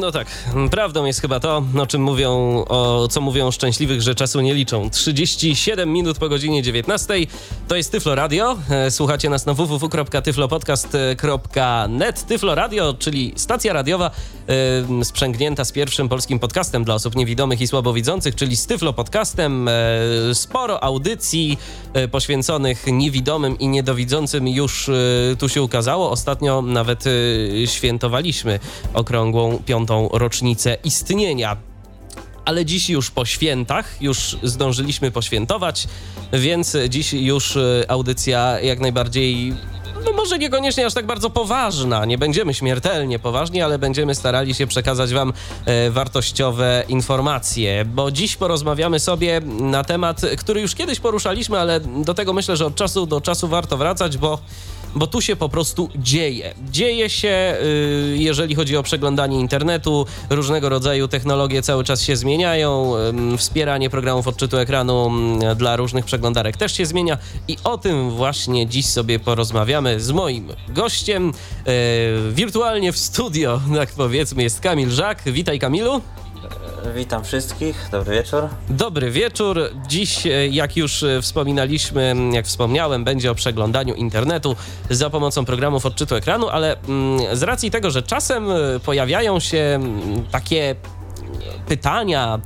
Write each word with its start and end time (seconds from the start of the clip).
No 0.00 0.12
tak, 0.12 0.26
prawdą 0.70 1.04
jest 1.04 1.20
chyba 1.20 1.40
to, 1.40 1.62
o 1.80 1.86
czym 1.86 2.02
mówią, 2.02 2.30
o 2.68 3.08
co 3.10 3.20
mówią 3.20 3.50
szczęśliwych, 3.50 4.02
że 4.02 4.14
czasu 4.14 4.40
nie 4.40 4.54
liczą. 4.54 4.90
37 4.90 5.92
minut 5.92 6.18
po 6.18 6.28
godzinie 6.28 6.62
19. 6.62 7.14
To 7.68 7.76
jest 7.76 7.92
Tyflo 7.92 8.14
Radio. 8.14 8.56
E, 8.70 8.90
Słuchacie 8.90 9.30
nas 9.30 9.46
na 9.46 9.54
www.tyflopodcast.net. 9.54 12.26
Tyflo 12.26 12.54
Radio, 12.54 12.94
czyli 12.98 13.32
stacja 13.36 13.72
radiowa 13.72 14.10
e, 15.00 15.04
sprzęgnięta 15.04 15.64
z 15.64 15.72
pierwszym 15.72 16.08
polskim 16.08 16.38
podcastem 16.38 16.84
dla 16.84 16.94
osób 16.94 17.16
niewidomych 17.16 17.60
i 17.60 17.66
słabowidzących, 17.66 18.34
czyli 18.34 18.56
z 18.56 18.66
Tyflo 18.66 18.92
Podcastem. 18.92 19.68
E, 19.68 19.72
Sporo 20.34 20.84
audycji 20.84 21.58
e, 21.94 22.08
poświęconych 22.08 22.84
niewidomym 22.86 23.58
i 23.58 23.68
niedowidzącym 23.68 24.48
już 24.48 24.90
tu 25.38 25.48
się 25.48 25.62
ukazało. 25.62 26.10
Ostatnio 26.10 26.62
nawet 26.62 27.04
świętowaliśmy 27.66 28.60
okrągłą 28.94 29.58
piątą 29.66 29.81
rocznicę 30.12 30.76
istnienia. 30.84 31.56
Ale 32.44 32.64
dziś 32.64 32.90
już 32.90 33.10
po 33.10 33.24
świętach, 33.24 33.96
już 34.00 34.36
zdążyliśmy 34.42 35.10
poświętować, 35.10 35.88
więc 36.32 36.76
dziś 36.88 37.12
już 37.12 37.56
e, 37.56 37.84
audycja 37.88 38.60
jak 38.60 38.80
najbardziej 38.80 39.54
no 40.04 40.12
może 40.12 40.38
niekoniecznie 40.38 40.86
aż 40.86 40.94
tak 40.94 41.06
bardzo 41.06 41.30
poważna. 41.30 42.04
Nie 42.04 42.18
będziemy 42.18 42.54
śmiertelnie 42.54 43.18
poważni, 43.18 43.62
ale 43.62 43.78
będziemy 43.78 44.14
starali 44.14 44.54
się 44.54 44.66
przekazać 44.66 45.12
Wam 45.12 45.32
e, 45.64 45.90
wartościowe 45.90 46.84
informacje, 46.88 47.84
bo 47.84 48.10
dziś 48.10 48.36
porozmawiamy 48.36 49.00
sobie 49.00 49.40
na 49.60 49.84
temat, 49.84 50.20
który 50.38 50.60
już 50.60 50.74
kiedyś 50.74 51.00
poruszaliśmy, 51.00 51.58
ale 51.58 51.80
do 51.80 52.14
tego 52.14 52.32
myślę, 52.32 52.56
że 52.56 52.66
od 52.66 52.74
czasu 52.74 53.06
do 53.06 53.20
czasu 53.20 53.48
warto 53.48 53.76
wracać, 53.76 54.18
bo 54.18 54.38
bo 54.94 55.06
tu 55.06 55.20
się 55.20 55.36
po 55.36 55.48
prostu 55.48 55.88
dzieje. 55.96 56.54
Dzieje 56.70 57.10
się, 57.10 57.56
y, 57.62 58.16
jeżeli 58.18 58.54
chodzi 58.54 58.76
o 58.76 58.82
przeglądanie 58.82 59.40
internetu, 59.40 60.06
różnego 60.30 60.68
rodzaju 60.68 61.08
technologie 61.08 61.62
cały 61.62 61.84
czas 61.84 62.02
się 62.02 62.16
zmieniają, 62.16 62.92
wspieranie 63.36 63.90
programów 63.90 64.28
odczytu 64.28 64.58
ekranu 64.58 65.06
mm, 65.06 65.56
dla 65.56 65.76
różnych 65.76 66.04
przeglądarek 66.04 66.56
też 66.56 66.76
się 66.76 66.86
zmienia 66.86 67.18
i 67.48 67.56
o 67.64 67.78
tym 67.78 68.10
właśnie 68.10 68.66
dziś 68.66 68.86
sobie 68.86 69.18
porozmawiamy 69.18 70.00
z 70.00 70.10
moim 70.10 70.48
gościem. 70.68 71.32
Y, 72.28 72.32
wirtualnie 72.32 72.92
w 72.92 72.98
studio, 72.98 73.60
tak 73.76 73.90
powiedzmy, 73.96 74.42
jest 74.42 74.60
Kamil 74.60 74.90
Żak. 74.90 75.22
Witaj 75.26 75.58
Kamilu. 75.58 76.02
Witam 76.94 77.24
wszystkich, 77.24 77.88
dobry 77.92 78.14
wieczór. 78.14 78.48
Dobry 78.70 79.10
wieczór. 79.10 79.60
Dziś, 79.88 80.26
e, 80.26 80.48
jak 80.48 80.76
już 80.76 81.02
e, 81.02 81.22
wspominaliśmy, 81.22 82.14
jak 82.32 82.46
wspomniałem, 82.46 83.04
będzie 83.04 83.30
o 83.30 83.34
przeglądaniu 83.34 83.94
internetu 83.94 84.56
za 84.90 85.10
pomocą 85.10 85.44
programów 85.44 85.86
odczytu 85.86 86.14
ekranu, 86.14 86.48
ale 86.48 86.76
mm, 86.88 87.36
z 87.36 87.42
racji 87.42 87.70
tego, 87.70 87.90
że 87.90 88.02
czasem 88.02 88.50
e, 88.50 88.80
pojawiają 88.84 89.40
się 89.40 89.58
mm, 89.58 90.24
takie 90.30 90.74
pytania 91.68 92.40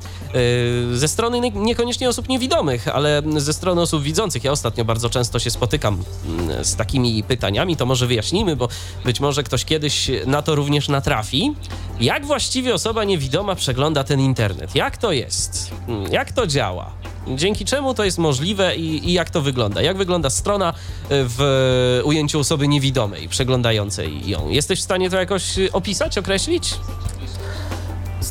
y, 0.92 0.98
ze 0.98 1.09
strony 1.09 1.41
nie- 1.41 1.51
niekoniecznie 1.51 2.09
osób 2.09 2.29
niewidomych, 2.29 2.89
ale 2.89 3.23
ze 3.37 3.53
strony 3.53 3.81
osób 3.81 4.03
widzących. 4.03 4.45
Ja 4.45 4.53
ostatnio 4.53 4.84
bardzo 4.84 5.11
często 5.11 5.39
się 5.39 5.51
spotykam 5.51 6.03
mm, 6.29 6.65
z 6.65 6.77
takimi 6.77 7.23
pytaniami, 7.23 7.77
to 7.77 7.87
może 7.87 8.07
wyjaśnimy, 8.07 8.57
bo 8.57 8.69
być 9.05 9.20
może 9.20 9.42
ktoś 9.42 9.64
kiedyś 9.64 10.11
na 10.27 10.42
to 10.42 10.55
również 10.55 10.89
natrafi. 10.89 11.55
Jak 12.01 12.27
właściwie 12.27 12.75
osoba 12.75 13.05
niewidoma 13.05 13.55
przegląda 13.55 14.05
ten 14.05 14.20
internet? 14.20 14.75
Jak 14.75 14.97
to 14.97 15.12
jest? 15.12 15.70
Mm, 15.89 16.12
Jak 16.12 16.33
to 16.33 16.47
działa? 16.47 16.91
Dzięki 17.37 17.64
czemu 17.64 17.95
to 17.95 18.05
jest 18.05 18.19
możliwe 18.19 18.77
i, 18.77 19.08
i 19.08 19.13
jak 19.13 19.30
to 19.30 19.42
wygląda? 19.42 19.83
Jak 19.83 19.96
wygląda 19.96 20.30
strona 20.30 20.70
y, 20.70 20.75
w 21.11 22.01
ujęciu 22.05 22.41
osoby 22.41 22.69
niewidomej, 22.69 23.29
przeglądającej 23.29 24.29
ją? 24.29 24.48
Jesteś 24.48 24.80
w 24.80 24.83
stanie 24.83 25.11
to 25.11 25.17
jakoś 25.17 25.42
opisać, 25.73 26.19
określić? 26.19 26.75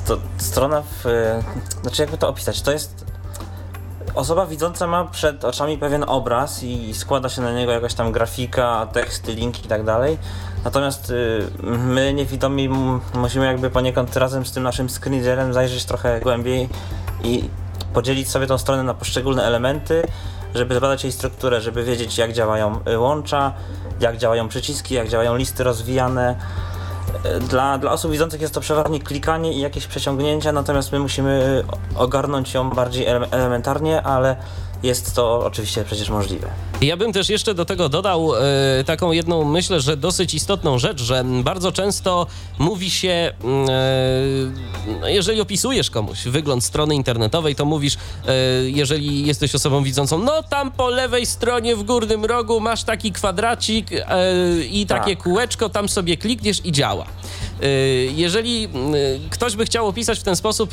Sto, 0.06 0.18
strona 0.38 0.82
w... 0.82 1.06
e, 1.06 1.44
Znaczy 1.82 2.02
jakby 2.02 2.18
to 2.18 2.30
opisać, 2.30 2.62
to 2.62 2.72
jest... 2.72 3.06
Osoba 4.16 4.46
widząca 4.46 4.88
ma 4.88 5.06
przed 5.06 5.46
oczami 5.46 5.78
pewien 5.78 6.04
obraz 6.08 6.64
i 6.64 6.94
składa 6.94 7.30
się 7.30 7.42
na 7.42 7.52
niego 7.54 7.72
jakaś 7.72 7.94
tam 7.94 8.12
grafika, 8.12 8.88
teksty, 8.94 9.34
linki 9.34 9.66
i 9.66 9.68
tak 9.68 9.84
dalej. 9.84 10.18
Natomiast 10.64 11.10
y, 11.10 11.48
my 11.64 12.14
niewidomi 12.14 12.70
musimy 13.14 13.46
jakby 13.46 13.70
poniekąd 13.70 14.16
razem 14.16 14.46
z 14.46 14.52
tym 14.52 14.64
naszym 14.64 14.90
screenreaderem 14.90 15.54
zajrzeć 15.54 15.86
trochę 15.86 16.20
głębiej 16.20 16.70
i 17.24 17.50
podzielić 17.94 18.30
sobie 18.30 18.48
tą 18.48 18.58
stronę 18.58 18.84
na 18.84 18.94
poszczególne 18.94 19.44
elementy, 19.44 20.08
żeby 20.56 20.76
zbadać 20.76 21.04
jej 21.04 21.14
strukturę, 21.14 21.62
żeby 21.62 21.84
wiedzieć 21.84 22.18
jak 22.18 22.34
działają 22.34 22.80
y, 22.88 23.00
łącza, 23.00 23.54
jak 24.00 24.18
działają 24.18 24.48
przyciski, 24.48 24.96
jak 24.96 25.10
działają 25.10 25.36
listy 25.36 25.64
rozwijane. 25.64 26.36
Dla, 27.50 27.78
dla 27.78 27.92
osób 27.92 28.12
widzących 28.12 28.42
jest 28.42 28.54
to 28.54 28.62
przeważnie 28.62 29.00
klikanie 29.00 29.54
i 29.54 29.60
jakieś 29.60 29.88
przeciągnięcia, 29.88 30.52
natomiast 30.52 30.92
my 30.92 31.00
musimy 31.00 31.64
ogarnąć 31.96 32.54
ją 32.54 32.70
bardziej 32.70 33.06
ele- 33.06 33.28
elementarnie, 33.32 34.02
ale 34.02 34.36
jest 34.84 35.16
to 35.16 35.40
oczywiście 35.46 35.84
przecież 35.84 36.10
możliwe. 36.10 36.48
Ja 36.82 36.98
bym 36.98 37.14
też 37.14 37.30
jeszcze 37.30 37.54
do 37.54 37.66
tego 37.66 37.90
dodał 37.90 38.36
e, 38.36 38.40
taką 38.86 39.12
jedną, 39.12 39.44
myślę, 39.44 39.80
że 39.82 39.98
dosyć 39.98 40.34
istotną 40.34 40.80
rzecz, 40.80 41.02
że 41.02 41.24
bardzo 41.44 41.72
często 41.72 42.28
mówi 42.60 42.90
się, 42.90 43.34
no, 45.02 45.08
jeżeli 45.08 45.42
opisujesz 45.42 45.90
komuś 45.90 46.24
wygląd 46.24 46.64
strony 46.64 46.96
internetowej, 46.96 47.56
to 47.56 47.66
mówisz, 47.66 47.98
e, 48.28 48.34
jeżeli 48.70 49.26
jesteś 49.26 49.56
osobą 49.56 49.84
widzącą, 49.84 50.18
no 50.20 50.44
tam 50.44 50.72
po 50.72 50.90
lewej 50.90 51.26
stronie 51.26 51.76
w 51.76 51.84
górnym 51.84 52.26
rogu 52.26 52.60
masz 52.60 52.84
taki 52.84 53.12
kwadracik 53.12 53.90
i 54.72 54.86
takie 54.86 55.16
Tak. 55.16 55.24
kółeczko, 55.24 55.70
tam 55.70 55.90
sobie 55.90 56.18
klikniesz 56.18 56.62
i 56.66 56.72
działa. 56.72 57.06
Jeżeli 58.16 58.66
mm, 58.66 58.94
ktoś 59.30 59.56
by 59.56 59.66
chciał 59.66 59.88
opisać 59.88 60.20
w 60.20 60.24
ten 60.24 60.36
sposób 60.36 60.72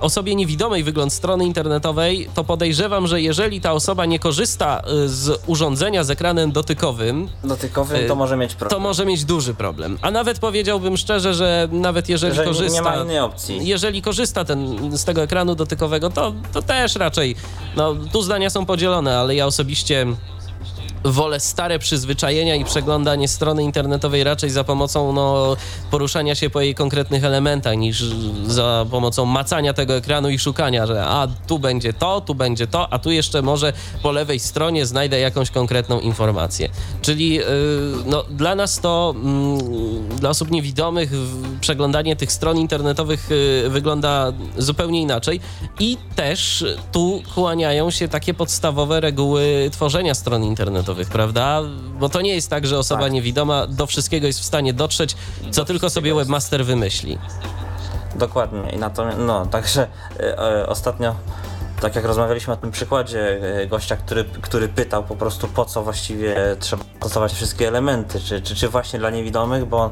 osobie 0.00 0.34
niewidomej 0.34 0.84
wygląd 0.84 1.12
strony 1.12 1.44
internetowej, 1.44 2.28
to 2.34 2.44
podejrzewam, 2.44 3.06
że 3.06 3.20
jeżeli 3.22 3.60
ta 3.60 3.72
osoba 3.72 4.06
nie 4.06 4.18
korzysta 4.18 4.82
y, 5.04 5.08
z 5.08 5.40
urządzenia 5.46 6.04
z 6.04 6.10
ekranem 6.10 6.52
dotykowym, 6.52 7.28
Dotykowym 7.44 7.96
Y, 8.04 8.08
to 8.08 8.14
może 8.14 8.36
mieć 8.36 8.52
to 8.52 8.58
problem. 8.58 8.82
może 8.82 9.06
mieć 9.06 9.24
duży 9.24 9.54
problem. 9.54 9.98
A 10.02 10.10
nawet 10.10 10.38
powiedziałbym 10.38 10.96
szczerze, 10.96 11.34
że 11.34 11.68
nawet 11.72 12.08
jeżeli 12.08 12.34
Że 12.34 12.42
nie- 12.46 12.50
nie 12.50 12.54
korzysta. 12.56 12.82
ma 12.82 12.96
innej 12.96 13.18
opcji. 13.20 13.66
Jeżeli 13.66 14.02
korzysta 14.02 14.44
ten, 14.44 14.78
z 14.98 15.04
tego 15.04 15.22
ekranu 15.22 15.54
dotykowego, 15.54 16.10
to, 16.10 16.32
to 16.52 16.62
też 16.62 16.96
raczej. 16.96 17.36
No, 17.76 17.94
tu 18.12 18.22
zdania 18.22 18.50
są 18.50 18.66
podzielone, 18.66 19.18
ale 19.18 19.34
ja 19.34 19.46
osobiście 19.46 20.06
wolę 21.04 21.40
stare 21.40 21.78
przyzwyczajenia 21.78 22.54
i 22.54 22.64
przeglądanie 22.64 23.28
strony 23.28 23.62
internetowej 23.62 24.24
raczej 24.24 24.50
za 24.50 24.64
pomocą 24.64 25.12
no, 25.12 25.56
poruszania 25.90 26.34
się 26.34 26.50
po 26.50 26.60
jej 26.60 26.74
konkretnych 26.74 27.24
elementach 27.24 27.76
niż 27.76 28.04
za 28.46 28.86
pomocą 28.90 29.24
macania 29.24 29.72
tego 29.72 29.96
ekranu 29.96 30.28
i 30.30 30.38
szukania, 30.38 30.86
że 30.86 31.04
a 31.04 31.28
tu 31.46 31.58
będzie 31.58 31.92
to, 31.92 32.20
tu 32.20 32.34
będzie 32.34 32.66
to, 32.66 32.92
a 32.92 32.98
tu 32.98 33.10
jeszcze 33.10 33.42
może 33.42 33.72
po 34.02 34.12
lewej 34.12 34.38
stronie 34.38 34.86
znajdę 34.86 35.20
jakąś 35.20 35.50
konkretną 35.50 36.00
informację. 36.00 36.68
Czyli 37.02 37.34
yy, 37.34 37.44
no, 38.06 38.24
dla 38.30 38.54
nas 38.54 38.80
to, 38.80 39.14
mm, 39.16 40.08
dla 40.08 40.30
osób 40.30 40.50
niewidomych, 40.50 41.10
przeglądanie 41.60 42.16
tych 42.16 42.32
stron 42.32 42.58
internetowych 42.58 43.30
yy, 43.62 43.70
wygląda 43.70 44.32
zupełnie 44.58 45.02
inaczej 45.02 45.40
i 45.80 45.96
też 46.16 46.64
tu 46.92 47.22
kłaniają 47.34 47.90
się 47.90 48.08
takie 48.08 48.34
podstawowe 48.34 49.00
reguły 49.00 49.70
tworzenia 49.72 50.14
stron 50.14 50.44
internetowych, 50.44 50.87
prawda? 51.08 51.60
Bo 51.98 52.08
to 52.08 52.20
nie 52.20 52.34
jest 52.34 52.50
tak, 52.50 52.66
że 52.66 52.78
osoba 52.78 53.02
Tak. 53.02 53.12
niewidoma 53.12 53.66
do 53.66 53.86
wszystkiego 53.86 54.26
jest 54.26 54.40
w 54.40 54.44
stanie 54.44 54.72
dotrzeć, 54.72 55.16
co 55.50 55.64
tylko 55.64 55.90
sobie 55.90 56.14
webmaster 56.14 56.64
wymyśli. 56.64 57.18
Dokładnie. 58.14 58.70
I 58.70 58.78
natomiast, 58.78 59.18
no, 59.18 59.46
także 59.46 59.86
e, 60.20 60.38
e, 60.38 60.66
ostatnio, 60.66 61.14
tak 61.80 61.96
jak 61.96 62.04
rozmawialiśmy 62.04 62.52
o 62.52 62.56
tym 62.56 62.70
przykładzie 62.70 63.40
e, 63.62 63.66
gościa, 63.66 63.96
który, 63.96 64.24
który 64.24 64.68
pytał 64.68 65.04
po 65.04 65.16
prostu 65.16 65.48
po 65.48 65.64
co 65.64 65.82
właściwie 65.82 66.36
trzeba 66.60 66.84
stosować 67.00 67.32
wszystkie 67.32 67.68
elementy, 67.68 68.20
czy, 68.20 68.42
czy, 68.42 68.54
czy 68.54 68.68
właśnie 68.68 68.98
dla 68.98 69.10
niewidomych, 69.10 69.64
bo 69.64 69.90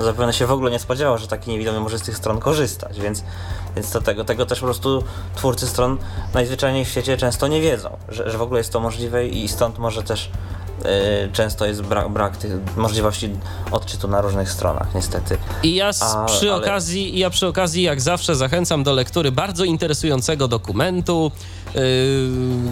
zapewne 0.00 0.32
się 0.32 0.46
w 0.46 0.52
ogóle 0.52 0.70
nie 0.70 0.78
spodziewał, 0.78 1.18
że 1.18 1.26
taki 1.26 1.50
niewidomy 1.50 1.80
może 1.80 1.98
z 1.98 2.02
tych 2.02 2.16
stron 2.16 2.40
korzystać, 2.40 3.00
więc, 3.00 3.24
więc 3.76 3.90
to 3.90 4.00
tego, 4.00 4.24
tego 4.24 4.46
też 4.46 4.60
po 4.60 4.66
prostu 4.66 5.04
twórcy 5.34 5.66
stron 5.66 5.98
najzwyczajniej 6.34 6.84
w 6.84 6.88
świecie 6.88 7.16
często 7.16 7.48
nie 7.48 7.60
wiedzą, 7.60 7.96
że, 8.08 8.30
że 8.30 8.38
w 8.38 8.42
ogóle 8.42 8.60
jest 8.60 8.72
to 8.72 8.80
możliwe 8.80 9.26
i 9.26 9.48
stąd 9.48 9.78
może 9.78 10.02
też 10.02 10.30
często 11.32 11.66
jest 11.66 11.82
brak, 11.82 12.08
brak 12.08 12.36
tych 12.36 12.52
możliwości 12.76 13.30
odczytu 13.70 14.08
na 14.08 14.20
różnych 14.20 14.50
stronach, 14.50 14.94
niestety. 14.94 15.36
I 15.62 15.74
ja, 15.74 15.90
A, 16.00 16.24
przy 16.24 16.52
ale- 16.52 16.62
okazji, 16.62 17.18
ja 17.18 17.30
przy 17.30 17.46
okazji, 17.46 17.82
jak 17.82 18.00
zawsze, 18.00 18.36
zachęcam 18.36 18.82
do 18.82 18.92
lektury 18.92 19.32
bardzo 19.32 19.64
interesującego 19.64 20.48
dokumentu, 20.48 21.32
yy, 21.74 21.80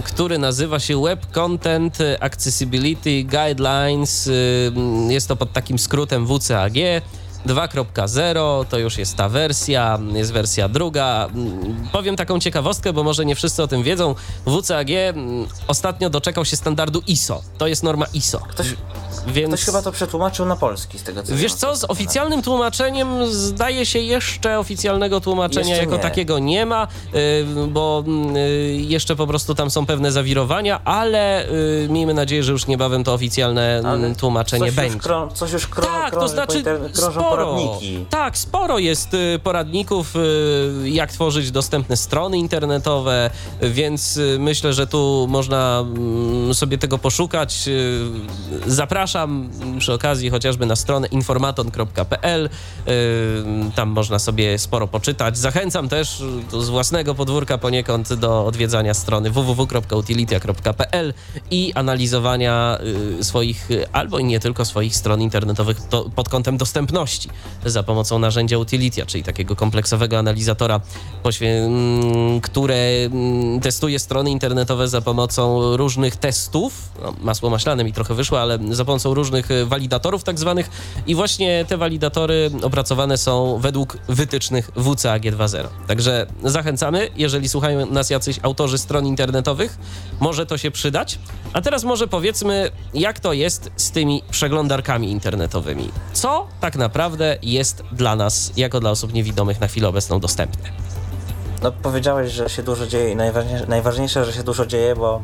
który 0.05 0.39
nazywa 0.39 0.81
się 0.81 1.03
Web 1.03 1.27
Content 1.31 1.99
Accessibility 2.21 3.25
Guidelines. 3.25 4.27
Yy, 4.27 5.13
jest 5.13 5.29
to 5.29 5.37
pod 5.37 5.53
takim 5.53 5.79
skrótem 5.79 6.27
WCAG. 6.27 6.75
2.0 7.47 8.65
to 8.69 8.79
już 8.79 8.99
jest 8.99 9.17
ta 9.17 9.29
wersja, 9.29 9.99
jest 10.13 10.33
wersja 10.33 10.69
druga. 10.69 11.29
Mm, 11.35 11.89
Powiem 11.93 12.17
taką 12.17 12.41
ciekawostkę, 12.41 12.93
bo 12.93 13.05
może 13.05 13.25
nie 13.25 13.35
wszyscy 13.35 13.63
o 13.63 13.69
tym 13.69 13.83
wiedzą. 13.83 14.15
WCAG 14.47 14.91
mm, 14.91 15.47
ostatnio 15.69 16.11
doczekał 16.11 16.45
się 16.45 16.57
standardu 16.57 17.03
ISO. 17.07 17.43
To 17.59 17.67
jest 17.67 17.83
norma 17.83 18.07
ISO. 18.15 18.39
Ktoś, 18.39 18.67
Więc... 19.27 19.55
ktoś 19.55 19.65
chyba 19.65 19.83
to 19.83 19.93
przetłumaczył 19.93 20.47
na 20.47 20.57
polski 20.57 20.99
z 20.99 21.03
tego 21.03 21.23
co 21.23 21.37
Wiesz 21.37 21.55
co, 21.55 21.77
z 21.77 21.85
oficjalnym 21.85 22.43
tłumaczeniem 22.43 23.27
zdaje 23.27 23.87
się 23.87 23.99
jeszcze 23.99 24.59
oficjalnego 24.59 25.21
tłumaczenia 25.21 25.69
Jeszcze 25.69 25.85
jako 25.85 25.97
nie. 25.97 26.03
takiego 26.03 26.39
nie 26.39 26.67
ma, 26.67 26.89
y, 27.15 27.47
bo 27.69 28.05
y, 28.37 28.77
jeszcze 28.77 29.17
po 29.17 29.27
prostu 29.27 29.55
tam 29.55 29.71
są 29.71 29.87
pewne 29.87 30.13
zawirowania, 30.13 30.85
ale 30.85 31.49
y, 31.49 31.87
miejmy 31.91 32.15
nadzieję, 32.15 32.43
że 32.43 32.53
już 32.53 32.67
niebawem 32.67 33.05
to 33.05 33.15
oficjalne 33.15 33.83
Ale 33.85 33.95
mm, 33.95 34.15
tłumaczenie 34.15 34.67
coś 34.67 34.75
będzie. 34.75 34.95
Już 34.95 35.03
krą, 35.03 35.31
coś 35.31 35.53
już 35.53 35.67
krą, 35.67 35.85
Tak, 35.85 36.11
to 36.11 36.17
krąży 36.17 36.29
po 36.29 36.29
znaczy 36.29 36.63
krążą. 36.95 37.32
Poradniki. 37.37 38.07
Tak, 38.11 38.39
sporo 38.39 38.79
jest 38.79 39.15
y, 39.15 39.41
poradników, 39.43 40.17
y, 40.17 40.91
jak 40.91 41.13
tworzyć 41.13 41.51
dostępne 41.51 41.97
strony 41.97 42.39
internetowe, 42.39 43.31
więc 43.63 44.17
y, 44.17 44.37
myślę, 44.41 44.73
że 44.73 44.87
tu 44.87 45.27
można 45.29 45.85
mm, 45.87 46.55
sobie 46.55 46.79
tego 46.79 46.99
poszukać. 46.99 47.69
Zapraszam 48.67 49.51
przy 49.79 49.93
okazji 49.93 50.31
chociażby 50.31 50.67
na 50.67 50.77
stronę 50.77 51.07
informaton.pl. 51.07 52.49
Tam 53.75 53.89
można 53.89 54.19
sobie 54.19 54.59
sporo 54.59 54.89
poczytać. 54.89 55.39
Zachęcam 55.39 55.89
też 55.89 56.23
z 56.53 56.69
własnego 56.69 57.15
podwórka 57.15 57.59
poniekąd 57.59 58.15
do 58.15 58.47
odwiedzania 58.47 58.95
strony 58.95 59.31
www.utilitia.pl 59.31 61.15
i 61.51 61.73
analizowania 61.75 62.79
swoich, 63.21 63.69
albo 63.93 64.19
i 64.19 64.25
nie 64.25 64.41
tylko 64.41 64.65
swoich 64.65 64.97
stron 64.97 65.23
internetowych 65.23 65.81
to, 65.81 66.11
pod 66.15 66.29
kątem 66.29 66.57
dostępności 66.57 67.22
za 67.65 67.83
pomocą 67.83 68.19
narzędzia 68.19 68.59
Utilitia, 68.59 69.07
czyli 69.07 69.25
takiego 69.25 69.57
kompleksowego 69.57 70.19
analizatora, 70.19 70.81
mm, 71.41 72.41
które 72.41 72.75
mm, 72.75 73.61
testuje 73.61 73.99
strony 73.99 74.31
internetowe 74.31 74.89
za 74.89 75.01
pomocą 75.01 75.77
różnych 75.77 76.17
testów. 76.17 76.93
No, 77.03 77.15
masło 77.21 77.51
maślane 77.51 77.85
mi 77.85 77.93
trochę 77.93 78.15
wyszło, 78.15 78.41
ale 78.41 78.59
za 78.71 78.85
pomocą 78.85 79.15
różnych 79.15 79.51
y, 79.51 79.67
walidatorów 79.67 80.25
tak 80.25 80.39
zwanych 80.39 80.71
i 81.07 81.15
właśnie 81.15 81.65
te 81.69 81.77
walidatory 81.77 82.51
opracowane 82.63 83.19
są 83.19 83.59
według 83.59 83.99
wytycznych 84.09 84.71
WCAG 84.77 85.23
2.0. 85.23 85.67
Także 85.87 86.27
zachęcamy, 86.45 87.09
jeżeli 87.17 87.49
słuchają 87.49 87.87
nas 87.87 88.11
jacyś 88.11 88.41
autorzy 88.43 88.79
stron 88.79 89.07
internetowych, 89.07 89.79
może 90.21 90.47
to 90.47 90.59
się 90.59 90.71
przydać. 90.71 91.19
A 91.53 91.61
teraz 91.61 91.85
może 91.85 92.07
powiedzmy, 92.09 92.71
jak 92.95 93.21
to 93.21 93.33
jest 93.33 93.71
z 93.77 93.91
tymi 93.91 94.23
przeglądarkami 94.31 95.11
internetowymi. 95.11 95.89
Co 96.13 96.47
tak 96.61 96.77
naprawdę 96.77 97.12
jest 97.43 97.83
dla 97.93 98.17
nas, 98.17 98.53
jako 98.57 98.81
dla 98.81 98.91
osób 98.91 99.13
niewidomych 99.13 99.61
na 99.61 99.67
chwilę 99.67 99.89
obecną 99.89 100.21
dostępne? 100.21 100.71
No 101.63 101.73
powiedziałeś, 101.73 102.33
że 102.33 102.49
się 102.49 102.63
dużo 102.63 102.87
dzieje 102.87 103.11
i 103.11 103.17
najważniejsze, 103.17 103.67
najważniejsze, 103.67 104.25
że 104.25 104.33
się 104.33 104.43
dużo 104.43 104.67
dzieje, 104.67 104.97
bo 104.97 105.23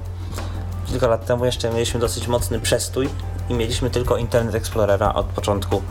kilka 0.87 1.09
lat 1.09 1.27
temu 1.27 1.45
jeszcze 1.45 1.71
mieliśmy 1.71 2.01
dosyć 2.01 2.29
mocny 2.29 2.61
przestój 2.61 3.09
i 3.49 3.55
mieliśmy 3.55 3.91
tylko 3.91 4.17
Internet 4.17 4.55
Explorera 4.55 5.15
od 5.15 5.27
początku, 5.27 5.83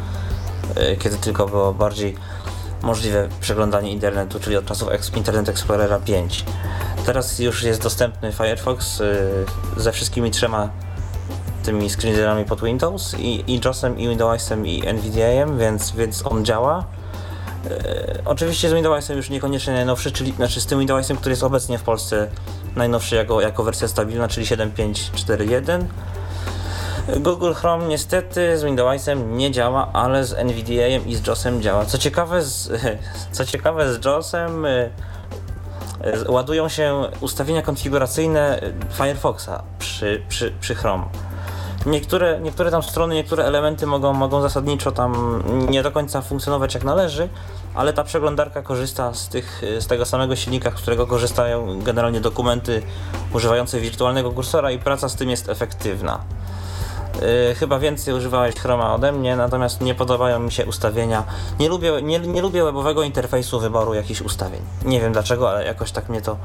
y, 0.78 0.98
kiedy 0.98 1.18
tylko 1.18 1.48
było 1.48 1.74
bardziej 1.74 2.16
możliwe 2.82 3.30
przeglądanie 3.42 3.92
internetu, 3.92 4.40
czyli 4.40 4.58
od 4.58 4.66
czasów 4.66 4.90
Internet 5.16 5.50
Explorera 5.50 6.00
5. 6.00 6.46
Teraz 7.06 7.40
już 7.40 7.64
jest 7.64 7.82
dostępny 7.82 8.32
Firefox 8.32 9.02
y, 9.02 9.46
ze 9.78 9.92
wszystkimi 9.92 10.32
trzema 10.32 10.70
tymi 11.68 11.90
screenreaderami 11.90 12.46
pod 12.46 12.62
Windows 12.62 13.16
i, 13.20 13.44
i 13.52 13.60
JOSem, 13.66 14.00
i 14.00 14.08
Windowsem, 14.08 14.68
i 14.68 14.88
NVDA-em, 14.88 15.58
więc, 15.58 15.92
więc 15.92 16.26
on 16.26 16.46
działa. 16.46 16.86
E, 17.72 18.22
oczywiście 18.26 18.70
z 18.70 18.74
Windowsem 18.74 19.18
już 19.18 19.30
niekoniecznie 19.30 19.74
najnowszy, 19.74 20.12
czyli 20.12 20.32
znaczy 20.32 20.62
z 20.62 20.66
tym 20.66 20.80
Windowsem, 20.80 21.18
który 21.18 21.32
jest 21.32 21.44
obecnie 21.44 21.78
w 21.78 21.84
Polsce 21.84 22.28
najnowszy 22.76 23.16
jako, 23.16 23.42
jako 23.42 23.64
wersja 23.64 23.88
stabilna, 23.88 24.28
czyli 24.28 24.46
7.5.4.1. 24.46 25.84
Google 27.20 27.54
Chrome 27.54 27.88
niestety 27.88 28.58
z 28.58 28.64
Windowsem 28.64 29.38
nie 29.38 29.52
działa, 29.52 29.90
ale 29.94 30.26
z 30.26 30.34
NVDA 30.34 30.88
i 31.06 31.16
z 31.16 31.28
JOSem 31.28 31.62
działa. 31.62 31.86
Co 31.86 31.98
ciekawe 31.98 32.42
z, 32.44 32.72
co 33.36 33.46
ciekawe 33.46 33.94
z 33.94 34.06
JOSem 34.06 34.66
y, 34.66 34.92
y, 36.28 36.32
ładują 36.32 36.70
się 36.70 37.04
ustawienia 37.22 37.62
konfiguracyjne 37.62 38.62
Firefoxa 38.94 39.64
przy, 39.80 40.22
przy, 40.30 40.54
przy 40.60 40.76
Chrome. 40.76 41.27
Niektóre, 41.88 42.40
niektóre 42.44 42.72
tam 42.72 42.84
strony, 42.84 43.16
niektóre 43.16 43.46
elementy 43.46 43.88
mogą, 43.88 44.14
mogą 44.14 44.42
zasadniczo 44.42 44.92
tam 44.92 45.44
nie 45.70 45.84
do 45.84 45.92
końca 45.92 46.22
funkcjonować 46.22 46.74
jak 46.74 46.84
należy, 46.84 47.30
ale 47.76 47.94
ta 47.94 48.04
przeglądarka 48.04 48.62
korzysta 48.62 49.14
z, 49.14 49.30
tych, 49.30 49.62
z 49.80 49.88
tego 49.88 50.06
samego 50.06 50.36
silnika, 50.36 50.72
z 50.72 50.74
którego 50.74 51.08
korzystają 51.08 51.80
generalnie 51.82 52.22
dokumenty 52.22 52.82
używające 53.34 53.80
wirtualnego 53.80 54.32
kursora 54.32 54.72
i 54.72 54.80
praca 54.80 55.10
z 55.10 55.16
tym 55.16 55.30
jest 55.30 55.50
efektywna. 55.50 56.20
Yy, 57.22 57.56
chyba 57.56 57.80
więcej 57.80 58.14
używałeś 58.14 58.56
Chroma 58.56 58.96
ode 58.96 59.12
mnie, 59.12 59.36
natomiast 59.36 59.82
nie 59.82 59.96
podobają 59.96 60.40
mi 60.40 60.52
się 60.52 60.66
ustawienia. 60.66 61.24
Nie 61.60 61.70
lubię, 61.70 62.02
nie, 62.02 62.20
nie 62.20 62.42
lubię 62.42 62.64
webowego 62.64 63.04
interfejsu 63.04 63.60
wyboru 63.60 63.94
jakichś 63.94 64.22
ustawień. 64.22 64.62
Nie 64.86 65.02
wiem 65.02 65.14
dlaczego, 65.14 65.50
ale 65.50 65.66
jakoś 65.66 65.92
tak 65.92 66.10
mnie 66.10 66.22
to 66.22 66.38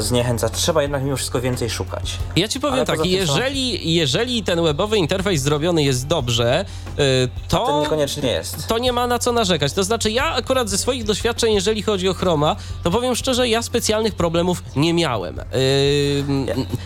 zniechęca. 0.00 0.48
Trzeba 0.48 0.82
jednak 0.82 1.02
mimo 1.04 1.16
wszystko 1.16 1.40
więcej 1.40 1.70
szukać. 1.70 2.18
Ja 2.36 2.48
ci 2.48 2.60
powiem 2.60 2.74
Ale 2.74 2.86
tak, 2.86 3.06
jeżeli, 3.06 3.94
jeżeli 3.94 4.42
ten 4.42 4.62
webowy 4.62 4.98
interfejs 4.98 5.42
zrobiony 5.42 5.82
jest 5.82 6.06
dobrze, 6.06 6.64
y, 6.98 7.28
To 7.48 7.66
to 7.66 7.80
niekoniecznie 7.80 8.30
jest. 8.30 8.66
to 8.66 8.78
nie 8.78 8.92
ma 8.92 9.06
na 9.06 9.18
co 9.18 9.32
narzekać. 9.32 9.72
To 9.72 9.84
znaczy, 9.84 10.10
ja 10.10 10.24
akurat 10.34 10.70
ze 10.70 10.78
swoich 10.78 11.04
doświadczeń, 11.04 11.54
jeżeli 11.54 11.82
chodzi 11.82 12.08
o 12.08 12.14
Chroma, 12.14 12.56
to 12.82 12.90
powiem 12.90 13.16
szczerze, 13.16 13.48
ja 13.48 13.62
specjalnych 13.62 14.14
problemów 14.14 14.62
nie 14.76 14.94
miałem. 14.94 15.36
Yy, 15.36 15.44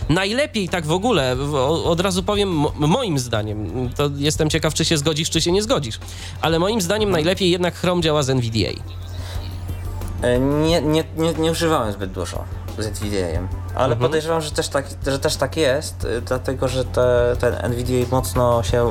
najlepiej 0.09 0.69
tak 0.69 0.85
w 0.85 0.91
ogóle, 0.91 1.35
od 1.85 1.99
razu 1.99 2.23
powiem, 2.23 2.65
moim 2.75 3.19
zdaniem, 3.19 3.89
to 3.95 4.09
jestem 4.17 4.49
ciekaw, 4.49 4.73
czy 4.73 4.85
się 4.85 4.97
zgodzisz, 4.97 5.29
czy 5.29 5.41
się 5.41 5.51
nie 5.51 5.61
zgodzisz, 5.61 5.99
ale 6.41 6.59
moim 6.59 6.81
zdaniem 6.81 7.11
najlepiej 7.11 7.51
jednak 7.51 7.75
Chrome 7.75 8.01
działa 8.01 8.23
z 8.23 8.29
NVDA. 8.29 8.81
E, 10.21 10.39
Nie, 10.39 10.81
nie, 10.81 11.03
nie, 11.17 11.33
nie 11.33 11.51
używałem 11.51 11.93
zbyt 11.93 12.11
dużo 12.11 12.43
z 12.77 12.85
NVDA-em, 12.85 13.47
ale 13.75 13.83
Mhm. 13.93 13.99
podejrzewam, 13.99 14.41
że 14.41 14.51
też, 14.51 14.69
tak, 14.69 14.85
że 15.07 15.19
też 15.19 15.35
tak 15.35 15.57
jest, 15.57 16.03
y, 16.05 16.21
dlatego 16.21 16.67
że 16.67 16.85
te, 16.85 17.35
ten 17.39 17.53
NVDA 17.55 18.15
mocno 18.15 18.63
się 18.63 18.87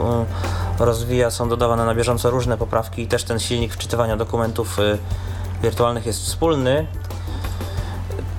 y, 0.81 0.85
rozwija, 0.85 1.31
są 1.31 1.49
dodawane 1.49 1.85
na 1.85 1.95
bieżąco 1.95 2.31
różne 2.31 2.57
poprawki 2.57 3.03
i 3.03 3.07
też 3.07 3.25
ten 3.25 3.39
silnik 3.39 3.75
wczytywania 3.75 4.17
dokumentów 4.17 4.79
wirtualnych 5.63 6.07
jest 6.07 6.23
wspólny, 6.23 6.87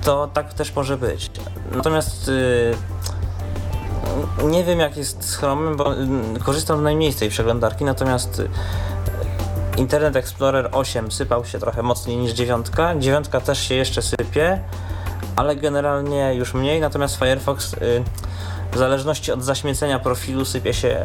to 0.04 0.28
tak 0.34 0.54
też 0.54 0.74
może 0.76 0.96
być. 0.96 1.30
Natomiast 1.72 2.30
nie 4.44 4.64
wiem 4.64 4.80
jak 4.80 4.96
jest 4.96 5.24
z 5.30 5.36
Chromem, 5.36 5.76
bo 5.76 5.94
y, 5.94 6.06
korzystam 6.44 6.82
najmniej 6.82 7.12
z 7.12 7.16
tej 7.16 7.28
przeglądarki, 7.30 7.84
natomiast 7.84 8.42
Internet 9.76 10.16
Explorer 10.16 10.68
8 10.72 11.12
sypał 11.12 11.44
się 11.44 11.58
trochę 11.58 11.82
mocniej 11.82 12.16
niż 12.16 12.32
dziewiątka. 12.32 12.94
Dziewiątka 12.98 13.40
też 13.40 13.68
się 13.68 13.74
jeszcze 13.74 14.02
sypie, 14.02 14.60
ale 15.36 15.56
generalnie 15.56 16.34
już 16.34 16.54
mniej. 16.54 16.80
Natomiast 16.80 17.16
Firefox 17.16 17.72
y, 17.74 18.04
w 18.72 18.78
zależności 18.78 19.32
od 19.32 19.44
zaśmiecenia 19.44 19.98
profilu 19.98 20.44
sypie 20.44 20.74
się 20.74 21.04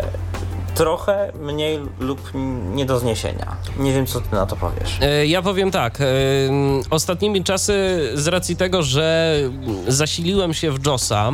trochę 0.76 1.32
mniej 1.40 1.80
lub 2.00 2.32
nie 2.74 2.86
do 2.86 3.00
zniesienia. 3.00 3.56
Nie 3.80 3.94
wiem, 3.94 4.06
co 4.08 4.22
ty 4.22 4.36
na 4.36 4.46
to 4.46 4.56
powiesz. 4.56 4.98
E, 5.02 5.26
Ja 5.26 5.42
powiem 5.42 5.72
tak. 5.72 6.02
e, 6.02 6.06
Ostatnimi 6.90 7.44
czasy, 7.44 8.00
z 8.14 8.28
racji 8.28 8.56
tego, 8.56 8.84
że 8.84 9.36
zasiliłem 9.88 10.54
się 10.54 10.72
w 10.72 10.86
JOSa, 10.86 11.32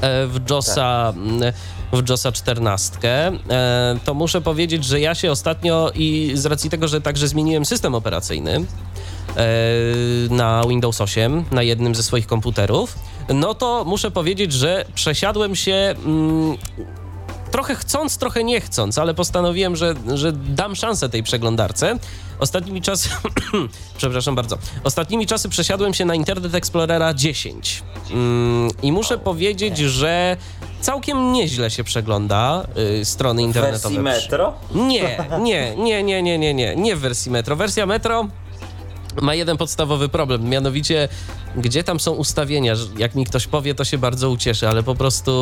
e, 0.00 0.26
w 0.26 0.50
JOSa, 0.50 1.12
m, 1.16 1.40
w 1.92 2.08
JOSa 2.08 2.32
14, 2.32 2.98
e, 3.50 3.98
to 4.04 4.14
muszę 4.14 4.40
powiedzieć, 4.40 4.84
że 4.84 5.00
ja 5.00 5.14
się 5.14 5.30
ostatnio 5.30 5.90
i 5.94 6.30
z 6.34 6.46
racji 6.46 6.70
tego, 6.70 6.88
że 6.88 7.00
także 7.00 7.28
zmieniłem 7.28 7.64
system 7.64 7.94
operacyjny 7.94 8.56
e, 8.56 8.64
na 10.30 10.62
Windows 10.68 11.00
8 11.00 11.44
na 11.50 11.62
jednym 11.62 11.94
ze 11.94 12.02
swoich 12.02 12.26
komputerów, 12.26 12.98
no 13.34 13.54
to 13.54 13.84
muszę 13.84 14.10
powiedzieć, 14.10 14.52
że 14.52 14.84
przesiadłem 14.94 15.56
się 15.56 15.94
mm, 16.04 16.56
trochę 17.50 17.74
chcąc, 17.74 18.18
trochę 18.18 18.44
nie 18.44 18.60
chcąc, 18.60 18.98
ale 18.98 19.14
postanowiłem, 19.14 19.76
że, 19.76 19.94
że 20.14 20.32
dam 20.32 20.76
szansę 20.76 21.08
tej 21.08 21.22
przeglądarce. 21.22 21.98
Ostatnimi 22.38 22.82
czasy, 22.82 23.08
przepraszam 23.98 24.34
bardzo, 24.34 24.58
ostatnimi 24.84 25.26
czasy 25.26 25.48
przesiadłem 25.48 25.94
się 25.94 26.04
na 26.04 26.14
Internet 26.14 26.54
Explorera 26.54 27.14
10 27.14 27.82
mm, 28.10 28.70
i 28.82 28.92
muszę 28.92 29.18
powiedzieć, 29.18 29.78
że 29.78 30.36
całkiem 30.80 31.32
nieźle 31.32 31.70
się 31.70 31.84
przegląda 31.84 32.66
y, 33.00 33.04
strony 33.04 33.42
internetowe. 33.42 33.94
wersji 33.94 33.98
Metro? 33.98 34.52
Nie, 34.74 35.18
nie, 35.40 35.76
nie, 35.76 36.02
nie, 36.02 36.22
nie, 36.22 36.38
nie, 36.38 36.54
nie, 36.54 36.76
nie 36.76 36.96
w 36.96 37.00
wersji 37.00 37.32
Metro. 37.32 37.56
Wersja 37.56 37.86
Metro 37.86 38.28
ma 39.22 39.34
jeden 39.34 39.56
podstawowy 39.56 40.08
problem, 40.08 40.48
mianowicie 40.48 41.08
gdzie 41.56 41.84
tam 41.84 42.00
są 42.00 42.12
ustawienia. 42.12 42.74
Jak 42.96 43.14
mi 43.14 43.24
ktoś 43.24 43.46
powie, 43.46 43.74
to 43.74 43.84
się 43.84 43.98
bardzo 43.98 44.30
ucieszy, 44.30 44.68
ale 44.68 44.82
po 44.82 44.94
prostu 44.94 45.32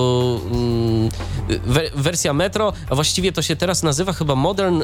mm, 0.53 1.09
we, 1.67 1.91
wersja 1.95 2.33
Metro, 2.33 2.73
a 2.91 2.95
właściwie 2.95 3.33
to 3.33 3.43
się 3.43 3.57
teraz 3.57 3.83
nazywa 3.83 4.13
chyba 4.13 4.35
Modern 4.35 4.83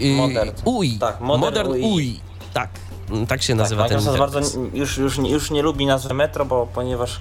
y, 0.00 0.16
Modern. 0.16 0.50
UI. 0.64 0.98
Tak, 0.98 1.20
Modern 1.20 1.70
UI. 1.70 1.82
UI. 1.82 2.20
Tak, 2.52 2.70
mm, 3.10 3.26
tak 3.26 3.42
się 3.42 3.54
nazywa 3.54 3.82
tak, 3.82 3.88
ten 3.88 3.98
Microsoft 3.98 4.32
bardzo 4.32 4.58
już, 4.74 4.98
już, 4.98 5.18
już 5.18 5.50
nie 5.50 5.62
lubi 5.62 5.86
nazwy 5.86 6.14
Metro, 6.14 6.44
bo 6.44 6.66
ponieważ 6.74 7.20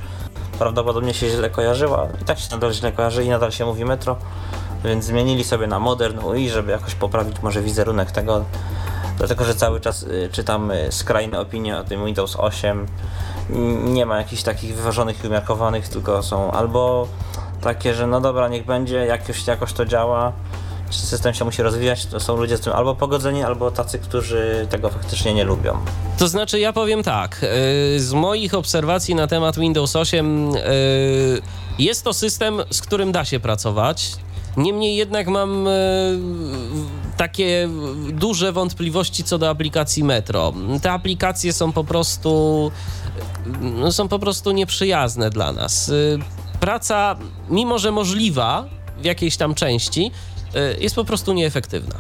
prawdopodobnie 0.60 1.14
się 1.14 1.30
źle 1.30 1.50
kojarzyła. 1.50 2.08
I 2.22 2.26
tak 2.26 2.40
się 2.40 2.48
nadal 2.52 2.74
źle 2.74 2.92
kojarzy 2.92 3.24
i 3.24 3.30
nadal 3.30 3.52
się 3.52 3.66
mówi 3.66 3.86
Metro. 3.86 4.16
Więc 4.84 5.06
zmienili 5.06 5.44
sobie 5.44 5.68
na 5.68 5.80
Modern 5.80 6.20
UI, 6.20 6.50
żeby 6.50 6.72
jakoś 6.72 6.96
poprawić 6.96 7.42
może 7.42 7.62
wizerunek 7.62 8.12
tego. 8.12 8.46
Dlatego, 9.20 9.46
że 9.46 9.56
cały 9.56 9.80
czas 9.82 10.04
y, 10.04 10.30
czytam 10.32 10.72
y, 10.72 10.88
skrajne 10.92 11.40
opinie 11.40 11.78
o 11.78 11.84
tym 11.84 12.06
Windows 12.06 12.36
8. 12.40 12.86
N- 13.50 13.94
Nie 13.94 14.06
ma 14.06 14.18
jakichś 14.18 14.44
takich 14.44 14.76
wyważonych 14.76 15.24
i 15.24 15.28
umiarkowanych, 15.28 15.88
tylko 15.90 16.24
są 16.24 16.52
albo 16.52 17.08
takie, 17.62 17.94
że 17.94 18.08
no 18.08 18.22
dobra, 18.22 18.48
niech 18.48 18.66
będzie, 18.66 18.96
jakoś, 19.06 19.48
jakoś 19.48 19.74
to 19.74 19.86
działa. 19.86 20.32
System 20.90 21.34
się 21.34 21.46
musi 21.46 21.62
rozwijać, 21.64 22.06
to 22.06 22.20
są 22.20 22.38
ludzie 22.38 22.58
z 22.58 22.62
tym 22.62 22.74
albo 22.74 22.96
pogodzeni, 22.96 23.44
albo 23.44 23.72
tacy, 23.72 24.00
którzy 24.00 24.68
tego 24.70 24.90
faktycznie 24.90 25.34
nie 25.34 25.44
lubią. 25.44 25.78
To 26.18 26.28
znaczy, 26.28 26.60
ja 26.60 26.74
powiem 26.74 27.04
tak. 27.04 27.42
y, 27.96 28.00
Z 28.00 28.14
moich 28.14 28.54
obserwacji 28.54 29.16
na 29.16 29.28
temat 29.28 29.60
Windows 29.60 29.96
8 29.96 30.56
y, 30.56 31.42
jest 31.80 32.04
to 32.04 32.14
system, 32.14 32.62
z 32.72 32.82
którym 32.82 33.12
da 33.12 33.26
się 33.26 33.40
pracować. 33.40 34.12
Niemniej 34.60 34.96
jednak 34.96 35.28
mam 35.28 35.68
y, 35.68 36.20
takie 37.18 37.70
duże 38.14 38.52
wątpliwości 38.52 39.24
co 39.24 39.38
do 39.38 39.50
aplikacji 39.50 40.04
Metro. 40.04 40.54
Te 40.82 40.92
aplikacje 40.92 41.54
są 41.54 41.72
po 41.72 41.84
prostu 41.84 42.72
no, 43.62 43.92
są 43.92 44.08
po 44.08 44.20
prostu 44.20 44.52
nieprzyjazne 44.52 45.30
dla 45.30 45.52
nas. 45.52 45.90
Y, 45.90 46.20
Praca, 46.60 47.16
mimo 47.50 47.80
że 47.80 47.92
możliwa 47.92 48.66
w 49.02 49.06
jakiejś 49.06 49.38
tam 49.38 49.56
części, 49.56 50.12
y, 50.56 50.82
jest 50.82 50.96
po 50.96 51.06
prostu 51.06 51.34
nieefektywna. 51.34 51.96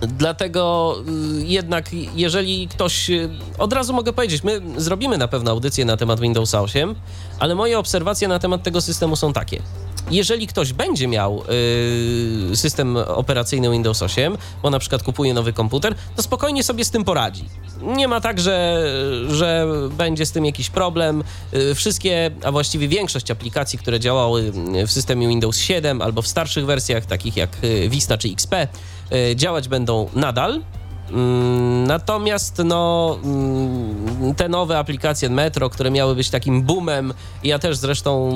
Dlatego 0.00 0.94
jednak, 1.38 1.90
jeżeli 2.14 2.68
ktoś. 2.68 3.10
Od 3.58 3.72
razu 3.72 3.92
mogę 3.92 4.12
powiedzieć, 4.12 4.44
my 4.44 4.60
zrobimy 4.76 5.18
na 5.18 5.28
pewno 5.28 5.50
audycję 5.50 5.84
na 5.84 5.96
temat 5.96 6.20
Windows 6.20 6.54
8, 6.54 6.94
ale 7.38 7.54
moje 7.54 7.78
obserwacje 7.78 8.28
na 8.28 8.38
temat 8.38 8.62
tego 8.62 8.80
systemu 8.80 9.16
są 9.16 9.32
takie. 9.32 9.62
Jeżeli 10.10 10.46
ktoś 10.46 10.72
będzie 10.72 11.08
miał 11.08 11.42
y, 12.52 12.56
system 12.56 12.96
operacyjny 12.96 13.70
Windows 13.70 14.02
8, 14.02 14.36
bo 14.62 14.70
na 14.70 14.78
przykład 14.78 15.02
kupuje 15.02 15.34
nowy 15.34 15.52
komputer, 15.52 15.94
to 16.16 16.22
spokojnie 16.22 16.64
sobie 16.64 16.84
z 16.84 16.90
tym 16.90 17.04
poradzi. 17.04 17.44
Nie 17.82 18.08
ma 18.08 18.20
tak, 18.20 18.40
że, 18.40 18.86
że 19.28 19.66
będzie 19.90 20.26
z 20.26 20.32
tym 20.32 20.44
jakiś 20.44 20.70
problem. 20.70 21.24
Y, 21.54 21.74
Wszystkie, 21.74 22.30
a 22.44 22.52
właściwie 22.52 22.88
większość 22.88 23.30
aplikacji, 23.30 23.78
które 23.78 24.00
działały 24.00 24.52
w 24.86 24.90
systemie 24.90 25.28
Windows 25.28 25.58
7 25.58 26.02
albo 26.02 26.22
w 26.22 26.28
starszych 26.28 26.66
wersjach, 26.66 27.06
takich 27.06 27.36
jak 27.36 27.64
y, 27.64 27.88
Vista 27.88 28.18
czy 28.18 28.28
XP, 28.28 28.54
y, 29.12 29.36
działać 29.36 29.68
będą 29.68 30.08
nadal. 30.14 30.62
Mm, 31.10 31.86
Natomiast 31.86 32.58
no, 32.64 33.18
mm, 33.24 34.34
te 34.34 34.48
nowe 34.48 34.78
aplikacje 34.78 35.30
Metro, 35.30 35.70
które 35.70 35.90
miały 35.90 36.14
być 36.14 36.30
takim 36.30 36.62
boomem, 36.62 37.14
ja 37.44 37.58
też 37.58 37.76
zresztą 37.76 38.30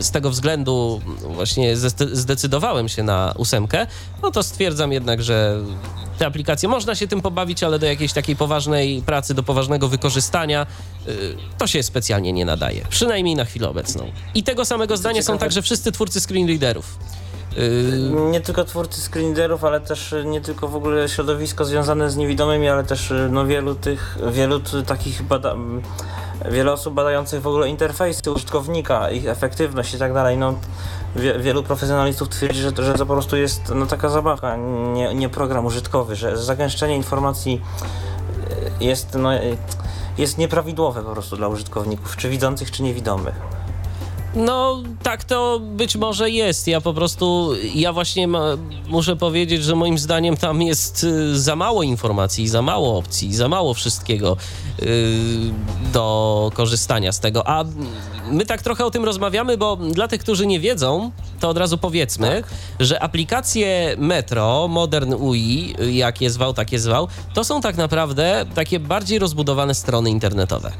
z 0.00 0.10
tego 0.10 0.30
względu 0.30 1.00
właśnie 1.34 1.76
zde- 1.76 2.16
zdecydowałem 2.16 2.88
się 2.88 3.02
na 3.02 3.34
ósemkę, 3.38 3.86
no 4.22 4.30
to 4.30 4.42
stwierdzam 4.42 4.92
jednak, 4.92 5.22
że 5.22 5.60
te 6.18 6.26
aplikacje 6.26 6.68
można 6.68 6.94
się 6.94 7.08
tym 7.08 7.20
pobawić, 7.20 7.62
ale 7.62 7.78
do 7.78 7.86
jakiejś 7.86 8.12
takiej 8.12 8.36
poważnej 8.36 9.02
pracy, 9.02 9.34
do 9.34 9.42
poważnego 9.42 9.88
wykorzystania 9.88 10.66
y, 11.08 11.36
to 11.58 11.66
się 11.66 11.82
specjalnie 11.82 12.32
nie 12.32 12.44
nadaje. 12.44 12.84
Przynajmniej 12.88 13.34
na 13.36 13.44
chwilę 13.44 13.68
obecną. 13.68 14.10
I 14.34 14.42
tego 14.42 14.64
samego 14.64 14.96
zdania 14.96 15.22
są 15.22 15.38
także 15.38 15.62
wszyscy 15.62 15.92
twórcy 15.92 16.20
screenreaderów. 16.20 16.98
Y, 17.58 18.10
Nie 18.30 18.40
tylko 18.40 18.64
twórcy 18.64 19.00
screenreaderów, 19.00 19.64
ale 19.64 19.80
też 19.80 20.12
y, 20.12 20.24
nie 20.24 20.40
tylko 20.40 20.68
w 20.68 20.76
ogóle 20.76 21.08
środowisko 21.08 21.64
związane 21.64 22.10
z 22.10 22.16
niewidomymi, 22.16 22.68
ale 22.68 22.84
też 22.84 23.10
y, 23.10 23.28
no, 23.32 23.46
wielu 23.46 23.74
tych, 23.74 24.18
wielu 24.32 24.60
takich 24.86 25.22
bada- 25.22 25.56
wiele 26.50 26.72
osób 26.72 26.94
badających 26.94 27.42
w 27.42 27.46
ogóle 27.46 27.68
interfejsy 27.68 28.32
użytkownika, 28.32 29.10
ich 29.10 29.26
efektywność 29.28 29.94
i 29.94 29.98
tak 29.98 30.14
dalej. 30.14 30.38
No, 30.38 30.54
wie, 31.16 31.38
wielu 31.38 31.62
profesjonalistów 31.62 32.28
twierdzi, 32.28 32.60
że, 32.60 32.70
że 32.78 32.94
to 32.94 33.06
po 33.06 33.12
prostu 33.12 33.36
jest 33.36 33.72
no, 33.74 33.86
taka 33.86 34.08
zabawka, 34.08 34.56
nie, 34.92 35.14
nie 35.14 35.28
program 35.28 35.66
użytkowy, 35.66 36.16
że 36.16 36.36
zagęszczenie 36.36 36.96
informacji 36.96 37.60
jest, 38.80 39.14
no, 39.14 39.30
jest 40.18 40.38
nieprawidłowe 40.38 41.02
po 41.02 41.12
prostu 41.12 41.36
dla 41.36 41.48
użytkowników, 41.48 42.16
czy 42.16 42.28
widzących, 42.28 42.70
czy 42.70 42.82
niewidomych. 42.82 43.34
No, 44.36 44.82
tak 45.02 45.24
to 45.24 45.60
być 45.60 45.96
może 45.96 46.30
jest. 46.30 46.68
Ja 46.68 46.80
po 46.80 46.94
prostu, 46.94 47.52
ja 47.74 47.92
właśnie 47.92 48.28
ma, 48.28 48.44
muszę 48.88 49.16
powiedzieć, 49.16 49.64
że 49.64 49.74
moim 49.76 49.98
zdaniem 49.98 50.36
tam 50.36 50.62
jest 50.62 51.04
y, 51.04 51.38
za 51.38 51.56
mało 51.56 51.82
informacji, 51.82 52.48
za 52.48 52.62
mało 52.62 52.98
opcji, 52.98 53.34
za 53.34 53.48
mało 53.48 53.74
wszystkiego 53.74 54.36
y, 54.82 55.16
do 55.92 56.50
korzystania 56.54 57.12
z 57.12 57.20
tego. 57.20 57.48
A 57.48 57.64
my 58.30 58.46
tak 58.46 58.62
trochę 58.62 58.84
o 58.84 58.90
tym 58.90 59.04
rozmawiamy, 59.04 59.56
bo 59.56 59.76
dla 59.76 60.08
tych, 60.08 60.20
którzy 60.20 60.46
nie 60.46 60.60
wiedzą, 60.60 61.10
to 61.40 61.48
od 61.48 61.58
razu 61.58 61.78
powiedzmy, 61.78 62.42
że 62.80 63.02
aplikacje 63.02 63.96
Metro, 63.98 64.68
Modern 64.68 65.14
UI, 65.14 65.74
jak 65.90 66.20
je 66.20 66.30
zwał, 66.30 66.54
tak 66.54 66.72
je 66.72 66.78
zwał, 66.78 67.08
to 67.34 67.44
są 67.44 67.60
tak 67.60 67.76
naprawdę 67.76 68.44
takie 68.54 68.80
bardziej 68.80 69.18
rozbudowane 69.18 69.74
strony 69.74 70.10
internetowe. 70.10 70.72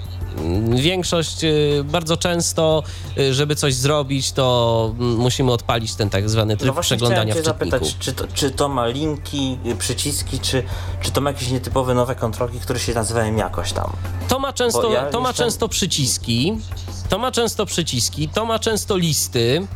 Większość 0.74 1.44
y, 1.44 1.84
bardzo 1.84 2.16
często, 2.16 2.82
y, 3.18 3.34
żeby 3.34 3.56
coś 3.56 3.74
zrobić, 3.74 4.32
to 4.32 4.94
mm, 4.98 5.16
musimy 5.16 5.52
odpalić 5.52 5.94
ten 5.94 6.10
tak 6.10 6.28
zwany 6.30 6.56
tryb 6.56 6.74
No 6.74 6.82
przeglądania 6.82 7.34
w 7.34 7.36
czytniku. 7.36 7.44
zapytać, 7.44 7.96
czy 7.98 8.12
to, 8.12 8.24
czy 8.34 8.50
to 8.50 8.68
ma 8.68 8.86
linki, 8.86 9.58
y, 9.66 9.76
przyciski, 9.76 10.40
czy, 10.40 10.62
czy 11.02 11.10
to 11.10 11.20
ma 11.20 11.30
jakieś 11.30 11.50
nietypowe 11.50 11.94
nowe 11.94 12.14
kontrolki, 12.14 12.60
które 12.60 12.78
się 12.78 12.94
nazywają 12.94 13.36
jakoś 13.36 13.72
tam? 13.72 13.92
To 14.28 14.38
ma 14.38 14.52
często, 14.52 14.90
ja 14.90 15.04
to 15.10 15.20
ma 15.20 15.32
często 15.32 15.68
przyciski, 15.68 16.58
to 17.08 17.18
ma 17.18 17.32
często 17.32 17.66
przyciski, 17.66 18.28
to 18.28 18.44
ma 18.44 18.58
często 18.58 18.96
listy. 18.96 19.66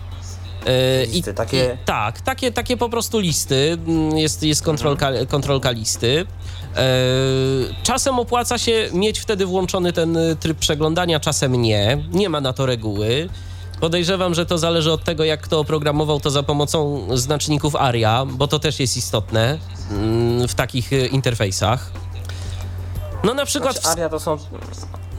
Listy, 1.12 1.35
takie- 1.35 1.76
I, 1.83 1.85
tak, 1.87 2.21
takie, 2.21 2.52
takie 2.52 2.76
po 2.76 2.88
prostu 2.88 3.19
listy. 3.19 3.79
Mm, 3.87 4.19
Jest, 4.19 4.43
jest 4.43 4.62
kontrolka, 4.62 5.09
Mhm. 5.09 5.26
kontrolka 5.26 5.71
listy. 5.71 6.26
E, 6.76 6.83
Czasem 7.83 8.19
opłaca 8.19 8.59
się 8.59 8.88
mieć 8.93 9.19
wtedy 9.21 9.47
włączony 9.47 9.93
ten 9.93 10.17
y, 10.17 10.37
tryb 10.37 10.59
przeglądania, 10.59 11.21
czasem 11.21 11.62
nie. 11.62 12.05
Nie 12.12 12.29
ma 12.29 12.40
na 12.40 12.52
to 12.52 12.67
reguły. 12.67 13.29
Podejrzewam, 13.81 14.35
że 14.35 14.47
to 14.47 14.59
zależy 14.59 14.93
od 14.93 15.05
tego, 15.05 15.25
jak 15.25 15.40
kto 15.40 15.61
oprogramował 15.61 16.21
to 16.21 16.31
za 16.31 16.43
pomocą 16.43 17.07
znaczników 17.19 17.76
ARIA, 17.76 18.26
bo 18.26 18.47
to 18.49 18.59
też 18.59 18.81
jest 18.81 18.97
istotne 18.97 19.59
mm, 19.90 20.49
w 20.49 20.55
takich 20.55 20.93
y, 20.93 21.07
interfejsach. 21.07 21.90
No 23.25 23.35
na 23.35 23.45
przykład... 23.47 23.73
Znaczy, 23.73 23.88
Aria 23.88 24.09
to 24.09 24.21
są, 24.21 24.37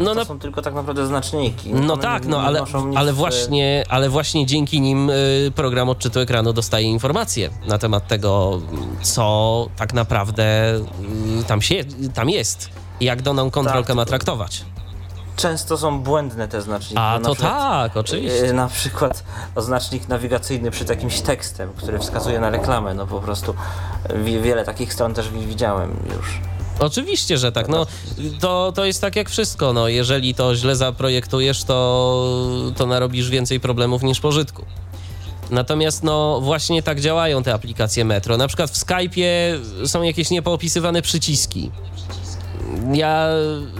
no 0.02 0.10
to 0.14 0.20
na 0.20 0.26
są 0.26 0.40
tylko 0.40 0.62
tak 0.62 0.74
naprawdę 0.74 1.08
znaczniki. 1.08 1.74
no 1.74 1.94
One 1.94 2.02
tak, 2.04 2.24
nie- 2.24 2.30
no 2.30 2.42
ale, 2.42 2.64
ale, 2.96 3.14
w- 3.14 3.16
właśnie, 3.16 3.84
ale 3.90 4.10
właśnie 4.10 4.46
dzięki 4.46 4.82
nim 4.82 5.10
y, 5.10 5.52
program 5.56 5.90
odczytu 5.90 6.20
ekranu 6.20 6.54
dostaje 6.54 6.88
informacje 6.88 7.50
na 7.68 7.78
temat 7.78 8.08
tego, 8.08 8.62
co 9.02 9.68
tak 9.78 9.94
naprawdę 9.94 10.76
y, 11.42 11.44
tam, 11.48 11.62
się, 11.62 11.84
tam 12.14 12.30
jest. 12.30 12.70
i 13.00 13.06
Jak 13.06 13.22
daną 13.22 13.52
kontrolkę 13.52 13.88
Tak, 13.88 13.96
ma 13.96 14.06
to- 14.06 14.10
traktować. 14.10 14.66
Często 15.36 15.78
są 15.78 16.00
błędne 16.00 16.48
te 16.48 16.62
znaczniki. 16.62 16.98
A 16.98 17.20
to 17.24 17.34
przykład, 17.34 17.52
tak, 17.52 17.98
oczywiście. 17.98 18.46
y, 18.50 18.54
Na 18.54 18.68
przykład 18.68 19.24
oznacznik 19.56 20.08
nawigacyjny 20.08 20.72
przed 20.72 20.90
jakimś 20.90 21.22
tekstem, 21.22 21.70
który 21.78 22.00
wskazuje 22.00 22.40
na 22.40 22.50
reklamę. 22.50 22.94
No 22.94 23.08
po 23.08 23.20
prostu 23.20 23.54
wi- 24.16 24.42
wiele 24.42 24.66
takich 24.66 24.94
stron 24.94 25.14
też 25.14 25.30
wi- 25.30 25.48
widziałem 25.48 25.96
już. 26.18 26.40
Oczywiście, 26.82 27.38
że 27.38 27.52
tak. 27.52 27.68
No, 27.68 27.88
to, 28.40 28.72
to 28.76 28.86
jest 28.86 29.02
tak 29.02 29.16
jak 29.16 29.30
wszystko. 29.30 29.74
No, 29.74 29.88
jeżeli 29.88 30.36
to 30.36 30.56
źle 30.56 30.76
zaprojektujesz, 30.76 31.64
to, 31.64 32.72
to 32.76 32.86
narobisz 32.86 33.30
więcej 33.30 33.60
problemów 33.60 34.04
niż 34.04 34.20
pożytku. 34.20 34.66
Natomiast 35.52 36.04
no 36.04 36.42
właśnie 36.42 36.84
tak 36.84 37.00
działają 37.00 37.44
te 37.44 37.54
aplikacje 37.54 38.06
Metro. 38.06 38.38
Na 38.38 38.48
przykład 38.48 38.72
w 38.72 38.86
Skype'ie 38.86 39.60
są 39.86 40.02
jakieś 40.02 40.30
niepoopisywane 40.30 41.02
przyciski. 41.02 41.72
Ja 42.94 43.28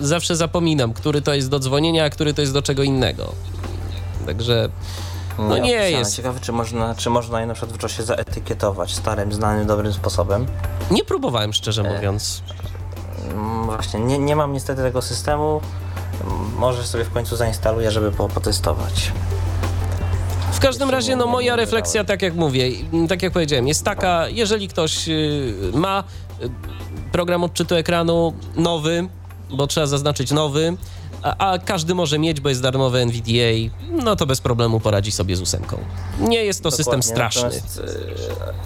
zawsze 0.02 0.36
zapominam, 0.36 0.94
który 0.94 1.22
to 1.22 1.34
jest 1.34 1.50
do 1.50 1.60
dzwonienia, 1.60 2.06
a 2.06 2.10
który 2.10 2.34
to 2.34 2.42
jest 2.42 2.54
do 2.54 2.62
czego 2.62 2.84
innego. 2.84 3.34
Także 4.26 4.70
no 5.38 5.58
nie 5.58 5.76
opisane. 5.76 5.92
jest. 5.92 6.16
Ciekawe, 6.16 6.40
czy 6.40 6.52
można, 6.52 6.96
czy 6.96 7.10
można 7.10 7.42
je 7.42 7.46
na 7.46 7.54
przykład 7.54 7.78
w 7.78 7.82
czasie 7.82 8.04
zaetykietować 8.04 8.96
starym, 8.96 9.34
znanym, 9.34 9.68
dobrym 9.68 9.94
sposobem. 9.94 10.48
Nie 10.92 11.04
próbowałem, 11.04 11.54
szczerze 11.54 11.84
mówiąc. 11.84 12.42
Mm, 13.30 13.66
Właśnie, 13.66 14.00
nie, 14.00 14.20
nie 14.20 14.36
mam 14.36 14.54
niestety 14.54 14.82
tego 14.82 15.02
systemu. 15.02 15.62
Może 16.58 16.84
sobie 16.84 17.06
w 17.06 17.12
końcu 17.12 17.36
zainstaluję, 17.36 17.92
żeby 17.92 18.12
po, 18.12 18.28
potestować. 18.28 19.12
W 20.52 20.60
każdym 20.60 20.90
razie, 20.90 21.16
no 21.16 21.28
moja 21.28 21.56
refleksja, 21.56 22.04
tak 22.04 22.22
jak 22.22 22.36
mówię, 22.36 22.72
tak 23.10 23.24
jak 23.24 23.34
powiedziałem, 23.34 23.68
jest 23.68 23.86
taka, 23.86 24.28
jeżeli 24.30 24.68
ktoś 24.68 25.10
y, 25.10 25.54
ma 25.74 26.04
y, 26.44 26.50
program 27.12 27.44
odczytu 27.44 27.76
ekranu 27.76 28.34
nowy, 28.56 29.08
bo 29.50 29.68
trzeba 29.68 29.88
zaznaczyć 29.88 30.32
nowy, 30.32 30.78
a, 31.24 31.52
a 31.52 31.60
każdy 31.60 31.96
może 31.96 32.20
mieć, 32.20 32.42
bo 32.42 32.50
jest 32.50 32.62
darmowy 32.62 33.00
NVDA, 33.00 33.76
no 34.04 34.16
to 34.16 34.26
bez 34.26 34.42
problemu 34.42 34.80
poradzi 34.80 35.12
sobie 35.12 35.36
z 35.36 35.42
ósemką. 35.42 35.78
Nie 36.20 36.44
jest 36.44 36.64
to 36.64 36.72
system 36.72 36.86
Dokładnie, 37.00 37.14
straszny. 37.14 37.44
Natomiast, 37.44 37.82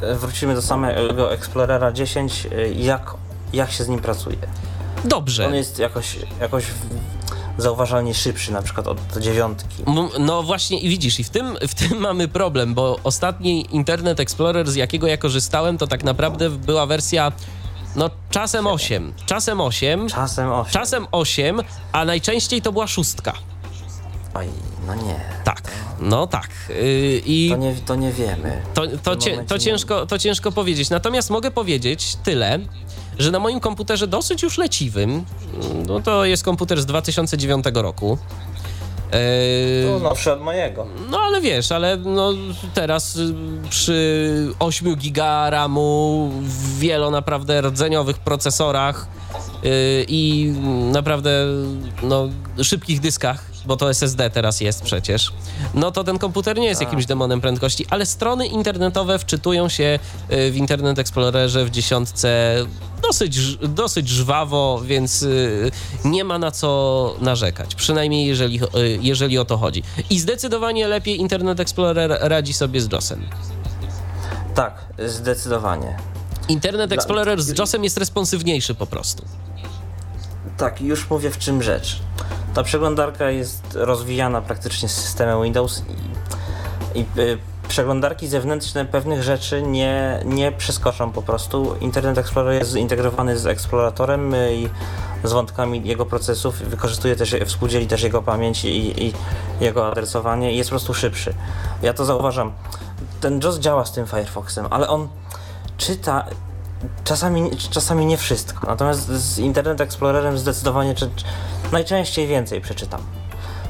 e, 0.02 0.16
wrócimy 0.16 0.56
do 0.56 0.62
samego 0.62 1.34
Explorera 1.34 1.92
10, 1.92 2.48
e, 2.52 2.70
jak, 2.72 3.14
jak 3.56 3.72
się 3.72 3.84
z 3.84 3.88
nim 3.90 4.00
pracuje. 4.00 4.38
Dobrze. 5.06 5.48
On 5.48 5.56
jest 5.56 5.80
jakoś, 5.80 6.16
jakoś 6.42 6.66
zauważalnie 7.58 8.14
szybszy 8.14 8.52
na 8.54 8.62
przykład 8.62 8.88
od 8.88 9.18
dziewiątki. 9.20 9.84
M- 9.88 10.10
No 10.20 10.44
właśnie 10.44 10.80
i 10.80 10.90
widzisz, 10.90 11.20
i 11.20 11.24
w 11.24 11.30
tym, 11.30 11.58
w 11.68 11.74
tym 11.76 11.98
mamy 12.00 12.28
problem, 12.28 12.74
bo 12.74 13.00
ostatni 13.04 13.68
Internet 13.76 14.20
Explorer, 14.20 14.72
z 14.72 14.76
jakiego 14.76 15.08
ja 15.08 15.18
korzystałem, 15.18 15.78
to 15.78 15.88
tak 15.88 16.04
naprawdę 16.04 16.50
była 16.50 16.86
wersja, 16.86 17.32
no 17.96 18.10
czasem 18.30 18.68
8, 18.68 19.14
czasem 19.26 19.62
8, 19.62 20.08
Czasem 20.10 20.52
8. 20.52 20.74
czasem 20.74 21.08
8, 21.12 21.62
a 21.92 22.06
najczęściej 22.06 22.62
to 22.62 22.72
była 22.72 22.88
szóstka. 22.88 23.34
Oj, 24.34 24.48
no 24.88 24.96
nie. 24.96 25.20
Tak, 25.44 25.62
no 26.00 26.28
tak. 26.28 26.50
Yy, 26.70 27.22
I 27.26 27.50
To 27.50 27.58
nie, 27.58 27.76
to 27.86 27.96
nie 27.96 28.12
wiemy. 28.12 28.62
to, 28.74 28.82
to, 29.04 29.16
cie, 29.16 29.44
to, 29.44 29.60
ciężko, 29.60 30.06
to 30.06 30.20
ciężko 30.20 30.52
powiedzieć. 30.52 30.90
Natomiast 30.90 31.30
mogę 31.30 31.52
powiedzieć 31.52 32.18
tyle, 32.24 32.60
że 33.20 33.32
na 33.32 33.40
moim 33.40 33.60
komputerze 33.60 34.08
dosyć 34.08 34.44
już 34.44 34.58
leciwym, 34.58 35.26
no 35.88 36.00
to 36.00 36.26
jest 36.26 36.44
komputer 36.44 36.82
z 36.82 36.86
2009 36.86 37.66
roku. 37.74 38.18
Yy, 39.06 39.88
To 39.92 40.00
nowszy 40.00 40.32
od 40.32 40.42
mojego. 40.42 40.88
No 41.10 41.20
ale 41.20 41.42
wiesz, 41.42 41.72
ale 41.72 41.98
no 41.98 42.34
teraz 42.74 43.16
y, 43.16 43.34
przy 43.70 44.48
8 44.60 44.96
giga 44.96 45.50
RAMu, 45.50 46.32
wielo 46.80 47.12
naprawdę 47.12 47.62
rdzeniowych 47.62 48.18
procesorach 48.18 49.08
y, 49.66 50.06
i 50.08 50.54
naprawdę 50.92 51.46
no, 52.04 52.30
szybkich 52.64 53.00
dyskach, 53.00 53.44
bo 53.66 53.78
to 53.78 53.90
SSD 53.90 54.30
teraz 54.30 54.62
jest 54.62 54.82
przecież, 54.82 55.34
no 55.74 55.92
to 55.92 56.04
ten 56.04 56.18
komputer 56.18 56.58
nie 56.58 56.68
jest 56.68 56.82
jakimś 56.82 57.06
demonem 57.06 57.42
prędkości, 57.42 57.86
ale 57.90 58.06
strony 58.06 58.48
internetowe 58.48 59.20
wczytują 59.20 59.70
się 59.70 60.00
y, 60.32 60.52
w 60.52 60.56
Internet 60.56 61.00
Explorerze 61.00 61.66
w 61.66 61.70
dziesiątce 61.70 62.56
dosyć, 63.02 63.58
dosyć 63.58 64.10
żwawo, 64.10 64.82
więc 64.86 65.22
y, 65.22 65.72
nie 66.06 66.24
ma 66.24 66.40
na 66.40 66.52
co 66.52 67.16
narzekać, 67.22 67.76
przynajmniej 67.76 68.28
jeżeli, 68.28 68.60
y, 68.64 69.00
jeżeli 69.02 69.38
o 69.38 69.46
to 69.46 69.58
chodzi. 69.58 69.84
I 70.10 70.20
zdecydowanie 70.20 70.88
lepiej 70.88 71.20
Internet 71.20 71.60
Explorer 71.60 72.18
radzi 72.22 72.54
sobie 72.54 72.82
z 72.82 72.92
JOSem. 72.92 73.26
Tak, 74.56 74.86
zdecydowanie. 75.06 75.98
Internet 76.48 76.92
Explorer 76.92 77.42
z 77.42 77.60
JOSem 77.60 77.84
jest 77.84 77.98
responsywniejszy 77.98 78.76
po 78.76 78.86
prostu. 78.86 79.26
Tak, 80.58 80.82
już 80.82 81.10
mówię 81.10 81.30
w 81.30 81.38
czym 81.38 81.64
rzecz. 81.64 82.00
Ta 82.54 82.64
przeglądarka 82.64 83.30
jest 83.30 83.64
rozwijana 83.74 84.42
praktycznie 84.42 84.90
z 84.90 84.94
systemem 84.94 85.44
Windows 85.44 85.84
i, 86.96 87.00
i 87.00 87.06
y, 87.20 87.38
przeglądarki 87.68 88.28
zewnętrzne 88.28 88.86
pewnych 88.86 89.24
rzeczy 89.24 89.62
nie, 89.62 90.22
nie 90.26 90.52
przeskoczą 90.52 91.12
po 91.12 91.22
prostu. 91.22 91.76
Internet 91.82 92.18
Explorer 92.18 92.60
jest 92.60 92.72
zintegrowany 92.72 93.38
z 93.38 93.46
eksploratorem 93.46 94.34
y, 94.34 94.56
i 94.56 94.70
z 95.24 95.34
wątkami 95.34 95.88
jego 95.88 96.06
procesów, 96.06 96.56
wykorzystuje 96.56 97.16
też, 97.16 97.36
współdzieli 97.46 97.88
też 97.88 98.04
jego 98.04 98.22
pamięć 98.22 98.66
i, 98.66 99.04
i 99.06 99.14
jego 99.62 99.88
adresowanie 99.88 100.54
i 100.54 100.58
jest 100.58 100.70
po 100.70 100.74
prostu 100.74 100.94
szybszy. 100.94 101.34
Ja 101.82 101.94
to 101.94 102.06
zauważam. 102.06 102.52
Ten 103.22 103.40
JOS 103.44 103.60
działa 103.60 103.86
z 103.86 103.92
tym 103.92 104.08
Firefoxem, 104.08 104.68
ale 104.70 104.88
on 104.88 105.08
czyta 105.78 106.26
czasami, 107.04 107.52
czasami 107.70 108.06
nie 108.06 108.18
wszystko. 108.18 108.68
Natomiast 108.68 109.08
z 109.08 109.40
Internet 109.40 109.82
Explorerem 109.82 110.38
zdecydowanie 110.38 110.96
czy, 110.96 111.10
najczęściej 111.72 112.28
więcej 112.28 112.62
przeczytam. 112.62 113.02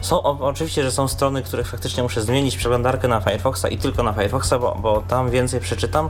Są 0.01 0.23
o, 0.23 0.37
oczywiście, 0.39 0.83
że 0.83 0.91
są 0.91 1.07
strony, 1.07 1.43
których 1.43 1.67
faktycznie 1.67 2.03
muszę 2.03 2.21
zmienić 2.21 2.57
przeglądarkę 2.57 3.07
na 3.07 3.21
Firefoxa 3.21 3.65
i 3.71 3.77
tylko 3.77 4.03
na 4.03 4.13
Firefoxa, 4.13 4.53
bo, 4.59 4.77
bo 4.81 5.03
tam 5.07 5.29
więcej 5.29 5.59
przeczytam, 5.59 6.09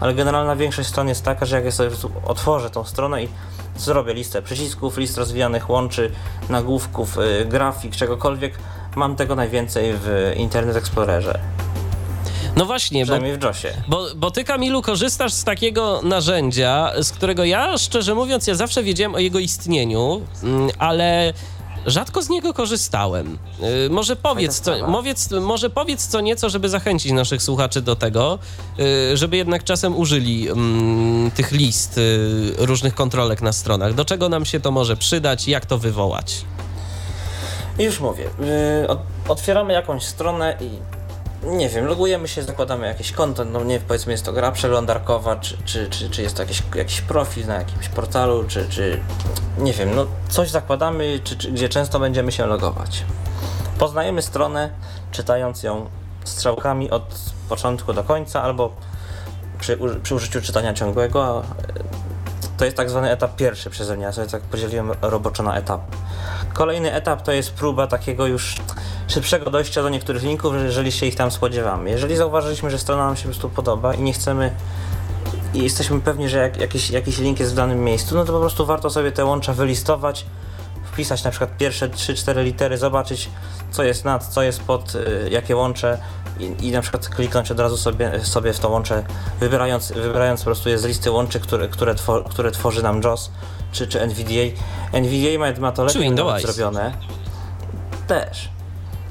ale 0.00 0.14
generalna 0.14 0.56
większość 0.56 0.88
stron 0.88 1.08
jest 1.08 1.24
taka, 1.24 1.46
że 1.46 1.56
jak 1.56 1.64
ja 1.64 1.70
sobie 1.70 1.90
otworzę 2.26 2.70
tą 2.70 2.84
stronę 2.84 3.24
i 3.24 3.28
zrobię 3.76 4.14
listę 4.14 4.42
przycisków, 4.42 4.96
list 4.96 5.18
rozwijanych 5.18 5.70
łączy, 5.70 6.12
nagłówków, 6.48 7.18
y, 7.18 7.44
grafik, 7.44 7.96
czegokolwiek, 7.96 8.58
mam 8.96 9.16
tego 9.16 9.34
najwięcej 9.34 9.92
w 9.96 10.32
Internet 10.36 10.76
Explorerze, 10.76 11.40
No 12.56 12.64
właśnie, 12.64 13.00
bo 13.00 13.04
przynajmniej 13.04 13.38
w 13.38 13.42
JOSie. 13.42 13.68
Bo, 13.88 14.06
bo 14.16 14.30
ty, 14.30 14.44
Kamilu, 14.44 14.82
korzystasz 14.82 15.32
z 15.32 15.44
takiego 15.44 16.00
narzędzia, 16.02 16.92
z 17.02 17.12
którego 17.12 17.44
ja, 17.44 17.78
szczerze 17.78 18.14
mówiąc, 18.14 18.46
ja 18.46 18.54
zawsze 18.54 18.82
wiedziałem 18.82 19.14
o 19.14 19.18
jego 19.18 19.38
istnieniu, 19.38 20.22
mm, 20.42 20.70
ale 20.78 21.32
rzadko 21.86 22.22
z 22.22 22.28
niego 22.28 22.54
korzystałem. 22.54 23.38
Y, 23.86 23.90
może 23.90 24.16
powiedz, 24.16 24.60
co, 24.60 24.72
powiedz, 24.92 25.30
może 25.30 25.70
powiedz 25.70 26.06
co 26.06 26.20
nieco, 26.20 26.50
żeby 26.50 26.68
zachęcić 26.68 27.12
naszych 27.12 27.42
słuchaczy 27.42 27.82
do 27.82 27.96
tego, 27.96 28.38
y, 29.12 29.16
żeby 29.16 29.36
jednak 29.36 29.64
czasem 29.64 29.96
użyli 29.96 30.48
mm, 30.48 31.30
tych 31.30 31.52
list, 31.52 31.98
y, 31.98 32.54
różnych 32.58 32.94
kontrolek 32.94 33.42
na 33.42 33.52
stronach. 33.52 33.94
Do 33.94 34.04
czego 34.04 34.28
nam 34.28 34.44
się 34.44 34.60
to 34.60 34.70
może 34.70 34.96
przydać, 34.96 35.48
jak 35.48 35.66
to 35.66 35.78
wywołać? 35.78 36.44
Już 37.78 38.00
mówię. 38.00 38.24
Ot- 38.88 38.98
otwieramy 39.28 39.72
jakąś 39.72 40.02
stronę 40.04 40.56
i 40.60 40.95
nie 41.46 41.68
wiem, 41.68 41.86
logujemy 41.86 42.28
się, 42.28 42.42
zakładamy 42.42 42.86
jakiś 42.86 43.12
konto, 43.12 43.44
no 43.44 43.64
nie 43.64 43.80
powiedzmy 43.80 44.12
jest 44.12 44.24
to 44.24 44.32
gra 44.32 44.52
przeglądarkowa, 44.52 45.36
czy, 45.36 45.56
czy, 45.64 45.90
czy, 45.90 46.10
czy 46.10 46.22
jest 46.22 46.36
to 46.36 46.42
jakiś, 46.42 46.62
jakiś 46.74 47.00
profil 47.00 47.46
na 47.46 47.54
jakimś 47.54 47.88
portalu, 47.88 48.44
czy, 48.48 48.68
czy 48.68 49.00
nie 49.58 49.72
wiem, 49.72 49.94
no 49.94 50.06
coś 50.28 50.50
zakładamy, 50.50 51.20
czy, 51.24 51.36
czy, 51.36 51.52
gdzie 51.52 51.68
często 51.68 52.00
będziemy 52.00 52.32
się 52.32 52.46
logować. 52.46 53.04
Poznajemy 53.78 54.22
stronę, 54.22 54.70
czytając 55.12 55.62
ją 55.62 55.86
strzałkami 56.24 56.90
od 56.90 57.16
początku 57.48 57.92
do 57.92 58.04
końca, 58.04 58.42
albo 58.42 58.72
przy, 59.60 59.78
przy 60.02 60.14
użyciu 60.14 60.42
czytania 60.42 60.74
ciągłego. 60.74 61.42
To 62.56 62.64
jest 62.64 62.76
tak 62.76 62.90
zwany 62.90 63.10
etap 63.10 63.36
pierwszy 63.36 63.70
przeze 63.70 63.96
mnie, 63.96 64.04
ja 64.04 64.12
sobie 64.12 64.28
tak 64.28 64.42
podzieliłem 64.42 64.92
roboczo 65.02 65.42
na 65.42 65.56
etap. 65.56 65.80
Kolejny 66.52 66.92
etap 66.92 67.22
to 67.22 67.32
jest 67.32 67.52
próba 67.52 67.86
takiego 67.86 68.26
już 68.26 68.56
szybszego 69.08 69.50
dojścia 69.50 69.82
do 69.82 69.88
niektórych 69.88 70.22
linków, 70.22 70.54
jeżeli 70.64 70.92
się 70.92 71.06
ich 71.06 71.14
tam 71.14 71.30
spodziewamy. 71.30 71.90
Jeżeli 71.90 72.16
zauważyliśmy, 72.16 72.70
że 72.70 72.78
strona 72.78 73.06
nam 73.06 73.16
się 73.16 73.22
po 73.22 73.28
prostu 73.28 73.50
podoba 73.50 73.94
i 73.94 74.02
nie 74.02 74.12
chcemy 74.12 74.50
i 75.54 75.62
jesteśmy 75.62 76.00
pewni, 76.00 76.28
że 76.28 76.38
jak, 76.38 76.56
jakiś, 76.56 76.90
jakiś 76.90 77.18
link 77.18 77.40
jest 77.40 77.52
w 77.52 77.56
danym 77.56 77.84
miejscu, 77.84 78.14
no 78.14 78.24
to 78.24 78.32
po 78.32 78.40
prostu 78.40 78.66
warto 78.66 78.90
sobie 78.90 79.12
te 79.12 79.24
łącza 79.24 79.52
wylistować, 79.52 80.26
wpisać 80.92 81.24
na 81.24 81.30
przykład 81.30 81.56
pierwsze 81.56 81.88
3-4 81.88 82.44
litery, 82.44 82.78
zobaczyć 82.78 83.30
co 83.70 83.82
jest 83.82 84.04
nad, 84.04 84.26
co 84.26 84.42
jest 84.42 84.60
pod, 84.60 84.94
y, 84.94 85.28
jakie 85.30 85.56
łącze 85.56 85.98
i, 86.40 86.68
i 86.68 86.72
na 86.72 86.82
przykład 86.82 87.08
kliknąć 87.08 87.50
od 87.50 87.60
razu 87.60 87.76
sobie, 87.76 88.24
sobie 88.24 88.52
w 88.52 88.60
to 88.60 88.68
łącze, 88.68 89.04
wybierając, 89.40 89.92
wybierając 89.92 90.40
po 90.40 90.44
prostu 90.44 90.68
je 90.68 90.78
z 90.78 90.84
listy 90.84 91.10
łączy, 91.10 91.40
które, 91.40 91.68
które, 91.68 91.94
two, 91.94 92.24
które 92.30 92.50
tworzy 92.50 92.82
nam 92.82 93.02
JOS 93.02 93.30
czy, 93.72 93.86
czy 93.86 94.00
NVDA. 94.00 94.62
NVDA 94.92 95.38
ma, 95.38 95.60
ma 95.60 95.72
to 95.72 95.84
lepiej 95.84 96.08
Eyes. 96.08 96.42
zrobione. 96.42 96.92
Też. 98.06 98.48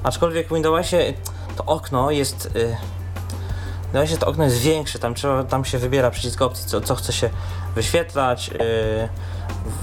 Aczkolwiek 0.02 0.48
w 0.48 0.54
Windowsie 0.54 1.14
to 1.56 1.64
okno 1.64 2.10
jest... 2.10 2.46
Y, 2.46 2.76
w 3.82 3.92
Windowsie 3.92 4.18
to 4.18 4.26
okno 4.26 4.44
jest 4.44 4.56
większe, 4.56 4.98
tam, 4.98 5.14
trzeba, 5.14 5.44
tam 5.44 5.64
się 5.64 5.78
wybiera 5.78 6.10
przycisk 6.10 6.42
opcji, 6.42 6.66
co, 6.66 6.80
co 6.80 6.94
chce 6.94 7.12
się 7.12 7.30
wyświetlać. 7.74 8.48
Yy, 8.48 8.58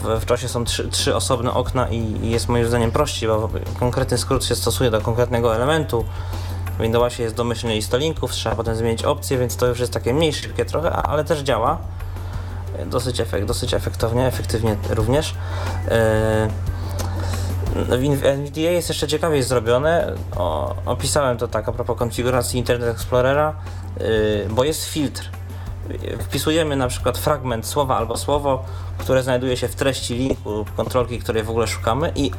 w, 0.03 0.21
w 0.21 0.25
czasie 0.25 0.47
są 0.47 0.65
trzy, 0.65 0.89
trzy 0.89 1.15
osobne 1.15 1.53
okna 1.53 1.89
i, 1.89 1.97
i 1.97 2.29
jest 2.29 2.49
moim 2.49 2.67
zdaniem 2.67 2.91
prościej, 2.91 3.29
bo 3.29 3.49
konkretny 3.79 4.17
skrót 4.17 4.45
się 4.45 4.55
stosuje 4.55 4.91
do 4.91 5.01
konkretnego 5.01 5.55
elementu. 5.55 6.05
W 6.77 6.81
Windowsie 6.81 7.23
jest 7.23 7.35
domyślnie 7.35 7.75
lista 7.75 7.97
linków, 7.97 8.31
trzeba 8.31 8.55
potem 8.55 8.75
zmienić 8.75 9.03
opcję, 9.03 9.37
więc 9.37 9.55
to 9.55 9.67
już 9.67 9.79
jest 9.79 9.93
takie 9.93 10.13
mniej 10.13 10.33
szybkie 10.33 10.65
trochę, 10.65 10.91
ale 10.91 11.23
też 11.23 11.39
działa. 11.39 11.77
Yy, 12.79 12.85
Dosyć, 12.85 13.19
efekt, 13.19 13.47
dosyć 13.47 13.73
efektownie, 13.73 14.27
efektywnie 14.27 14.75
również. 14.89 15.35
Yy, 15.85 15.93
w 17.75 18.23
NVDA 18.25 18.61
jest 18.61 18.89
jeszcze 18.89 19.07
ciekawiej 19.07 19.43
zrobione. 19.43 20.15
O, 20.35 20.75
opisałem 20.85 21.37
to 21.37 21.47
tak 21.47 21.69
a 21.69 21.71
propos 21.71 21.97
konfiguracji 21.97 22.59
Internet 22.59 22.95
Explorera, 22.95 23.53
yy, 23.99 24.47
bo 24.49 24.63
jest 24.63 24.85
filtr. 24.85 25.29
Wpisujemy 26.19 26.75
na 26.75 26.87
przykład 26.87 27.17
fragment 27.17 27.65
słowa 27.65 27.97
albo 27.97 28.17
słowo, 28.17 28.63
które 28.97 29.23
znajduje 29.23 29.57
się 29.57 29.67
w 29.67 29.75
treści 29.75 30.15
linku 30.15 30.65
kontrolki, 30.75 31.19
której 31.19 31.43
w 31.43 31.49
ogóle 31.49 31.67
szukamy 31.67 32.11
i 32.15 32.31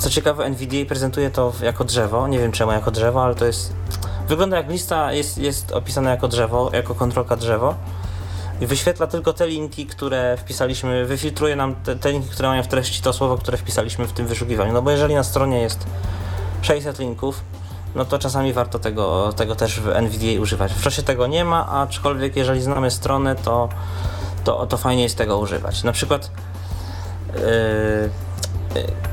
co 0.00 0.10
ciekawe 0.10 0.44
NVDA 0.44 0.84
prezentuje 0.88 1.30
to 1.30 1.52
jako 1.62 1.84
drzewo, 1.84 2.28
nie 2.28 2.38
wiem 2.38 2.52
czemu 2.52 2.72
jako 2.72 2.90
drzewo, 2.90 3.24
ale 3.24 3.34
to 3.34 3.46
jest 3.46 3.72
wygląda 4.28 4.56
jak 4.56 4.70
lista, 4.70 5.12
jest, 5.12 5.38
jest 5.38 5.72
opisana 5.72 6.10
jako 6.10 6.28
drzewo, 6.28 6.70
jako 6.72 6.94
kontrolka 6.94 7.36
drzewo 7.36 7.74
i 8.60 8.66
wyświetla 8.66 9.06
tylko 9.06 9.32
te 9.32 9.46
linki, 9.46 9.86
które 9.86 10.36
wpisaliśmy, 10.36 11.04
wyfiltruje 11.06 11.56
nam 11.56 11.74
te, 11.74 11.96
te 11.96 12.12
linki, 12.12 12.28
które 12.28 12.48
mają 12.48 12.62
w 12.62 12.68
treści 12.68 13.02
to 13.02 13.12
słowo, 13.12 13.36
które 13.36 13.58
wpisaliśmy 13.58 14.06
w 14.06 14.12
tym 14.12 14.26
wyszukiwaniu. 14.26 14.72
No 14.72 14.82
bo 14.82 14.90
jeżeli 14.90 15.14
na 15.14 15.24
stronie 15.24 15.60
jest 15.60 15.86
600 16.62 16.98
linków, 16.98 17.40
no 17.94 18.04
to 18.04 18.18
czasami 18.18 18.52
warto 18.52 18.78
tego, 18.78 19.32
tego 19.32 19.54
też 19.54 19.80
w 19.80 19.88
NVDA 19.88 20.40
używać. 20.40 20.72
W 20.72 20.82
czasie 20.82 21.02
tego 21.02 21.26
nie 21.26 21.44
ma, 21.44 21.68
aczkolwiek 21.68 22.36
jeżeli 22.36 22.62
znamy 22.62 22.90
stronę, 22.90 23.36
to, 23.36 23.68
to, 24.44 24.66
to 24.66 24.76
fajnie 24.76 25.02
jest 25.02 25.18
tego 25.18 25.38
używać. 25.38 25.82
Na 25.82 25.92
przykład 25.92 26.30
yy, 27.34 27.42
yy, 28.74 29.10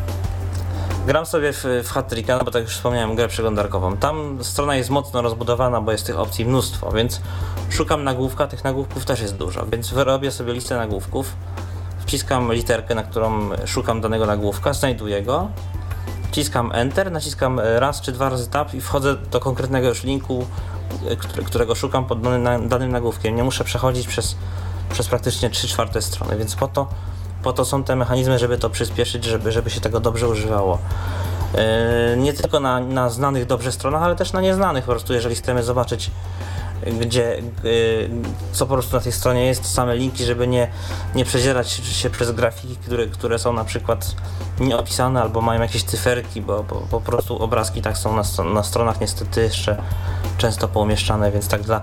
Gram 1.07 1.25
sobie 1.25 1.53
w, 1.53 1.63
w 1.83 1.89
Hat-Tricka, 1.89 2.37
no 2.37 2.43
bo 2.43 2.51
tak 2.51 2.63
już 2.63 2.73
wspomniałem, 2.73 3.15
grę 3.15 3.27
przeglądarkową. 3.27 3.97
Tam 3.97 4.43
strona 4.43 4.75
jest 4.75 4.89
mocno 4.89 5.21
rozbudowana, 5.21 5.81
bo 5.81 5.91
jest 5.91 6.05
tych 6.05 6.19
opcji 6.19 6.45
mnóstwo, 6.45 6.91
więc 6.91 7.21
szukam 7.69 8.03
nagłówka, 8.03 8.47
tych 8.47 8.63
nagłówków 8.63 9.05
też 9.05 9.19
jest 9.19 9.35
dużo, 9.35 9.65
więc 9.65 9.89
wyrobię 9.89 10.31
sobie 10.31 10.53
listę 10.53 10.75
nagłówków, 10.75 11.33
wciskam 11.99 12.53
literkę, 12.53 12.95
na 12.95 13.03
którą 13.03 13.49
szukam 13.65 14.01
danego 14.01 14.25
nagłówka, 14.25 14.73
znajduję 14.73 15.21
go, 15.21 15.47
wciskam 16.31 16.71
Enter, 16.71 17.11
naciskam 17.11 17.59
raz 17.59 18.01
czy 18.01 18.11
dwa 18.11 18.29
razy 18.29 18.49
Tab 18.49 18.73
i 18.73 18.81
wchodzę 18.81 19.15
do 19.15 19.39
konkretnego 19.39 19.87
już 19.87 20.03
linku, 20.03 20.45
którego 21.45 21.75
szukam 21.75 22.05
pod 22.05 22.21
danym 22.67 22.91
nagłówkiem. 22.91 23.35
Nie 23.35 23.43
muszę 23.43 23.63
przechodzić 23.63 24.07
przez, 24.07 24.35
przez 24.91 25.07
praktycznie 25.07 25.49
3 25.49 25.67
czwarte 25.67 26.01
strony, 26.01 26.37
więc 26.37 26.55
po 26.55 26.67
to 26.67 26.87
po 27.47 27.53
to 27.53 27.65
są 27.65 27.83
te 27.83 27.95
mechanizmy, 27.95 28.39
żeby 28.39 28.57
to 28.57 28.69
przyspieszyć, 28.69 29.23
żeby, 29.23 29.51
żeby 29.51 29.69
się 29.69 29.81
tego 29.81 29.99
dobrze 29.99 30.27
używało. 30.27 30.77
Yy, 31.53 32.17
nie 32.17 32.33
tylko 32.33 32.59
na, 32.59 32.79
na 32.79 33.09
znanych 33.09 33.45
dobrze 33.45 33.71
stronach, 33.71 34.03
ale 34.03 34.15
też 34.15 34.33
na 34.33 34.41
nieznanych 34.41 34.85
po 34.85 34.91
prostu, 34.91 35.13
jeżeli 35.13 35.35
chcemy 35.35 35.63
zobaczyć 35.63 36.11
gdzie, 36.99 37.41
yy, 37.63 38.09
co 38.51 38.65
po 38.65 38.73
prostu 38.73 38.95
na 38.95 39.01
tej 39.01 39.11
stronie 39.11 39.45
jest, 39.45 39.73
same 39.73 39.95
linki, 39.95 40.25
żeby 40.25 40.47
nie, 40.47 40.67
nie 41.15 41.25
przedzierać 41.25 41.69
się 41.71 42.09
przez 42.09 42.31
grafiki, 42.31 42.75
które, 42.75 43.05
które 43.05 43.39
są 43.39 43.53
na 43.53 43.65
przykład 43.65 44.15
nieopisane 44.59 45.21
albo 45.21 45.41
mają 45.41 45.61
jakieś 45.61 45.83
cyferki, 45.83 46.41
bo, 46.41 46.63
bo 46.63 46.75
po 46.91 47.01
prostu 47.01 47.43
obrazki 47.43 47.81
tak 47.81 47.97
są 47.97 48.15
na, 48.15 48.23
na 48.53 48.63
stronach 48.63 49.01
niestety 49.01 49.41
jeszcze 49.41 49.81
często 50.37 50.67
poumieszczane, 50.67 51.31
więc 51.31 51.47
tak 51.47 51.61
dla 51.61 51.81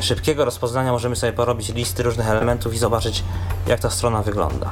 szybkiego 0.00 0.44
rozpoznania 0.44 0.92
możemy 0.92 1.16
sobie 1.16 1.32
porobić 1.32 1.74
listy 1.74 2.02
różnych 2.02 2.28
elementów 2.28 2.74
i 2.74 2.78
zobaczyć 2.78 3.24
jak 3.66 3.80
ta 3.80 3.90
strona 3.90 4.22
wygląda. 4.22 4.70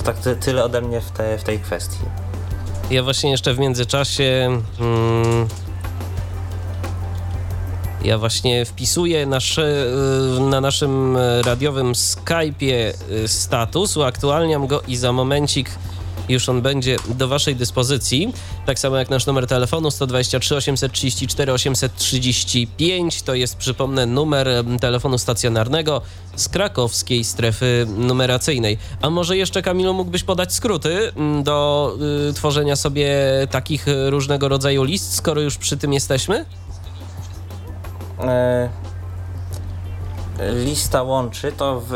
To 0.00 0.04
tak 0.04 0.18
ty, 0.18 0.36
tyle 0.36 0.64
ode 0.64 0.80
mnie 0.80 1.00
w, 1.00 1.10
te, 1.10 1.38
w 1.38 1.44
tej 1.44 1.58
kwestii. 1.58 1.98
Ja 2.90 3.02
właśnie 3.02 3.30
jeszcze 3.30 3.54
w 3.54 3.58
międzyczasie. 3.58 4.60
Hmm, 4.78 5.48
ja 8.04 8.18
właśnie 8.18 8.64
wpisuję 8.64 9.26
nasze, 9.26 9.86
na 10.50 10.60
naszym 10.60 11.16
radiowym 11.44 11.92
Skype'ie 11.92 12.92
status, 13.26 13.96
uaktualniam 13.96 14.66
go 14.66 14.82
i 14.88 14.96
za 14.96 15.12
momencik 15.12 15.70
już 16.30 16.48
on 16.48 16.62
będzie 16.62 16.96
do 17.08 17.28
Waszej 17.28 17.56
dyspozycji. 17.56 18.32
Tak 18.66 18.78
samo 18.78 18.96
jak 18.96 19.10
nasz 19.10 19.26
numer 19.26 19.46
telefonu 19.46 19.90
123 19.90 20.56
834 20.56 21.52
835. 21.52 23.22
To 23.22 23.34
jest, 23.34 23.56
przypomnę, 23.56 24.06
numer 24.06 24.48
telefonu 24.80 25.18
stacjonarnego 25.18 26.02
z 26.36 26.48
krakowskiej 26.48 27.24
strefy 27.24 27.86
numeracyjnej. 27.96 28.78
A 29.02 29.10
może 29.10 29.36
jeszcze, 29.36 29.62
Kamilu, 29.62 29.94
mógłbyś 29.94 30.22
podać 30.22 30.54
skróty 30.54 31.12
do 31.42 31.92
y, 32.30 32.32
tworzenia 32.32 32.76
sobie 32.76 33.10
takich 33.50 33.86
różnego 34.08 34.48
rodzaju 34.48 34.84
list, 34.84 35.14
skoro 35.14 35.40
już 35.40 35.56
przy 35.56 35.76
tym 35.76 35.92
jesteśmy? 35.92 36.44
E 38.18 38.90
lista 40.52 41.02
łączy 41.02 41.52
to 41.52 41.80
w, 41.80 41.88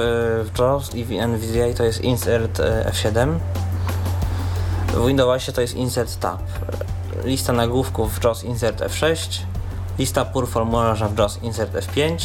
w 0.55 0.59
JAWS 0.59 0.95
i 0.95 1.05
w 1.05 1.13
NVDA 1.13 1.75
to 1.77 1.85
jest 1.85 2.01
insert 2.01 2.61
e, 2.61 2.93
F7 2.93 3.39
w 4.95 5.07
Windowsie 5.07 5.53
to 5.53 5.61
jest 5.61 5.75
Insert 5.75 6.21
Tab. 6.21 6.43
Lista 7.25 7.53
nagłówków 7.53 8.19
w 8.19 8.25
JAWS 8.25 8.45
Insert 8.45 8.81
F6. 8.81 9.39
Lista 9.99 10.25
pur 10.25 10.49
formularza 10.49 11.09
w 11.09 11.19
JAWS 11.19 11.39
Insert 11.43 11.73
F5. 11.73 12.17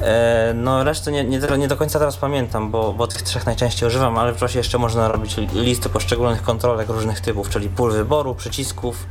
E, 0.00 0.52
no 0.54 0.84
resztę 0.84 1.12
nie, 1.12 1.24
nie, 1.24 1.40
nie, 1.58 1.68
do 1.68 1.76
końca 1.76 1.98
teraz 1.98 2.16
pamiętam, 2.16 2.70
bo, 2.70 2.92
bo 2.92 3.06
tych 3.06 3.22
trzech 3.22 3.46
najczęściej 3.46 3.88
używam, 3.88 4.18
ale 4.18 4.34
w 4.34 4.40
JAWSie 4.40 4.58
jeszcze 4.58 4.78
można 4.78 5.08
robić 5.08 5.36
listy 5.52 5.88
poszczególnych 5.88 6.42
kontrolek 6.42 6.88
różnych 6.88 7.20
typów, 7.20 7.50
czyli 7.50 7.68
pól 7.68 7.92
wyboru, 7.92 8.34
przycisków. 8.34 9.06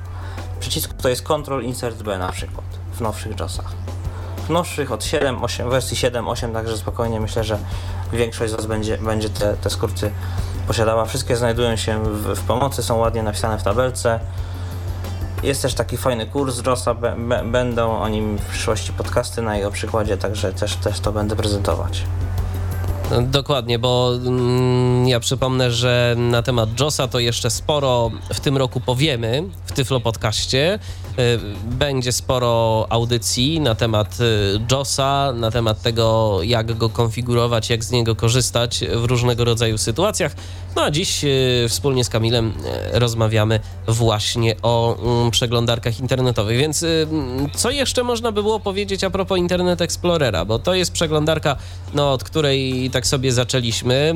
Przycisk 0.60 0.94
to 0.94 1.10
jest 1.10 1.22
Ctrl 1.22 1.62
Insert 1.62 2.04
B 2.04 2.18
na 2.18 2.32
przykład 2.32 2.66
w 2.94 3.02
nowszych 3.02 3.40
JAWSach. 3.40 3.97
W 4.48 4.50
nowszych 4.50 4.92
od 4.92 5.04
7, 5.04 5.44
8, 5.44 5.70
wersji 5.70 5.98
7, 5.98 6.28
8, 6.28 6.54
także 6.54 6.78
spokojnie 6.78 7.20
myślę, 7.20 7.44
że 7.44 7.60
większość 8.14 8.54
z 8.54 8.56
Was 8.56 8.66
będzie, 8.66 8.98
będzie 8.98 9.30
te, 9.30 9.58
te 9.58 9.70
skróty 9.70 10.12
posiadała. 10.68 11.06
Wszystkie 11.06 11.36
znajdują 11.36 11.76
się 11.76 12.04
w, 12.04 12.36
w 12.36 12.42
pomocy, 12.42 12.84
są 12.84 12.98
ładnie 12.98 13.24
napisane 13.24 13.58
w 13.58 13.64
tabelce. 13.64 14.20
Jest 15.44 15.62
też 15.62 15.74
taki 15.74 15.98
fajny 15.98 16.26
kurs 16.26 16.62
JOSa, 16.66 16.96
będą 17.46 18.00
o 18.00 18.10
nim 18.10 18.38
w 18.38 18.46
przyszłości 18.46 18.94
podcasty 18.94 19.42
na 19.42 19.58
jego 19.58 19.72
przykładzie, 19.72 20.18
także 20.18 20.54
też, 20.54 20.76
też 20.76 21.00
to 21.00 21.12
będę 21.12 21.36
prezentować. 21.36 22.04
Dokładnie, 23.22 23.80
bo 23.80 24.12
mm, 24.16 25.08
ja 25.08 25.20
przypomnę, 25.20 25.72
że 25.72 26.16
na 26.18 26.42
temat 26.44 26.80
JOSa 26.80 27.08
to 27.08 27.20
jeszcze 27.20 27.50
sporo 27.50 28.12
w 28.34 28.40
tym 28.40 28.58
roku 28.58 28.80
powiemy 28.80 29.44
w 29.66 29.72
Tyflo 29.72 30.00
Podcaście. 30.00 30.80
Y, 31.20 31.40
będzie 31.64 32.12
sporo 32.12 32.86
audycji 32.90 33.60
na 33.60 33.76
temat 33.76 34.18
y, 34.20 34.60
JOSa, 34.72 35.34
na 35.36 35.52
temat 35.52 35.82
tego, 35.82 36.40
jak 36.44 36.78
go 36.78 36.90
konfigurować, 36.90 37.70
jak 37.70 37.84
z 37.84 37.92
niego 37.92 38.16
korzystać 38.16 38.80
w 38.96 39.06
różnego 39.06 39.46
rodzaju 39.46 39.78
sytuacjach. 39.78 40.36
No 40.76 40.82
a 40.84 40.92
dziś 40.92 41.24
y, 41.24 41.66
wspólnie 41.70 42.04
z 42.04 42.10
Kamilem 42.10 42.54
rozmawiamy 42.92 43.60
właśnie 43.88 44.56
o 44.62 44.98
mm, 44.98 45.32
przeglądarkach 45.32 46.00
internetowych. 46.00 46.58
Więc 46.58 46.86
co 47.56 47.72
jeszcze 47.72 48.04
można 48.04 48.32
by 48.32 48.44
było 48.44 48.60
powiedzieć 48.60 49.04
a 49.04 49.10
propos 49.10 49.38
Internet 49.38 49.82
Explorera? 49.82 50.46
Bo 50.46 50.60
to 50.60 50.74
jest 50.74 50.92
przeglądarka, 50.92 51.56
no, 51.94 52.14
od 52.14 52.24
której 52.24 52.90
tak 52.90 53.08
sobie 53.08 53.32
zaczęliśmy. 53.32 54.16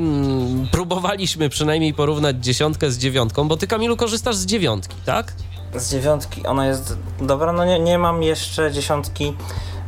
Próbowaliśmy 0.70 1.48
przynajmniej 1.48 1.94
porównać 1.94 2.36
dziesiątkę 2.36 2.90
z 2.90 2.98
dziewiątką, 2.98 3.48
bo 3.48 3.56
ty, 3.56 3.66
Kamilu, 3.66 3.96
korzystasz 3.96 4.36
z 4.36 4.46
dziewiątki, 4.46 4.94
tak? 5.06 5.34
Z 5.74 5.90
dziewiątki. 5.90 6.46
Ona 6.46 6.66
jest 6.66 6.98
dobra, 7.20 7.52
no 7.52 7.64
nie, 7.64 7.78
nie 7.78 7.98
mam 7.98 8.22
jeszcze 8.22 8.72
dziesiątki, 8.72 9.36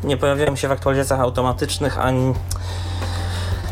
nie 0.05 0.16
pojawiają 0.16 0.57
się 0.57 0.68
w 0.68 0.73
aktualizacjach 0.73 1.20
automatycznych, 1.20 1.99
ani 1.99 2.35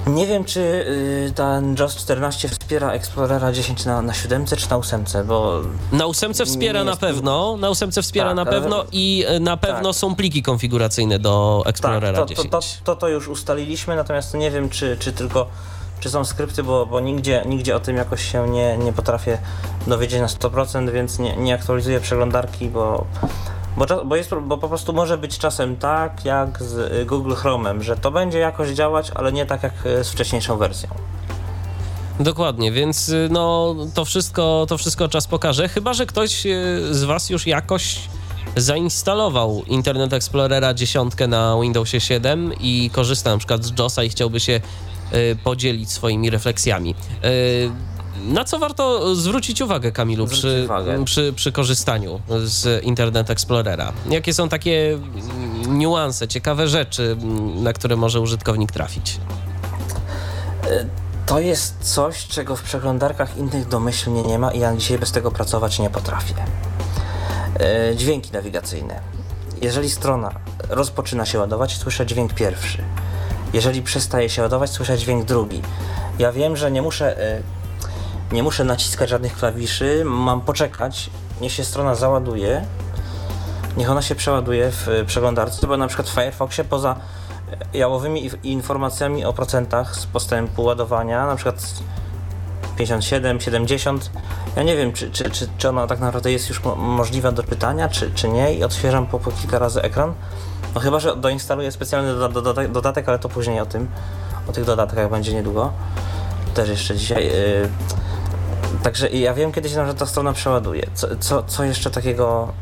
nie 0.07 0.27
wiem, 0.27 0.45
czy 0.45 0.61
y, 0.61 1.33
ten 1.35 1.77
JOS 1.79 1.97
14 1.97 2.49
wspiera 2.49 2.93
Explorera 2.93 3.53
10 3.53 3.85
na, 3.85 4.03
na 4.03 4.15
7 4.15 4.47
czy 4.47 4.71
na 4.71 4.77
8, 4.77 5.05
bo... 5.27 5.61
Na 5.93 6.07
8 6.07 6.35
wspiera 6.35 6.85
na 6.85 6.97
pewno, 6.97 7.57
na 7.57 7.69
8 7.69 7.91
wspiera 7.91 8.29
tak, 8.29 8.37
na 8.37 8.45
pewno 8.45 8.77
ale... 8.77 8.89
i 8.93 9.25
y, 9.37 9.41
na 9.41 9.57
pewno 9.57 9.89
tak. 9.89 9.97
są 9.97 10.15
pliki 10.15 10.43
konfiguracyjne 10.43 11.19
do 11.19 11.63
Explorera 11.67 12.19
tak, 12.19 12.29
to, 12.29 12.35
10. 12.35 12.51
To, 12.51 12.61
to, 12.61 12.67
to, 12.85 12.97
to 12.97 13.09
już 13.09 13.29
ustaliliśmy, 13.29 13.97
natomiast 13.97 14.35
nie 14.35 14.51
wiem, 14.51 14.69
czy, 14.69 14.97
czy 15.01 15.13
tylko 15.13 15.47
czy 16.03 16.11
są 16.11 16.25
skrypty, 16.25 16.63
bo, 16.63 16.87
bo 16.87 17.01
nigdzie, 17.01 17.43
nigdzie 17.47 17.77
o 17.77 17.81
tym 17.81 17.97
jakoś 17.97 18.33
się 18.33 18.49
nie, 18.49 18.79
nie 18.79 18.93
potrafię 18.93 19.39
dowiedzieć 19.87 20.21
na 20.21 20.27
100%, 20.27 20.91
więc 20.91 21.19
nie, 21.19 21.37
nie 21.37 21.55
aktualizuję 21.55 22.01
przeglądarki, 22.01 22.69
bo, 22.69 23.05
bo, 23.77 24.05
bo, 24.05 24.17
jest, 24.17 24.31
bo 24.43 24.59
po 24.59 24.69
prostu 24.69 24.93
może 24.93 25.19
być 25.19 25.39
czasem 25.39 25.77
tak 25.77 26.25
jak 26.25 26.63
z 26.63 26.93
y, 26.93 27.07
Google 27.07 27.33
Chrome'em, 27.33 27.81
że 27.81 27.97
to 27.97 28.11
będzie 28.11 28.39
jakoś 28.39 28.69
działać, 28.69 29.11
ale 29.15 29.33
nie 29.33 29.47
tak 29.47 29.63
jak 29.63 29.87
y, 29.87 30.05
z 30.05 30.11
wcześniejszą 30.11 30.57
wersją. 30.57 30.91
Dokładnie, 32.21 32.73
więc 32.73 33.09
y, 33.09 33.29
no, 33.31 33.75
to, 33.95 34.05
wszystko, 34.05 34.67
to 34.69 34.79
wszystko 34.79 35.09
czas 35.09 35.27
pokaże. 35.27 35.69
Chyba, 35.69 35.93
że 35.93 36.07
ktoś 36.07 36.47
z 36.91 37.05
Was 37.05 37.31
już 37.31 37.47
jakoś 37.47 38.01
zainstalował 38.57 39.63
Internet 39.67 40.13
Explorera 40.13 40.75
10 40.75 41.13
na 41.29 41.57
Windowsie 41.63 42.01
7 42.01 42.53
i 42.61 42.91
korzysta 42.93 43.31
na 43.31 43.39
przykład 43.39 43.65
z 43.65 43.79
JOSa 43.79 44.05
i 44.05 44.09
chciałby 44.09 44.41
się 44.41 44.61
Y, 45.15 45.37
podzielić 45.45 45.91
swoimi 45.91 46.31
refleksjami. 46.31 46.95
Y, 47.25 47.71
na 48.25 48.45
co 48.45 48.59
warto 48.59 49.15
zwrócić 49.15 49.61
uwagę, 49.61 49.93
Kamilu, 49.93 50.27
przy, 50.27 50.69
przy, 51.05 51.33
przy, 51.33 51.53
korzystaniu 51.53 52.21
z 52.45 52.85
Internet 52.85 53.31
Explorera? 53.31 53.93
Jakie 54.11 54.35
są 54.35 54.49
takie 54.49 54.99
niuanse, 55.69 56.29
ciekawe 56.29 56.69
rzeczy, 56.69 57.17
na 57.55 57.73
które 57.73 57.97
może 57.97 58.21
użytkownik 58.21 58.73
trafić? 58.73 59.21
Y, 60.67 60.87
to 61.27 61.41
jest 61.41 61.75
coś, 61.81 62.27
czego 62.27 62.57
w 62.57 62.63
przeglądarkach 62.63 63.37
innych 63.37 63.69
domyślnie 63.69 64.23
nie 64.23 64.39
ma 64.39 64.51
i 64.51 64.61
ja 64.61 64.77
dzisiaj 64.77 64.99
bez 64.99 65.13
tego 65.13 65.31
pracować 65.31 65.79
nie 65.79 65.91
potrafię. 65.91 66.35
Dźwięki 67.97 68.33
nawigacyjne. 68.33 69.01
Jeżeli 69.63 69.91
strona 69.91 70.31
rozpoczyna 70.69 71.27
się 71.27 71.39
ładować, 71.39 71.77
słyszę 71.77 72.07
dźwięk 72.07 72.35
pierwszy 72.35 72.85
jeżeli 73.53 73.83
przestaje 73.83 74.29
się 74.29 74.43
ładować, 74.43 74.71
słyszę 74.71 74.99
dźwięk 74.99 75.25
drugi. 75.25 75.63
Ja 76.19 76.33
wiem, 76.33 76.57
że 76.57 76.71
nie 76.71 76.83
muszę, 76.83 77.19
e, 77.19 77.43
nie 78.33 78.43
muszę 78.43 78.65
naciskać 78.65 79.11
żadnych 79.11 79.37
klawiszy, 79.37 80.03
mam 80.05 80.41
poczekać, 80.41 81.11
niech 81.41 81.53
się 81.53 81.65
strona 81.65 81.95
załaduje, 81.95 82.67
niech 83.77 83.91
ona 83.91 84.03
się 84.03 84.15
przeładuje 84.15 84.71
w 84.71 84.89
e, 84.89 85.05
przeglądarce, 85.05 85.67
bo 85.67 85.77
na 85.77 85.87
przykład 85.87 86.09
w 86.09 86.15
Firefoxie 86.15 86.65
poza 86.65 86.97
e, 87.75 87.79
jałowymi 87.79 88.31
informacjami 88.43 89.25
o 89.25 89.33
procentach 89.33 89.97
z 89.97 90.07
postępu 90.07 90.63
ładowania, 90.63 91.27
na 91.27 91.37
przykład 91.37 91.75
57, 92.77 93.41
70. 93.41 94.11
Ja 94.57 94.63
nie 94.63 94.77
wiem, 94.77 94.93
czy, 94.93 95.11
czy, 95.11 95.31
czy, 95.31 95.49
czy 95.59 95.69
ona 95.69 95.87
tak 95.87 96.01
naprawdę 96.01 96.33
jest 96.33 96.49
już 96.49 96.65
mo 96.65 96.77
możliwa 96.77 97.33
do 97.33 97.43
czytania, 97.43 97.89
czy, 97.89 98.11
czy 98.15 98.29
nie 98.29 98.55
i 98.55 98.65
odświeżam 98.65 99.07
po, 99.07 99.19
po 99.19 99.31
kilka 99.31 99.59
razy 99.59 99.83
ekran. 99.83 100.15
No 100.75 100.81
chyba, 100.81 101.01
że 101.01 101.17
doinstaluję 101.17 101.73
specjalny 101.73 102.15
dodatek, 102.15 102.73
dodatek, 102.73 103.09
ale 103.09 103.19
to 103.19 103.29
później 103.29 103.61
o 103.61 103.67
tym. 103.67 103.89
O 104.49 104.53
tych 104.53 104.65
dodatkach 104.65 105.11
będzie 105.11 105.35
niedługo. 105.35 105.73
Też 106.55 106.69
jeszcze 106.69 106.97
dzisiaj. 106.97 107.27
Yy, 107.27 107.69
Także 108.83 109.09
ja 109.09 109.35
wiem 109.35 109.53
kiedyś, 109.53 109.73
że 109.73 109.95
ta 109.95 110.07
strona 110.07 110.33
przeładuje. 110.33 110.87
Co, 110.95 111.07
co, 111.21 111.43
co 111.43 111.65
jeszcze 111.65 111.91
takiego 111.91 112.53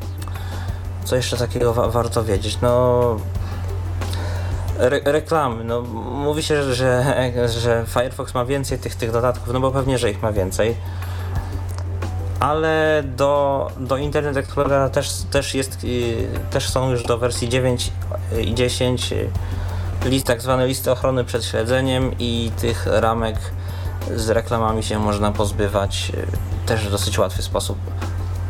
co 1.04 1.16
jeszcze 1.16 1.36
takiego 1.36 1.74
wa 1.74 1.88
warto 1.88 2.24
wiedzieć? 2.24 2.58
No 2.62 3.16
re 4.80 5.00
reklamy. 5.04 5.64
No, 5.64 5.82
mówi 6.24 6.42
się, 6.42 6.74
że, 6.74 7.04
że 7.60 7.84
Firefox 7.86 8.34
ma 8.34 8.44
więcej 8.44 8.78
tych, 8.78 8.94
tych 8.94 9.12
dodatków, 9.12 9.52
no 9.52 9.60
bo 9.60 9.70
pewnie, 9.70 9.98
że 9.98 10.10
ich 10.10 10.22
ma 10.22 10.32
więcej. 10.32 10.76
Ale 12.40 13.02
do, 13.16 13.68
do 13.80 13.96
Internet 13.96 14.36
Explorera 14.36 14.88
też, 14.88 15.12
też, 15.30 15.54
jest, 15.54 15.86
też 16.50 16.68
są 16.68 16.90
już 16.90 17.02
do 17.02 17.18
wersji 17.18 17.48
9 17.48 17.92
i 18.40 18.54
10 18.54 19.14
list, 20.04 20.26
tak 20.26 20.42
zwane 20.42 20.66
listy 20.66 20.90
ochrony 20.90 21.24
przed 21.24 21.44
śledzeniem 21.44 22.10
i 22.18 22.50
tych 22.60 22.86
ramek 22.86 23.36
z 24.16 24.28
reklamami 24.30 24.82
się 24.82 24.98
można 24.98 25.32
pozbywać 25.32 26.12
też 26.66 26.88
w 26.88 26.90
dosyć 26.90 27.18
łatwy 27.18 27.42
sposób, 27.42 27.78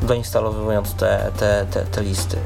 doinstalowując 0.02 0.94
te, 0.94 1.30
te, 1.38 1.66
te, 1.70 1.84
te 1.84 2.02
listy. 2.02 2.36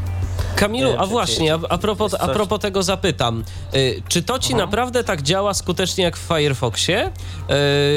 Kamilu, 0.56 0.94
a 0.98 1.06
właśnie, 1.06 1.54
a, 1.54 1.58
a, 1.68 1.78
propos, 1.78 2.14
a 2.14 2.28
propos 2.28 2.60
tego 2.60 2.82
zapytam. 2.82 3.44
Y, 3.74 4.02
czy 4.08 4.22
to 4.22 4.38
ci 4.38 4.54
naprawdę 4.54 5.04
tak 5.04 5.22
działa 5.22 5.54
skutecznie 5.54 6.04
jak 6.04 6.16
w 6.16 6.20
Firefoxie? 6.20 7.10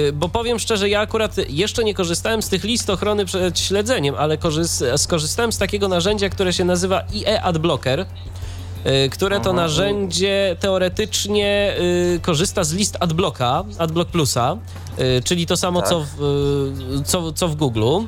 Y, 0.10 0.14
bo 0.14 0.30
powiem 0.30 0.60
szczerze, 0.60 0.90
ja 0.90 1.00
akurat 1.00 1.36
jeszcze 1.50 1.84
nie 1.84 1.94
korzystałem 1.94 2.42
z 2.42 2.50
tych 2.50 2.64
list 2.64 2.90
ochrony 2.90 3.26
przed 3.26 3.60
śledzeniem, 3.60 4.16
ale 4.18 4.38
skorzystałem 4.98 5.52
z 5.52 5.58
takiego 5.58 5.88
narzędzia, 5.88 6.30
które 6.30 6.54
się 6.54 6.66
nazywa 6.66 7.04
IE 7.14 7.42
Adblocker 7.42 8.06
które 9.12 9.40
to 9.40 9.54
narzędzie 9.54 10.56
teoretycznie 10.60 11.76
korzysta 12.22 12.64
z 12.64 12.74
list 12.74 12.98
AdBlocka, 13.00 13.64
AdBlock 13.78 14.12
Plusa, 14.12 14.58
czyli 15.24 15.46
to 15.46 15.58
samo 15.58 15.82
tak. 15.82 15.90
co, 15.90 16.06
w, 16.18 17.02
co, 17.06 17.32
co 17.32 17.48
w 17.48 17.56
Google. 17.56 18.00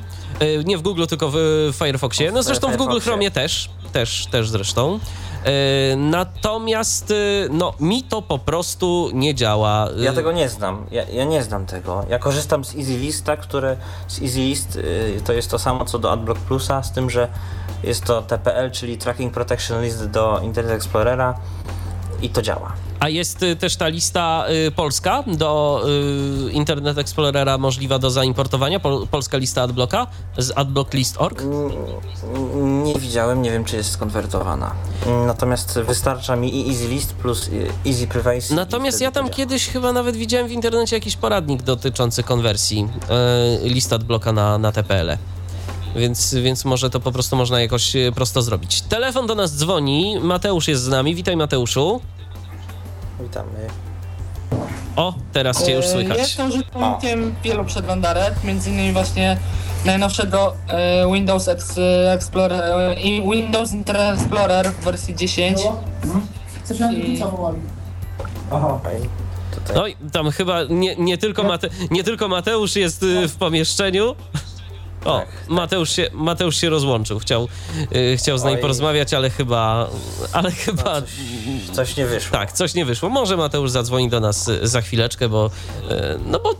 Nie 0.64 0.78
w 0.78 0.82
Google, 0.82 1.04
tylko 1.06 1.30
w 1.30 1.36
Firefoxie. 1.78 2.32
No 2.32 2.42
zresztą 2.42 2.72
w 2.72 2.76
Google 2.76 3.00
Chromie 3.00 3.30
też 3.30 3.70
też, 3.92 4.26
też 4.26 4.48
zresztą. 4.48 5.00
E, 5.44 5.96
natomiast 5.96 7.10
e, 7.10 7.14
no, 7.50 7.74
mi 7.80 8.02
to 8.02 8.22
po 8.22 8.38
prostu 8.38 9.10
nie 9.12 9.34
działa. 9.34 9.88
Ja 9.96 10.12
tego 10.12 10.32
nie 10.32 10.48
znam. 10.48 10.86
Ja, 10.90 11.02
ja 11.08 11.24
nie 11.24 11.42
znam 11.42 11.66
tego. 11.66 12.04
Ja 12.08 12.18
korzystam 12.18 12.64
z 12.64 12.74
EasyLista, 12.74 13.36
które 13.36 13.76
z 14.08 14.22
EasyList 14.22 14.78
e, 15.18 15.20
to 15.20 15.32
jest 15.32 15.50
to 15.50 15.58
samo 15.58 15.84
co 15.84 15.98
do 15.98 16.12
AdBlock 16.12 16.40
Plusa, 16.40 16.82
z 16.82 16.92
tym, 16.92 17.10
że 17.10 17.28
jest 17.82 18.04
to 18.04 18.22
TPL, 18.22 18.70
czyli 18.70 18.98
Tracking 18.98 19.34
Protection 19.34 19.82
List 19.82 20.06
do 20.06 20.40
Internet 20.44 20.74
Explorera 20.74 21.34
i 22.22 22.28
to 22.28 22.42
działa. 22.42 22.72
A 23.00 23.08
jest 23.08 23.42
y, 23.42 23.56
też 23.56 23.76
ta 23.76 23.88
lista 23.88 24.44
y, 24.66 24.70
polska 24.70 25.24
do 25.26 25.82
y, 26.48 26.52
Internet 26.52 26.98
Explorera 26.98 27.58
możliwa 27.58 27.98
do 27.98 28.10
zaimportowania? 28.10 28.80
Pol, 28.80 29.06
polska 29.10 29.38
lista 29.38 29.62
adblocka 29.62 30.06
z 30.38 30.52
adblocklist.org? 30.56 31.42
Mm, 31.42 32.84
nie 32.84 32.94
widziałem, 32.94 33.42
nie 33.42 33.50
wiem 33.50 33.64
czy 33.64 33.76
jest 33.76 33.90
skonwertowana. 33.90 34.74
Natomiast 35.26 35.78
wystarcza 35.78 36.36
mi 36.36 36.58
i 36.58 36.70
EasyList 36.70 37.12
plus 37.12 37.50
Easy 37.86 38.06
Privacy. 38.06 38.54
Natomiast 38.54 39.00
ja 39.00 39.10
tam 39.10 39.30
kiedyś 39.30 39.68
chyba 39.68 39.92
nawet 39.92 40.16
widziałem 40.16 40.48
w 40.48 40.52
internecie 40.52 40.96
jakiś 40.96 41.16
poradnik 41.16 41.62
dotyczący 41.62 42.22
konwersji 42.22 42.88
y, 43.64 43.68
list 43.68 43.92
adblocka 43.92 44.32
na, 44.32 44.58
na 44.58 44.72
TPL. 44.72 45.06
-e. 45.08 45.39
Więc, 45.96 46.34
więc 46.34 46.64
może 46.64 46.90
to 46.90 47.00
po 47.00 47.12
prostu 47.12 47.36
można 47.36 47.60
jakoś 47.60 47.96
y, 47.96 48.12
prosto 48.14 48.42
zrobić. 48.42 48.82
Telefon 48.82 49.26
do 49.26 49.34
nas 49.34 49.56
dzwoni. 49.56 50.16
Mateusz 50.22 50.68
jest 50.68 50.82
z 50.82 50.88
nami. 50.88 51.14
Witaj, 51.14 51.36
Mateuszu. 51.36 52.00
Witamy. 53.20 53.66
O, 54.96 55.14
teraz 55.32 55.66
cię 55.66 55.72
już 55.72 55.84
e, 55.84 55.88
słychać. 55.88 56.18
Jestem 56.18 56.48
użytkownikiem 56.48 57.34
wielu 57.42 57.64
przeglądarek, 57.64 58.34
między 58.44 58.70
innymi 58.70 58.92
właśnie 58.92 59.36
najnowszego 59.84 60.54
e, 60.68 61.12
Windows 61.12 61.48
Explorer, 62.14 62.62
e, 62.62 62.96
Windows 63.32 63.72
Internet 63.72 64.20
Explorer 64.20 64.72
w 64.72 64.84
wersji 64.84 65.14
10. 65.14 65.58
Chcesz 66.64 66.80
I... 66.80 67.22
Aha. 68.52 68.80
No 69.74 69.86
i 69.86 69.96
tam 70.12 70.30
chyba 70.30 70.64
nie, 70.70 70.96
nie, 70.96 71.18
tylko 71.18 71.42
Mate, 71.42 71.68
nie 71.90 72.04
tylko 72.04 72.28
Mateusz 72.28 72.76
jest 72.76 73.04
w 73.28 73.36
pomieszczeniu. 73.36 74.14
O, 75.04 75.18
tak, 75.18 75.28
tak. 75.28 75.48
Mateusz, 75.48 75.90
się, 75.90 76.10
Mateusz 76.12 76.56
się 76.56 76.70
rozłączył. 76.70 77.18
Chciał, 77.18 77.48
yy, 77.90 78.16
chciał 78.16 78.38
z 78.38 78.44
nami 78.44 78.56
Oj. 78.56 78.62
porozmawiać, 78.62 79.14
ale 79.14 79.30
chyba. 79.30 79.88
Ale 80.32 80.50
chyba. 80.50 81.00
No 81.00 81.06
coś, 81.66 81.76
coś, 81.76 81.96
nie 81.96 82.06
wyszło. 82.06 82.32
Tak, 82.32 82.52
coś 82.52 82.74
nie 82.74 82.84
wyszło. 82.84 83.08
Może 83.08 83.36
Mateusz 83.36 83.70
zadzwoni 83.70 84.08
do 84.08 84.20
nas 84.20 84.48
y, 84.48 84.68
za 84.68 84.80
chwileczkę, 84.80 85.28
bo. 85.28 85.50
Yy, 85.90 85.96
no 86.26 86.40
bo 86.40 86.54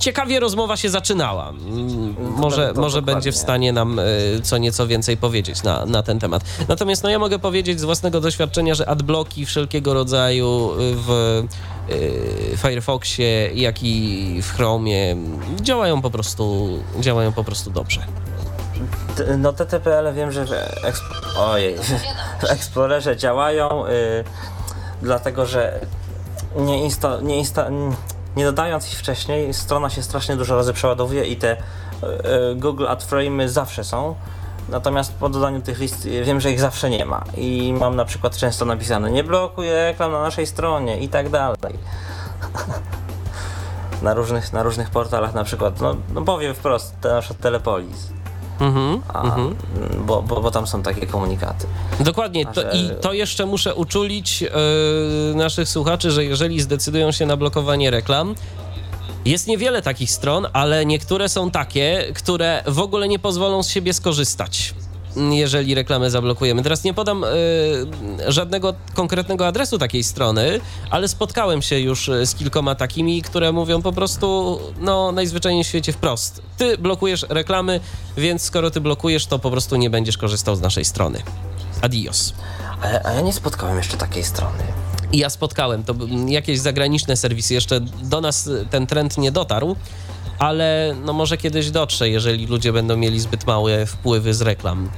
ciekawie 0.00 0.40
rozmowa 0.40 0.76
się 0.76 0.90
zaczynała. 0.90 1.48
Mm, 1.48 2.16
może, 2.36 2.68
to, 2.68 2.74
to 2.74 2.80
może 2.80 3.02
będzie 3.02 3.32
w 3.32 3.36
stanie 3.36 3.72
nam 3.72 3.98
y, 3.98 4.40
co 4.42 4.58
nieco 4.58 4.86
więcej 4.86 5.16
powiedzieć 5.16 5.62
na, 5.62 5.86
na 5.86 6.02
ten 6.02 6.18
temat. 6.18 6.42
Natomiast 6.68 7.02
no 7.02 7.10
ja 7.10 7.18
mogę 7.18 7.38
powiedzieć 7.38 7.80
z 7.80 7.84
własnego 7.84 8.20
doświadczenia, 8.20 8.74
że 8.74 8.88
adblocki 8.88 9.46
wszelkiego 9.46 9.94
rodzaju 9.94 10.70
w 10.78 11.42
Y, 11.90 12.56
Firefoxie, 12.56 13.50
jak 13.54 13.82
i 13.82 14.42
w 14.42 14.52
Chromie 14.56 15.16
działają 15.60 16.02
po 16.02 16.10
prostu, 16.10 16.68
działają 17.00 17.32
po 17.32 17.44
prostu 17.44 17.70
dobrze. 17.70 18.00
No 19.38 19.52
TTPL 19.52 20.14
wiem, 20.14 20.32
że 20.32 20.46
w, 20.46 20.50
Exp- 20.84 21.38
Ojej, 21.38 21.76
w 22.40 22.44
Explorerze 22.44 23.16
działają, 23.16 23.86
yy, 23.86 24.24
dlatego 25.02 25.46
że 25.46 25.80
nie, 26.56 26.88
insta- 26.88 27.22
nie, 27.22 27.44
insta- 27.44 27.92
nie 28.36 28.44
dodając 28.44 28.92
ich 28.92 28.98
wcześniej, 28.98 29.54
strona 29.54 29.90
się 29.90 30.02
strasznie 30.02 30.36
dużo 30.36 30.56
razy 30.56 30.72
przeładowuje 30.72 31.24
i 31.24 31.36
te 31.36 31.56
yy, 32.02 32.08
Google 32.56 32.86
Ad 32.88 33.04
Frame'y 33.04 33.48
zawsze 33.48 33.84
są. 33.84 34.14
Natomiast 34.68 35.14
po 35.14 35.28
dodaniu 35.28 35.60
tych 35.60 35.78
list 35.78 36.06
wiem, 36.06 36.40
że 36.40 36.52
ich 36.52 36.60
zawsze 36.60 36.90
nie 36.90 37.04
ma. 37.04 37.24
I 37.36 37.74
mam 37.80 37.96
na 37.96 38.04
przykład 38.04 38.36
często 38.36 38.64
napisane 38.64 39.10
nie 39.10 39.24
blokuje 39.24 39.84
reklam 39.84 40.12
na 40.12 40.22
naszej 40.22 40.46
stronie 40.46 40.98
i 40.98 41.08
tak 41.08 41.28
dalej. 41.28 41.78
na, 44.02 44.14
różnych, 44.14 44.52
na 44.52 44.62
różnych 44.62 44.90
portalach 44.90 45.34
na 45.34 45.44
przykład, 45.44 45.80
no, 45.80 45.96
no 46.14 46.22
powiem 46.22 46.54
wprost, 46.54 46.94
na 47.04 47.20
przykład 47.20 47.40
Telepolis. 47.40 48.19
Mm-hmm, 48.60 49.00
A, 49.08 49.22
mm-hmm. 49.22 49.54
Bo, 50.06 50.22
bo, 50.22 50.40
bo, 50.40 50.50
tam 50.50 50.66
są 50.66 50.82
takie 50.82 51.06
komunikaty. 51.06 51.66
Dokładnie. 52.00 52.46
To, 52.46 52.60
że... 52.60 52.70
I 52.74 52.90
to 53.00 53.12
jeszcze 53.12 53.46
muszę 53.46 53.74
uczulić 53.74 54.42
yy, 54.42 54.50
naszych 55.34 55.68
słuchaczy, 55.68 56.10
że 56.10 56.24
jeżeli 56.24 56.60
zdecydują 56.60 57.12
się 57.12 57.26
na 57.26 57.36
blokowanie 57.36 57.90
reklam, 57.90 58.34
jest 59.24 59.46
niewiele 59.46 59.82
takich 59.82 60.10
stron, 60.10 60.46
ale 60.52 60.86
niektóre 60.86 61.28
są 61.28 61.50
takie, 61.50 62.12
które 62.14 62.62
w 62.66 62.78
ogóle 62.78 63.08
nie 63.08 63.18
pozwolą 63.18 63.62
z 63.62 63.68
siebie 63.68 63.92
skorzystać 63.92 64.74
jeżeli 65.16 65.74
reklamę 65.74 66.10
zablokujemy. 66.10 66.62
Teraz 66.62 66.84
nie 66.84 66.94
podam 66.94 67.24
y, 67.24 67.28
żadnego 68.28 68.74
konkretnego 68.94 69.46
adresu 69.46 69.78
takiej 69.78 70.04
strony, 70.04 70.60
ale 70.90 71.08
spotkałem 71.08 71.62
się 71.62 71.80
już 71.80 72.10
z 72.24 72.34
kilkoma 72.34 72.74
takimi, 72.74 73.22
które 73.22 73.52
mówią 73.52 73.82
po 73.82 73.92
prostu, 73.92 74.58
no 74.80 75.12
najzwyczajniej 75.12 75.64
w 75.64 75.66
świecie 75.66 75.92
wprost. 75.92 76.42
Ty 76.56 76.78
blokujesz 76.78 77.26
reklamy, 77.28 77.80
więc 78.16 78.42
skoro 78.42 78.70
ty 78.70 78.80
blokujesz, 78.80 79.26
to 79.26 79.38
po 79.38 79.50
prostu 79.50 79.76
nie 79.76 79.90
będziesz 79.90 80.18
korzystał 80.18 80.56
z 80.56 80.60
naszej 80.60 80.84
strony. 80.84 81.22
Adios. 81.82 82.34
A, 82.82 83.08
a 83.08 83.12
ja 83.12 83.20
nie 83.20 83.32
spotkałem 83.32 83.76
jeszcze 83.76 83.96
takiej 83.96 84.24
strony. 84.24 84.62
I 85.12 85.18
ja 85.18 85.30
spotkałem, 85.30 85.84
to 85.84 85.94
jakieś 86.26 86.60
zagraniczne 86.60 87.16
serwisy, 87.16 87.54
jeszcze 87.54 87.80
do 88.02 88.20
nas 88.20 88.50
ten 88.70 88.86
trend 88.86 89.18
nie 89.18 89.32
dotarł, 89.32 89.76
ale 90.40 90.96
no 91.04 91.12
może 91.12 91.36
kiedyś 91.36 91.70
dotrze, 91.70 92.08
jeżeli 92.08 92.46
ludzie 92.46 92.72
będą 92.72 92.96
mieli 92.96 93.20
zbyt 93.20 93.46
małe 93.46 93.86
wpływy 93.86 94.34
z 94.34 94.42
reklam. 94.42 94.90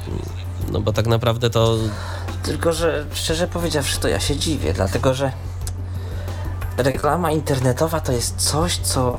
No 0.73 0.81
bo 0.81 0.93
tak 0.93 1.07
naprawdę 1.07 1.51
to... 1.51 1.77
Tylko, 2.43 2.73
że 2.73 3.07
szczerze 3.15 3.49
powiedziawszy, 3.49 4.01
to 4.01 4.09
ja 4.09 4.21
się 4.21 4.37
dziwię, 4.37 4.73
dlatego 4.73 5.15
że 5.15 5.33
reklama 6.77 7.31
internetowa 7.31 8.01
to 8.01 8.13
jest 8.13 8.37
coś, 8.37 8.77
co 8.77 9.19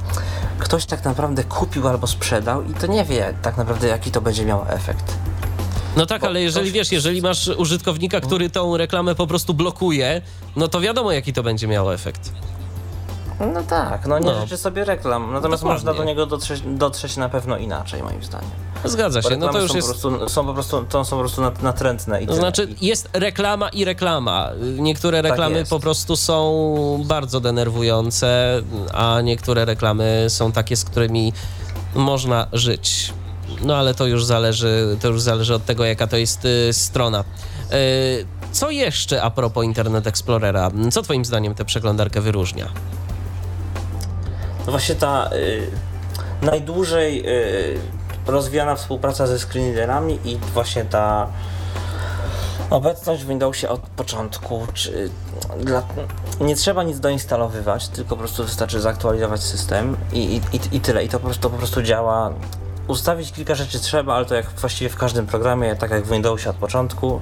ktoś 0.59 0.86
tak 0.86 1.05
naprawdę 1.05 1.43
kupił 1.43 1.88
albo 1.88 2.07
sprzedał 2.07 2.63
i 2.63 2.73
to 2.73 2.88
nie 2.88 3.05
wie 3.05 3.33
tak 3.41 3.57
naprawdę, 3.57 3.88
jaki 3.88 4.12
to 4.12 4.21
będzie 4.21 4.45
miał 4.45 4.65
efekt. 4.69 5.13
No 5.97 6.05
tak, 6.05 6.23
ale 6.23 6.41
jeżeli 6.41 6.71
wiesz, 6.71 6.91
jeżeli 6.91 7.21
masz 7.21 7.47
użytkownika, 7.47 8.21
który 8.21 8.49
tą 8.49 8.77
reklamę 8.77 9.15
po 9.15 9.27
prostu 9.27 9.53
blokuje, 9.53 10.21
no 10.55 10.67
to 10.67 10.81
wiadomo, 10.81 11.12
jaki 11.12 11.33
to 11.33 11.43
będzie 11.43 11.67
miało 11.67 11.93
efekt. 11.93 12.31
No 13.39 13.63
tak, 13.63 14.08
no 14.08 14.19
nie 14.19 14.26
no. 14.26 14.41
życzy 14.41 14.58
sobie 14.58 14.86
reklam, 14.86 15.34
natomiast 15.34 15.63
Dokładnie. 15.63 15.86
można 15.86 15.93
do 15.93 16.04
niego 16.04 16.26
dotrzeć, 16.26 16.62
dotrzeć 16.65 17.17
na 17.17 17.30
pewno 17.30 17.58
inaczej, 17.58 18.04
moim 18.04 18.24
zdaniem. 18.24 18.50
Zgadza 18.86 19.22
się, 19.22 19.38
no 19.38 19.50
to 19.50 19.62
już 19.62 19.72
są 19.72 19.78
jest... 19.78 19.88
Po 19.88 20.10
prostu, 20.10 20.30
są 20.30 20.46
po 20.46 20.54
prostu, 20.54 20.84
to 20.89 21.06
są 21.06 21.15
po 21.15 21.19
prostu 21.19 21.41
natrętne. 21.62 22.24
I 22.24 22.28
to 22.28 22.36
znaczy, 22.36 22.67
jest 22.82 23.10
reklama 23.13 23.69
i 23.69 23.86
reklama. 23.86 24.50
Niektóre 24.80 25.22
tak 25.22 25.32
reklamy 25.32 25.60
tak 25.60 25.69
po 25.69 25.80
prostu 25.80 26.15
są 26.15 27.04
bardzo 27.06 27.39
denerwujące, 27.39 28.62
a 28.93 29.22
niektóre 29.22 29.65
reklamy 29.65 30.26
są 30.30 30.52
takie, 30.52 30.76
z 30.76 30.86
którymi 30.86 31.34
można 31.96 32.48
żyć. 32.54 33.13
No 33.62 33.76
ale 33.76 33.93
to 33.93 34.06
już 34.06 34.26
zależy, 34.26 34.98
to 35.02 35.08
już 35.08 35.22
zależy 35.22 35.56
od 35.56 35.65
tego, 35.65 35.86
jaka 35.86 36.08
to 36.08 36.17
jest 36.17 36.46
y, 36.46 36.74
strona. 36.74 37.24
Y, 37.74 38.26
co 38.52 38.69
jeszcze 38.69 39.24
a 39.24 39.30
propos 39.30 39.65
Internet 39.65 40.08
Explorera? 40.08 40.72
Co 40.91 41.02
twoim 41.02 41.26
zdaniem 41.26 41.56
tę 41.56 41.65
przeglądarkę 41.65 42.22
wyróżnia? 42.22 42.69
No 44.65 44.71
właśnie 44.71 44.95
ta... 44.95 45.30
Y 45.34 45.93
najdłużej 46.43 47.30
y, 47.30 47.80
rozwijana 48.28 48.76
współpraca 48.76 49.28
ze 49.28 49.39
screenreaderami 49.39 50.19
i 50.26 50.38
właśnie 50.38 50.86
ta 50.86 51.28
obecność 52.69 53.23
w 53.23 53.28
Windowsie 53.28 53.69
od 53.69 53.80
początku. 53.82 54.67
Czy 54.73 55.10
dla, 55.60 55.84
nie 56.41 56.56
trzeba 56.56 56.84
nic 56.84 56.99
doinstalowywać, 56.99 57.88
tylko 57.88 58.10
po 58.10 58.15
prostu 58.15 58.43
wystarczy 58.43 58.82
zaktualizować 58.82 59.43
system 59.43 59.97
i, 60.13 60.41
i, 60.54 60.76
i, 60.78 60.80
tyle. 60.80 61.04
I 61.04 61.10
to 61.10 61.19
po, 61.19 61.26
prostu, 61.26 61.43
to 61.43 61.49
po 61.49 61.58
prostu 61.58 61.82
działa. 61.82 62.34
Ustawić 62.88 63.32
kilka 63.32 63.56
rzeczy 63.56 63.80
trzeba, 63.80 64.15
ale 64.15 64.26
to 64.26 64.36
jak 64.36 64.49
właściwie 64.49 64.89
w 64.89 64.97
każdym 64.97 65.28
programie, 65.28 65.76
tak 65.76 65.91
jak 65.91 66.04
w 66.04 66.12
Windowsie 66.12 66.49
od 66.49 66.56
początku. 66.56 67.21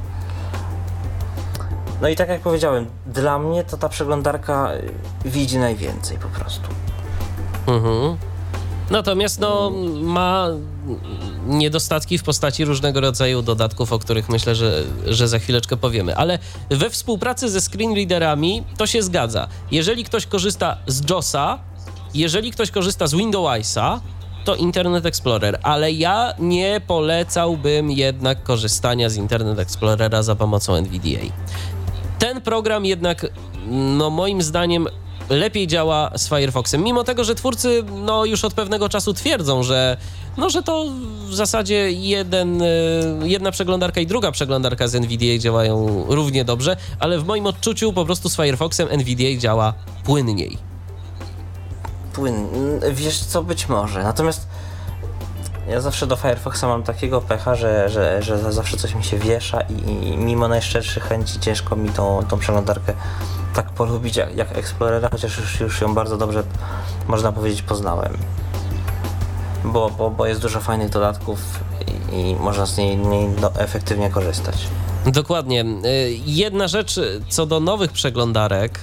No 2.02 2.08
i 2.08 2.16
tak 2.16 2.30
jak 2.30 2.42
powiedziałem, 2.42 2.86
dla 3.06 3.40
mnie 3.40 3.64
to 3.64 3.78
ta 3.78 3.90
przeglądarka 3.90 4.70
widzi 5.26 5.60
najwięcej 5.60 6.18
po 6.18 6.28
prostu. 6.28 6.81
Mhm. 7.76 8.18
Natomiast 8.92 9.40
no, 9.40 9.72
ma 10.02 10.48
niedostatki 11.48 12.18
w 12.18 12.24
postaci 12.24 12.66
różnego 12.66 13.02
rodzaju 13.02 13.42
dodatków, 13.42 13.94
o 13.94 14.00
których 14.00 14.30
myślę, 14.30 14.56
że, 14.56 14.84
że 15.06 15.28
za 15.28 15.40
chwileczkę 15.40 15.78
powiemy. 15.78 16.16
Ale 16.16 16.40
we 16.70 16.90
współpracy 16.90 17.50
ze 17.50 17.62
screenreaderami 17.62 18.64
to 18.78 18.88
się 18.88 19.02
zgadza. 19.02 19.48
Jeżeli 19.72 20.04
ktoś 20.04 20.26
korzysta 20.26 20.78
z 20.88 21.10
JOSa, 21.10 21.60
jeżeli 22.14 22.52
ktoś 22.52 22.72
korzysta 22.72 23.08
z 23.08 23.14
Windowsa, 23.14 24.02
to 24.46 24.56
Internet 24.56 25.06
Explorer, 25.06 25.60
ale 25.64 25.92
ja 25.92 26.34
nie 26.40 26.82
polecałbym 26.88 27.92
jednak 27.92 28.44
korzystania 28.44 29.10
z 29.10 29.16
Internet 29.16 29.60
Explorera 29.60 30.24
za 30.24 30.36
pomocą 30.36 30.76
NVDA. 30.76 31.34
Ten 32.20 32.42
program 32.42 32.86
jednak, 32.86 33.28
no 33.72 34.10
moim 34.10 34.42
zdaniem, 34.42 34.88
lepiej 35.32 35.68
działa 35.68 36.12
z 36.16 36.30
Firefoxem, 36.30 36.84
mimo 36.84 37.04
tego, 37.04 37.24
że 37.24 37.36
twórcy 37.36 37.84
no, 38.06 38.26
już 38.26 38.46
od 38.46 38.54
pewnego 38.54 38.90
czasu 38.90 39.14
twierdzą, 39.14 39.64
że, 39.64 39.98
no, 40.38 40.50
że 40.50 40.64
to 40.64 40.86
w 41.28 41.36
zasadzie 41.36 41.92
jeden, 41.92 42.64
jedna 43.24 43.52
przeglądarka 43.52 44.02
i 44.02 44.08
druga 44.08 44.32
przeglądarka 44.32 44.88
z 44.88 44.96
NVDA 44.96 45.38
działają 45.38 46.06
równie 46.08 46.46
dobrze, 46.46 46.78
ale 47.00 47.20
w 47.20 47.26
moim 47.26 47.46
odczuciu 47.46 47.94
po 47.94 48.06
prostu 48.06 48.30
z 48.30 48.36
Firefoxem 48.36 48.88
NVDA 48.92 49.38
działa 49.38 49.74
płynniej. 50.04 50.58
Płyn, 52.14 52.48
wiesz 52.92 53.20
co, 53.20 53.44
być 53.44 53.70
może, 53.70 54.04
natomiast 54.04 54.48
ja 55.70 55.82
zawsze 55.82 56.08
do 56.08 56.16
Firefoxa 56.16 56.64
mam 56.64 56.84
takiego 56.84 57.22
pecha, 57.22 57.56
że, 57.56 57.90
że, 57.90 58.24
że 58.24 58.54
zawsze 58.54 58.78
coś 58.78 58.96
mi 58.96 59.04
się 59.04 59.18
wiesza 59.18 59.62
i, 59.62 60.08
i 60.08 60.18
mimo 60.18 60.48
najszczerszych 60.48 61.04
chęci 61.04 61.40
ciężko 61.40 61.76
mi 61.76 61.90
tą, 61.90 62.26
tą 62.30 62.40
przeglądarkę 62.40 62.94
tak 63.54 63.70
polubić 63.70 64.16
jak, 64.16 64.36
jak 64.36 64.58
Explorera, 64.58 65.10
chociaż 65.12 65.38
już, 65.38 65.60
już 65.60 65.82
ją 65.82 65.94
bardzo 65.94 66.18
dobrze, 66.18 66.44
można 67.08 67.32
powiedzieć, 67.32 67.62
poznałem. 67.62 68.18
Bo, 69.64 69.90
bo, 69.90 70.10
bo 70.10 70.26
jest 70.26 70.42
dużo 70.42 70.60
fajnych 70.60 70.90
dodatków 70.90 71.40
i, 72.12 72.20
i 72.20 72.36
można 72.36 72.66
z 72.66 72.78
niej, 72.78 72.98
niej 72.98 73.28
no, 73.42 73.52
efektywnie 73.58 74.10
korzystać. 74.10 74.68
Dokładnie. 75.06 75.66
Jedna 76.26 76.68
rzecz 76.68 77.00
co 77.30 77.46
do 77.46 77.60
nowych 77.60 77.92
przeglądarek 77.92 78.80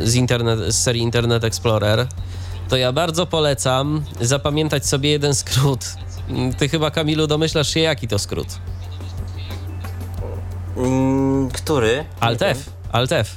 z, 0.00 0.14
internet, 0.14 0.60
z 0.74 0.82
serii 0.82 1.02
Internet 1.02 1.44
Explorer, 1.44 2.06
to 2.68 2.76
ja 2.76 2.92
bardzo 2.92 3.26
polecam 3.26 4.04
zapamiętać 4.20 4.86
sobie 4.86 5.10
jeden 5.10 5.34
skrót. 5.34 5.84
Ty 6.58 6.68
chyba, 6.68 6.90
Kamilu, 6.90 7.26
domyślasz 7.26 7.68
się, 7.68 7.80
jaki 7.80 8.08
to 8.08 8.18
skrót? 8.18 8.46
Który? 11.52 12.04
Alt 12.20 12.42
F. 12.42 12.70
Alt 12.94 13.12
F. 13.12 13.36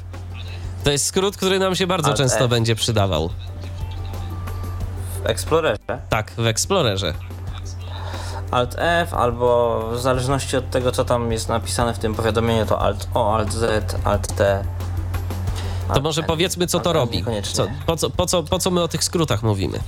To 0.84 0.92
jest 0.92 1.06
skrót, 1.06 1.38
który 1.38 1.60
nam 1.60 1.76
się 1.76 1.88
bardzo 1.88 2.14
często 2.14 2.48
będzie 2.48 2.76
przydawał. 2.76 3.30
W 5.24 5.26
Explorerze? 5.26 6.02
Tak, 6.10 6.32
w 6.38 6.48
Explorerze. 6.48 7.14
Alt 8.52 8.76
F 8.78 9.14
albo 9.14 9.80
w 9.94 10.00
zależności 10.00 10.58
od 10.58 10.70
tego, 10.70 10.92
co 10.92 11.06
tam 11.06 11.32
jest 11.32 11.50
napisane 11.50 11.94
w 11.94 12.00
tym 12.00 12.16
powiadomieniu, 12.16 12.66
to 12.66 12.82
Alt 12.82 13.08
O, 13.14 13.36
Alt 13.36 13.54
Z, 13.54 13.96
Alt 14.04 14.36
T. 14.36 14.64
To 15.94 16.02
może 16.02 16.24
powiedzmy, 16.24 16.68
co 16.68 16.80
to 16.80 16.94
robi. 16.94 17.26
Co, 17.54 17.68
po, 17.86 17.96
co, 17.96 18.10
po, 18.10 18.26
co, 18.26 18.44
po 18.44 18.60
co 18.60 18.72
my 18.72 18.82
o 18.82 18.88
tych 18.88 19.04
skrótach 19.04 19.44
mówimy? 19.44 19.80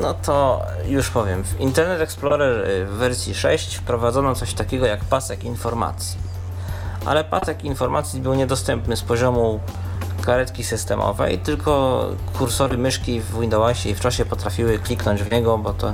No 0.00 0.14
to 0.14 0.62
już 0.86 1.10
powiem. 1.10 1.44
W 1.44 1.60
Internet 1.60 2.00
Explorer 2.00 2.70
y, 2.70 2.86
w 2.86 2.90
wersji 2.90 3.34
6 3.34 3.74
wprowadzono 3.74 4.34
coś 4.34 4.54
takiego 4.54 4.86
jak 4.86 5.04
pasek 5.04 5.44
informacji. 5.44 6.33
Ale 7.06 7.24
pasek 7.24 7.64
informacji 7.64 8.20
był 8.20 8.34
niedostępny 8.34 8.96
z 8.96 9.02
poziomu 9.02 9.60
karetki 10.22 10.64
systemowej, 10.64 11.38
tylko 11.38 12.04
kursory 12.38 12.78
myszki 12.78 13.20
w 13.20 13.40
Windowsie 13.40 13.90
i 13.90 13.94
w 13.94 14.00
czasie 14.00 14.24
potrafiły 14.24 14.78
kliknąć 14.78 15.22
w 15.22 15.32
niego, 15.32 15.58
bo 15.58 15.72
to, 15.72 15.92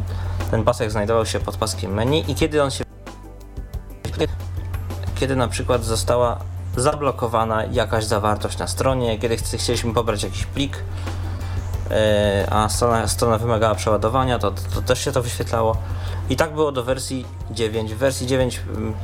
ten 0.51 0.65
pasek 0.65 0.91
znajdował 0.91 1.27
się 1.27 1.41
pod 1.41 1.57
paskiem 1.57 1.95
menu 1.95 2.25
i 2.31 2.35
kiedy 2.35 2.63
on 2.63 2.71
się 2.71 2.85
kiedy 5.21 5.37
na 5.37 5.49
przykład 5.49 5.85
została 5.85 6.39
zablokowana 6.77 7.65
jakaś 7.65 8.05
zawartość 8.05 8.59
na 8.59 8.67
stronie, 8.67 9.19
kiedy 9.19 9.37
chci- 9.37 9.59
chcieliśmy 9.59 9.95
pobrać 9.95 10.23
jakiś 10.23 10.47
plik, 10.47 10.77
e, 11.91 12.47
a 12.51 12.69
strona, 12.69 13.09
strona 13.09 13.39
wymagała 13.39 13.75
przeładowania, 13.75 14.39
to, 14.39 14.51
to, 14.51 14.83
też 14.83 15.05
się 15.05 15.13
to 15.13 15.23
wyświetlało. 15.23 15.77
I 16.31 16.37
tak 16.37 16.55
było 16.55 16.73
do 16.73 16.85
wersji 16.85 17.27
9. 17.51 17.95
W 17.95 17.99
wersji 17.99 18.27
9 18.27 18.61
mm, 18.77 18.95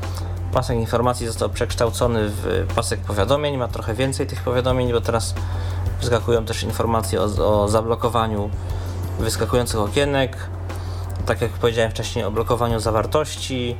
pasek 0.57 0.79
informacji 0.79 1.27
został 1.27 1.51
przekształcony 1.51 2.29
w 2.29 2.67
pasek 2.75 3.01
powiadomień, 3.01 3.57
ma 3.57 3.69
trochę 3.69 3.95
więcej 3.95 4.27
tych 4.27 4.43
powiadomień, 4.43 4.93
bo 4.93 5.01
teraz 5.01 5.35
wyskakują 6.01 6.45
też 6.45 6.63
informacje 6.63 7.21
o, 7.21 7.25
o 7.63 7.69
zablokowaniu 7.69 8.51
wyskakujących 9.19 9.81
okienek, 9.81 10.37
tak 11.27 11.41
jak 11.41 11.51
powiedziałem 11.51 11.91
wcześniej, 11.91 12.25
o 12.25 12.31
blokowaniu 12.31 12.81
zawartości, 12.81 13.77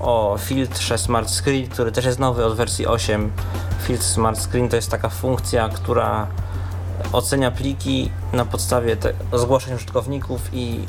o 0.00 0.36
filtrze 0.38 0.98
Smart 0.98 1.30
Screen, 1.30 1.68
który 1.68 1.92
też 1.92 2.04
jest 2.04 2.18
nowy 2.18 2.44
od 2.44 2.56
wersji 2.56 2.86
8. 2.86 3.32
Filtr 3.82 4.04
Smart 4.04 4.40
Screen 4.40 4.68
to 4.68 4.76
jest 4.76 4.90
taka 4.90 5.08
funkcja, 5.08 5.68
która 5.68 6.26
ocenia 7.12 7.50
pliki 7.50 8.10
na 8.32 8.44
podstawie 8.44 8.96
te, 8.96 9.12
zgłoszeń 9.32 9.74
użytkowników 9.74 10.40
i, 10.52 10.80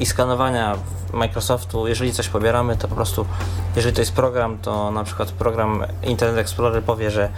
i 0.00 0.06
skanowania 0.06 0.76
Microsoftu. 1.12 1.88
Jeżeli 1.88 2.12
coś 2.12 2.28
pobieramy, 2.28 2.76
to 2.76 2.88
po 2.88 2.94
prostu, 2.94 3.26
jeżeli 3.76 3.94
to 3.94 4.00
jest 4.00 4.12
program, 4.12 4.58
to 4.58 4.90
na 4.90 5.04
przykład 5.04 5.32
program 5.32 5.84
Internet 6.02 6.38
Explorer 6.38 6.82
powie, 6.82 7.10
że 7.10 7.28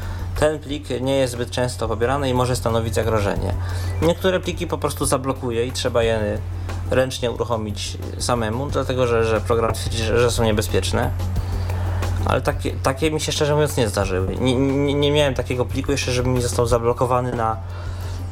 ten 0.40 0.58
plik 0.58 0.88
nie 1.00 1.16
jest 1.16 1.32
zbyt 1.32 1.50
często 1.50 1.88
pobierany 1.88 2.30
i 2.30 2.34
może 2.34 2.56
stanowić 2.56 2.94
zagrożenie. 2.94 3.54
Niektóre 4.02 4.40
pliki 4.40 4.66
po 4.66 4.78
prostu 4.78 5.06
zablokuje 5.06 5.66
i 5.66 5.72
trzeba 5.72 6.02
je 6.02 6.38
ręcznie 6.90 7.30
uruchomić 7.30 7.98
samemu, 8.18 8.66
dlatego 8.66 9.06
że, 9.06 9.24
że 9.24 9.40
program 9.40 9.72
twierdzi, 9.72 10.04
że, 10.04 10.30
są 10.30 10.44
niebezpieczne. 10.44 11.10
Ale 12.26 12.40
takie, 12.40 12.72
takie 12.82 13.10
mi 13.10 13.20
się 13.20 13.32
szczerze 13.32 13.54
mówiąc 13.54 13.76
nie 13.76 13.88
zdarzyły. 13.88 14.36
Nie, 14.40 14.54
nie, 14.56 14.94
nie 14.94 15.12
miałem 15.12 15.34
takiego 15.34 15.64
pliku 15.64 15.92
jeszcze, 15.92 16.12
żeby 16.12 16.28
mi 16.28 16.42
został 16.42 16.66
zablokowany 16.66 17.32
na, 17.36 17.56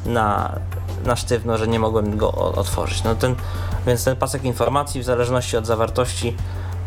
na, 0.05 0.55
na 1.05 1.15
sztywno, 1.15 1.57
że 1.57 1.67
nie 1.67 1.79
mogłem 1.79 2.17
go 2.17 2.31
otworzyć. 2.31 3.03
No 3.03 3.15
ten, 3.15 3.35
więc 3.87 4.03
ten 4.03 4.15
pasek 4.15 4.43
informacji 4.43 5.01
w 5.01 5.03
zależności 5.03 5.57
od 5.57 5.65
zawartości 5.65 6.35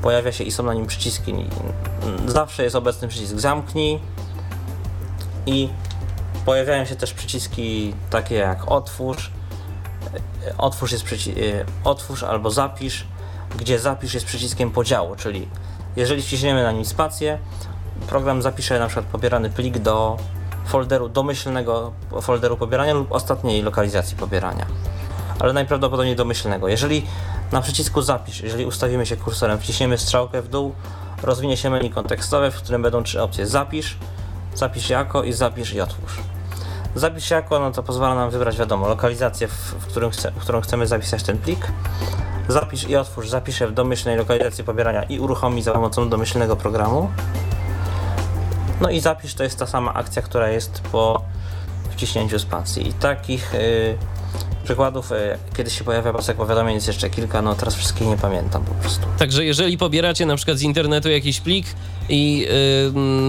pojawia 0.03 0.33
się 0.33 0.45
i 0.45 0.51
są 0.51 0.63
na 0.63 0.75
nim 0.75 0.87
przyciski. 0.87 1.35
Zawsze 2.27 2.63
jest 2.63 2.77
obecny 2.77 3.09
przycisk 3.09 3.39
zamknij 3.39 4.01
i 5.47 5.69
pojawiają 6.45 6.85
się 6.85 6.97
też 6.97 7.15
przyciski 7.15 7.95
takie 8.11 8.35
jak 8.35 8.71
otwórz. 8.73 9.31
Otwórz 10.59 10.93
jest 10.93 11.05
przyci- 11.05 11.39
y, 11.39 11.67
otwórz 11.85 12.23
albo 12.23 12.51
zapisz, 12.51 13.07
gdzie 13.59 13.79
zapisz 13.79 14.15
jest 14.15 14.27
przyciskiem 14.27 14.71
podziału, 14.71 15.17
czyli 15.17 15.49
jeżeli 15.97 16.23
wciśniemy 16.23 16.63
na 16.63 16.73
nim 16.73 16.85
spację, 16.85 17.39
program 18.09 18.43
zapisze 18.43 18.79
na 18.79 18.87
przykład 18.87 19.07
pobierany 19.07 19.51
plik 19.51 19.79
do 19.79 20.17
folderu 20.67 21.09
domyślnego 21.09 21.93
folderu 22.23 22.57
pobierania 22.57 22.95
lub 22.95 23.13
ostatniej 23.13 23.63
lokalizacji 23.63 24.17
pobierania. 24.17 24.67
Ale 25.41 25.53
najprawdopodobniej 25.53 26.17
domyślnego. 26.17 26.69
Jeżeli 26.69 27.07
na 27.53 27.61
przycisku 27.61 28.03
zapisz, 28.03 28.41
jeżeli 28.41 28.67
ustawimy 28.67 29.07
się 29.07 29.17
kursorem, 29.17 29.59
wciśniemy 29.59 29.99
strzałkę 29.99 30.43
w 30.43 30.49
dół, 30.49 30.75
rozwinie 31.23 31.57
się 31.57 31.71
menu 31.71 31.91
kontekstowe, 31.91 32.51
w 32.51 32.57
którym 32.57 32.83
będą 32.83 33.03
trzy 33.03 33.23
opcje: 33.23 33.47
zapisz, 33.47 33.97
zapisz 34.55 34.91
jako 34.91 35.23
i 35.23 35.33
zapisz 35.33 35.73
i 35.75 35.81
otwórz. 35.81 36.19
Zapisz 36.95 37.31
jako, 37.31 37.59
no 37.59 37.71
to 37.71 37.83
pozwala 37.83 38.15
nam 38.15 38.31
wybrać, 38.31 38.59
wiadomo, 38.59 38.89
lokalizację, 38.89 39.49
w, 39.49 39.53
w, 39.53 39.87
którym 39.87 40.11
chce, 40.11 40.31
w 40.31 40.39
którą 40.39 40.61
chcemy 40.61 40.87
zapisać 40.87 41.23
ten 41.23 41.39
plik. 41.39 41.67
Zapisz 42.49 42.89
i 42.89 42.97
otwórz, 42.97 43.29
zapiszę 43.29 43.69
w 43.69 43.73
domyślnej 43.73 44.17
lokalizacji 44.17 44.65
pobierania 44.65 45.03
i 45.03 45.19
uruchomi 45.19 45.63
za 45.63 45.73
pomocą 45.73 46.09
domyślnego 46.09 46.57
programu. 46.57 47.11
No 48.81 48.91
i 48.91 49.01
zapisz 49.01 49.35
to 49.35 49.43
jest 49.43 49.59
ta 49.59 49.67
sama 49.67 49.95
akcja, 49.95 50.23
która 50.23 50.49
jest 50.49 50.81
po 50.81 51.23
wciśnięciu 51.91 52.39
spacji. 52.39 52.89
I 52.89 52.93
takich 52.93 53.55
y, 53.55 53.99
przykładów, 54.65 55.13
y, 55.13 55.15
kiedy 55.57 55.71
się 55.71 55.85
pojawia 55.85 56.13
pasek 56.13 56.37
powiadomień 56.37 56.75
jest 56.75 56.87
jeszcze 56.87 57.11
kilka, 57.11 57.43
no 57.43 57.55
teraz 57.55 57.75
wszystkich 57.75 58.07
nie 58.07 58.17
pamiętam 58.17 58.65
po 58.65 58.75
prostu. 58.75 59.07
Także 59.19 59.45
jeżeli 59.45 59.79
pobieracie 59.79 60.27
na 60.27 60.37
przykład 60.37 60.59
z 60.59 60.63
internetu 60.63 61.11
jakiś 61.11 61.41
plik 61.41 61.67
i 62.09 62.39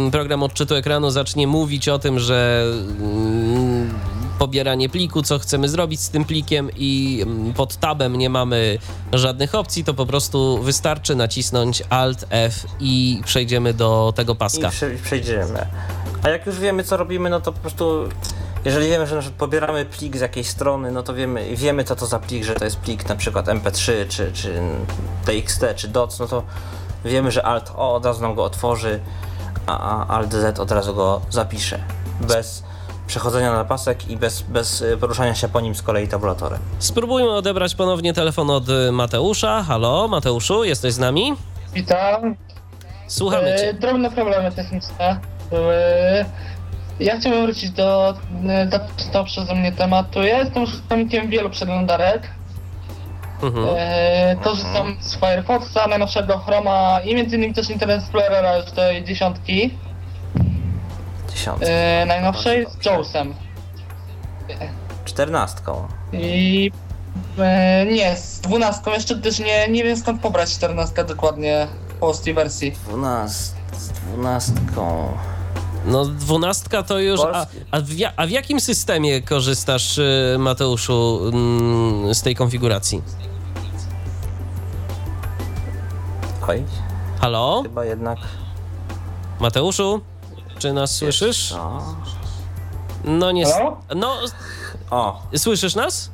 yy, 0.06 0.12
program 0.12 0.44
odczytu 0.44 0.76
ekranu 0.76 1.12
zacznie 1.12 1.48
mówić 1.48 1.90
o 1.90 2.00
tym, 2.00 2.20
że 2.20 2.66
yy, 3.00 4.16
pobieranie 4.40 4.90
pliku, 4.90 5.22
co 5.22 5.40
chcemy 5.40 5.70
zrobić 5.70 6.02
z 6.02 6.10
tym 6.10 6.26
plikiem 6.26 6.70
i 6.78 7.26
pod 7.56 7.76
tabem 7.76 8.16
nie 8.16 8.30
mamy 8.30 8.78
żadnych 9.14 9.56
opcji, 9.56 9.84
to 9.84 9.94
po 9.94 10.06
prostu 10.06 10.64
wystarczy 10.64 11.16
nacisnąć 11.16 11.84
Alt 11.90 12.26
F 12.30 12.66
i 12.80 13.22
przejdziemy 13.26 13.74
do 13.74 14.14
tego 14.16 14.36
paska. 14.36 14.68
I 14.68 14.72
prze, 14.72 14.90
przejdziemy. 15.04 15.68
A 16.24 16.30
jak 16.30 16.46
już 16.46 16.60
wiemy, 16.60 16.84
co 16.84 16.98
robimy, 16.98 17.30
no 17.30 17.42
to 17.42 17.52
po 17.52 17.60
prostu. 17.60 18.10
Jeżeli 18.66 18.88
wiemy, 18.89 19.07
że 19.07 19.16
na 19.16 19.22
przykład 19.22 19.39
pobieramy 19.39 19.86
plik 19.86 20.18
z 20.18 20.22
jakiejś 20.22 20.47
strony, 20.49 20.91
no 20.91 21.03
to 21.03 21.13
wiemy, 21.13 21.55
wiemy 21.55 21.84
co 21.84 21.95
to 21.95 22.05
za 22.05 22.20
plik, 22.20 22.43
że 22.43 22.55
to 22.55 22.66
jest 22.66 22.78
plik 22.80 23.09
na 23.09 23.16
przykład 23.16 23.45
MP3, 23.45 23.91
czy, 24.09 24.32
czy 24.34 24.61
TXT, 25.26 25.63
czy 25.76 25.88
DOC, 25.88 26.20
no 26.20 26.28
to 26.28 26.43
wiemy, 27.05 27.32
że 27.32 27.45
Alt 27.45 27.72
O 27.78 27.93
od 27.95 28.05
razu 28.05 28.22
nam 28.22 28.36
go 28.36 28.43
otworzy, 28.43 28.99
a, 29.68 30.07
Alt 30.07 30.34
Z 30.34 30.59
od 30.59 30.72
razu 30.72 30.95
go 30.95 31.22
zapisze. 31.30 31.80
Bez 32.22 32.63
przechodzenia 33.07 33.53
na 33.53 33.66
pasek 33.66 34.09
i 34.09 34.18
bez, 34.18 34.41
bez 34.41 34.82
y, 34.82 34.97
poruszania 34.97 35.36
się 35.36 35.47
po 35.47 35.61
nim 35.61 35.76
z 35.76 35.82
kolei 35.82 36.07
tabulatorem. 36.07 36.59
Spróbujmy 36.80 37.32
odebrać 37.32 37.76
ponownie 37.76 38.13
telefon 38.13 38.49
od 38.49 38.70
y, 38.70 38.91
Mateusza. 38.91 39.63
Halo, 39.63 40.07
Mateuszu, 40.07 40.63
jesteś 40.63 40.93
z 40.93 40.99
nami? 40.99 41.34
Witam. 41.74 42.36
Słuchamy 43.07 43.53
E, 43.53 43.57
cię. 43.59 43.74
drobne 43.74 44.11
problemy 44.11 44.51
techniczne 44.51 45.20
były. 45.49 45.76
Ja 47.00 47.20
chciałbym 47.20 47.46
wrócić 47.46 47.70
do 47.70 48.14
zaczętego 48.72 49.24
przeze 49.26 49.56
mnie 49.56 49.72
tematu. 49.72 50.24
Ja 50.24 50.39
jestem 50.39 50.64
użytkownikiem 50.64 51.30
wielu 51.30 51.50
przeglądarek. 51.50 52.30
Mhm. 53.43 53.66
E, 53.78 54.36
korzystam 54.43 54.98
z 55.00 55.16
Firefoxa, 55.16 55.88
najnowszego 55.89 56.38
Chroma 56.38 57.00
i 57.06 57.16
między 57.16 57.36
innymi 57.36 57.54
też 57.54 57.70
Internet 57.70 58.02
Explorera 58.02 58.58
już 58.58 58.72
tej 58.72 59.04
dziesiątki. 59.04 59.78
Dziesiątką. 61.30 61.68
E, 61.68 62.06
najnowszej 62.06 62.66
z 62.82 62.86
Jawsem. 62.86 63.34
Czternastką. 65.06 65.88
I 66.14 66.72
e, 67.39 67.86
nie, 67.86 68.16
z 68.16 68.39
dwunastką 68.39 68.91
jeszcze 68.91 69.16
też 69.16 69.39
nie, 69.39 69.68
nie 69.68 69.84
wiem 69.84 69.98
skąd 69.98 70.22
pobrać 70.22 70.52
czternastkę 70.52 71.04
dokładnie 71.04 71.68
w 71.88 71.93
polskiej 71.93 72.34
wersji. 72.34 72.72
Dwunast, 72.72 73.56
z 73.74 73.89
dwunastką. 73.89 75.14
No, 75.86 76.06
dwunastka 76.06 76.84
to 76.84 77.00
już. 77.00 77.22
A, 77.22 77.46
a, 77.72 77.80
w, 77.82 77.90
a 78.18 78.26
w 78.26 78.30
jakim 78.30 78.60
systemie 78.60 79.22
korzystasz, 79.22 79.98
y, 79.98 80.36
Mateuszu, 80.40 81.22
mm, 81.34 82.16
z 82.16 82.22
tej 82.22 82.36
konfiguracji? 82.36 83.02
Oj, 86.48 86.64
Halo? 87.22 87.60
chyba 87.64 87.86
jednak. 87.86 88.20
Mateuszu? 89.40 90.02
Czy 90.60 90.74
nas 90.74 90.96
słyszysz? 90.96 91.52
No. 91.52 91.96
No 93.04 93.32
nie. 93.32 93.46
Halo? 93.46 93.78
No, 93.96 94.16
O, 94.92 95.22
słyszysz 95.38 95.76
nas? 95.76 96.12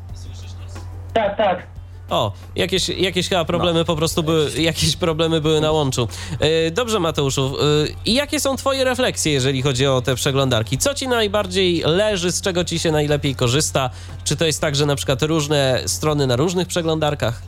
Tak, 1.13 1.37
tak. 1.37 1.70
O, 2.11 2.31
jakieś, 2.55 2.89
jakieś 2.89 3.29
chyba 3.29 3.45
problemy 3.45 3.85
po 3.85 3.95
prostu 3.95 4.23
były, 4.23 4.49
jakieś 4.57 4.95
problemy 4.95 5.41
były 5.41 5.61
na 5.61 5.71
łączu. 5.71 6.07
E, 6.39 6.71
Dobrze, 6.71 6.99
Mateuszu. 6.99 7.55
e, 7.59 7.63
I 8.05 8.13
jakie 8.13 8.39
są 8.39 8.55
twoje 8.55 8.83
refleksje, 8.83 9.31
jeżeli 9.33 9.61
chodzi 9.61 9.87
o 9.87 10.01
te 10.01 10.15
przeglądarki? 10.15 10.77
Co 10.77 10.93
ci 10.93 11.07
najbardziej 11.07 11.83
leży, 11.85 12.31
z 12.31 12.41
czego 12.41 12.63
ci 12.63 12.79
się 12.79 12.91
najlepiej 12.91 13.35
korzysta? 13.35 13.89
Czy 14.23 14.35
to 14.35 14.45
jest 14.45 14.61
tak, 14.61 14.75
że 14.75 14.85
na 14.85 14.95
przykład 14.95 15.21
różne 15.21 15.81
strony 15.85 16.27
na 16.27 16.35
różnych 16.35 16.67
przeglądarkach? 16.67 17.41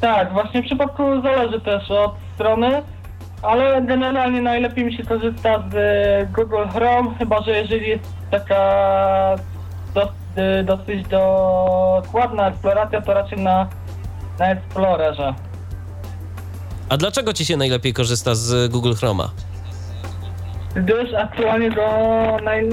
Tak, 0.00 0.32
właśnie 0.32 0.62
w 0.62 0.66
przypadku 0.66 1.02
zależy 1.22 1.60
też 1.60 1.90
od 1.90 2.12
strony, 2.34 2.82
ale 3.42 3.82
generalnie 3.82 4.42
najlepiej 4.42 4.84
mi 4.84 4.96
się 4.96 5.02
korzysta 5.04 5.62
z 5.72 6.32
Google 6.32 6.68
Chrome, 6.74 7.14
chyba 7.18 7.42
że 7.42 7.50
jeżeli 7.50 7.88
jest 7.88 8.04
taka 8.30 9.36
dos, 9.94 10.08
dosyć 10.64 11.06
dokładna 11.08 12.48
eksploracja, 12.48 13.00
to 13.00 13.14
raczej 13.14 13.38
na, 13.38 13.68
na 14.38 14.46
Explorerze. 14.50 15.34
A 16.88 16.96
dlaczego 16.96 17.32
ci 17.32 17.44
się 17.44 17.56
najlepiej 17.56 17.92
korzysta 17.92 18.34
z 18.34 18.70
Google 18.72 18.92
Chroma? 18.94 19.30
Gdyż 20.74 21.14
aktualnie 21.14 21.70
do 21.70 21.82
naj... 22.44 22.68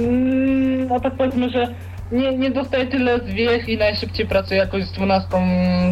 no 0.90 1.00
tak 1.00 1.14
powiedzmy, 1.18 1.50
że 1.50 1.68
nie, 2.12 2.38
nie 2.38 2.52
dostaje 2.52 2.88
tyle 2.88 3.20
zwiech 3.20 3.70
i 3.70 3.78
najszybciej 3.78 4.28
pracuje 4.28 4.60
jakoś 4.60 4.86
z 4.86 4.92
12 4.92 5.28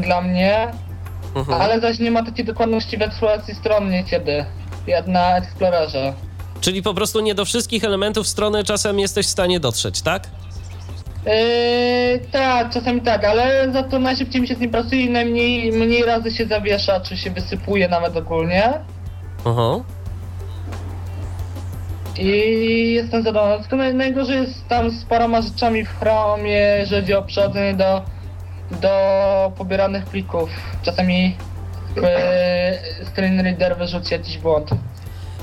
dla 0.04 0.22
mnie, 0.22 0.68
Mhm. 1.36 1.62
ale 1.62 1.80
zaś 1.82 2.00
nie 2.00 2.12
ma 2.12 2.24
takiej 2.26 2.46
dokładności 2.46 2.98
w 2.98 3.02
eksploracji 3.02 3.56
stron 3.56 3.90
niekiedy, 3.90 4.46
jak 4.88 5.08
na 5.08 5.38
Explorerze. 5.38 6.14
Czyli 6.62 6.82
po 6.82 6.94
prostu 6.94 7.20
nie 7.20 7.36
do 7.36 7.46
wszystkich 7.46 7.84
elementów 7.84 8.28
strony 8.28 8.64
czasem 8.64 9.00
jesteś 9.00 9.26
w 9.26 9.30
stanie 9.30 9.60
dotrzeć, 9.60 10.02
tak? 10.02 10.28
Yy, 11.26 12.20
tak, 12.32 12.70
czasami 12.70 13.02
tak, 13.02 13.26
ale 13.26 13.72
za 13.72 13.84
to 13.84 14.00
najszybciej 14.00 14.42
mi 14.42 14.48
się 14.48 14.56
z 14.56 14.60
nim 14.60 14.72
pracuje 14.72 15.02
i 15.02 15.10
najmniej 15.10 15.72
mniej 15.72 16.04
razy 16.04 16.32
się 16.32 16.46
zawiesza, 16.46 17.00
czy 17.00 17.18
się 17.18 17.32
wysypuje 17.32 17.88
nawet 17.88 18.18
ogólnie. 18.18 18.74
Aha. 19.46 19.80
I 22.18 22.94
jestem 22.94 23.24
zadowolony. 23.24 23.62
Tylko 23.62 23.76
naj, 23.76 23.94
najgorzej 23.94 24.42
jest 24.42 24.68
tam 24.68 24.90
z 24.90 25.06
paroma 25.06 25.42
rzeczami 25.42 25.86
w 25.86 26.00
Chromie, 26.00 26.78
jeżeli 26.80 27.02
chodzi 27.02 27.14
o 27.14 27.22
przechodzenie 27.22 27.74
do, 27.74 28.02
do 28.82 29.52
pobieranych 29.58 30.06
plików. 30.06 30.50
Czasami 30.82 31.38
yy, 31.96 33.06
screen 33.06 33.40
reader 33.40 33.78
wyrzuci 33.78 34.14
jakiś 34.14 34.38
błąd. 34.38 34.70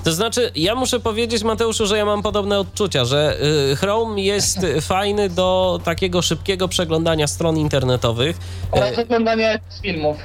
To 0.09 0.13
znaczy, 0.13 0.51
ja 0.55 0.75
muszę 0.75 1.01
powiedzieć, 1.01 1.43
Mateuszu, 1.43 1.87
że 1.87 1.99
ja 1.99 2.05
mam 2.05 2.23
podobne 2.23 2.59
odczucia, 2.59 3.05
że 3.05 3.37
y, 3.73 3.77
Chrome 3.77 4.23
jest 4.23 4.59
fajny 4.81 5.29
do 5.29 5.81
takiego 5.85 6.23
szybkiego 6.23 6.69
przeglądania 6.69 7.27
stron 7.27 7.57
internetowych. 7.57 8.37
Oraz 8.73 8.99
oglądania 8.99 9.59
filmów. 9.83 10.17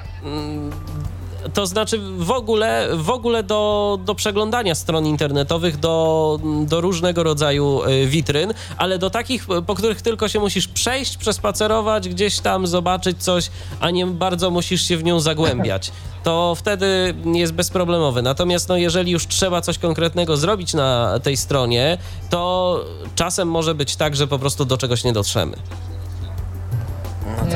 To 1.54 1.66
znaczy 1.66 2.00
w 2.18 2.32
ogóle, 2.32 2.88
w 2.94 3.10
ogóle 3.10 3.44
do, 3.44 4.00
do 4.06 4.16
przeglądania 4.16 4.76
stron 4.76 5.06
internetowych, 5.06 5.78
do, 5.80 6.39
do 6.66 6.82
różnego 6.82 7.24
rodzaju 7.24 7.82
y, 7.84 8.08
witryn, 8.08 8.54
ale 8.78 9.00
do 9.00 9.10
takich, 9.10 9.48
po 9.68 9.76
których 9.76 10.02
tylko 10.02 10.28
się 10.28 10.39
musisz 10.39 10.68
przejść, 10.68 11.18
przespacerować, 11.18 12.10
gdzieś 12.10 12.39
tam 12.39 12.68
zobaczyć 12.68 13.24
coś, 13.24 13.50
a 13.80 13.89
nie 13.89 14.06
bardzo 14.06 14.52
musisz 14.52 14.82
się 14.88 14.98
w 14.98 15.04
nią 15.04 15.20
zagłębiać. 15.20 15.91
To 16.24 16.56
wtedy 16.56 17.16
jest 17.26 17.54
bezproblemowy. 17.54 18.22
Natomiast 18.22 18.70
no, 18.70 18.78
jeżeli 18.78 19.12
już 19.12 19.28
trzeba 19.28 19.62
coś 19.62 19.78
konkretnego 19.78 20.38
zrobić 20.38 20.74
na 20.74 21.20
tej 21.24 21.38
stronie, 21.38 21.98
to 22.30 22.80
czasem 23.16 23.48
może 23.48 23.76
być 23.76 23.96
tak, 23.96 24.16
że 24.16 24.28
po 24.28 24.39
prostu 24.39 24.66
do 24.66 24.78
czegoś 24.78 25.04
nie 25.04 25.14
dotrzemy. 25.14 25.58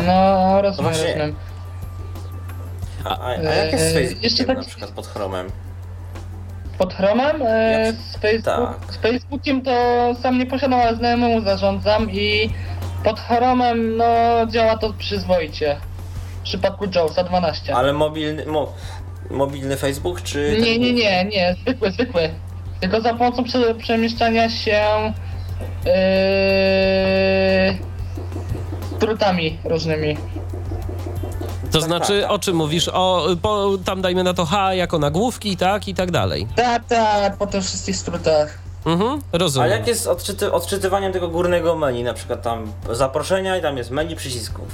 No, 0.07 0.61
rozumiem, 0.61 0.91
Właśnie- 0.91 1.07
rozumiem. 1.07 1.35
A, 3.07 3.17
a, 3.19 3.27
a 3.27 3.53
jak 3.53 3.71
jest 3.71 3.83
z 3.83 3.87
Eee, 3.87 3.93
Facebookiem 3.93 4.23
jeszcze 4.23 4.43
tak- 4.43 4.57
na 4.57 4.63
przykład 4.63 4.91
pod 4.91 5.07
Chromem? 5.07 5.47
Pod 6.77 6.93
Chromem? 6.93 7.41
E, 7.45 7.93
z, 7.93 8.17
Facebook, 8.17 8.45
tak. 8.85 8.93
z 8.93 8.97
Facebookiem 8.97 9.61
to 9.61 9.71
sam 10.21 10.37
nie 10.39 10.45
posiadam, 10.45 10.79
ale 10.79 10.95
znajomemu 10.95 11.41
zarządzam 11.41 12.11
i 12.11 12.49
pod 13.03 13.19
Chromem 13.19 13.97
no 13.97 14.05
działa 14.47 14.77
to 14.77 14.93
przyzwoicie. 14.93 15.77
W 16.39 16.43
przypadku 16.43 16.85
Jawsa 16.95 17.23
12. 17.23 17.75
Ale 17.75 17.93
mobilny, 17.93 18.45
mo, 18.45 18.73
mobilny 19.31 19.77
Facebook 19.77 20.21
czy... 20.21 20.57
Nie, 20.59 20.65
ten- 20.73 20.81
nie, 20.81 20.93
nie, 20.93 21.25
nie, 21.25 21.55
zwykły, 21.61 21.91
zwykły. 21.91 22.29
Tylko 22.79 23.01
za 23.01 23.13
pomocą 23.13 23.43
prze, 23.43 23.75
przemieszczania 23.75 24.49
się 24.49 24.81
yy, 25.85 25.91
drutami 28.99 29.57
różnymi. 29.63 30.17
To 31.77 31.85
znaczy, 31.85 32.21
tak. 32.21 32.31
o 32.31 32.39
czym 32.39 32.55
mówisz? 32.55 32.87
O, 32.93 33.27
po, 33.41 33.77
tam 33.85 34.01
dajmy 34.01 34.23
na 34.23 34.33
to 34.33 34.45
H 34.45 34.73
jako 34.73 34.99
nagłówki, 34.99 35.57
tak? 35.57 35.87
I 35.87 35.93
tak 35.93 36.11
dalej. 36.11 36.47
Tak, 36.55 36.85
tak, 36.85 37.37
po 37.37 37.47
tych 37.47 37.63
wszystkich 37.63 37.95
skrótach. 37.97 38.57
Mhm, 38.85 39.21
A 39.31 39.37
rozumiem. 39.37 39.69
jak 39.71 39.87
jest 39.87 40.03
z 40.03 40.07
odczyty, 40.07 40.51
odczytywaniem 40.51 41.13
tego 41.13 41.27
górnego 41.27 41.75
meni, 41.75 42.03
na 42.03 42.13
przykład 42.13 42.41
tam 42.41 42.71
zaproszenia 42.91 43.57
i 43.57 43.61
tam 43.61 43.77
jest 43.77 43.91
menu 43.91 44.15
przycisków. 44.15 44.67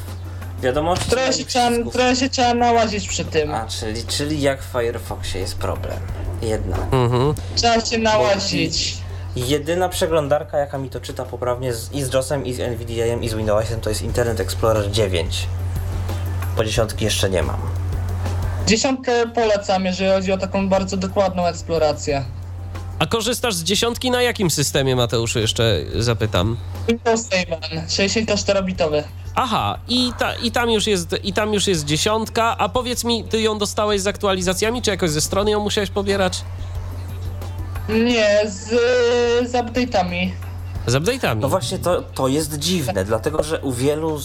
Wiadomości 0.61 1.09
Trochę 1.09 1.25
menu 1.25 1.37
się, 1.37 1.45
trzeba, 1.45 1.91
trochę 1.91 2.15
się 2.15 2.29
trzeba 2.29 2.53
nałazić 2.53 3.07
przy 3.07 3.25
tym. 3.25 3.53
A, 3.53 3.67
czyli, 3.67 4.05
czyli 4.05 4.41
jak 4.41 4.63
w 4.63 4.65
Firefoxie 4.65 5.41
jest 5.41 5.57
problem. 5.57 5.97
Jednak. 6.41 6.79
Mhm. 6.91 7.33
Trzeba 7.55 7.81
się 7.85 7.97
nałazić. 7.97 8.97
Jedyna 9.35 9.89
przeglądarka, 9.89 10.57
jaka 10.57 10.77
mi 10.77 10.89
to 10.89 10.99
czyta 10.99 11.25
poprawnie 11.25 11.73
z, 11.73 11.91
i 11.91 12.03
z 12.03 12.13
JOSem, 12.13 12.45
i 12.45 12.53
z 12.53 12.59
NVDA-em, 12.59 13.23
i 13.23 13.29
z 13.29 13.33
Windowsem, 13.33 13.81
to 13.81 13.89
jest 13.89 14.01
Internet 14.01 14.39
Explorer 14.39 14.91
9. 14.91 15.47
Po 16.55 16.63
dziesiątki 16.65 17.05
jeszcze 17.05 17.29
nie 17.29 17.43
mam. 17.43 17.57
Dziesiątkę 18.67 19.27
polecam, 19.27 19.85
jeżeli 19.85 20.11
chodzi 20.11 20.31
o 20.31 20.37
taką 20.37 20.69
bardzo 20.69 20.97
dokładną 20.97 21.45
eksplorację. 21.45 22.23
A 22.99 23.05
korzystasz 23.05 23.55
z 23.55 23.63
dziesiątki 23.63 24.11
na 24.11 24.21
jakim 24.21 24.51
systemie, 24.51 24.95
Mateuszu, 24.95 25.39
jeszcze 25.39 25.79
zapytam? 25.95 26.57
Windows 26.87 27.29
7, 27.31 27.59
64-bitowy. 27.87 29.03
Aha, 29.35 29.79
i, 29.87 30.11
ta, 30.19 30.35
i, 30.35 30.51
tam 30.51 30.71
już 30.71 30.87
jest, 30.87 31.15
i 31.23 31.33
tam 31.33 31.53
już 31.53 31.67
jest 31.67 31.85
dziesiątka, 31.85 32.57
a 32.57 32.69
powiedz 32.69 33.03
mi, 33.03 33.23
ty 33.23 33.41
ją 33.41 33.57
dostałeś 33.57 34.01
z 34.01 34.07
aktualizacjami, 34.07 34.81
czy 34.81 34.91
jakoś 34.91 35.09
ze 35.09 35.21
strony 35.21 35.51
ją 35.51 35.59
musiałeś 35.59 35.89
pobierać? 35.89 36.41
Nie, 37.89 38.41
z, 38.49 38.69
z 39.49 39.53
update'ami. 39.53 40.29
Z 40.87 40.93
update'ami. 40.93 41.39
No 41.39 41.49
właśnie 41.49 41.79
to, 41.79 42.01
to 42.01 42.27
jest 42.27 42.59
dziwne, 42.59 43.05
dlatego 43.05 43.43
że 43.43 43.59
u 43.59 43.71
wielu, 43.71 44.19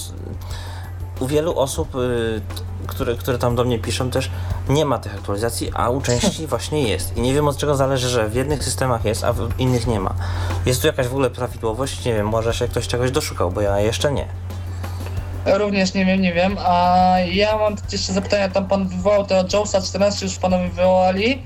u 1.20 1.26
wielu 1.26 1.58
osób, 1.58 1.94
y, 1.94 2.40
które, 2.86 3.14
które 3.14 3.38
tam 3.38 3.56
do 3.56 3.64
mnie 3.64 3.78
piszą 3.78 4.10
też 4.10 4.30
nie 4.68 4.84
ma 4.84 4.98
tych 4.98 5.14
aktualizacji, 5.14 5.70
a 5.74 5.90
u 5.90 6.00
części 6.00 6.46
właśnie 6.52 6.82
jest. 6.82 7.16
I 7.16 7.20
nie 7.20 7.34
wiem 7.34 7.48
od 7.48 7.56
czego 7.56 7.76
zależy, 7.76 8.08
że 8.08 8.28
w 8.28 8.34
jednych 8.34 8.64
systemach 8.64 9.04
jest, 9.04 9.24
a 9.24 9.32
w 9.32 9.60
innych 9.60 9.86
nie 9.86 10.00
ma. 10.00 10.14
Jest 10.66 10.80
tu 10.80 10.86
jakaś 10.86 11.06
w 11.06 11.12
ogóle 11.12 11.30
prawidłowość? 11.30 12.04
Nie 12.04 12.14
wiem, 12.14 12.28
może 12.28 12.54
się 12.54 12.68
ktoś 12.68 12.88
czegoś 12.88 13.10
doszukał, 13.10 13.50
bo 13.50 13.60
ja 13.60 13.80
jeszcze 13.80 14.12
nie. 14.12 14.28
Również 15.46 15.94
nie 15.94 16.06
wiem, 16.06 16.20
nie 16.22 16.32
wiem. 16.32 16.56
A 16.66 17.14
ja 17.32 17.58
mam 17.58 17.76
jeszcze 17.92 18.12
zapytania, 18.12 18.48
tam 18.48 18.68
pan 18.68 18.88
wywołał 18.88 19.26
tego 19.26 19.44
Jonesa 19.52 19.82
14, 19.82 20.26
już 20.26 20.36
panowie 20.36 20.68
wywołali. 20.68 21.42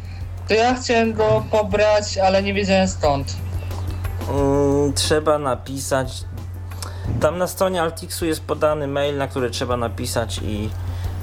To 0.48 0.54
ja 0.54 0.74
chciałem 0.74 1.12
go 1.12 1.44
pobrać, 1.50 2.18
ale 2.18 2.42
nie 2.42 2.54
wiedziałem 2.54 2.88
skąd. 2.88 3.36
Mm, 4.30 4.92
trzeba 4.92 5.38
napisać. 5.38 6.24
Tam 7.20 7.38
na 7.38 7.46
stronie 7.46 7.82
Altixu 7.82 8.26
jest 8.26 8.40
podany 8.40 8.86
mail, 8.86 9.16
na 9.16 9.28
który 9.28 9.50
trzeba 9.50 9.76
napisać 9.76 10.40
i 10.42 10.70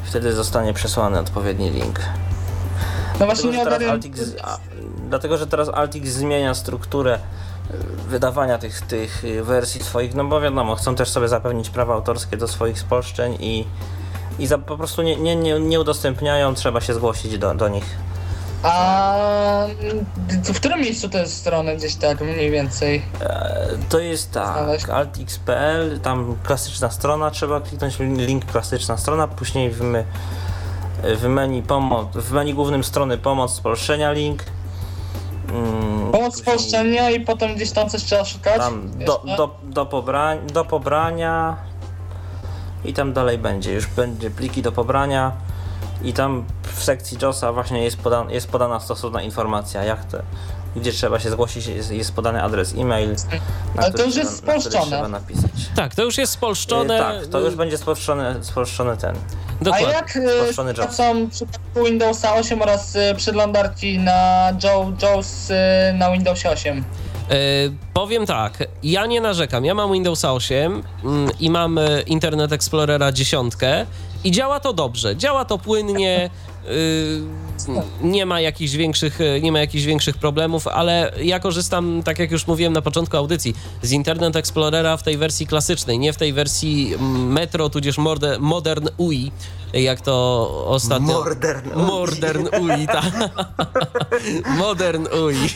wtedy 0.04 0.34
zostanie 0.34 0.74
przesłany 0.74 1.20
odpowiedni 1.20 1.70
link. 1.70 2.00
No 3.20 3.26
właśnie 3.26 3.52
Dlatego, 3.52 3.78
nie 3.78 3.86
że. 3.86 3.92
Altix, 3.92 4.22
a, 4.44 4.58
dlatego, 5.10 5.38
że 5.38 5.48
teraz 5.48 5.70
Altix 5.70 6.10
zmienia 6.10 6.54
strukturę 6.54 7.16
y, 7.16 7.74
wydawania 8.10 8.58
tych, 8.58 8.82
tych 8.82 9.24
y, 9.24 9.44
wersji 9.44 9.84
swoich, 9.84 10.16
no 10.16 10.26
bo 10.26 10.42
wiadomo, 10.42 10.76
chcą 10.76 10.96
też 10.96 11.10
sobie 11.10 11.28
zapewnić 11.28 11.70
prawa 11.70 11.94
autorskie 11.94 12.38
do 12.38 12.48
swoich 12.48 12.80
spolszczeń 12.80 13.38
i, 13.40 13.66
i 14.40 14.48
za, 14.48 14.58
po 14.58 14.78
prostu 14.78 15.02
nie, 15.02 15.16
nie, 15.16 15.36
nie, 15.36 15.60
nie 15.60 15.80
udostępniają, 15.80 16.56
trzeba 16.56 16.82
się 16.82 16.94
zgłosić 16.94 17.38
do, 17.38 17.56
do 17.56 17.70
nich. 17.70 18.09
A 18.64 19.66
w 20.44 20.56
którym 20.56 20.82
miejscu 20.82 21.10
to 21.10 21.18
jest 21.18 21.38
strony 21.38 21.76
gdzieś 21.78 21.96
tak 21.96 22.22
mniej 22.22 22.52
więcej? 22.52 23.02
E, 23.22 23.68
To 23.90 24.00
jest 24.00 24.32
Znaleźć. 24.32 24.86
tak, 24.86 24.96
altx.pl, 24.96 26.00
tam 26.00 26.36
klasyczna 26.44 26.92
strona, 26.92 27.32
trzeba 27.32 27.62
kliknąć 27.62 28.00
link 28.00 28.46
klasyczna 28.46 28.98
strona, 28.98 29.28
później 29.28 29.72
w, 29.72 29.82
my, 29.82 30.06
w 31.18 31.24
menu 31.28 31.64
pomoc, 31.64 32.08
w 32.16 32.32
menu 32.32 32.54
głównym 32.54 32.84
strony 32.84 33.18
pomoc 33.18 33.54
spolszczenia 33.54 34.12
link. 34.12 34.44
Mm, 35.52 36.12
Pomoc 36.12 36.38
spolszczenia 36.38 37.10
i 37.10 37.20
potem 37.20 37.56
gdzieś 37.56 37.72
tam 37.72 37.90
coś 37.90 38.04
trzeba 38.04 38.26
szukać? 38.26 38.58
Tam 38.58 38.92
do, 39.06 39.24
do, 39.38 39.56
do, 39.64 39.86
pobrań, 39.86 40.40
do 40.54 40.66
pobrania 40.66 41.58
i 42.86 42.94
tam 42.94 43.14
dalej 43.14 43.38
będzie, 43.38 43.74
już 43.74 43.88
będzie 43.88 44.30
pliki 44.32 44.62
do 44.62 44.72
pobrania 44.72 45.32
i 46.04 46.14
tam 46.14 46.46
w 46.76 46.84
sekcji 46.84 47.18
JOSa 47.22 47.54
właśnie 47.54 47.84
jest, 47.84 47.98
podan, 47.98 48.30
jest 48.30 48.48
podana 48.48 48.80
stosowna 48.80 49.22
informacja, 49.22 49.84
jak 49.84 50.06
to, 50.06 50.18
gdzie 50.76 50.92
trzeba 50.92 51.20
się 51.20 51.30
zgłosić, 51.32 51.68
jest, 51.68 51.92
jest 51.92 52.14
podany 52.14 52.44
adres 52.44 52.74
e-mail, 52.78 53.10
na 53.76 53.82
Ale 53.82 53.86
to 53.88 53.94
który 53.94 54.08
już 54.08 54.16
jest 54.16 54.46
na 54.48 54.60
spolszczone. 54.60 55.08
napisać. 55.08 55.52
Tak, 55.76 55.96
to 55.96 56.04
już 56.04 56.18
jest 56.18 56.34
spolszczone. 56.34 56.96
E, 56.96 57.00
tak, 57.22 57.28
to 57.28 57.40
już 57.40 57.56
będzie 57.56 57.78
spolszczony, 57.78 58.36
spolszczony 58.42 58.98
ten. 58.98 59.16
A 59.62 59.64
Dokładnie. 59.64 59.88
jak 59.88 60.16
y, 60.16 60.30
Spolszczony 60.42 60.74
JAWS. 60.78 60.96
są 60.96 61.26
w 61.26 61.30
przypadku 61.32 61.84
Windowsa 61.86 62.36
8 62.36 62.62
oraz 62.62 62.96
y, 62.96 63.00
przeglądarki 63.18 64.00
na 64.00 64.50
Joe, 64.64 64.92
JAWS 65.02 65.50
y, 65.50 65.54
na 65.94 66.12
Windowsie 66.12 66.50
8? 66.50 66.84
E, 67.30 67.36
powiem 67.94 68.26
tak, 68.26 68.54
ja 68.84 69.06
nie 69.06 69.22
narzekam. 69.22 69.66
Ja 69.66 69.74
mam 69.74 69.92
Windowsa 69.94 70.34
8 70.34 70.84
mm, 71.04 71.30
i 71.40 71.50
mam 71.50 71.78
e, 71.78 72.02
Internet 72.02 72.52
Explorera 72.52 73.12
10 73.12 73.54
i 74.24 74.32
działa 74.32 74.60
to 74.60 74.74
dobrze, 74.74 75.16
działa 75.16 75.46
to 75.46 75.58
płynnie. 75.58 76.30
y, 76.70 77.40
nie 78.02 78.26
ma 78.26 78.42
jakichś 78.42 78.74
większych, 78.74 79.22
e, 79.22 79.42
nie 79.42 79.52
ma 79.52 79.60
jakichś 79.60 79.86
większych 79.86 80.18
problemów, 80.18 80.68
ale 80.68 81.12
ja 81.22 81.40
korzystam, 81.40 82.02
tak 82.06 82.20
jak 82.20 82.32
już 82.32 82.48
mówiłem 82.48 82.74
na 82.74 82.82
początku 82.82 83.18
audycji, 83.18 83.56
z 83.82 83.92
Internet 83.92 84.36
Explorera 84.36 84.98
w 84.98 85.04
tej 85.04 85.18
wersji 85.18 85.48
klasycznej, 85.48 86.00
nie 86.00 86.14
w 86.14 86.18
tej 86.18 86.34
wersji 86.34 86.94
mm, 86.94 87.32
Metro 87.32 87.70
tudzież 87.70 87.98
Modern 88.40 88.88
UI, 88.98 89.32
jak 89.74 90.02
to 90.02 90.48
ostatnio... 90.66 91.14
Modern 91.14 91.70
UI. 91.72 91.86
Modern 91.86 92.48
UI, 92.62 92.88
tak. 92.88 93.06
Modern 94.58 95.08
UI. 95.24 95.50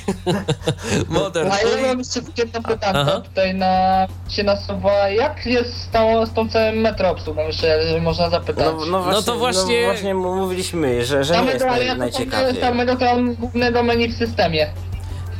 Modern 1.09 1.51
A 1.51 1.61
ja 1.61 1.87
mam 1.87 1.99
jeszcze 1.99 2.21
jedno 2.37 2.61
pytanie 2.61 3.05
tutaj 3.23 3.55
na 3.55 4.07
się 4.29 4.43
nasuwa. 4.43 5.09
Jak 5.09 5.45
jest 5.45 5.81
z 5.81 5.89
tą, 5.89 6.25
z 6.25 6.33
tą 6.33 6.49
całym 6.49 6.75
metro 6.75 7.09
obsługą, 7.09 7.41
jeszcze 7.41 7.67
jeżeli 7.67 8.01
można 8.01 8.29
zapytać? 8.29 8.65
No, 8.65 8.85
no, 8.85 9.03
właśnie, 9.03 9.23
to 9.23 9.35
właśnie- 9.35 9.81
No 9.81 9.87
właśnie 9.87 10.13
mówiliśmy, 10.13 11.05
że, 11.05 11.23
że 11.23 11.41
nie 11.41 11.47
jest 11.47 11.59
samego, 11.59 11.75
ale 11.75 11.79
naj, 11.79 11.87
ja 11.87 11.93
to 11.93 11.99
najciekawiej. 11.99 12.61
samego 12.61 12.95
tam 12.95 13.35
głównego 13.35 13.83
menu 13.83 14.09
w 14.09 14.17
systemie. 14.17 14.73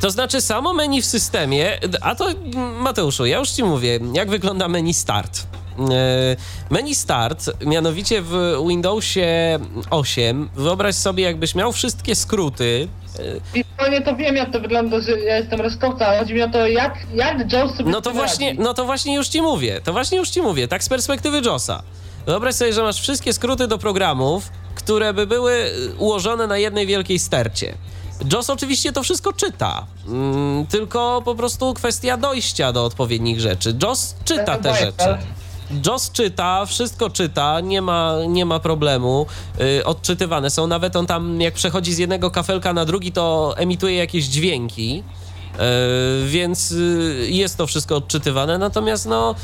To 0.00 0.10
znaczy 0.10 0.40
samo 0.40 0.72
menu 0.72 1.02
w 1.02 1.06
systemie, 1.06 1.78
a 2.00 2.14
to 2.14 2.28
Mateuszu, 2.78 3.26
ja 3.26 3.38
już 3.38 3.50
ci 3.50 3.64
mówię, 3.64 4.00
jak 4.12 4.30
wygląda 4.30 4.68
menu 4.68 4.94
start. 4.94 5.46
E, 5.78 6.36
Menu 6.70 6.94
start, 6.94 7.50
mianowicie 7.66 8.22
w 8.22 8.56
Windowsie 8.68 9.58
8, 9.90 10.48
wyobraź 10.56 10.94
sobie, 10.94 11.24
jakbyś 11.24 11.54
miał 11.54 11.72
wszystkie 11.72 12.14
skróty. 12.14 12.88
e, 13.54 13.58
I 13.58 13.64
zupełnie 13.70 14.00
to 14.02 14.16
wiem, 14.16 14.36
jak 14.36 14.52
to 14.52 14.60
wygląda, 14.60 15.00
że 15.00 15.20
ja 15.20 15.36
jestem 15.36 15.60
reszkowca, 15.60 16.06
ale 16.06 16.18
chodzi 16.18 16.34
mi 16.34 16.42
o 16.42 16.48
to, 16.48 16.66
jak, 16.66 16.94
jak 17.14 17.52
Joe 17.52 17.68
sobie 17.76 17.90
No 17.90 18.00
to 18.00 18.10
właśnie, 18.10 18.48
radzi. 18.48 18.60
no 18.62 18.74
to 18.74 18.84
właśnie 18.84 19.14
już 19.14 19.28
ci 19.28 19.42
mówię, 19.42 19.80
to 19.84 19.92
właśnie 19.92 20.18
już 20.18 20.28
ci 20.30 20.42
mówię, 20.42 20.68
tak 20.68 20.84
z 20.84 20.88
perspektywy 20.88 21.40
JOSa. 21.44 21.82
Wyobraź 22.26 22.54
sobie, 22.54 22.72
że 22.72 22.82
masz 22.82 23.00
wszystkie 23.00 23.32
skróty 23.32 23.66
do 23.68 23.78
programów, 23.78 24.48
które 24.74 25.14
by 25.14 25.26
były 25.26 25.52
y, 25.52 25.94
ułożone 25.98 26.46
na 26.46 26.58
jednej 26.58 26.86
wielkiej 26.86 27.18
stercie. 27.18 27.74
JOS 28.32 28.50
oczywiście 28.50 28.92
to 28.92 29.02
wszystko 29.02 29.32
czyta, 29.32 29.86
mm, 30.06 30.66
tylko 30.66 31.22
po 31.24 31.34
prostu 31.34 31.74
kwestia 31.74 32.16
dojścia 32.16 32.72
do 32.72 32.84
odpowiednich 32.84 33.40
rzeczy. 33.40 33.76
JOS 33.82 34.14
czyta 34.24 34.58
te 34.58 34.74
rzeczy. 34.74 35.18
JOS 35.86 36.10
czyta, 36.12 36.66
wszystko 36.66 37.10
czyta, 37.10 37.60
nie 37.60 37.82
ma, 37.82 38.14
nie 38.28 38.46
ma 38.46 38.60
problemu. 38.60 39.26
Y, 39.60 39.84
odczytywane 39.84 40.50
są, 40.50 40.66
nawet 40.66 40.96
on 40.96 41.06
tam 41.06 41.40
jak 41.40 41.54
przechodzi 41.54 41.94
z 41.94 41.98
jednego 41.98 42.30
kafelka 42.30 42.72
na 42.72 42.84
drugi, 42.84 43.12
to 43.12 43.54
emituje 43.56 43.96
jakieś 43.96 44.24
dźwięki. 44.24 45.02
y, 45.54 46.28
więc 46.28 46.72
y, 46.72 47.26
jest 47.30 47.56
to 47.56 47.66
wszystko 47.66 47.96
odczytywane, 47.96 48.58
natomiast 48.58 49.06
no, 49.06 49.34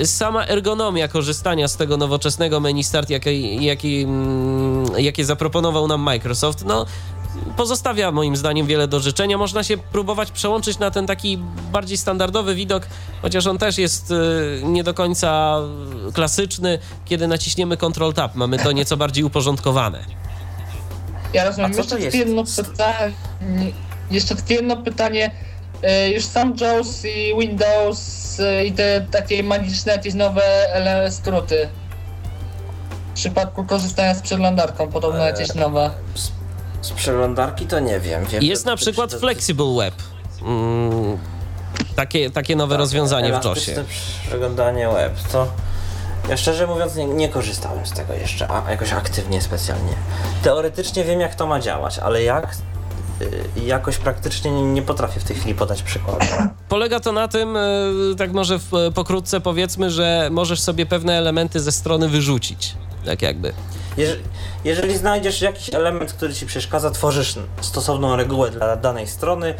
y, 0.00 0.06
sama 0.06 0.46
ergonomia 0.46 1.08
korzystania 1.08 1.68
z 1.68 1.76
tego 1.76 1.96
nowoczesnego 1.96 2.60
menu 2.60 2.84
start, 2.84 3.10
jakie, 3.10 4.02
mm, 4.02 4.86
jakie 4.98 5.24
zaproponował 5.24 5.88
nam 5.88 6.00
Microsoft, 6.00 6.64
no, 6.64 6.86
pozostawia 7.56 8.12
moim 8.12 8.36
zdaniem 8.36 8.66
wiele 8.66 8.88
do 8.88 9.00
życzenia. 9.00 9.38
Można 9.38 9.64
się 9.64 9.76
próbować 9.76 10.30
przełączyć 10.30 10.78
na 10.78 10.90
ten 10.90 11.06
taki 11.06 11.38
bardziej 11.72 11.98
standardowy 11.98 12.54
widok, 12.54 12.86
chociaż 13.22 13.46
on 13.46 13.58
też 13.58 13.78
jest 13.78 14.10
y, 14.10 14.60
nie 14.64 14.84
do 14.84 14.94
końca 14.94 15.58
klasyczny. 16.14 16.78
Kiedy 17.04 17.28
naciśniemy 17.28 17.76
Ctrl 17.76 18.12
Tab, 18.12 18.34
mamy 18.34 18.58
to 18.58 18.72
nieco 18.72 18.96
bardziej 18.96 19.24
uporządkowane. 19.24 20.04
Ja 21.32 21.44
rozumiem. 21.44 21.72
Jeszcze 21.72 22.00
jest? 22.00 22.16
jedno 22.16 22.44
pytanie. 22.56 23.12
Jeszcze 24.10 24.34
jedno 24.48 24.76
pytanie. 24.76 25.30
E, 25.82 26.10
Już 26.10 26.24
sam 26.24 26.54
JAWS 26.60 27.04
i 27.04 27.34
Windows 27.40 28.40
e, 28.40 28.66
i 28.66 28.72
te 28.72 29.06
takie 29.10 29.42
magiczne 29.42 29.92
jakieś 29.92 30.14
nowe 30.14 30.42
skróty. 31.10 31.68
W 33.10 33.12
przypadku 33.14 33.64
korzystania 33.64 34.14
z 34.14 34.22
przeglądarką, 34.22 34.88
podobno 34.88 35.20
Eee, 35.20 35.26
jakieś 35.32 35.54
nowe. 35.54 35.90
Z, 36.82 36.90
przeglądarki 36.92 37.66
to 37.66 37.80
nie 37.80 38.00
wiem. 38.00 38.24
wiem 38.24 38.42
Jest 38.42 38.66
na 38.66 38.76
przykład 38.76 39.12
Flexible 39.14 39.74
Web. 39.76 39.94
Mm, 40.42 41.18
takie, 41.96 42.30
takie 42.30 42.56
nowe 42.56 42.74
Tak, 42.74 42.80
rozwiązanie 42.80 43.40
w 43.40 43.44
JOSie. 43.44 43.84
przeglądanie 44.28 44.88
web, 44.88 45.12
to 45.32 45.48
ja 46.28 46.36
szczerze 46.36 46.66
mówiąc 46.66 46.94
nie, 46.96 47.04
nie 47.06 47.28
korzystałem 47.28 47.86
z 47.86 47.92
tego 47.92 48.12
jeszcze, 48.14 48.48
a 48.50 48.70
jakoś 48.70 48.92
aktywnie, 48.92 49.42
specjalnie. 49.42 49.92
Teoretycznie 50.42 51.04
wiem 51.04 51.20
jak 51.20 51.34
to 51.34 51.46
ma 51.46 51.60
działać, 51.60 51.98
ale 51.98 52.22
jak 52.22 52.56
y, 53.22 53.44
jakoś 53.64 53.96
praktycznie 53.96 54.50
nie, 54.50 54.62
nie 54.62 54.82
potrafię 54.82 55.20
w 55.20 55.24
tej 55.24 55.36
chwili 55.36 55.54
podać 55.54 55.82
przykładu. 55.82 56.26
Polega 56.68 57.00
to 57.00 57.12
na 57.12 57.28
tym, 57.28 57.56
y, 57.56 58.14
tak 58.18 58.32
może 58.32 58.58
w, 58.58 58.70
pokrótce 58.94 59.40
powiedzmy, 59.40 59.90
że 59.90 60.28
możesz 60.32 60.60
sobie 60.60 60.86
pewne 60.86 61.18
elementy 61.18 61.60
ze 61.60 61.72
strony 61.72 62.08
wyrzucić. 62.08 62.74
Tak 63.04 63.22
jakby. 63.22 63.52
Jeżeli, 63.98 64.22
jeżeli 64.64 64.96
znajdziesz 64.96 65.42
jakiś 65.42 65.74
element, 65.74 66.12
który 66.12 66.34
ci 66.34 66.46
przeszkadza, 66.46 66.90
tworzysz 66.90 67.34
stosowną 67.60 68.16
regułę 68.16 68.50
dla 68.50 68.76
danej 68.76 69.06
strony, 69.06 69.54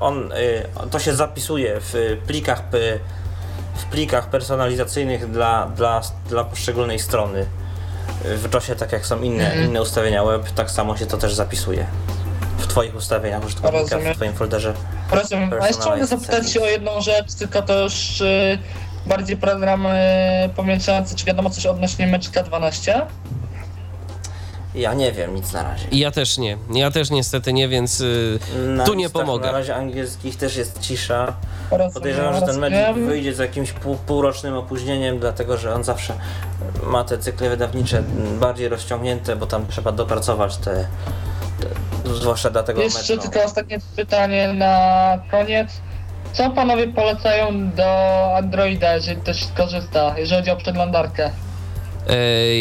on, 0.00 0.32
y, 0.32 0.88
to 0.90 0.98
się 0.98 1.14
zapisuje 1.14 1.76
w 1.80 2.18
plikach, 2.26 2.62
w 3.74 3.84
plikach 3.84 4.30
personalizacyjnych 4.30 5.30
dla, 5.30 5.66
dla, 5.76 6.00
dla 6.28 6.44
poszczególnej 6.44 6.98
strony. 6.98 7.46
W 8.24 8.54
JOSie, 8.54 8.76
tak 8.76 8.92
jak 8.92 9.06
są 9.06 9.22
inne, 9.22 9.46
Mhm. 9.46 9.64
inne 9.64 9.82
ustawienia 9.82 10.24
web, 10.24 10.50
tak 10.50 10.70
samo 10.70 10.96
się 10.96 11.06
to 11.06 11.18
też 11.18 11.34
zapisuje. 11.34 11.86
W 12.58 12.66
Twoich 12.66 12.94
ustawieniach 12.94 13.44
użytkownika, 13.44 13.98
w 13.98 14.16
Twoim 14.16 14.34
folderze. 14.34 14.74
Rozumiem. 15.10 15.50
A 15.62 15.66
jeszcze 15.68 15.90
mogę 15.90 16.06
zapytać 16.06 16.36
się 16.36 16.42
settings. 16.42 16.66
o 16.66 16.70
jedną 16.70 17.00
rzecz, 17.00 17.34
tylko 17.34 17.62
to 17.62 17.80
już 17.82 18.20
y, 18.20 18.58
bardziej 19.06 19.36
program 19.36 19.86
y, 19.86 19.90
czy 21.16 21.24
wiadomo 21.24 21.50
coś 21.50 21.66
odnośnie 21.66 22.06
Magica 22.06 22.42
12? 22.42 23.06
Ja 24.74 24.94
nie 24.94 25.12
wiem 25.12 25.34
nic 25.34 25.52
na 25.52 25.62
razie. 25.62 25.86
Ja 25.92 26.10
też 26.10 26.38
nie. 26.38 26.56
Ja 26.74 26.90
też 26.90 27.10
niestety 27.10 27.52
nie, 27.52 27.68
więc 27.68 28.00
y, 28.00 28.38
Na 28.66 28.84
tu 28.84 28.94
nie 28.94 29.10
pomogę. 29.10 29.46
Na 29.46 29.52
razie 29.52 29.74
angielskich 29.76 30.36
też 30.36 30.56
jest 30.56 30.80
cisza. 30.80 31.32
Rozumiem, 31.70 31.92
Podejrzewam, 31.92 32.34
że 32.34 32.42
ten. 32.42 32.58
Magic 32.58 32.78
wyjdzie 33.06 33.34
z 33.34 33.38
jakimś 33.38 33.72
pół, 33.72 33.96
półrocznym 33.96 34.54
opóźnieniem, 34.54 35.18
dlatego 35.18 35.56
że 35.56 35.74
on 35.74 35.84
zawsze 35.84 36.14
ma 36.82 37.04
te 37.04 37.18
cykle 37.18 37.48
wydawnicze 37.50 38.02
bardziej 38.40 38.68
rozciągnięte, 38.68 39.36
bo 39.36 39.46
tam 39.46 39.66
trzeba 39.66 39.92
dopracować 39.92 40.56
te, 40.56 40.86
te 42.04 42.14
zwłaszcza 42.14 42.50
dla 42.50 42.62
tego 42.62 42.82
Jeszcze 42.82 43.16
meczu. 43.16 43.28
tylko 43.30 43.44
ostatnie 43.46 43.78
pytanie 43.96 44.52
na 44.52 45.18
koniec. 45.30 45.68
Co 46.32 46.50
panowie 46.50 46.88
polecają 46.88 47.70
do 47.70 47.84
Androida, 48.36 48.94
jeżeli 48.94 49.20
ktoś 49.20 49.44
skorzysta, 49.44 50.14
jeżeli 50.18 50.40
chodzi 50.40 50.50
o 50.50 50.56
przeglądarkę? 50.56 51.30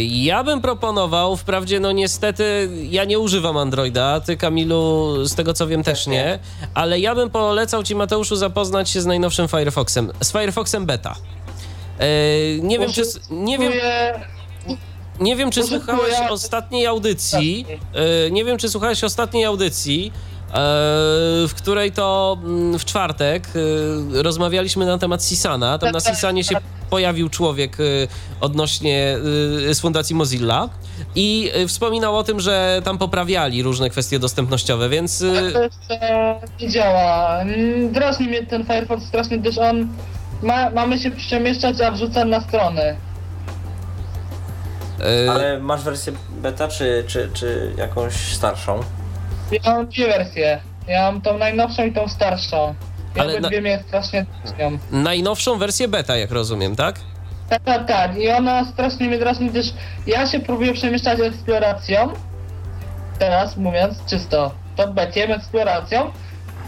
Ja 0.08 0.44
bym 0.44 0.62
proponował, 0.62 1.38
wprawdzie 1.38 1.80
no 1.80 1.92
niestety 1.92 2.70
ja 2.90 3.06
nie 3.06 3.20
używam 3.20 3.58
Androida, 3.58 4.20
ty 4.20 4.38
Kamilu 4.38 5.16
z 5.26 5.36
tego 5.36 5.54
co 5.54 5.68
wiem 5.68 5.84
też 5.84 6.08
nie, 6.08 6.40
ale 6.74 7.00
ja 7.00 7.16
bym 7.16 7.30
polecał 7.30 7.84
ci 7.84 7.96
Mateuszu 7.96 8.36
zapoznać 8.36 8.90
się 8.90 9.02
z 9.02 9.06
najnowszym 9.06 9.48
Firefoxem, 9.48 10.12
z 10.22 10.32
Firefoxem 10.32 10.86
Beta. 10.86 11.16
Nie 12.62 12.80
wiem, 12.80 12.92
czy, 12.94 13.02
nie 13.32 13.58
wiem, 13.58 13.72
Użytkuję- 13.72 14.20
nie 15.20 15.36
wiem, 15.36 15.52
czy 15.52 15.64
słuchałeś 15.64 16.14
ostatniej 16.30 16.86
audycji, 16.86 17.66
nie 18.32 18.46
wiem, 18.46 18.58
czy 18.58 18.70
słuchałeś 18.70 19.04
ostatniej 19.04 19.46
audycji, 19.46 20.12
w 21.48 21.52
której 21.58 21.92
to 21.92 22.38
mm, 22.44 22.80
w 22.80 22.86
czwartek 22.86 23.48
e, 24.18 24.24
rozmawialiśmy 24.24 24.86
na 24.86 24.98
temat 24.98 25.24
Sisana. 25.26 25.78
Tam 25.78 25.92
na 25.92 26.00
Sisanie 26.00 26.44
się 26.44 26.56
pojawił 26.90 27.30
człowiek 27.30 27.78
e, 27.80 27.84
odnośnie 28.42 29.18
e, 29.70 29.74
z 29.74 29.80
Fundacji 29.80 30.16
Mozilla 30.16 30.70
i 31.16 31.52
e, 31.54 31.68
wspominał 31.68 32.18
o 32.18 32.24
tym, 32.24 32.40
że 32.40 32.82
tam 32.86 32.98
poprawiali 32.98 33.64
różne 33.64 33.90
kwestie 33.90 34.20
dostępnościowe, 34.20 34.90
więc 34.90 35.22
e, 35.22 35.52
To 35.52 35.64
jeszcze 35.64 36.36
nie 36.62 36.70
działa. 36.70 37.40
Mm, 37.42 37.92
Drażni 37.92 38.28
mnie 38.28 38.46
ten 38.46 38.64
Firefox 38.66 39.04
strasznie, 39.04 39.38
gdyż 39.40 39.58
on 39.58 39.88
ma, 40.44 40.70
mamy 40.70 41.00
się 41.00 41.12
przemieszczać, 41.12 41.82
a 41.82 41.92
wrzuca 41.92 42.26
na 42.26 42.42
strony. 42.42 42.96
e, 45.26 45.32
Ale 45.32 45.60
masz 45.60 45.82
wersję 45.84 46.14
beta, 46.42 46.68
czy, 46.68 47.04
czy, 47.08 47.30
czy 47.34 47.72
jakąś 47.78 48.14
starszą? 48.14 48.80
Ja 49.52 49.60
mam 49.76 49.88
dwie 49.88 50.08
wersje. 50.08 50.60
Ja 50.88 51.02
mam 51.12 51.22
tą 51.22 51.38
najnowszą 51.38 51.86
i 51.86 51.92
tą 51.94 52.08
starszą. 52.08 52.76
I 53.16 53.20
Ale 53.20 53.34
na- 53.34 53.40
obydwie 53.40 53.62
mnie 53.62 53.84
strasznie 53.88 54.26
drażnią. 54.46 54.78
najnowszą 54.92 55.58
wersję 55.58 55.88
beta, 55.88 56.18
jak 56.18 56.32
rozumiem, 56.32 56.76
tak? 56.76 56.96
Tak, 57.50 57.62
tak, 57.64 57.88
tak. 57.88 58.18
I 58.18 58.30
ona 58.30 58.66
strasznie 58.66 59.08
mnie 59.08 59.18
drażni, 59.20 59.50
gdyż 59.50 59.68
ja 60.08 60.28
się 60.28 60.40
próbuję 60.40 60.74
przemieszczać 60.74 61.20
eksploracją. 61.20 62.14
Teraz 63.20 63.58
mówiąc 63.58 64.06
czysto, 64.10 64.52
to 64.76 64.88
beciem, 64.94 65.32
eksploracją. 65.32 66.12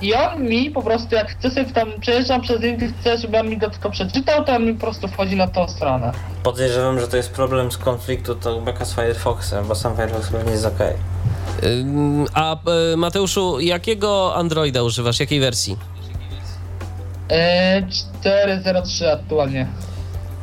I 0.02 0.14
on 0.14 0.44
mi 0.44 0.72
po 0.72 0.82
prostu, 0.82 1.16
jak 1.16 1.30
chcę 1.32 1.50
sobie 1.52 1.66
tam 1.66 1.92
przejeżdżam 2.00 2.42
przez 2.42 2.62
link, 2.62 2.80
chcę, 3.00 3.18
żeby 3.18 3.40
on 3.40 3.50
mi 3.50 3.58
go 3.58 3.70
tylko 3.70 3.90
przeczytał, 3.90 4.46
to 4.46 4.56
on 4.56 4.66
mi 4.66 4.74
po 4.74 4.80
prostu 4.82 5.08
wchodzi 5.08 5.36
na 5.36 5.48
tą 5.48 5.68
stronę. 5.68 6.12
Podejrzewam, 6.44 7.00
że 7.00 7.08
to 7.08 7.18
jest 7.18 7.32
problem 7.32 7.72
z 7.72 7.78
konfliktu 7.78 8.36
Talkbacka 8.36 8.86
z 8.86 8.96
Firefoxem, 8.96 9.68
bo 9.68 9.76
sam 9.76 9.96
Firefox 9.96 10.30
pewnie 10.30 10.52
jest 10.52 10.66
ok. 10.66 10.80
Ym, 11.64 12.26
A 12.34 12.56
e, 12.94 12.98
Mateuszu, 12.98 13.60
jakiego 13.60 14.36
Androida 14.36 14.84
używasz? 14.84 15.20
Jakiej 15.20 15.40
wersji? 15.40 15.78
Eee, 17.30 17.84
4.03 18.24 19.06
aktualnie. 19.14 19.68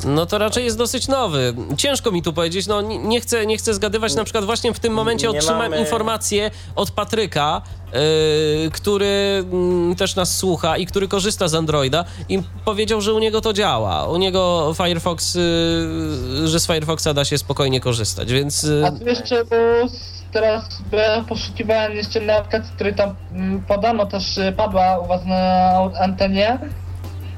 No 0.05 0.27
to 0.27 0.39
raczej 0.39 0.65
jest 0.65 0.79
dosyć 0.79 1.09
nowy. 1.09 1.55
Ciężko 1.77 2.11
mi 2.11 2.23
tu 2.23 2.33
powiedzieć, 2.33 2.67
no 2.67 2.81
nie- 2.81 2.99
nie 2.99 3.21
chcę, 3.21 3.47
nie 3.47 3.57
chcę 3.59 3.75
zgadywać, 3.75 4.15
na 4.15 4.25
przykład 4.25 4.45
właśnie 4.45 4.75
w 4.75 4.81
tym 4.81 4.93
momencie 4.93 5.31
otrzymałem 5.31 5.71
mamy- 5.71 5.83
informację 5.83 6.51
od 6.77 6.91
Patryka, 6.91 7.63
yy, 7.93 8.71
który 8.71 9.45
mm, 9.53 9.97
też 9.97 10.17
nas 10.17 10.37
słucha 10.39 10.77
i 10.77 10.87
który 10.87 11.09
korzysta 11.09 11.49
z 11.49 11.55
Androida 11.55 12.05
i 12.29 12.43
powiedział, 12.65 13.01
że 13.01 13.15
u 13.15 13.19
niego 13.19 13.41
to 13.41 13.53
działa. 13.53 14.07
U 14.09 14.17
niego 14.17 14.73
Firefox, 14.77 15.35
yy, 15.35 16.49
że 16.49 16.61
z 16.61 16.67
Firefoxa 16.67 17.09
da 17.15 17.25
się 17.25 17.39
spokojnie 17.39 17.81
korzystać, 17.81 18.33
więc... 18.33 18.63
Yy, 18.63 18.87
A 18.87 18.93
tu 18.93 19.05
jeszcze 19.07 19.45
bo 19.45 19.57
s- 19.85 20.11
teraz 20.33 20.65
poszukiwałem 21.29 21.93
jeszcze 21.93 22.21
na 22.21 22.35
aplikacji, 22.37 22.73
który 22.75 22.93
tam 22.93 23.15
mm, 23.33 23.63
podano, 23.63 24.07
też 24.07 24.39
e, 24.39 24.53
padła 24.53 24.99
u 24.99 25.07
was 25.07 25.25
na 25.27 25.73
antenie. 26.01 26.59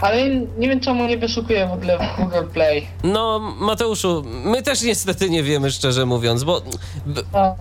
Ale 0.02 0.30
nie 0.58 0.68
wiem 0.68 0.80
czemu 0.80 1.06
nie 1.06 1.18
wyszukuję 1.18 1.66
w 1.66 1.72
ogóle 1.72 1.98
w 1.98 2.20
Google 2.20 2.46
Play. 2.52 2.86
no 3.04 3.38
Mateuszu, 3.60 4.22
my 4.26 4.62
też 4.62 4.82
niestety 4.82 5.30
nie 5.30 5.42
wiemy, 5.42 5.70
szczerze 5.70 6.06
mówiąc, 6.06 6.44
bo 6.44 6.60
b- 7.06 7.22
A, 7.32 7.54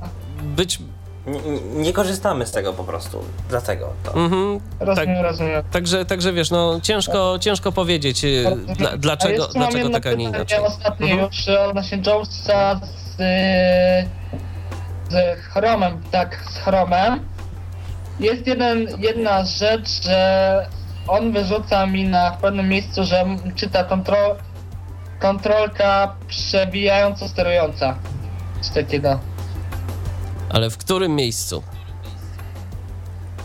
być... 0.43 0.79
Nie, 1.27 1.39
nie 1.83 1.93
korzystamy 1.93 2.45
z 2.45 2.51
tego 2.51 2.73
po 2.73 2.83
prostu, 2.83 3.19
dlatego 3.49 3.89
to. 4.03 4.13
Mhm, 4.15 4.59
rozumiem, 4.79 5.15
Tak. 5.15 5.23
rozumiem. 5.25 5.63
Także, 5.71 6.05
także 6.05 6.33
wiesz, 6.33 6.51
no 6.51 6.79
ciężko, 6.83 7.37
ciężko 7.41 7.71
powiedzieć, 7.71 8.23
yy, 8.23 8.55
dla, 8.77 8.91
A 8.91 8.97
dlaczego, 8.97 9.43
mam 9.43 9.51
dlaczego 9.53 9.89
tak, 9.89 10.07
a 10.07 10.13
nie 10.13 10.23
inaczej. 10.25 10.59
Ostatnie 10.59 11.11
Mhm. 11.11 11.27
już 11.31 11.47
e, 11.47 11.63
odnośnie 11.65 11.97
Jonesa 11.97 12.79
z, 12.83 13.15
e, 13.19 14.05
z 15.09 15.39
Chromem, 15.39 16.01
tak, 16.11 16.43
z 16.51 16.57
Chromem. 16.57 17.19
Jest 18.19 18.47
jeden, 18.47 18.87
jedna 18.99 19.45
rzecz, 19.45 20.03
że 20.03 20.65
on 21.07 21.31
wyrzuca 21.31 21.85
mi 21.85 22.03
na 22.03 22.31
pewnym 22.31 22.69
miejscu, 22.69 23.03
że 23.03 23.25
czyta 23.55 23.83
kontrol, 23.83 24.35
kontrolka 25.19 26.15
przebijająco 26.27 27.27
sterująca. 27.27 27.95
Coś 28.61 28.73
takiego. 28.73 29.19
Ale 30.49 30.69
w 30.69 30.77
którym 30.77 31.15
miejscu? 31.15 31.63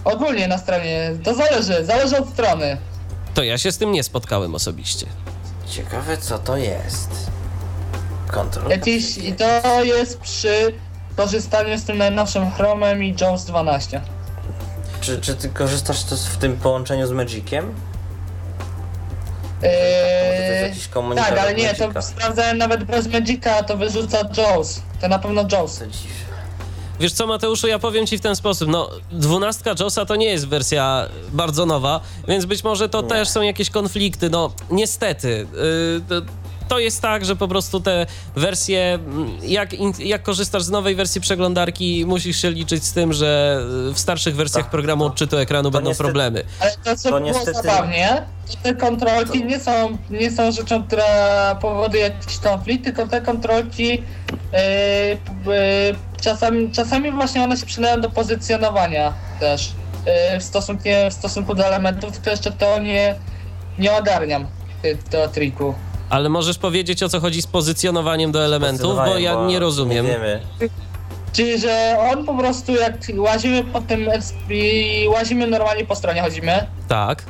Ogólnie 0.05 0.49
na 0.49 0.59
stronie, 0.59 1.11
to 1.25 1.35
zależy, 1.35 1.85
zależy 1.85 2.19
od 2.19 2.29
strony. 2.29 2.77
To 3.35 3.43
ja 3.43 3.59
się 3.59 3.73
z 3.73 3.79
tym 3.79 3.93
nie 3.93 4.03
spotkałem 4.03 4.55
osobiście. 4.55 5.07
Ciekawe 5.67 6.17
co 6.17 6.39
to 6.39 6.57
jest. 6.57 7.31
Kontrol. 8.27 8.71
Jakiś, 8.71 9.19
I 9.19 9.33
to 9.33 9.85
jest 9.85 10.21
przy 10.21 10.75
korzystaniu 11.17 11.79
z 11.79 11.85
tym 11.85 11.99
najnowszym 11.99 12.51
Chromem 12.51 13.05
i 13.05 13.15
Jones 13.21 13.45
12. 13.45 14.01
Czy, 15.07 15.21
czy 15.21 15.35
ty 15.35 15.49
korzystasz 15.49 16.05
to 16.05 16.17
z- 16.17 16.27
w 16.27 16.37
tym 16.37 16.57
połączeniu 16.57 17.07
z 17.07 17.11
Magiciem? 17.13 17.75
Eee, 19.63 20.31
Może 20.31 20.37
to 20.47 20.53
jest 20.53 20.63
jakiś 20.63 20.89
komunikat 20.89 21.29
tak, 21.29 21.39
ale 21.39 21.55
nie, 21.55 21.67
Magica. 21.67 21.93
to 21.93 22.03
sprawdzałem 22.03 22.59
nawet 22.59 22.85
bez 22.85 23.07
Magica, 23.09 23.63
to 23.63 23.77
wyrzuca 23.77 24.19
Jaws. 24.37 24.81
To 25.01 25.09
na 25.09 25.19
pewno 25.19 25.45
Jaws. 25.53 25.81
Wiesz 27.01 27.13
co, 27.13 27.27
Mateuszu, 27.27 27.67
ja 27.67 27.79
powiem 27.79 28.07
ci 28.07 28.19
w 28.19 28.21
ten 28.21 28.37
sposób. 28.37 28.69
No, 28.69 28.91
dwunastka 29.13 29.75
JOSa 29.81 30.05
to 30.07 30.17
nie 30.17 30.27
jest 30.27 30.49
wersja 30.49 31.09
bardzo 31.33 31.67
nowa, 31.67 32.01
więc 32.29 32.45
być 32.45 32.65
może 32.65 32.89
to 32.89 33.03
Nie. 33.03 33.09
też 33.09 33.29
są 33.29 33.43
jakieś 33.43 33.71
konflikty. 33.71 34.31
No, 34.31 34.53
niestety. 34.71 35.47
Yy, 36.11 36.23
to, 36.69 36.75
to 36.75 36.79
jest 36.79 37.03
tak, 37.03 37.25
że 37.25 37.37
po 37.37 37.49
prostu 37.49 37.81
te 37.81 38.07
wersje, 38.37 38.95
mm, 38.95 39.31
jak, 39.43 39.73
jak 39.99 40.23
korzystasz 40.23 40.63
z 40.63 40.71
nowej 40.71 40.95
wersji 40.95 41.21
przeglądarki, 41.21 42.05
musisz 42.07 42.43
się 42.43 42.51
liczyć 42.51 42.85
z 42.85 42.93
tym, 42.93 43.13
że 43.13 43.61
y, 43.91 43.95
w 43.95 43.99
starszych 43.99 44.37
wersjach 44.37 44.65
Tak, 44.65 44.71
programu 44.71 45.05
to- 45.05 45.11
odczytu 45.11 45.37
ekranu 45.39 45.71
będą 45.71 45.91
niestety- 45.91 46.05
problemy. 46.05 46.45
Ale 46.61 46.71
to 46.85 46.97
co 46.97 47.11
To 47.11 47.17
było 47.21 47.33
niestety- 47.33 47.53
zabawnie, 47.63 48.23
to 48.51 48.57
te 48.63 48.75
kontrolki 48.75 49.45
nie 49.45 49.61
są, 49.61 49.99
nie 50.11 50.31
są 50.31 50.53
rzeczą, 50.53 50.83
która 50.85 51.55
powoduje 51.55 52.03
jakiś 52.03 52.39
konflikt, 52.39 52.85
tylko 52.85 53.07
te 53.09 53.21
kontrolki 53.21 53.89
yy, 53.89 53.99
yy, 55.53 55.97
czasami, 56.21 56.71
czasami 56.73 57.13
właśnie 57.13 57.43
one 57.45 57.57
się 57.57 57.67
przydają 57.67 58.01
do 58.01 58.11
pozycjonowania 58.11 59.13
też 59.41 59.73
yy, 60.33 60.41
w, 60.41 60.43
stosunku, 60.43 60.85
w 61.11 61.13
stosunku 61.13 61.55
do 61.55 61.67
elementów, 61.67 62.13
tylko 62.13 62.31
jeszcze 62.31 62.53
to 62.53 62.79
nie, 62.79 63.15
nie 63.79 63.93
ogarniam 63.93 64.47
ty- 64.83 64.99
tego 65.11 65.29
triku. 65.29 65.75
Ale 66.11 66.29
możesz 66.29 66.59
powiedzieć, 66.59 67.03
o 67.03 67.09
co 67.09 67.21
chodzi 67.21 67.43
z 67.43 67.47
pozycjonowaniem 67.47 68.33
do 68.33 68.45
elementów, 68.45 68.97
bo 68.97 69.19
ja 69.19 69.47
nie 69.47 69.59
rozumiem. 69.59 70.07
Nie 70.07 70.13
wiemy. 70.13 70.41
Czyli, 71.33 71.61
że 71.61 71.97
on 72.13 72.25
po 72.27 72.35
prostu 72.35 72.73
jak 72.73 72.95
łazimy 73.17 73.65
po 73.65 73.81
tym, 73.81 74.11
i 74.51 75.07
łazimy 75.09 75.47
normalnie 75.47 75.85
po 75.85 75.95
stronie, 75.97 76.23
chodzimy, 76.23 76.67
Tak. 76.89 77.23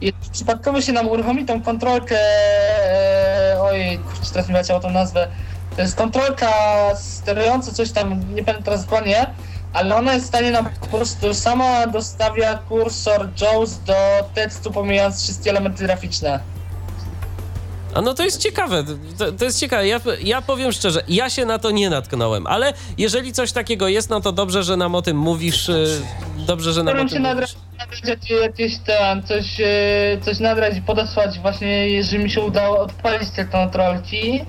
I 0.00 0.12
przypadkowo 0.32 0.80
się 0.80 0.92
nam 0.92 1.08
uruchomi 1.08 1.44
tą 1.44 1.62
kontrolkę. 1.62 2.18
E, 2.18 3.56
oj, 3.60 3.98
kurczę, 3.98 4.32
teraz 4.32 4.48
mi 4.48 4.54
leciało 4.54 4.80
tą 4.80 4.90
nazwę. 4.90 5.28
To 5.76 5.82
jest 5.82 5.96
kontrolka 5.96 6.50
sterująca 6.96 7.72
coś 7.72 7.90
tam, 7.90 8.34
nie 8.34 8.42
pamiętam 8.44 8.62
teraz 8.62 8.84
dokładnie, 8.84 9.26
ale 9.72 9.96
ona 9.96 10.12
jest 10.14 10.24
w 10.24 10.28
stanie 10.28 10.50
nam 10.50 10.68
po 10.80 10.86
prostu 10.86 11.34
sama 11.34 11.86
dostawia 11.86 12.58
kursor 12.58 13.28
JAWS 13.40 13.78
do 13.78 13.94
tekstu, 14.34 14.70
pomijając 14.70 15.22
wszystkie 15.22 15.50
elementy 15.50 15.84
graficzne. 15.84 16.40
A 17.94 18.00
no 18.00 18.14
to 18.14 18.24
jest 18.24 18.42
ciekawe, 18.42 18.84
to, 19.18 19.32
to 19.32 19.44
jest 19.44 19.60
ciekawe. 19.60 19.88
Ja, 19.88 20.00
ja 20.24 20.42
powiem 20.42 20.72
szczerze, 20.72 21.02
ja 21.08 21.30
się 21.30 21.46
na 21.46 21.58
to 21.58 21.70
nie 21.70 21.90
natknąłem, 21.90 22.46
ale 22.46 22.72
jeżeli 22.98 23.32
coś 23.32 23.52
takiego 23.52 23.88
jest, 23.88 24.10
no 24.10 24.20
to 24.20 24.32
dobrze, 24.32 24.62
że 24.62 24.76
nam 24.76 24.94
o 24.94 25.02
tym 25.02 25.16
mówisz. 25.16 25.68
y, 25.68 26.02
Dobrze, 26.46 26.72
że 26.72 26.82
nam 26.82 26.88
o 26.88 26.96
Staram 26.96 27.08
się 27.08 27.14
tym 27.14 27.22
nadrać, 27.22 27.54
mówisz. 27.54 27.78
nadrać 27.78 28.08
jakieś, 28.08 28.30
jakieś 28.42 28.78
ten, 28.78 29.22
coś, 29.22 29.60
e, 29.60 29.66
coś 30.24 30.38
nadrać 30.38 30.76
i 30.76 30.82
podesłać 30.82 31.38
właśnie, 31.38 31.88
jeżeli 31.88 32.24
mi 32.24 32.30
się 32.30 32.40
udało 32.40 32.78
odpalić 32.78 33.30
te 33.30 33.44
kontrolki. 33.44 34.44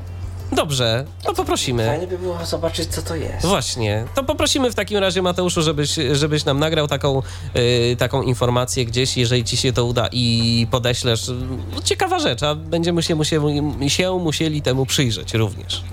Dobrze, 0.52 1.06
to 1.24 1.34
poprosimy. 1.34 1.88
Fajnie 1.88 2.08
by 2.08 2.18
było 2.18 2.46
zobaczyć, 2.46 2.90
co 2.90 3.02
to 3.02 3.16
jest. 3.16 3.46
Właśnie, 3.46 4.06
to 4.16 4.24
poprosimy 4.24 4.72
w 4.72 4.76
takim 4.76 4.98
razie 4.98 5.22
Mateuszu, 5.22 5.62
żebyś, 5.62 5.96
żebyś 6.12 6.46
nam 6.46 6.60
nagrał 6.60 6.88
taką, 6.88 7.22
yy, 7.56 7.96
taką 7.96 8.22
informację 8.22 8.86
gdzieś, 8.86 9.18
jeżeli 9.18 9.44
ci 9.44 9.58
się 9.58 9.74
to 9.74 9.86
uda 9.86 10.08
i 10.12 10.68
podeślesz. 10.72 11.28
No, 11.76 11.82
ciekawa 11.84 12.20
rzecz, 12.20 12.44
a 12.44 12.56
będziemy 12.56 13.04
się 13.04 13.16
musieli, 13.16 13.90
się 13.90 14.20
musieli 14.20 14.62
temu 14.62 14.86
przyjrzeć 14.86 15.34
również. 15.34 15.84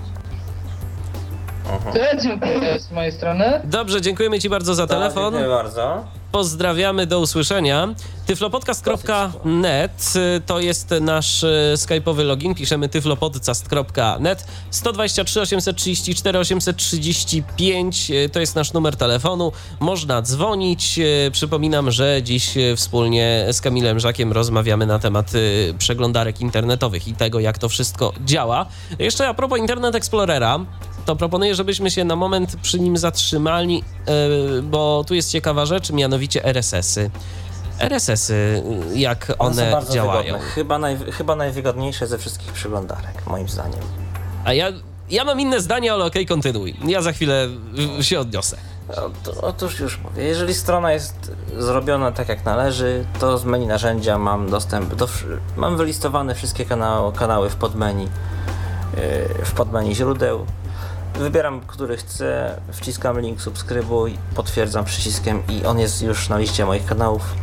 To 1.93 2.21
dziękuję 2.23 2.79
z 2.79 2.91
mojej 2.91 3.11
strony. 3.11 3.61
Dobrze, 3.63 4.01
dziękujemy 4.01 4.39
ci 4.39 4.49
bardzo 4.49 4.75
za 4.75 4.87
Tak, 4.87 4.97
telefon. 4.97 5.33
Dziękuję 5.33 5.49
bardzo. 5.55 6.03
Pozdrawiamy, 6.33 7.07
do 7.07 7.19
usłyszenia. 7.19 7.95
tyflopodcast.net 8.25 10.13
to 10.45 10.59
jest 10.59 10.93
nasz 11.01 11.43
y, 11.43 11.73
skype'owy 11.75 12.25
login. 12.25 12.55
Piszemy 12.55 12.89
tyflopodcast.net 12.89 14.47
123 14.71 15.41
834 15.41 16.39
835 16.39 18.11
y, 18.11 18.29
to 18.29 18.39
jest 18.39 18.55
nasz 18.55 18.73
numer 18.73 18.95
telefonu. 18.95 19.51
Można 19.79 20.21
dzwonić. 20.21 20.99
Y, 20.99 21.31
Przypominam, 21.31 21.91
że 21.91 22.23
dziś 22.23 22.57
y, 22.57 22.75
wspólnie 22.75 23.47
z 23.51 23.61
Kamilem 23.61 23.99
Żakiem 23.99 24.31
rozmawiamy 24.31 24.85
na 24.85 24.99
temat 24.99 25.31
przeglądarek 25.77 26.41
internetowych 26.41 27.07
i 27.07 27.13
tego, 27.13 27.39
jak 27.39 27.57
to 27.57 27.69
wszystko 27.69 28.13
działa. 28.25 28.65
Jeszcze 28.99 29.27
a 29.27 29.33
propos 29.33 29.59
Internet 29.59 29.95
Explorera, 29.95 30.59
to 31.05 31.15
proponuję, 31.15 31.55
żebyśmy 31.55 31.91
się 31.91 32.03
na 32.03 32.15
moment 32.15 32.55
przy 32.61 32.79
nim 32.79 32.97
zatrzymali, 32.97 33.83
yy, 34.55 34.61
bo 34.61 35.03
tu 35.07 35.13
jest 35.15 35.31
ciekawa 35.31 35.65
rzecz, 35.65 35.91
mianowicie 35.91 36.45
RSS-y. 36.45 37.11
RSS-y, 37.79 38.63
jak 38.95 39.33
one 39.39 39.71
bardzo 39.71 39.93
działają. 39.93 40.23
Wygodne. 40.23 40.47
Chyba, 40.47 40.77
naj, 40.79 40.97
chyba 41.11 41.35
najwygodniejsze 41.35 42.07
ze 42.07 42.17
wszystkich 42.17 42.51
przeglądarek, 42.53 43.27
moim 43.27 43.49
zdaniem. 43.49 43.79
A 44.45 44.53
ja, 44.53 44.67
ja 45.09 45.23
mam 45.25 45.39
inne 45.39 45.61
zdanie, 45.61 45.93
ale 45.93 46.05
okej, 46.05 46.25
kontynuuj. 46.25 46.75
Ja 46.87 47.01
za 47.01 47.11
chwilę 47.11 47.47
się 48.01 48.19
odniosę. 48.19 48.57
Ot- 48.89 49.37
Otóż 49.41 49.79
już 49.79 49.99
mówię, 49.99 50.23
jeżeli 50.23 50.53
strona 50.53 50.91
jest 50.93 51.31
zrobiona 51.57 52.11
tak 52.11 52.29
jak 52.29 52.45
należy, 52.45 53.05
to 53.19 53.37
z 53.37 53.45
menu 53.45 53.67
narzędzia 53.67 54.17
mam 54.17 54.49
dostęp 54.49 54.95
do. 54.95 55.07
Mam 55.57 55.77
wylistowane 55.77 56.35
wszystkie 56.35 56.65
kanały, 56.65 57.13
kanały 57.13 57.49
w 57.49 57.55
podmenu, 57.55 58.01
yy, 58.03 59.45
w 59.45 59.51
podmenu 59.51 59.93
źródeł. 59.93 60.45
Wybieram, 61.19 61.61
który 61.61 61.97
chcę, 61.97 62.59
wciskam 62.71 63.19
link 63.19 63.41
subskrybuj, 63.41 64.17
potwierdzam 64.35 64.85
przyciskiem 64.85 65.43
i 65.49 65.65
on 65.65 65.79
jest 65.79 66.01
już 66.01 66.29
na 66.29 66.37
liście 66.37 66.65
moich 66.65 66.85
kanałów. 66.85 67.33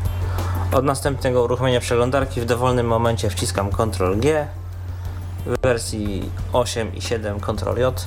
Od 0.72 0.84
następnego 0.84 1.44
uruchomienia 1.44 1.80
przeglądarki 1.80 2.40
w 2.40 2.44
dowolnym 2.44 2.86
momencie 2.86 3.30
wciskam 3.30 3.70
Ctrl 3.70 4.20
G 4.20 4.46
w 5.46 5.60
wersji 5.62 6.30
8 6.52 6.94
i 6.94 7.02
7 7.02 7.40
Ctrl 7.40 7.80
J. 7.80 8.06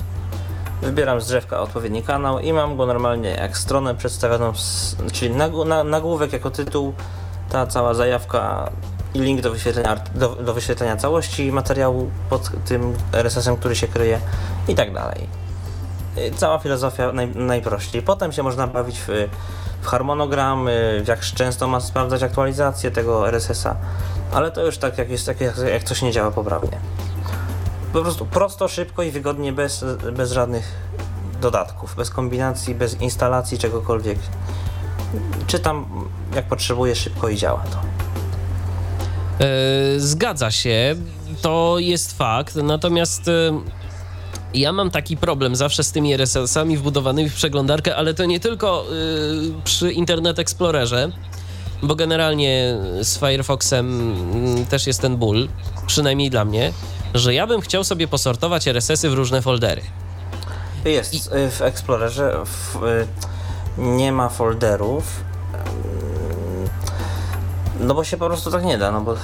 Wybieram 0.82 1.20
z 1.20 1.26
drzewka 1.26 1.60
odpowiedni 1.60 2.02
kanał 2.02 2.38
i 2.38 2.52
mam 2.52 2.76
go 2.76 2.86
normalnie 2.86 3.30
jak 3.30 3.58
stronę 3.58 3.94
przedstawioną, 3.94 4.52
czyli 5.12 5.34
nagł- 5.34 5.66
na, 5.66 5.84
nagłówek 5.84 6.32
jako 6.32 6.50
tytuł, 6.50 6.94
ta 7.50 7.66
cała 7.66 7.94
zajawka 7.94 8.70
i 9.14 9.20
link 9.20 9.40
do 9.40 9.50
wyświetlenia, 9.50 9.96
do, 10.14 10.28
do 10.28 10.54
wyświetlenia 10.54 10.96
całości 10.96 11.52
materiału 11.52 12.10
pod 12.30 12.50
tym 12.64 12.94
RSS-em, 13.12 13.56
który 13.56 13.76
się 13.76 13.88
kryje 13.88 14.20
i 14.68 14.74
tak 14.74 14.94
dalej. 14.94 15.43
Y, 16.18 16.30
Cała 16.36 16.58
filozofia 16.58 17.12
naj, 17.12 17.28
najprościej. 17.28 18.02
Potem 18.02 18.32
się 18.32 18.42
można 18.42 18.66
bawić 18.66 19.00
w, 19.00 19.08
w 19.82 19.86
harmonogram, 19.86 20.66
w 21.04 21.08
jak 21.08 21.20
często 21.20 21.68
ma 21.68 21.80
sprawdzać 21.80 22.22
aktualizację 22.22 22.90
tego 22.90 23.28
RSS-a, 23.28 23.76
ale 24.32 24.50
to 24.50 24.66
już 24.66 24.78
tak 24.78 24.98
jak 24.98 25.10
jest, 25.10 25.26
tak 25.26 25.40
jak, 25.40 25.58
jak 25.58 25.84
coś 25.84 26.02
nie 26.02 26.12
działa 26.12 26.30
poprawnie. 26.30 26.78
Po 27.92 28.02
prostu 28.02 28.26
prosto, 28.26 28.68
szybko 28.68 29.02
i 29.02 29.10
wygodnie, 29.10 29.52
bez, 29.52 29.84
bez 30.12 30.32
żadnych 30.32 30.72
dodatków, 31.40 31.96
bez 31.96 32.10
kombinacji, 32.10 32.74
bez 32.74 33.00
instalacji 33.00 33.58
czegokolwiek. 33.58 34.18
Czytam 35.46 35.86
jak 36.34 36.44
potrzebuję 36.44 36.94
szybko 36.94 37.28
i 37.28 37.36
działa 37.36 37.64
to. 37.70 37.78
E, 39.44 40.00
Zgadza 40.00 40.50
się, 40.50 40.96
to 41.42 41.76
jest 41.78 42.18
fakt, 42.18 42.56
natomiast 42.56 43.28
e, 43.28 43.60
ja 44.54 44.72
mam 44.72 44.90
taki 44.90 45.16
problem 45.16 45.56
zawsze 45.56 45.84
z 45.84 45.92
tymi 45.92 46.12
RSS-ami 46.12 46.76
wbudowanymi 46.76 47.30
w 47.30 47.34
przeglądarkę, 47.34 47.96
ale 47.96 48.14
to 48.14 48.24
nie 48.24 48.40
tylko 48.40 48.84
e, 48.84 49.62
przy 49.64 49.92
Internet 49.92 50.38
Explorerze, 50.38 51.12
bo 51.82 51.94
generalnie 51.94 52.78
z 53.02 53.18
Firefoxem 53.18 54.12
mm, 54.32 54.66
też 54.66 54.86
jest 54.86 55.00
ten 55.00 55.16
ból, 55.16 55.48
przynajmniej 55.86 56.30
dla 56.30 56.44
mnie, 56.44 56.72
że 57.14 57.34
ja 57.34 57.46
bym 57.46 57.60
chciał 57.60 57.84
sobie 57.84 58.08
posortować 58.08 58.68
RSS-y 58.68 59.10
w 59.10 59.14
różne 59.14 59.42
foldery. 59.42 59.82
Jest 60.84 61.14
y, 61.14 61.50
w 61.50 61.62
Explorerze 61.62 62.36
w, 62.44 62.84
y, 62.84 63.06
nie 63.78 64.12
ma 64.12 64.28
folderów. 64.28 65.24
No 67.80 67.94
bo 67.94 68.04
się 68.04 68.16
po 68.16 68.26
prostu 68.26 68.50
tak 68.50 68.64
nie 68.64 68.78
da, 68.78 68.90
no 68.90 69.00
bo 69.00 69.16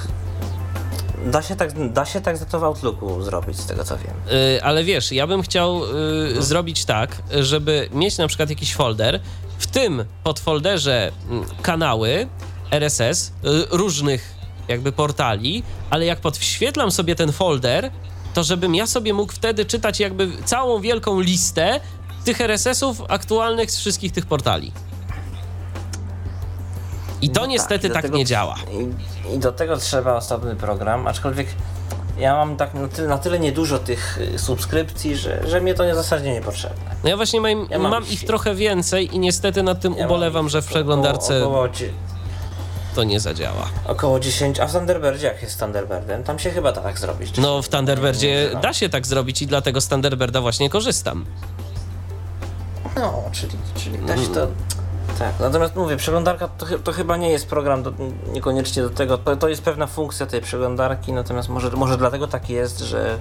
da 1.26 1.42
się 1.42 1.56
tak, 1.56 1.92
da 1.92 2.04
się 2.04 2.20
tak 2.20 2.36
za 2.36 2.44
to 2.44 2.60
w 2.60 2.64
Outlooku 2.64 3.22
zrobić, 3.22 3.56
z 3.56 3.66
tego 3.66 3.84
co 3.84 3.96
wiem. 3.98 4.14
Y, 4.32 4.62
ale 4.62 4.84
wiesz, 4.84 5.12
ja 5.12 5.26
bym 5.26 5.42
chciał 5.42 5.82
y, 5.84 6.42
zrobić 6.42 6.84
tak, 6.84 7.22
żeby 7.40 7.88
mieć 7.92 8.18
na 8.18 8.28
przykład 8.28 8.50
jakiś 8.50 8.74
folder, 8.74 9.20
w 9.58 9.66
tym 9.66 10.04
podfolderze 10.24 11.12
mm, 11.30 11.44
kanały 11.62 12.28
RSS 12.70 13.28
y, 13.28 13.32
różnych 13.70 14.34
jakby 14.68 14.92
portali, 14.92 15.62
ale 15.90 16.06
jak 16.06 16.20
podświetlam 16.20 16.90
sobie 16.90 17.14
ten 17.14 17.32
folder, 17.32 17.90
to 18.34 18.44
żebym 18.44 18.74
ja 18.74 18.86
sobie 18.86 19.14
mógł 19.14 19.32
wtedy 19.32 19.64
czytać 19.64 20.00
jakby 20.00 20.28
całą 20.44 20.80
wielką 20.80 21.20
listę 21.20 21.80
tych 22.24 22.40
RSS-ów 22.40 23.02
aktualnych 23.08 23.70
z 23.70 23.78
wszystkich 23.78 24.12
tych 24.12 24.26
portali. 24.26 24.72
I 27.22 27.30
to 27.30 27.40
No 27.40 27.46
niestety 27.46 27.88
do 27.88 27.94
tak, 27.94 28.02
tego 28.02 28.16
nie 28.16 28.24
działa. 28.24 28.54
I, 29.30 29.34
I 29.34 29.38
do 29.38 29.52
tego 29.52 29.76
trzeba 29.76 30.14
osobny 30.14 30.56
program, 30.56 31.06
aczkolwiek 31.08 31.46
ja 32.18 32.34
mam 32.36 32.56
tak 32.56 32.74
na 32.74 32.88
tyle, 32.88 33.08
na 33.08 33.18
tyle 33.18 33.38
niedużo 33.38 33.78
tych 33.78 34.18
y, 34.34 34.38
subskrypcji, 34.38 35.16
że, 35.16 35.48
że 35.48 35.60
mnie 35.60 35.74
to 35.74 35.84
nie 35.86 35.92
w 35.92 35.96
zasadzie 35.96 36.32
niepotrzebne. 36.32 36.90
No 37.04 37.10
ja 37.10 37.16
właśnie 37.16 37.40
mam, 37.40 37.66
Ja 37.70 37.78
mam 37.78 37.90
mam 37.90 38.06
ich 38.08 38.24
trochę 38.26 38.54
więcej 38.54 39.14
i 39.16 39.18
niestety 39.18 39.62
nad 39.62 39.80
tym 39.80 39.94
Ja 39.98 40.06
ubolewam, 40.06 40.48
że 40.48 40.62
w 40.62 40.64
około- 40.64 40.74
przeglądarce 40.76 41.44
Około, 41.46 41.68
dzie- 41.68 41.90
to 42.94 43.04
nie 43.04 43.20
zadziała. 43.20 43.68
około 43.86 44.20
10, 44.20 44.60
a 44.60 44.66
w 44.66 44.72
Thunderbirdzie 44.72 45.26
jak 45.26 45.42
jest 45.42 45.54
z 45.54 45.56
Thunderbirdem? 45.58 46.24
Tam 46.24 46.38
się 46.38 46.50
chyba 46.50 46.72
da 46.72 46.80
tak 46.80 46.98
zrobić. 46.98 47.36
No 47.38 47.62
w 47.62 47.68
Thunderbirdzie 47.68 48.50
da 48.62 48.72
się 48.72 48.88
tak 48.88 49.06
zrobić 49.06 49.42
i 49.42 49.46
dlatego 49.46 49.80
z 49.80 49.88
Thunderbirda 49.88 50.40
właśnie 50.40 50.70
korzystam. 50.70 51.24
No, 52.96 53.22
czyli, 53.32 53.52
czyli 53.76 53.98
da 53.98 54.16
się 54.16 54.26
to... 54.28 54.46
Tak, 55.18 55.40
natomiast 55.40 55.76
mówię, 55.76 55.96
przeglądarka 55.96 56.48
to, 56.48 56.66
to 56.84 56.92
chyba 56.92 57.16
nie 57.16 57.30
jest 57.30 57.48
program 57.48 57.82
do, 57.82 57.92
niekoniecznie 58.32 58.82
do 58.82 58.90
tego, 58.90 59.18
to, 59.18 59.36
to 59.36 59.48
jest 59.48 59.62
pewna 59.62 59.86
funkcja 59.86 60.26
tej 60.26 60.40
przeglądarki, 60.40 61.12
natomiast 61.12 61.48
może, 61.48 61.70
może 61.70 61.96
dlatego 61.96 62.26
tak 62.26 62.50
jest, 62.50 62.78
że, 62.78 63.18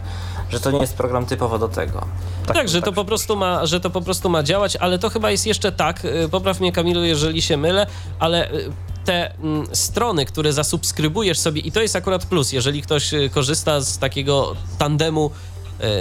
że 0.50 0.60
to 0.60 0.72
nie 0.72 0.80
jest 0.80 0.98
program 0.98 1.26
typowo 1.26 1.60
do 1.60 1.68
tego. 1.68 2.08
Tak, 2.54 2.70
że 2.70 2.82
to 2.82 2.94
po 2.94 3.06
prostu 3.06 3.36
ma, 3.36 3.66
że 3.66 3.80
to 3.80 3.90
po 3.90 4.02
prostu 4.02 4.30
ma 4.30 4.44
działać, 4.44 4.76
ale 4.76 5.00
to 5.00 5.10
chyba 5.10 5.32
jest 5.32 5.48
jeszcze 5.48 5.72
tak, 5.72 6.06
y, 6.06 6.30
popraw 6.32 6.60
mnie 6.60 6.72
Kamilu, 6.72 7.04
jeżeli 7.04 7.42
się 7.42 7.58
mylę, 7.58 7.88
ale 8.20 8.52
y, 8.52 8.72
te 9.06 9.36
mm, 9.36 9.68
strony, 9.74 10.26
które 10.26 10.54
zasubskrybujesz 10.54 11.40
sobie 11.40 11.62
i 11.62 11.72
to 11.72 11.82
jest 11.82 11.96
akurat 11.96 12.26
plus, 12.26 12.52
jeżeli 12.52 12.82
ktoś 12.82 13.14
y, 13.14 13.30
korzysta 13.30 13.82
z 13.82 13.98
takiego 13.98 14.56
tandemu 14.78 15.32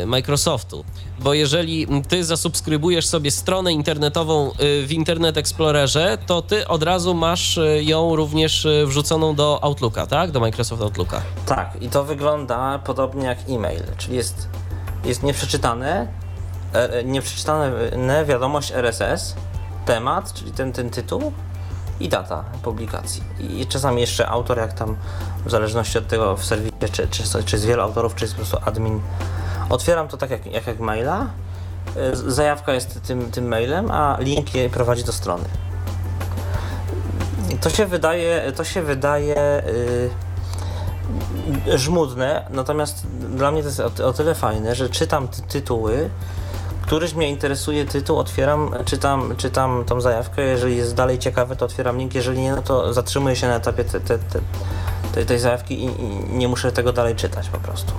Microsoftu, 0.07 0.85
bo 1.18 1.35
jeżeli 1.35 1.87
ty 2.09 2.24
zasubskrybujesz 2.24 3.07
sobie 3.07 3.31
stronę 3.31 3.72
internetową 3.72 4.51
y, 4.51 4.87
w 4.87 4.93
Internet 4.93 5.37
Explorerze, 5.37 6.18
to 6.26 6.43
ty 6.43 6.68
od 6.68 6.83
razu 6.83 7.14
masz 7.14 7.59
y, 7.59 7.85
ją 7.85 8.16
również 8.16 8.68
wrzuconą 8.87 9.35
do 9.35 9.59
Outlooka, 9.62 10.07
tak? 10.07 10.31
Do 10.31 10.41
Microsoft 10.41 10.83
Outlooka. 10.83 11.22
Tak, 11.47 11.83
i 11.83 11.89
to 11.89 12.05
wygląda 12.05 12.79
podobnie 12.79 13.26
jak 13.26 13.39
e-mail, 13.49 13.83
czyli 13.99 14.16
jest, 14.16 14.49
jest 15.05 15.22
nieprzeczytane, 15.22 16.07
e, 16.74 16.93
e, 16.93 17.05
nieprzeczytane 17.05 17.72
wiadomość 18.26 18.72
RSS, 18.72 19.35
temat, 19.87 20.33
czyli 20.33 20.53
ten, 20.53 20.72
ten 20.72 20.91
tytuł 20.91 21.33
i 22.01 22.09
data 22.09 22.44
publikacji. 22.62 23.22
I 23.40 23.66
czasami 23.66 24.01
jeszcze 24.01 24.28
autor, 24.28 24.59
jak 24.59 24.72
tam 24.72 24.96
w 25.46 25.51
zależności 25.51 25.99
od 25.99 26.09
tego 26.09 26.36
w 26.36 26.44
serwisie, 26.44 26.74
czy, 26.92 27.09
czy, 27.09 27.22
czy 27.44 27.57
jest 27.57 27.66
wielu 27.66 27.82
autorów, 27.82 28.14
czy 28.14 28.24
jest 28.24 28.34
po 28.34 28.40
prostu 28.40 28.59
admin. 28.64 29.01
Otwieram 29.70 30.09
to 30.09 30.16
tak 30.16 30.30
jak, 30.30 30.46
jak, 30.46 30.66
jak 30.66 30.80
maila, 30.80 31.26
z- 32.12 32.34
zajawka 32.34 32.72
jest 32.72 33.03
tym, 33.03 33.30
tym 33.30 33.49
mailem, 33.49 33.90
a 33.90 34.16
link 34.20 34.46
prowadzi 34.72 35.05
do 35.05 35.12
strony. 35.12 35.44
To 37.61 37.70
się 37.70 37.86
wydaje, 37.86 38.53
to 38.57 38.64
się 38.64 38.82
wydaje 38.82 39.62
yy, 41.66 41.78
żmudne, 41.78 42.46
natomiast 42.51 43.07
dla 43.36 43.51
mnie 43.51 43.62
to 43.62 43.68
jest 43.68 43.80
o, 44.01 44.07
o 44.07 44.12
tyle 44.12 44.34
fajne, 44.34 44.74
że 44.74 44.88
czytam 44.90 45.28
ty 45.28 45.42
tytuły, 45.42 46.11
któryś 46.89 47.14
mnie 47.14 47.28
interesuje 47.28 47.84
tytuł, 47.84 48.18
otwieram, 48.18 48.74
czytam, 48.84 49.34
czytam 49.36 49.84
tą 49.84 50.01
zajawkę, 50.01 50.43
jeżeli 50.43 50.76
jest 50.76 50.95
dalej 50.95 51.18
ciekawe, 51.18 51.57
to 51.57 51.64
otwieram 51.64 51.99
link, 51.99 52.14
jeżeli 52.14 52.41
nie, 52.41 52.53
no 52.53 52.62
to 52.62 52.93
zatrzymuję 52.93 53.36
się 53.36 53.49
na 53.49 53.57
etapie 53.57 53.84
te, 53.84 54.01
te, 54.01 54.18
te, 55.14 55.24
tej, 55.24 55.39
zajawki 55.39 55.84
i, 55.84 55.84
i 55.84 56.34
nie 56.39 56.49
muszę 56.49 56.72
tego 56.72 56.93
dalej 56.93 57.16
czytać 57.16 57.49
po 57.49 57.59
prostu. 57.59 57.93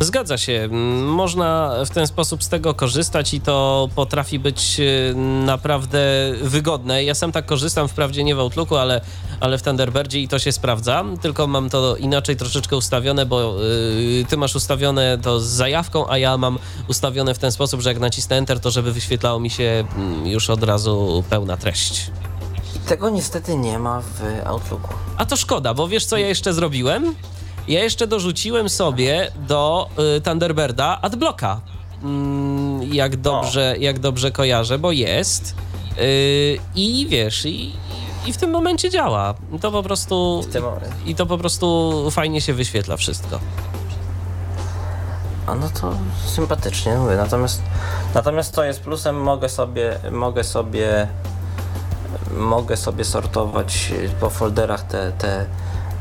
Zgadza 0.00 0.38
się. 0.38 0.68
Można 1.02 1.74
w 1.86 1.90
ten 1.90 2.06
sposób 2.06 2.44
z 2.44 2.48
tego 2.48 2.74
korzystać 2.74 3.34
i 3.34 3.40
to 3.40 3.88
potrafi 3.94 4.38
być 4.38 4.80
e, 4.80 5.14
naprawdę 5.44 6.00
wygodne. 6.42 7.04
Ja 7.04 7.14
sam 7.14 7.32
tak 7.32 7.46
korzystam, 7.46 7.88
wprawdzie 7.88 8.24
nie 8.24 8.34
w 8.34 8.40
Outlooku, 8.40 8.76
ale, 8.76 9.00
ale 9.40 9.58
w 9.58 9.62
Thunderbirdzie 9.62 10.20
i 10.20 10.28
to 10.28 10.38
się 10.38 10.52
sprawdza, 10.52 11.04
tylko 11.22 11.46
mam 11.46 11.70
to 11.70 11.96
inaczej 11.96 12.36
troszeczkę 12.36 12.76
ustawione, 12.76 13.26
bo 13.26 13.64
y, 13.64 14.24
ty 14.28 14.36
masz 14.36 14.56
ustawione 14.56 15.18
to 15.22 15.40
z 15.40 15.46
zajawką, 15.46 16.10
a 16.10 16.18
ja 16.18 16.36
mam 16.36 16.58
ustawione 16.88 17.34
w 17.34 17.38
ten 17.38 17.52
sposób, 17.52 17.80
że 17.80 17.88
jak 17.88 17.98
nacisnę 17.98 18.36
Enter, 18.36 18.60
to 18.60 18.70
żeby 18.70 18.92
wyświetlało 18.92 19.40
mi 19.40 19.50
się 19.50 19.84
mm, 19.96 20.26
już 20.26 20.50
od 20.50 20.62
razu 20.62 21.24
pełna 21.30 21.56
treść. 21.56 22.10
Tego 22.86 23.10
niestety 23.10 23.56
nie 23.56 23.78
ma 23.78 24.00
w 24.00 24.46
Outlooku. 24.46 24.94
A 25.16 25.26
to 25.26 25.36
szkoda, 25.36 25.74
bo 25.74 25.88
wiesz 25.88 26.04
co 26.04 26.16
ja 26.16 26.28
jeszcze 26.28 26.54
zrobiłem? 26.54 27.14
Ja 27.68 27.82
jeszcze 27.82 28.06
dorzuciłem 28.06 28.68
sobie 28.68 29.30
do 29.48 29.88
y, 30.16 30.20
Thunderbirda 30.20 30.98
adblocka. 31.02 31.60
Mm, 32.02 32.94
jak, 32.94 33.16
dobrze, 33.16 33.76
jak 33.80 33.98
dobrze 33.98 34.30
kojarzę, 34.30 34.78
bo 34.78 34.92
jest. 34.92 35.54
Y, 35.98 36.58
I 36.74 37.06
wiesz, 37.08 37.46
i, 37.46 37.72
i 38.26 38.32
w 38.32 38.36
tym 38.36 38.50
momencie 38.50 38.90
działa. 38.90 39.34
To 39.60 39.72
po 39.72 39.82
prostu. 39.82 40.42
I 41.06 41.14
to 41.14 41.26
po 41.26 41.38
prostu 41.38 42.10
fajnie 42.10 42.40
się 42.40 42.54
wyświetla 42.54 42.96
wszystko. 42.96 43.40
A 45.46 45.54
no 45.54 45.68
to 45.80 45.92
sympatycznie 46.26 46.96
mówię. 46.96 47.16
Natomiast, 47.16 47.62
natomiast 48.14 48.54
co 48.54 48.64
jest 48.64 48.80
plusem, 48.80 49.22
mogę 49.22 49.48
sobie, 49.48 49.98
mogę 50.12 50.44
sobie, 50.44 51.08
mogę 52.36 52.76
sobie 52.76 53.04
sortować 53.04 53.92
po 54.20 54.30
folderach 54.30 54.82
te, 54.82 55.12
te, 55.12 55.46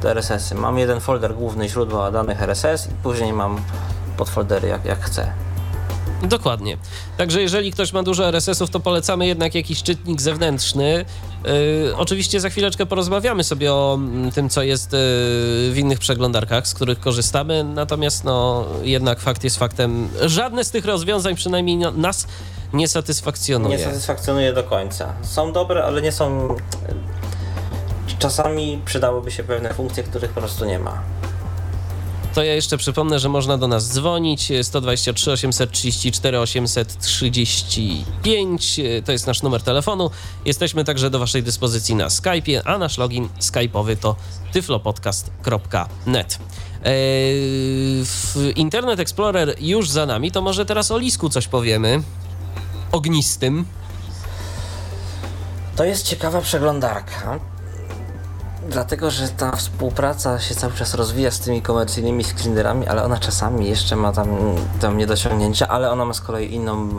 te 0.01 0.11
RSS-y. 0.11 0.55
Mam 0.55 0.77
jeden 0.77 0.99
folder 0.99 1.35
główny 1.35 1.69
źródła 1.69 2.11
danych 2.11 2.41
RSS 2.41 2.87
i 2.87 2.93
później 3.03 3.33
mam 3.33 3.57
podfoldery 4.17 4.67
jak, 4.67 4.85
jak 4.85 4.99
chcę. 4.99 5.33
Dokładnie. 6.23 6.77
Także 7.17 7.41
jeżeli 7.41 7.71
ktoś 7.71 7.93
ma 7.93 8.03
dużo 8.03 8.27
RSS-ów, 8.27 8.69
to 8.69 8.79
polecamy 8.79 9.27
jednak 9.27 9.55
jakiś 9.55 9.83
czytnik 9.83 10.21
zewnętrzny. 10.21 11.05
Yy, 11.47 11.95
oczywiście 11.95 12.39
za 12.39 12.49
chwileczkę 12.49 12.85
porozmawiamy 12.85 13.43
sobie 13.43 13.73
o 13.73 13.97
mm, 13.99 14.31
tym, 14.31 14.49
co 14.49 14.63
jest 14.63 14.93
yy, 14.93 14.99
w 15.71 15.73
innych 15.77 15.99
przeglądarkach, 15.99 16.67
z 16.67 16.73
których 16.73 16.99
korzystamy. 16.99 17.63
Natomiast 17.63 18.23
no, 18.23 18.65
jednak 18.83 19.19
fakt 19.19 19.43
jest 19.43 19.57
faktem. 19.57 20.09
Żadne 20.25 20.63
z 20.63 20.71
tych 20.71 20.85
rozwiązań 20.85 21.35
przynajmniej 21.35 21.77
no, 21.77 21.91
nas 21.91 22.27
nie 22.73 22.87
satysfakcjonuje. 22.87 23.77
Nie 23.77 23.83
satysfakcjonuje 23.83 24.53
do 24.53 24.63
końca. 24.63 25.13
Są 25.21 25.53
dobre, 25.53 25.83
ale 25.83 26.01
nie 26.01 26.11
są. 26.11 26.55
Czasami 28.19 28.81
przydałyby 28.85 29.31
się 29.31 29.43
pewne 29.43 29.73
funkcje, 29.73 30.03
których 30.03 30.31
po 30.31 30.39
prostu 30.41 30.65
nie 30.65 30.79
ma. 30.79 31.01
To 32.37 32.43
ja 32.43 32.53
jeszcze 32.53 32.77
przypomnę, 32.77 33.19
że 33.19 33.29
można 33.29 33.57
do 33.57 33.67
nas 33.67 33.93
dzwonić 33.93 34.51
123 34.61 35.31
834 35.31 36.39
835. 36.39 38.79
To 39.05 39.11
jest 39.11 39.27
nasz 39.27 39.41
numer 39.41 39.61
telefonu. 39.61 40.09
Jesteśmy 40.45 40.83
także 40.83 41.09
do 41.09 41.19
Waszej 41.19 41.43
dyspozycji 41.43 41.95
na 41.95 42.07
Skype'ie, 42.07 42.61
a 42.65 42.77
nasz 42.77 42.97
login 42.97 43.29
skype'owy 43.39 43.97
to 43.97 44.15
tyflopodcast.net. 44.53 46.39
W 48.03 48.51
Internet 48.55 48.99
Explorer 48.99 49.55
już 49.59 49.89
za 49.89 50.05
nami, 50.05 50.31
to 50.31 50.41
może 50.41 50.65
teraz 50.65 50.91
o 50.91 50.97
Lisku 50.97 51.29
coś 51.29 51.47
powiemy. 51.47 52.03
Ognistym. 52.91 53.65
To 55.75 55.83
jest 55.83 56.07
ciekawa 56.07 56.41
przeglądarka, 56.41 57.39
dlatego 58.69 59.11
że 59.11 59.27
ta 59.27 59.51
współpraca 59.51 60.39
się 60.39 60.55
cały 60.55 60.73
czas 60.73 60.93
rozwija 60.93 61.31
z 61.31 61.39
tymi 61.39 61.61
komercyjnymi 61.61 62.23
screenerami, 62.23 62.87
ale 62.87 63.03
ona 63.03 63.17
czasami 63.17 63.69
jeszcze 63.69 63.95
ma 63.95 64.11
tam, 64.11 64.27
tam 64.79 64.97
niedociągnięcia, 64.97 65.67
ale 65.67 65.91
ona 65.91 66.05
ma 66.05 66.13
z 66.13 66.21
kolei 66.21 66.53
inną, 66.53 66.89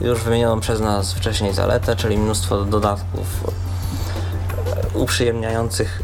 już 0.00 0.22
wymienioną 0.22 0.60
przez 0.60 0.80
nas 0.80 1.12
wcześniej 1.12 1.54
zaletę, 1.54 1.96
czyli 1.96 2.18
mnóstwo 2.18 2.64
dodatków 2.64 3.26
e, 4.94 4.98
uprzyjemniających 4.98 6.02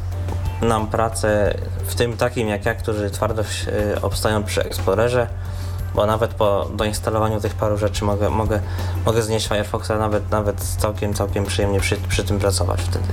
nam 0.63 0.87
pracę, 0.87 1.55
w 1.87 1.95
tym 1.95 2.17
takim 2.17 2.49
jak 2.49 2.67
ja, 2.67 2.75
którzy 2.75 3.11
twardo 3.11 3.43
e, 3.43 4.03
obstają 4.03 4.45
przy 4.45 4.63
Explorerze, 4.63 5.27
bo 5.95 6.07
nawet 6.07 6.35
po 6.35 6.69
doinstalowaniu 6.77 7.41
tych 7.41 7.55
paru 7.55 7.77
rzeczy 7.77 8.05
mogę, 8.05 8.31
mogę, 8.31 8.61
mogę 9.07 9.23
znieść 9.23 9.49
Firefoxa, 9.49 9.91
nawet, 9.99 10.31
nawet 10.31 10.61
całkiem, 10.61 11.15
całkiem 11.15 11.45
przyjemnie 11.45 11.81
przy, 11.81 11.97
przy 11.97 12.25
tym 12.25 12.39
pracować 12.39 12.81
wtedy. 12.81 13.05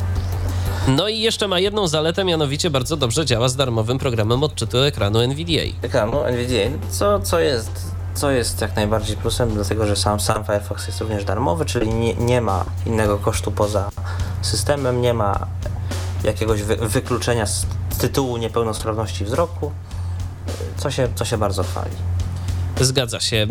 No 0.88 1.08
i 1.08 1.20
jeszcze 1.20 1.48
ma 1.48 1.60
jedną 1.60 1.88
zaletę, 1.88 2.24
mianowicie 2.24 2.70
bardzo 2.70 2.98
dobrze 2.98 3.26
działa 3.26 3.50
z 3.50 3.56
darmowym 3.56 3.98
programem 4.00 4.44
odczytu 4.44 4.78
ekranu 4.78 5.20
NVDA. 5.20 5.64
Ekranu 5.82 6.24
NVDA, 6.24 6.88
co, 6.90 7.20
co, 7.20 7.40
jest, 7.40 7.72
co 8.14 8.32
jest 8.32 8.62
jak 8.62 8.76
najbardziej 8.76 9.18
plusem, 9.18 9.54
dlatego 9.54 9.88
że 9.88 9.96
sam, 9.96 10.20
sam 10.20 10.46
Firefox 10.46 10.88
jest 10.88 11.02
również 11.02 11.26
darmowy, 11.26 11.66
czyli 11.66 11.90
nie, 11.90 12.14
nie 12.16 12.42
ma 12.42 12.66
innego 12.86 13.18
kosztu 13.18 13.52
poza 13.52 13.90
systemem, 14.42 15.02
nie 15.02 15.14
ma 15.14 15.48
jakiegoś 16.24 16.64
wy, 16.64 16.76
wykluczenia 16.76 17.46
z 17.46 17.66
tytułu 18.00 18.38
niepełnosprawności 18.38 19.26
wzroku, 19.26 19.72
co 20.78 20.92
się, 20.92 21.08
co 21.16 21.26
się 21.26 21.38
bardzo 21.38 21.64
chwali. 21.64 21.92
Zgadza 22.82 23.20
się. 23.20 23.36
Yy, 23.36 23.48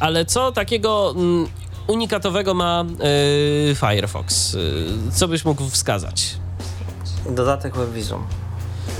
Ale 0.00 0.24
co 0.24 0.52
takiego 0.52 1.14
mm, 1.16 1.46
unikatowego 1.86 2.54
ma 2.54 2.84
yy, 3.68 3.74
Firefox? 3.74 4.52
Yy, 4.54 5.12
Co 5.12 5.28
byś 5.28 5.44
mógł 5.44 5.68
wskazać? 5.68 6.41
Dodatek 7.30 7.76
WebVisum. 7.76 8.26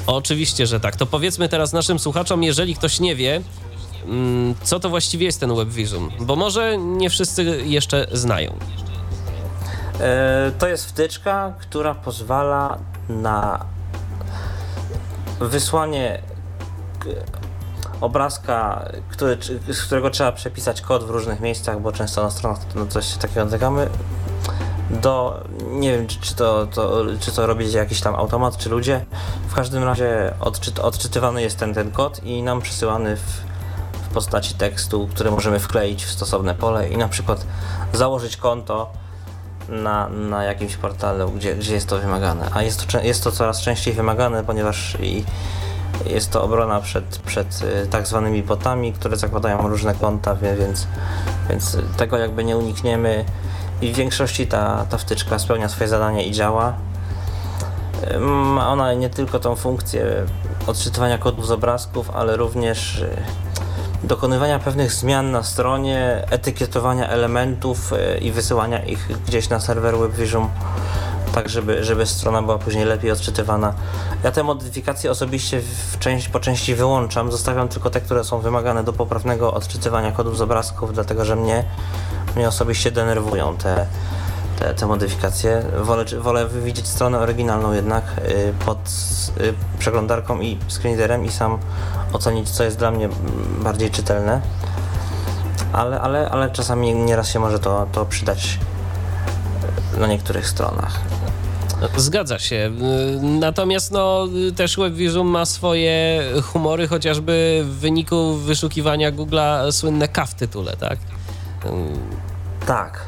Oczywiście, 0.07 0.67
że 0.67 0.81
tak. 0.81 0.97
To 0.97 1.07
powiedzmy 1.07 1.49
teraz 1.49 1.73
naszym 1.73 1.99
słuchaczom, 1.99 2.43
jeżeli 2.43 2.75
ktoś 2.75 3.01
nie 3.01 3.17
wie, 3.17 3.41
mm, 4.07 4.55
co 4.63 4.81
to 4.81 4.89
właściwie 4.89 5.27
jest 5.27 5.41
ten 5.41 5.55
WebVisum, 5.57 6.11
bo 6.21 6.37
może 6.37 6.79
nie 6.79 7.11
wszyscy 7.11 7.45
jeszcze 7.65 8.07
znają. 8.13 8.55
E, 10.01 10.53
To 10.59 10.69
jest 10.69 10.87
wtyczka, 10.87 11.55
która 11.61 11.95
pozwala 11.95 12.79
na 13.09 13.65
wysłanie 15.41 16.23
obrazka, 18.01 18.85
który, 19.11 19.39
z 19.73 19.83
którego 19.83 20.11
trzeba 20.11 20.33
przepisać 20.33 20.81
kod 20.81 21.05
w 21.05 21.11
różnych 21.11 21.41
miejscach, 21.41 21.81
bo 21.81 21.93
często 21.93 22.23
na 22.23 22.31
stronach 22.31 22.59
coś 22.89 23.15
takiego 23.15 23.45
natykamy, 23.45 23.89
do, 24.93 25.41
nie 25.71 25.93
wiem 25.93 26.07
czy, 26.07 26.21
czy, 26.21 26.35
to, 26.35 26.67
to, 26.67 27.05
czy 27.21 27.33
to 27.33 27.47
robi 27.47 27.73
jakiś 27.73 28.01
tam 28.01 28.15
automat, 28.15 28.57
czy 28.57 28.69
ludzie. 28.69 29.05
W 29.49 29.55
każdym 29.55 29.85
razie 29.85 30.35
odczyt, 30.41 30.79
odczytywany 30.79 31.43
jest 31.43 31.59
ten, 31.59 31.75
ten 31.75 31.91
kod 31.91 32.25
i 32.25 32.43
nam 32.43 32.61
przesyłany 32.61 33.17
w, 33.17 33.21
w 34.11 34.15
postaci 34.15 34.55
tekstu, 34.55 35.09
który 35.11 35.31
możemy 35.31 35.59
wkleić 35.59 36.05
w 36.05 36.11
stosowne 36.11 36.55
pole 36.55 36.89
i 36.89 36.97
na 36.97 37.09
przykład 37.09 37.47
założyć 37.93 38.37
konto 38.37 38.91
na, 39.69 40.09
na 40.09 40.45
jakimś 40.45 40.77
portalu, 40.77 41.31
gdzie, 41.31 41.55
gdzie 41.55 41.75
jest 41.75 41.89
to 41.89 41.99
wymagane. 41.99 42.49
A 42.53 42.63
jest 42.63 42.87
to, 42.87 43.01
jest 43.01 43.25
to 43.25 43.33
coraz 43.33 43.61
częściej 43.61 43.95
wymagane, 43.95 44.45
ponieważ 44.45 44.97
i 45.01 45.25
jest 46.07 46.31
to 46.31 46.43
obrona 46.43 46.81
przed, 46.81 47.05
przed 47.05 47.63
y, 47.63 47.87
tak 47.87 48.07
zwanymi 48.07 48.43
botami, 48.43 48.93
które 48.93 49.17
zakładają 49.17 49.69
różne 49.69 49.95
konta, 49.95 50.35
więc, 50.35 50.87
więc 51.51 51.77
tego 51.97 52.19
jakby 52.19 52.45
nie 52.45 52.57
unikniemy 52.57 53.25
i 53.83 53.93
w 53.93 53.97
większości 53.97 54.47
ta, 54.47 54.87
ta 54.91 54.99
wtyczka 54.99 55.39
spełnia 55.39 55.69
swoje 55.69 55.89
zadanie 55.89 56.27
i 56.27 56.33
działa. 56.33 56.75
Ma 58.21 58.69
ona 58.69 58.95
nie 58.95 59.11
tylko 59.11 59.39
tą 59.39 59.57
funkcję 59.57 60.27
odczytywania 60.67 61.19
kodów 61.19 61.47
z 61.47 61.51
obrazków, 61.51 62.11
ale 62.11 62.37
również 62.37 62.99
y, 62.99 63.17
dokonywania 64.05 64.59
pewnych 64.59 64.93
zmian 64.93 65.31
na 65.31 65.43
stronie, 65.43 66.25
etykietowania 66.31 67.09
elementów 67.09 67.93
y, 67.93 68.19
i 68.19 68.33
wysyłania 68.33 68.85
ich 68.85 69.09
gdzieś 69.27 69.49
na 69.49 69.61
serwer 69.61 69.99
WebVision, 69.99 70.49
tak 71.35 71.49
żeby, 71.49 71.85
żeby 71.85 72.07
strona 72.07 72.43
była 72.43 72.59
później 72.59 72.85
lepiej 72.85 73.11
odczytywana. 73.11 73.75
Ja 74.25 74.33
te 74.33 74.43
modyfikacje 74.43 75.11
osobiście 75.11 75.61
w 75.61 75.99
część, 75.99 76.29
po 76.29 76.41
części 76.41 76.75
wyłączam, 76.75 77.33
zostawiam 77.33 77.69
tylko 77.69 77.91
te, 77.91 78.01
które 78.01 78.25
są 78.25 78.41
wymagane 78.41 78.85
do 78.85 78.93
poprawnego 78.93 79.55
odczytywania 79.55 80.13
kodów 80.13 80.39
z 80.39 80.41
obrazków, 80.41 80.95
dlatego 80.95 81.25
że 81.25 81.37
mnie, 81.37 81.65
mnie 82.37 82.49
osobiście 82.49 82.91
denerwują 82.91 83.57
te, 83.57 83.87
te, 84.59 84.75
te 84.75 84.87
modyfikacje. 84.87 85.63
Wolę, 85.83 86.05
wolę 86.19 86.49
widzieć 86.65 86.89
stronę 86.89 87.19
oryginalną 87.19 87.73
jednak 87.73 88.05
y, 88.19 88.53
pod 88.67 88.79
y, 89.41 89.55
przeglądarką 89.79 90.41
i 90.41 90.59
screenreaderem 90.69 91.25
i 91.25 91.31
sam 91.31 91.59
ocenić, 92.13 92.51
co 92.51 92.65
jest 92.65 92.79
dla 92.79 92.91
mnie 92.91 93.09
bardziej 93.63 93.91
czytelne. 93.91 94.41
Ale, 95.73 96.01
ale, 96.01 96.31
ale 96.31 96.51
czasami 96.51 96.95
nieraz 96.95 97.29
się 97.29 97.39
może 97.39 97.59
to, 97.59 97.87
to 97.93 98.05
przydać 98.05 98.59
y, 99.97 100.01
na 100.01 100.07
niektórych 100.07 100.49
stronach. 100.49 101.01
Zgadza 101.97 102.39
się. 102.39 102.71
Natomiast 103.23 103.91
no, 103.91 104.29
też 104.57 104.77
WebVisum 104.77 105.27
ma 105.27 105.45
swoje 105.45 106.23
humory, 106.43 106.89
chociażby 106.89 107.63
w 107.65 107.79
wyniku 107.79 108.35
wyszukiwania 108.35 109.13
Google'a 109.13 109.73
słynne 109.73 110.09
K 110.09 110.27
w 110.27 110.35
tytule, 110.35 110.77
tak? 110.77 110.99
Yy, 111.65 112.67
Tak, 112.67 113.05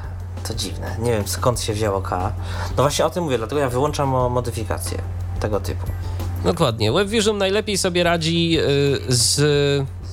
to 0.48 0.54
dziwne. 0.54 0.96
Nie 0.98 1.12
wiem 1.12 1.28
skąd 1.28 1.60
się 1.60 1.72
wzięło 1.72 2.00
K. 2.02 2.32
No 2.76 2.82
właśnie 2.82 3.04
o 3.06 3.10
tym 3.10 3.24
mówię, 3.24 3.38
dlatego 3.38 3.60
ja 3.60 3.68
wyłączam 3.68 4.08
mo- 4.08 4.28
modyfikacje 4.28 4.98
tego 5.40 5.60
typu. 5.60 5.86
Dokładnie. 6.44 6.92
WebVision 6.92 7.38
najlepiej 7.38 7.78
sobie 7.78 8.02
radzi 8.02 8.58
y, 8.60 9.00
z 9.08 9.40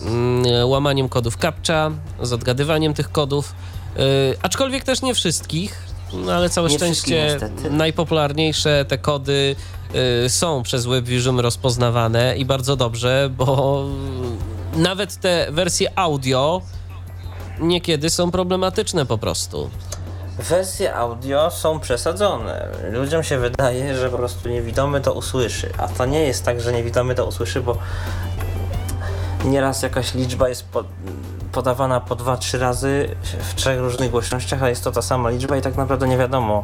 mm, 0.06 0.70
łamaniem 0.70 1.10
kodów 1.10 1.38
CAPTCHA, 1.38 1.92
z 2.22 2.34
odgadywaniem 2.34 2.94
tych 2.94 3.12
kodów, 3.12 3.54
y, 3.98 4.00
aczkolwiek 4.42 4.84
też 4.84 5.02
nie 5.02 5.14
wszystkich, 5.14 5.78
no 6.14 6.34
ale 6.34 6.50
całe 6.50 6.70
Nie 6.70 6.76
szczęście 6.78 7.38
najpopularniejsze 7.72 8.86
te 8.88 8.98
kody 8.98 9.56
są 10.28 10.64
przez 10.64 10.86
WebVision 10.86 11.40
rozpoznawane 11.40 12.38
i 12.38 12.46
bardzo 12.46 12.76
dobrze, 12.76 13.30
bo 13.38 13.84
nawet 14.76 15.16
te 15.20 15.48
wersje 15.52 16.00
audio 16.00 16.62
niekiedy 17.62 18.10
są 18.10 18.32
problematyczne 18.32 19.06
po 19.06 19.18
prostu. 19.18 19.70
Wersje 20.40 20.96
audio 20.96 21.52
są 21.52 21.80
przesadzone. 21.80 22.68
Ludziom 22.92 23.24
się 23.24 23.38
wydaje, 23.38 23.98
że 23.98 24.10
po 24.10 24.18
prostu 24.18 24.50
niewidomy 24.50 25.02
to 25.02 25.14
usłyszy, 25.14 25.70
a 25.78 25.88
to 25.88 26.06
nie 26.06 26.22
jest 26.22 26.46
tak, 26.46 26.62
że 26.62 26.74
niewidomy 26.74 27.16
to 27.16 27.26
usłyszy, 27.26 27.62
bo 27.62 27.78
nieraz 29.46 29.82
jakaś 29.82 30.14
liczba 30.14 30.50
jest 30.50 30.66
po, 30.66 30.84
podawana 31.52 32.00
po 32.00 32.16
dwa, 32.16 32.38
trzy 32.38 32.60
razy 32.60 33.16
w 33.40 33.56
trzech 33.56 33.80
różnych 33.80 34.12
głośnościach, 34.12 34.64
a 34.64 34.70
jest 34.70 34.84
to 34.84 34.92
ta 34.92 35.02
sama 35.02 35.30
liczba 35.30 35.58
i 35.58 35.62
tak 35.62 35.76
naprawdę 35.76 36.08
nie 36.08 36.18
wiadomo, 36.18 36.64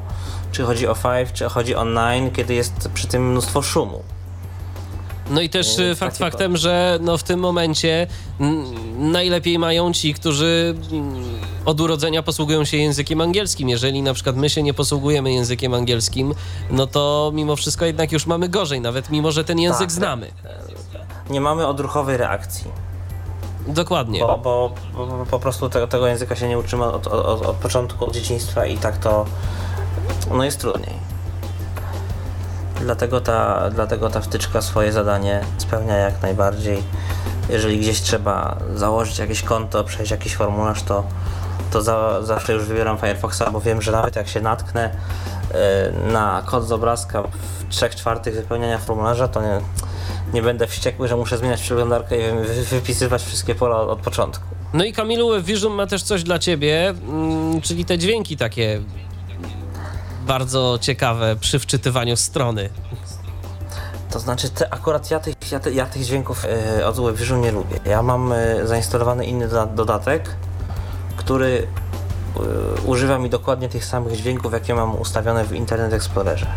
czy 0.52 0.64
chodzi 0.64 0.88
o 0.88 0.96
5, 0.96 1.32
czy 1.34 1.50
chodzi 1.50 1.76
o 1.76 1.86
9, 1.86 2.36
kiedy 2.36 2.54
jest 2.54 2.90
przy 2.94 3.08
tym 3.08 3.32
mnóstwo 3.32 3.62
szumu. 3.62 4.04
No 5.30 5.42
i 5.42 5.50
też 5.50 5.78
jest 5.78 6.00
fakt 6.00 6.18
takie 6.18 6.32
faktem, 6.32 6.58
że 6.58 7.00
no 7.02 7.18
w 7.18 7.24
tym 7.24 7.40
momencie 7.40 8.08
najlepiej 8.98 9.60
mają 9.60 9.94
ci, 9.94 10.14
którzy 10.14 10.76
mm, 10.92 11.24
od 11.66 11.82
urodzenia 11.82 12.24
posługują 12.24 12.66
się 12.66 12.78
językiem 12.78 13.22
angielskim. 13.22 13.70
Jeżeli 13.70 14.02
na 14.02 14.14
przykład 14.14 14.36
my 14.36 14.50
się 14.50 14.64
nie 14.64 14.74
posługujemy 14.74 15.34
językiem 15.34 15.74
angielskim, 15.74 16.34
no 16.72 16.88
to 16.88 17.32
mimo 17.34 17.56
wszystko 17.56 17.86
jednak 17.86 18.12
już 18.12 18.26
mamy 18.26 18.50
gorzej, 18.50 18.82
nawet 18.82 19.10
mimo, 19.10 19.32
że 19.32 19.44
ten 19.44 19.60
język 19.60 19.80
Tak, 19.80 19.92
znamy. 19.92 20.32
Nie 21.30 21.42
mamy 21.42 21.68
odruchowej 21.68 22.18
reakcji, 22.18 22.72
Dokładnie. 23.68 24.20
bo, 24.20 24.38
bo, 24.38 24.74
bo 24.96 25.26
po 25.32 25.40
prostu 25.40 25.70
tego, 25.70 25.88
tego 25.88 26.08
języka 26.08 26.36
się 26.36 26.48
nie 26.48 26.60
uczymy 26.60 26.86
od, 26.86 27.08
od, 27.08 27.42
od 27.42 27.56
początku, 27.56 28.06
od 28.06 28.14
dzieciństwa 28.14 28.66
i 28.66 28.78
tak 28.78 28.98
to 28.98 29.26
no 30.32 30.44
jest 30.44 30.60
trudniej. 30.60 31.17
Dlatego 32.82 33.22
ta, 33.22 33.70
dlatego 33.70 34.10
ta 34.10 34.22
wtyczka 34.22 34.62
swoje 34.62 34.92
zadanie 34.92 35.42
spełnia 35.58 35.96
jak 35.96 36.22
najbardziej. 36.22 36.84
Jeżeli 37.50 37.80
gdzieś 37.80 38.02
trzeba 38.02 38.58
założyć 38.76 39.20
jakieś 39.20 39.42
konto, 39.42 39.84
przejść 39.84 40.12
jakiś 40.12 40.36
formularz, 40.36 40.84
to, 40.84 41.04
to 41.72 41.82
za, 41.82 42.24
zawsze 42.24 42.54
już 42.54 42.66
wybieram 42.66 42.98
Firefoxa, 42.98 43.44
bo 43.52 43.62
wiem, 43.62 43.82
że 43.82 43.92
nawet 43.92 44.16
jak 44.16 44.28
się 44.28 44.42
natknę 44.42 44.90
y, 44.90 46.12
na 46.12 46.44
kod 46.46 46.68
z 46.68 46.72
obrazka 46.72 47.24
w 47.24 47.70
3 47.70 47.90
czwartych 47.90 48.36
wypełniania 48.36 48.78
formularza, 48.78 49.28
to 49.28 49.42
nie, 49.42 49.62
nie 50.34 50.42
będę 50.42 50.68
wściekły, 50.68 51.08
że 51.08 51.16
muszę 51.16 51.38
zmieniać 51.38 51.62
przeglądarkę 51.62 52.18
i 52.18 52.46
wy, 52.48 52.64
wypisywać 52.64 53.24
wszystkie 53.24 53.56
pola 53.56 53.78
od, 53.82 53.90
od 53.90 54.00
początku. 54.00 54.46
No 54.74 54.84
i 54.84 54.94
Kamilu, 54.94 55.30
WebVision 55.30 55.74
ma 55.74 55.88
też 55.88 56.04
coś 56.04 56.24
dla 56.24 56.40
ciebie, 56.40 56.90
mm, 56.90 57.62
czyli 57.62 57.86
te 57.86 57.98
dźwięki 57.98 58.38
takie 58.38 58.82
bardzo 60.28 60.78
ciekawe 60.82 61.36
przy 61.36 61.60
wczytywaniu 61.60 62.18
strony. 62.18 62.70
To 64.12 64.20
znaczy, 64.20 64.50
te, 64.50 64.74
akurat 64.74 65.12
ja 65.12 65.20
tych, 65.20 65.36
ja, 65.52 65.60
te, 65.60 65.72
ja 65.72 65.86
tych 65.86 66.04
dźwięków 66.06 66.46
e, 66.80 66.88
od 66.88 67.00
WebVision 67.00 67.42
nie 67.42 67.52
lubię. 67.52 67.80
Ja 67.86 68.02
mam 68.04 68.32
e, 68.34 68.68
zainstalowany 68.68 69.26
inny 69.26 69.48
doda- 69.48 69.76
dodatek, 69.76 70.36
który 71.18 71.68
e, 72.36 72.82
używa 72.82 73.20
mi 73.20 73.30
dokładnie 73.30 73.70
tych 73.70 73.86
samych 73.86 74.18
dźwięków, 74.18 74.54
jakie 74.54 74.74
mam 74.76 74.96
ustawione 74.96 75.46
w 75.46 75.54
Internet 75.54 75.94
Explorerze. 75.94 76.48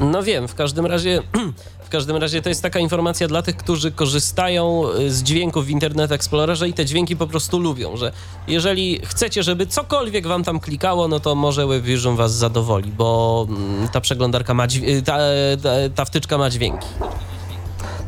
No 0.00 0.22
wiem, 0.22 0.48
w 0.48 0.54
każdym 0.54 0.86
razie 0.86 1.22
w 1.86 1.88
każdym 1.88 2.16
razie 2.16 2.42
to 2.42 2.48
jest 2.48 2.62
taka 2.62 2.78
informacja 2.78 3.28
dla 3.28 3.42
tych, 3.42 3.56
którzy 3.56 3.92
korzystają 3.92 4.84
y, 4.88 5.10
z 5.10 5.22
dźwięków 5.22 5.66
w 5.66 5.70
Internet 5.70 6.12
Explorerze 6.12 6.68
i 6.68 6.72
te 6.72 6.84
dźwięki 6.84 7.16
po 7.16 7.26
prostu 7.26 7.58
lubią, 7.58 7.96
że 7.96 8.12
jeżeli 8.48 9.00
chcecie, 9.04 9.42
żeby 9.42 9.66
cokolwiek 9.66 10.26
wam 10.26 10.44
tam 10.44 10.60
klikało, 10.60 11.08
no 11.08 11.20
to 11.20 11.34
może 11.34 11.66
WebVision 11.66 12.16
was 12.16 12.34
zadowoli, 12.34 12.92
bo 12.92 13.46
mm, 13.48 13.88
ta 13.88 14.00
przeglądarka 14.00 14.54
ma 14.54 14.66
ta, 15.04 15.18
ta, 15.62 15.70
ta 15.94 16.04
wtyczka 16.04 16.38
ma 16.38 16.50
dźwięki. 16.50 16.86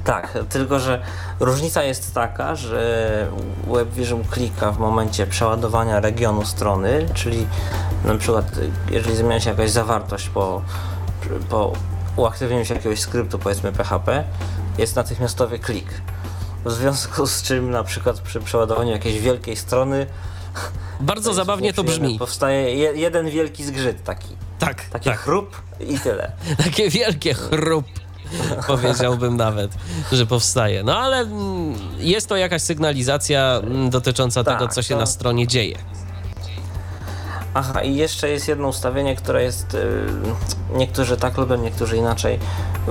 Tak, 0.04 0.38
tylko 0.48 0.80
że 0.80 1.02
różnica 1.40 1.82
jest 1.82 2.14
taka, 2.14 2.54
że 2.54 3.28
WebVision 3.66 4.24
klika 4.24 4.72
w 4.72 4.78
momencie 4.78 5.26
przeładowania 5.26 6.00
regionu 6.00 6.44
strony, 6.44 7.08
czyli 7.14 7.46
na 8.04 8.14
przykład 8.14 8.52
jeżeli 8.90 9.16
zmienia 9.16 9.40
się 9.40 9.50
jakaś 9.50 9.70
zawartość 9.70 10.28
po, 10.28 10.62
po 11.48 11.72
uaktywnieniu 12.18 12.64
się 12.64 12.74
jakiegoś 12.74 13.00
skryptu, 13.00 13.38
powiedzmy 13.38 13.72
PHP, 13.72 14.24
jest 14.78 14.96
natychmiastowy 14.96 15.58
klik. 15.58 15.86
W 16.64 16.72
związku 16.72 17.26
z 17.26 17.42
czym 17.42 17.70
na 17.70 17.84
przykład 17.84 18.20
przy 18.20 18.40
przeładowaniu 18.40 18.90
jakiejś 18.90 19.20
wielkiej 19.20 19.56
strony 19.56 20.06
Bardzo 21.00 21.34
zabawnie 21.34 21.72
to 21.72 21.84
brzmi. 21.84 22.18
Powstaje 22.18 22.74
je, 22.76 22.92
jeden 22.92 23.30
wielki 23.30 23.64
zgrzyt 23.64 24.04
taki. 24.04 24.28
Tak, 24.58 24.84
Taki 24.84 25.04
tak. 25.10 25.18
chrup 25.18 25.62
i 25.80 25.98
tyle. 25.98 26.32
Takie 26.64 26.90
wielkie 26.90 27.34
chrup. 27.34 27.84
Powiedziałbym 28.66 29.36
nawet, 29.36 29.70
że 30.12 30.26
powstaje. 30.26 30.82
No 30.82 30.98
ale 30.98 31.16
mm, 31.18 31.74
jest 31.98 32.28
to 32.28 32.36
jakaś 32.36 32.62
sygnalizacja 32.62 33.60
mm, 33.62 33.90
dotycząca 33.90 34.44
Tak, 34.44 34.58
tego, 34.58 34.72
co 34.72 34.82
się 34.82 34.94
to- 34.94 35.00
na 35.00 35.06
stronie 35.06 35.46
dzieje. 35.46 35.78
Aha, 37.60 37.82
i 37.82 37.94
jeszcze 37.94 38.28
jest 38.28 38.48
jedno 38.48 38.68
ustawienie, 38.68 39.16
które 39.16 39.42
jest. 39.42 39.74
y, 39.74 40.06
niektórzy 40.74 41.16
tak 41.16 41.36
lubią, 41.36 41.56
niektórzy 41.56 41.96
inaczej. 41.96 42.38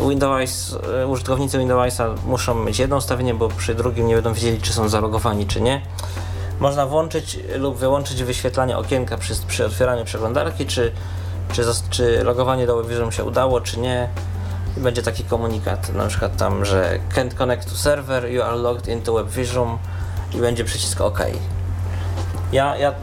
Windows, 0.09 0.77
y, 1.03 1.07
użytkownicy 1.07 1.57
Windowsa 1.59 2.15
muszą 2.25 2.55
mieć 2.63 2.79
jedno 2.79 2.97
ustawienie, 2.97 3.33
bo 3.33 3.47
przy 3.47 3.75
drugim 3.75 4.07
nie 4.07 4.15
będą 4.15 4.33
wiedzieli, 4.33 4.61
czy 4.61 4.73
są 4.73 4.89
zalogowani, 4.89 5.45
czy 5.45 5.61
nie. 5.61 5.81
Można 6.59 6.85
włączyć 6.85 7.39
lub 7.57 7.77
wyłączyć 7.77 8.23
wyświetlanie 8.23 8.77
okienka 8.77 9.17
przy, 9.17 9.33
przy 9.47 9.65
otwieraniu 9.65 10.05
przeglądarki, 10.05 10.65
czy, 10.65 10.91
czy, 11.53 11.63
czy 11.89 12.23
logowanie 12.23 12.67
do 12.67 12.77
WebVision 12.77 13.11
się 13.11 13.23
udało, 13.23 13.61
czy 13.61 13.79
nie. 13.79 14.09
I 14.77 14.79
będzie 14.79 15.01
taki 15.01 15.23
komunikat, 15.23 15.93
na 15.93 16.07
przykład 16.07 16.37
tam, 16.37 16.65
że 16.65 16.99
can't 17.15 17.33
connect 17.33 17.69
to 17.69 17.75
server, 17.75 18.31
you 18.31 18.43
are 18.43 18.55
logged 18.55 18.87
into 18.87 19.13
WebVision 19.13 19.77
i 20.33 20.37
będzie 20.37 20.63
przycisk 20.63 21.01
OK. 21.01 21.19
Ja, 22.51 22.77
ja, 22.77 22.93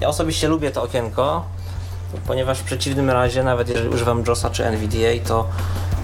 ja 0.00 0.08
osobiście 0.08 0.48
lubię 0.48 0.70
to 0.70 0.82
okienko, 0.82 1.44
ponieważ 2.26 2.58
w 2.58 2.62
przeciwnym 2.62 3.10
razie, 3.10 3.42
nawet 3.42 3.68
jeżeli 3.68 3.88
używam 3.88 4.24
JOSa 4.28 4.50
czy 4.50 4.64
NVDA, 4.66 5.26
to, 5.28 5.48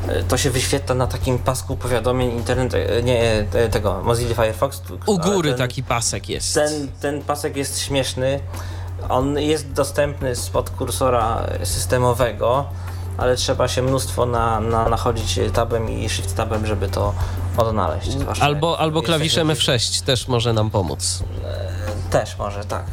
y, 0.08 0.24
to 0.28 0.36
się 0.38 0.50
wyświetla 0.50 0.94
na 0.94 1.06
takim 1.06 1.38
pasku 1.38 1.76
powiadomień 1.76 2.30
internet, 2.30 2.74
y, 2.74 3.02
nie 3.04 3.46
y, 3.66 3.68
tego, 3.70 4.02
Mozilla 4.02 4.34
Firefox. 4.34 4.82
U 5.06 5.18
góry 5.18 5.48
ten, 5.48 5.58
taki 5.58 5.82
pasek 5.82 6.28
jest. 6.28 6.54
Ten, 6.54 6.88
ten 7.00 7.22
pasek 7.22 7.56
jest 7.56 7.80
śmieszny. 7.80 8.40
On 9.08 9.38
jest 9.38 9.72
dostępny 9.72 10.36
spod 10.36 10.70
kursora 10.70 11.46
systemowego, 11.64 12.64
ale 13.18 13.36
trzeba 13.36 13.68
się 13.68 13.82
mnóstwo 13.82 14.26
na, 14.26 14.60
na, 14.60 14.88
nachodzić 14.88 15.40
tabem 15.52 15.90
i 15.90 16.08
shift 16.08 16.36
tabem, 16.36 16.66
żeby 16.66 16.88
to 16.88 17.14
odnaleźć. 17.56 18.10
Zwłaszcza 18.10 18.44
Albo, 18.44 18.78
albo 18.78 19.02
klawiszem 19.02 19.48
jakimś- 19.48 19.68
F6 19.68 20.04
też 20.04 20.28
może 20.28 20.52
nam 20.52 20.70
pomóc. 20.70 21.22
Też 22.10 22.38
może, 22.38 22.64
tak. 22.64 22.84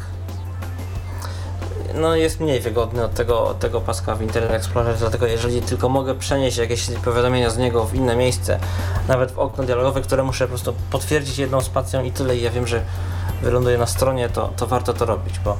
No 1.94 2.16
jest 2.16 2.40
mniej 2.40 2.60
wygodny 2.60 3.04
od 3.04 3.14
tego, 3.14 3.44
od 3.46 3.58
tego 3.58 3.80
paska 3.80 4.14
w 4.14 4.22
Internet 4.22 4.52
Explorer, 4.52 4.96
dlatego 4.98 5.26
jeżeli 5.26 5.62
tylko 5.62 5.88
mogę 5.88 6.14
przenieść 6.14 6.56
jakieś 6.56 6.86
powiadomienia 7.04 7.50
z 7.50 7.58
niego 7.58 7.84
w 7.84 7.94
inne 7.94 8.16
miejsce, 8.16 8.58
nawet 9.08 9.32
w 9.32 9.38
okno 9.38 9.64
dialogowe, 9.64 10.00
które 10.02 10.22
muszę 10.22 10.44
po 10.44 10.48
prostu 10.48 10.74
potwierdzić 10.90 11.38
jedną 11.38 11.60
spacją 11.60 12.04
i 12.04 12.12
tyle 12.12 12.36
i 12.36 12.42
ja 12.42 12.50
wiem, 12.50 12.66
że 12.66 12.82
wyląduje 13.42 13.78
na 13.78 13.86
stronie, 13.86 14.28
to, 14.28 14.50
to 14.56 14.66
warto 14.66 14.92
to 14.94 15.04
robić, 15.06 15.38
bo 15.38 15.56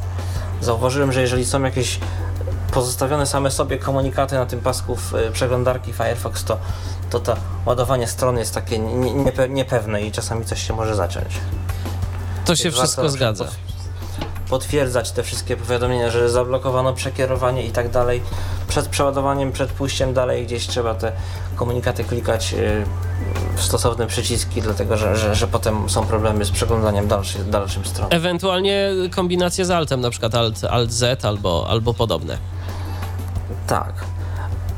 zauważyłem, 0.60 1.12
że 1.12 1.20
jeżeli 1.20 1.44
są 1.46 1.62
jakieś 1.62 1.98
pozostawione 2.72 3.26
same 3.26 3.50
sobie 3.50 3.78
komunikaty 3.78 4.34
na 4.34 4.46
tym 4.46 4.60
pasku 4.60 4.96
w 4.96 5.14
y, 5.14 5.30
przeglądarki 5.32 5.92
Firefox, 5.92 6.44
to, 6.44 6.58
to 7.10 7.20
to 7.20 7.36
ładowanie 7.66 8.06
strony 8.06 8.40
jest 8.40 8.54
takie 8.54 8.78
nie- 8.78 9.14
niepe- 9.14 9.50
niepewne 9.50 10.02
i 10.02 10.12
czasami 10.12 10.44
coś 10.44 10.66
się 10.66 10.74
może 10.74 10.94
zacząć. 10.94 11.26
To 12.44 12.56
się 12.56 12.64
Więc 12.64 12.76
wszystko 12.76 13.08
zgadza. 13.08 13.44
Potwierdzać 14.52 15.10
te 15.12 15.22
wszystkie 15.22 15.56
powiadomienia, 15.56 16.10
że 16.10 16.30
zablokowano 16.30 16.92
przekierowanie 16.92 17.66
i 17.66 17.70
tak 17.70 17.90
dalej. 17.90 18.22
Przed 18.68 18.88
przeładowaniem, 18.88 19.52
przed 19.52 19.70
pójściem 19.70 20.14
dalej 20.14 20.46
gdzieś 20.46 20.66
trzeba 20.66 20.94
te 20.94 21.12
komunikaty 21.56 22.04
klikać 22.04 22.52
yy, 22.52 22.84
w 23.56 23.62
stosowne 23.62 24.06
przyciski, 24.06 24.62
dlatego 24.62 24.96
że, 24.96 25.16
że, 25.16 25.34
że 25.34 25.46
potem 25.48 25.90
są 25.90 26.06
problemy 26.06 26.44
z 26.44 26.50
przeglądaniem 26.50 27.08
dalszy, 27.08 27.38
dalszym 27.44 27.84
stron. 27.84 28.08
Ewentualnie 28.10 28.90
kombinacje 29.10 29.64
z 29.64 29.70
Altem, 29.70 30.00
na 30.00 30.10
przykład 30.10 30.34
Alt, 30.34 30.64
Alt 30.64 30.92
Z 30.92 31.24
albo, 31.24 31.66
albo 31.68 31.94
podobne. 31.94 32.38
Tak. 33.66 34.04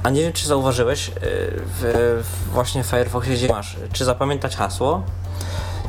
A 0.02 0.10
nie 0.10 0.22
wiem, 0.22 0.32
czy 0.32 0.46
zauważyłeś, 0.46 1.08
yy, 1.08 1.14
w, 1.20 2.22
w 2.22 2.52
właśnie 2.52 2.84
w 2.84 2.86
Firefoxie, 2.86 3.34
gdzie 3.34 3.48
masz, 3.48 3.76
czy 3.92 4.04
zapamiętać 4.04 4.56
hasło 4.56 5.02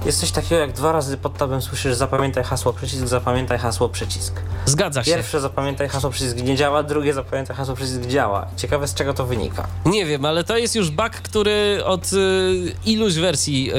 jest 0.06 0.20
coś 0.20 0.32
takiego 0.32 0.62
jak 0.62 0.74
dwa 0.74 0.92
razy 0.92 1.18
pod 1.18 1.38
tabem 1.38 1.62
słyszysz 1.62 1.96
zapamiętaj 1.96 2.44
hasło 2.44 2.74
przycisk, 2.74 3.08
zapamiętaj 3.08 3.58
hasło 3.58 3.90
przycisk. 3.90 4.34
Zgadza 4.66 5.04
się. 5.04 5.12
Pierwsze 5.12 5.42
zapamiętaj 5.42 5.90
hasło 5.90 6.10
przycisk 6.10 6.38
nie 6.38 6.56
działa, 6.56 6.84
drugie 6.84 7.14
zapamiętaj 7.14 7.56
hasło 7.56 7.76
przycisk 7.76 8.02
działa. 8.02 8.48
Ciekawe 8.58 8.88
z 8.88 8.94
czego 8.94 9.14
to 9.14 9.26
wynika. 9.26 9.68
Nie 9.86 10.06
wiem, 10.06 10.26
ale 10.26 10.44
to 10.44 10.58
jest 10.58 10.76
już 10.76 10.92
bug, 10.92 11.10
który 11.10 11.82
od 11.86 12.14
y, 12.14 12.76
iluś 12.86 13.14
wersji 13.14 13.72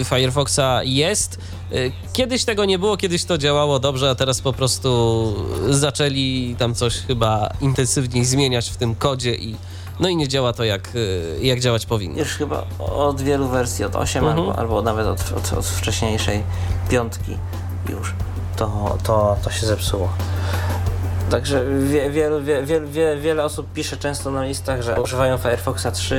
y, 0.00 0.04
Firefoxa 0.04 0.82
jest. 0.82 1.38
Y, 1.72 1.92
kiedyś 2.12 2.44
tego 2.44 2.64
nie 2.64 2.78
było, 2.78 2.96
kiedyś 2.96 3.24
to 3.24 3.38
działało 3.38 3.78
dobrze, 3.78 4.10
a 4.10 4.14
teraz 4.14 4.40
po 4.40 4.52
prostu 4.52 5.34
zaczęli 5.70 6.56
tam 6.58 6.74
coś 6.74 6.94
chyba 6.94 7.50
intensywniej 7.60 8.24
zmieniać 8.24 8.70
w 8.70 8.76
tym 8.76 8.94
kodzie 8.94 9.34
i 9.34 9.56
no 10.00 10.08
i 10.08 10.16
nie 10.16 10.28
działa 10.28 10.52
to 10.52 10.64
jak, 10.64 10.88
y, 10.94 11.38
jak 11.42 11.60
działać 11.60 11.86
powinno. 11.86 12.18
Już 12.18 12.28
chyba 12.36 12.64
od 12.78 13.20
wielu 13.20 13.48
wersji, 13.48 13.84
od 13.84 13.96
8 13.96 14.24
Mhm. 14.24 14.40
albo, 14.48 14.58
albo 14.58 14.82
nawet 14.82 15.06
od, 15.06 15.20
od, 15.36 15.52
od 15.58 15.66
wcześniejszej 15.66 16.42
piątki 16.88 17.36
już 17.88 18.14
to, 18.56 18.96
to, 19.02 19.36
to 19.44 19.50
się 19.50 19.66
zepsuło. 19.66 20.08
Także 21.30 21.64
wie, 21.80 22.10
wielu, 22.10 22.42
wie, 22.42 22.62
wiel, 22.62 22.86
wie, 22.86 23.16
wiele 23.16 23.44
osób 23.44 23.66
pisze 23.74 23.96
często 23.96 24.30
na 24.30 24.44
listach, 24.44 24.82
że 24.82 25.00
używają 25.02 25.38
Firefoxa 25.38 25.86
3. 25.92 26.14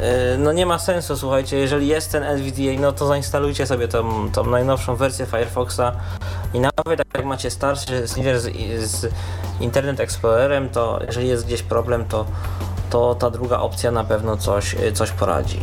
Yy, 0.00 0.06
No 0.38 0.52
nie 0.52 0.66
ma 0.66 0.78
sensu, 0.78 1.16
słuchajcie, 1.16 1.56
jeżeli 1.56 1.88
jest 1.88 2.12
ten 2.12 2.22
NVDA, 2.22 2.80
no 2.80 2.92
to 2.92 3.06
zainstalujcie 3.06 3.66
sobie 3.66 3.88
tą, 3.88 4.30
tą 4.32 4.44
najnowszą 4.46 4.96
wersję 4.96 5.26
Firefoxa 5.26 5.80
i 6.54 6.60
nawet 6.60 7.00
jak 7.14 7.24
macie 7.24 7.50
starszy 7.50 8.06
z, 8.06 8.14
z 8.90 9.06
Internet 9.60 10.00
Explorerem, 10.00 10.68
to 10.68 11.00
jeżeli 11.06 11.28
jest 11.28 11.46
gdzieś 11.46 11.62
problem, 11.62 12.04
to, 12.04 12.24
to 12.90 13.14
ta 13.14 13.30
druga 13.30 13.60
opcja 13.60 13.90
na 13.90 14.04
pewno 14.04 14.36
coś, 14.36 14.76
coś 14.94 15.10
poradzi. 15.10 15.58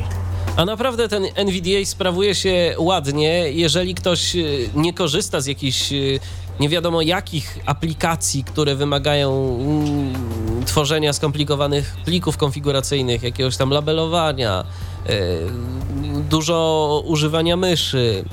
A 0.58 0.66
naprawdę 0.66 1.08
ten 1.08 1.26
NVDA 1.36 1.86
sprawuje 1.86 2.36
się 2.36 2.76
ładnie, 2.78 3.52
jeżeli 3.52 3.96
ktoś 3.96 4.36
y, 4.36 4.70
nie 4.76 4.94
korzysta 4.94 5.42
z 5.42 5.46
jakichś 5.46 5.92
y, 5.92 6.20
nie 6.60 6.70
wiadomo 6.70 7.02
jakich 7.02 7.60
aplikacji, 7.66 8.44
które 8.44 8.76
wymagają 8.76 9.58
mm, 9.60 10.66
tworzenia 10.66 11.14
skomplikowanych 11.14 11.96
plików 12.06 12.38
konfiguracyjnych, 12.38 13.24
jakiegoś 13.24 13.58
tam 13.58 13.70
labelowania, 13.70 14.66
y, 15.10 16.24
dużo 16.30 17.04
używania 17.06 17.58
myszy. 17.58 18.26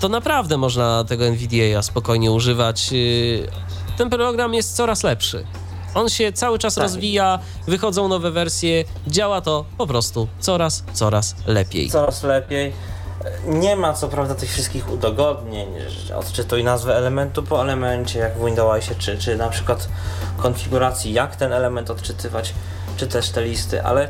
To 0.00 0.08
naprawdę 0.08 0.56
można 0.56 1.04
tego 1.04 1.24
NVDA 1.24 1.82
spokojnie 1.82 2.32
używać. 2.32 2.90
Y, 2.92 3.48
Ten 3.96 4.10
program 4.10 4.54
jest 4.54 4.76
coraz 4.76 5.02
lepszy. 5.02 5.44
On 5.94 6.08
się 6.08 6.32
cały 6.32 6.58
czas 6.58 6.74
Tak. 6.74 6.82
rozwija, 6.82 7.38
wychodzą 7.66 8.08
nowe 8.08 8.30
wersje, 8.30 8.84
działa 9.06 9.40
to 9.40 9.64
po 9.78 9.86
prostu 9.86 10.28
coraz, 10.40 10.84
coraz 10.92 11.34
lepiej. 11.46 11.90
Coraz 11.90 12.22
lepiej. 12.22 12.72
Nie 13.46 13.76
ma 13.76 13.92
co 13.92 14.08
prawda 14.08 14.34
tych 14.34 14.50
wszystkich 14.52 14.90
udogodnień, 14.92 15.68
odczytuj 16.16 16.64
nazwę 16.64 16.96
elementu 16.96 17.42
po 17.42 17.62
elemencie, 17.62 18.18
jak 18.18 18.38
w 18.38 18.44
Windowsie, 18.44 18.94
czy, 18.98 19.18
czy 19.18 19.36
na 19.36 19.48
przykład 19.48 19.88
konfiguracji, 20.36 21.12
jak 21.12 21.36
ten 21.36 21.52
element 21.52 21.90
odczytywać, 21.90 22.54
czy 22.96 23.06
też 23.06 23.30
te 23.30 23.42
listy, 23.42 23.82
ale 23.82 24.08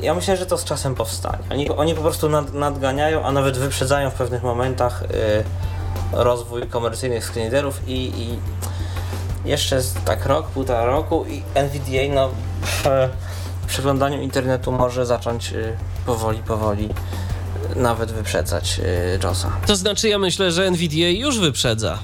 ja 0.00 0.14
myślę, 0.14 0.36
że 0.36 0.46
to 0.46 0.58
z 0.58 0.64
czasem 0.64 0.94
powstanie. 0.94 1.38
Oni, 1.50 1.70
oni 1.70 1.94
po 1.94 2.00
prostu 2.00 2.28
nad, 2.28 2.54
nadganiają, 2.54 3.24
a 3.24 3.32
nawet 3.32 3.58
wyprzedzają 3.58 4.10
w 4.10 4.14
pewnych 4.14 4.42
momentach 4.42 5.02
y, 5.02 5.06
rozwój 6.12 6.68
komercyjnych 6.68 7.24
screenreaderów 7.24 7.88
i, 7.88 7.92
i 7.92 8.38
jeszcze 9.44 9.80
tak 10.04 10.26
rok, 10.26 10.46
półtora 10.46 10.84
roku 10.84 11.24
i 11.28 11.42
NVDA 11.54 12.14
no, 12.14 12.28
w, 12.62 12.82
w 13.62 13.66
przeglądaniu 13.66 14.22
internetu 14.22 14.72
może 14.72 15.06
zacząć 15.06 15.52
y, 15.52 15.76
powoli, 16.06 16.38
powoli 16.38 16.88
y, 17.72 17.78
nawet 17.78 18.12
wyprzedzać 18.12 18.78
y, 18.78 19.18
JOSa. 19.24 19.52
To 19.66 19.76
znaczy, 19.76 20.08
ja 20.08 20.18
myślę, 20.18 20.52
że 20.52 20.66
NVDA 20.66 21.08
już 21.08 21.38
wyprzedza. 21.38 21.98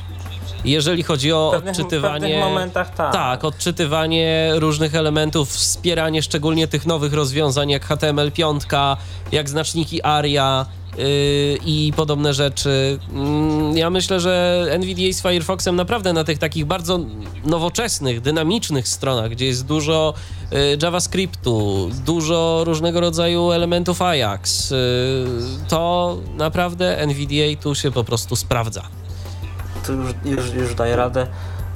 Jeżeli 0.65 1.03
chodzi 1.03 1.33
o 1.33 1.51
W 1.51 1.55
pewnych, 1.55 1.77
w 1.77 1.81
odczytywanie. 1.81 2.21
pewnych 2.21 2.41
momentach 2.41 2.95
tak. 2.95 3.13
Tak, 3.13 3.45
odczytywanie 3.45 4.53
różnych 4.55 4.95
elementów, 4.95 5.51
wspieranie 5.51 6.23
szczególnie 6.23 6.69
tych 6.69 6.87
nowych 6.87 7.13
rozwiązań 7.13 7.71
jak 7.71 7.89
HTML5, 7.89 8.97
jak 9.33 9.49
znaczniki 9.49 10.03
ARIA 10.03 10.67
i 11.65 11.93
podobne 11.97 12.35
rzeczy. 12.35 12.99
Mm, 13.13 13.77
Ja 13.77 13.91
myślę, 13.91 14.21
że 14.21 14.67
NVDA 14.71 15.13
z 15.13 15.23
Firefoxem 15.23 15.77
naprawdę 15.77 16.13
na 16.13 16.25
tych 16.25 16.39
takich 16.39 16.65
bardzo 16.67 16.99
nowoczesnych, 17.45 18.21
dynamicznych 18.21 18.89
stronach, 18.89 19.31
gdzie 19.31 19.47
jest 19.47 19.67
dużo 19.67 20.15
yy, 20.51 20.59
JavaScriptu, 20.83 21.89
dużo 22.07 22.63
różnego 22.67 23.01
rodzaju 23.01 23.51
elementów 23.53 24.03
Ajax, 24.03 24.71
yy, 24.71 24.77
to 25.69 26.17
naprawdę 26.37 26.99
NVDA 26.99 27.63
tu 27.63 27.75
się 27.75 27.91
po 27.91 28.05
prostu 28.05 28.37
sprawdza. 28.37 28.83
Tu 29.87 29.93
już, 29.93 30.11
już, 30.25 30.55
już 30.55 30.75
daje 30.75 30.97
radę. 30.97 31.27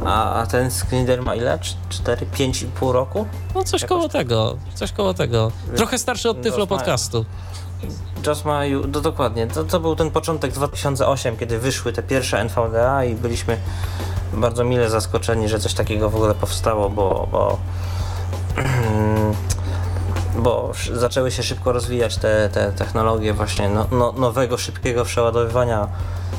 A, 0.04 0.34
a 0.34 0.46
ten 0.46 0.70
screenreader 0.70 1.22
ma 1.22 1.34
ile? 1.34 1.58
4, 1.88 2.26
5,5 2.26 2.92
roku? 2.92 3.26
No 3.54 3.64
coś 3.64 3.82
Jakoś 3.82 3.88
koło 3.88 4.02
tak. 4.08 4.12
tego, 4.12 4.56
coś 4.74 4.92
koło 4.92 5.14
tego. 5.14 5.52
Trochę 5.76 5.98
starszy 5.98 6.30
od 6.30 6.42
Tyflo 6.42 6.66
podcastu. 6.66 7.24
JOS 8.26 8.44
ma, 8.44 8.64
ju- 8.64 8.88
no 8.92 9.00
dokładnie, 9.00 9.46
to, 9.46 9.64
to 9.64 9.80
był 9.80 9.96
ten 9.96 10.10
początek 10.10 10.52
2008, 10.52 11.36
kiedy 11.36 11.58
wyszły 11.58 11.92
te 11.92 12.02
pierwsze 12.02 12.40
NVDA 12.40 13.04
i 13.04 13.14
byliśmy 13.14 13.58
bardzo 14.32 14.64
mile 14.64 14.90
zaskoczeni, 14.90 15.48
że 15.48 15.58
coś 15.58 15.74
takiego 15.74 16.10
w 16.10 16.16
ogóle 16.16 16.34
powstało, 16.34 16.90
bo, 16.90 17.28
bo, 17.32 17.58
bo 20.44 20.72
zaczęły 20.94 21.30
się 21.30 21.42
szybko 21.42 21.72
rozwijać 21.72 22.16
te, 22.16 22.48
te 22.52 22.72
technologie 22.72 23.32
właśnie 23.32 23.68
no, 23.68 23.86
no, 23.92 24.12
nowego, 24.12 24.58
szybkiego 24.58 25.04
przeładowywania 25.04 25.88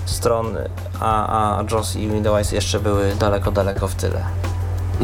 stron, 0.05 0.57
a, 0.99 1.57
a 1.59 1.63
JOS 1.71 1.95
i 1.95 2.09
Windows 2.09 2.51
jeszcze 2.51 2.79
były 2.79 3.15
daleko, 3.15 3.51
daleko 3.51 3.87
w 3.87 3.95
tyle. 3.95 4.23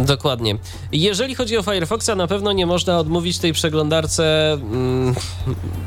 Dokładnie. 0.06 0.58
Jeżeli 0.91 1.36
chodzi 1.36 1.58
o 1.58 1.64
Firefoxa, 1.64 2.10
na 2.16 2.28
pewno 2.28 2.52
nie 2.52 2.66
można 2.66 3.00
odmówić 3.00 3.39
tej 3.39 3.54
przeglądarce 3.54 4.54
mm, 4.54 5.16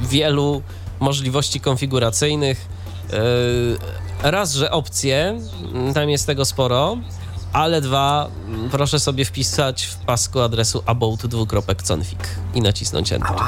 wielu 0.01 0.63
możliwości 1.01 1.61
konfiguracyjnych. 1.61 2.69
Yy, 3.13 4.31
raz, 4.31 4.53
że 4.53 4.71
opcje, 4.71 5.41
mm, 5.73 5.95
tam 5.95 6.11
jest 6.11 6.27
tego 6.27 6.45
sporo, 6.45 6.97
ale 7.53 7.81
dwa, 7.81 8.29
mm, 8.47 8.71
proszę 8.71 9.01
sobie 9.01 9.25
wpisać 9.25 9.85
w 9.85 9.97
pasku 9.97 10.41
adresu 10.41 10.79
about2.config 10.79 12.19
i 12.55 12.61
nacisnąć 12.61 13.13
Enter. 13.13 13.37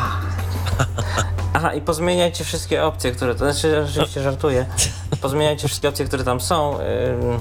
Aha, 1.57 1.75
i 1.75 1.81
pozmieniajcie 1.81 2.45
wszystkie 2.45 2.85
opcje, 2.85 3.13
które. 3.13 3.35
To 3.35 3.53
znaczy, 3.53 3.85
oczywiście 3.89 4.23
żartuję. 4.23 4.67
Pozmieniajcie 5.21 5.69
wszystkie 5.69 5.89
opcje, 5.89 6.05
które 6.05 6.25
tam 6.25 6.41
są. 6.41 6.79
Ym, 6.79 7.41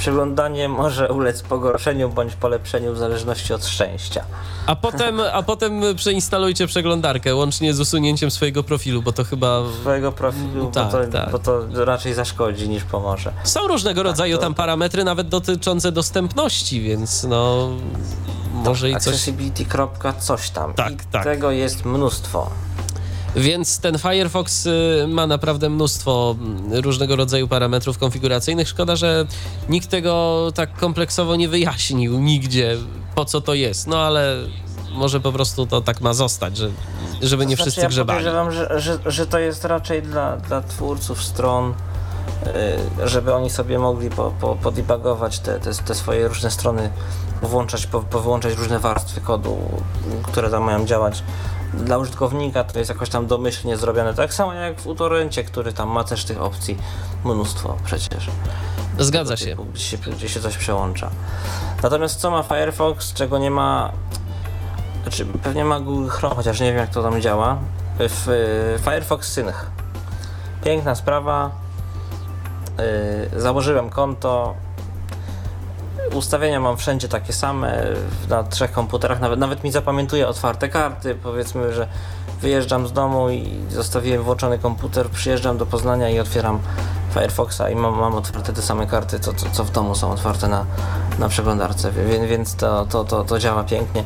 przeglądanie 0.00 0.68
może 0.68 1.08
ulec 1.12 1.42
pogorszeniu 1.42 2.08
bądź 2.08 2.34
polepszeniu 2.34 2.92
w 2.92 2.98
zależności 2.98 3.54
od 3.54 3.66
szczęścia. 3.66 4.24
A 4.66 4.76
potem, 4.76 5.20
a 5.32 5.42
potem 5.42 5.82
przeinstalujcie 5.96 6.66
przeglądarkę 6.66 7.34
łącznie 7.34 7.74
z 7.74 7.80
usunięciem 7.80 8.30
swojego 8.30 8.62
profilu, 8.62 9.02
bo 9.02 9.12
to 9.12 9.24
chyba 9.24 9.62
Twojego 9.80 10.12
profilu, 10.12 10.70
tak, 10.70 10.92
bo, 10.92 10.98
to, 10.98 11.12
tak. 11.12 11.30
bo 11.30 11.38
to 11.38 11.84
raczej 11.84 12.14
zaszkodzi 12.14 12.68
niż 12.68 12.84
pomoże. 12.84 13.32
Są 13.44 13.68
różnego 13.68 14.02
rodzaju 14.02 14.36
to- 14.36 14.42
tam 14.42 14.54
parametry, 14.54 15.04
nawet 15.04 15.28
dotyczące 15.28 15.92
dostępności, 15.92 16.80
więc 16.80 17.24
no 17.24 17.68
może 18.52 18.90
i 18.90 18.92
coś. 18.92 19.06
Accessibility. 19.06 19.64
coś 20.18 20.50
tam. 20.50 20.74
Tak, 20.74 20.92
I 20.92 20.96
tak. 21.10 21.24
tego 21.24 21.50
jest 21.50 21.84
mnóstwo. 21.84 22.50
Więc 23.36 23.78
ten 23.78 23.98
Firefox 23.98 24.66
y, 24.66 25.04
ma 25.08 25.26
naprawdę 25.26 25.68
mnóstwo 25.70 26.36
mm, 26.40 26.74
różnego 26.74 27.16
rodzaju 27.16 27.48
parametrów 27.48 27.98
konfiguracyjnych. 27.98 28.68
Szkoda, 28.68 28.96
że 28.96 29.24
nikt 29.68 29.88
tego 29.88 30.52
tak 30.54 30.74
kompleksowo 30.76 31.36
nie 31.36 31.48
wyjaśnił 31.48 32.18
nigdzie, 32.20 32.76
po 33.14 33.24
co 33.24 33.40
to 33.40 33.54
jest. 33.54 33.86
No 33.86 33.98
ale 33.98 34.36
może 34.92 35.20
po 35.20 35.32
prostu 35.32 35.66
to 35.66 35.80
tak 35.80 36.00
ma 36.00 36.14
zostać, 36.14 36.56
że, 36.56 36.70
żeby 37.22 37.46
nie 37.46 37.56
To 37.56 37.62
wszyscy 37.62 37.80
znaczy, 37.80 37.84
ja 37.84 37.88
grzebali. 37.88 38.18
podejrzewam, 38.18 38.52
że, 38.52 38.80
że, 38.80 38.98
że 39.06 39.26
to 39.26 39.38
jest 39.38 39.64
raczej 39.64 40.02
dla, 40.02 40.36
dla 40.36 40.60
twórców 40.62 41.24
stron, 41.24 41.74
y, 43.02 43.08
żeby 43.08 43.34
oni 43.34 43.50
sobie 43.50 43.78
mogli 43.78 44.10
po, 44.10 44.32
po, 44.40 44.56
podebugować 44.56 45.38
te, 45.38 45.60
te, 45.60 45.74
te 45.74 45.94
swoje 45.94 46.28
różne 46.28 46.50
strony, 46.50 46.90
włączać, 47.42 47.86
po, 47.86 48.00
powyłączać 48.00 48.54
różne 48.54 48.78
warstwy 48.78 49.20
kodu, 49.20 49.58
które 50.22 50.50
tam 50.50 50.64
mają 50.64 50.86
działać. 50.86 51.22
Dla 51.74 51.98
użytkownika 51.98 52.64
to 52.64 52.78
jest 52.78 52.88
jakoś 52.88 53.08
tam 53.08 53.26
domyślnie 53.26 53.76
zrobione, 53.76 54.14
tak 54.14 54.34
samo 54.34 54.52
jak 54.52 54.80
w 54.80 54.86
utorencie, 54.86 55.44
który 55.44 55.72
tam 55.72 55.88
ma 55.88 56.04
też 56.04 56.24
tych 56.24 56.42
opcji 56.42 56.78
mnóstwo 57.24 57.76
przecież. 57.84 58.30
Zgadza 58.98 59.36
się. 59.36 59.46
Typu, 59.46 59.64
Gdzie 59.64 59.84
się, 59.84 59.96
gdzie 59.96 60.28
się 60.28 60.40
coś 60.40 60.56
przełącza. 60.56 61.10
Natomiast 61.82 62.20
co 62.20 62.30
ma 62.30 62.42
Firefox, 62.42 63.12
czego 63.12 63.38
nie 63.38 63.50
ma. 63.50 63.92
Znaczy, 65.02 65.26
pewnie 65.26 65.64
ma 65.64 65.80
Google 65.80 66.08
Chrome, 66.08 66.34
chociaż 66.34 66.60
nie 66.60 66.66
wiem 66.66 66.76
jak 66.76 66.90
to 66.90 67.02
tam 67.02 67.20
działa. 67.20 67.58
W 67.98 68.28
y, 68.28 68.78
Firefox 68.84 69.32
Sync. 69.32 69.52
Piękna 70.64 70.94
sprawa. 70.94 71.50
Y, 73.36 73.40
założyłem 73.40 73.90
konto. 73.90 74.54
Ustawienia 76.14 76.60
mam 76.60 76.76
wszędzie 76.76 77.08
takie 77.08 77.32
same, 77.32 77.86
na 78.28 78.44
trzech 78.44 78.72
komputerach, 78.72 79.20
nawet, 79.20 79.38
nawet 79.38 79.64
mi 79.64 79.72
zapamiętuje 79.72 80.28
otwarte 80.28 80.68
karty, 80.68 81.14
powiedzmy, 81.14 81.72
że 81.72 81.88
wyjeżdżam 82.40 82.86
z 82.86 82.92
domu 82.92 83.30
i 83.30 83.60
zostawiłem 83.70 84.22
włączony 84.22 84.58
komputer, 84.58 85.10
przyjeżdżam 85.10 85.58
do 85.58 85.66
Poznania 85.66 86.10
i 86.10 86.20
otwieram 86.20 86.58
Firefoxa 87.14 87.70
i 87.72 87.74
mam, 87.74 87.98
mam 87.98 88.14
otwarte 88.14 88.52
te 88.52 88.62
same 88.62 88.86
karty, 88.86 89.20
co, 89.20 89.34
co, 89.34 89.46
co 89.52 89.64
w 89.64 89.70
domu 89.70 89.94
są 89.94 90.12
otwarte 90.12 90.48
na, 90.48 90.64
na 91.18 91.28
przeglądarce, 91.28 91.92
więc, 91.92 92.24
więc 92.24 92.56
to, 92.56 92.86
to, 92.86 93.04
to, 93.04 93.24
to 93.24 93.38
działa 93.38 93.64
pięknie. 93.64 94.04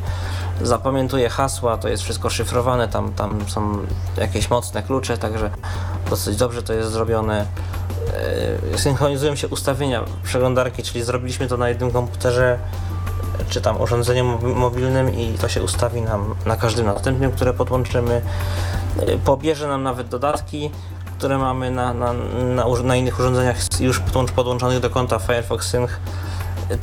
Zapamiętuję 0.61 1.29
hasła, 1.29 1.77
to 1.77 1.89
jest 1.89 2.03
wszystko 2.03 2.29
szyfrowane, 2.29 2.87
tam, 2.87 3.13
tam 3.13 3.39
są 3.47 3.77
jakieś 4.17 4.49
mocne 4.49 4.83
klucze, 4.83 5.17
także 5.17 5.49
dosyć 6.09 6.37
dobrze 6.37 6.63
to 6.63 6.73
jest 6.73 6.91
zrobione. 6.91 7.45
E, 8.73 8.77
Synchronizują 8.77 9.35
się 9.35 9.47
ustawienia 9.47 10.03
przeglądarki, 10.23 10.83
czyli 10.83 11.03
zrobiliśmy 11.03 11.47
to 11.47 11.57
na 11.57 11.69
jednym 11.69 11.91
komputerze 11.91 12.59
czy 13.49 13.61
tam 13.61 13.81
urządzeniu 13.81 14.23
mobi- 14.23 14.55
mobilnym 14.55 15.13
i 15.19 15.33
to 15.33 15.49
się 15.49 15.63
ustawi 15.63 16.01
nam 16.01 16.35
na 16.45 16.55
każdym 16.55 16.85
następnym, 16.85 17.31
które 17.31 17.53
podłączymy. 17.53 18.21
Y, 19.09 19.19
Pobierze 19.25 19.67
nam 19.67 19.83
nawet 19.83 20.07
dodatki, 20.07 20.71
które 21.17 21.37
mamy 21.37 21.71
na, 21.71 21.93
na, 21.93 22.13
na, 22.55 22.65
na 22.83 22.95
innych 22.95 23.19
urządzeniach 23.19 23.57
już 23.79 23.99
podłącz- 23.99 24.31
podłączonych 24.31 24.79
do 24.79 24.89
konta 24.89 25.19
Firefox 25.19 25.67
Sync. 25.67 25.91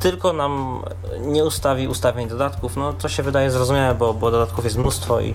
Tylko 0.01 0.33
nam 0.33 0.83
nie 1.21 1.45
ustawi 1.45 1.89
ustawień 1.89 2.29
dodatków, 2.29 2.77
no 2.77 2.93
to 2.93 3.09
się 3.09 3.23
wydaje 3.23 3.51
zrozumiałe, 3.51 3.95
bo, 3.95 4.15
bo 4.15 4.31
dodatków 4.31 4.65
jest 4.65 4.79
mnóstwo 4.79 5.21
i 5.21 5.35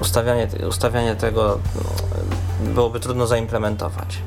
ustawianie, 0.00 0.48
ustawianie 0.68 1.16
tego 1.16 1.58
no, 1.74 1.82
byłoby 2.74 3.00
trudno 3.00 3.26
zaimplementować. 3.26 4.18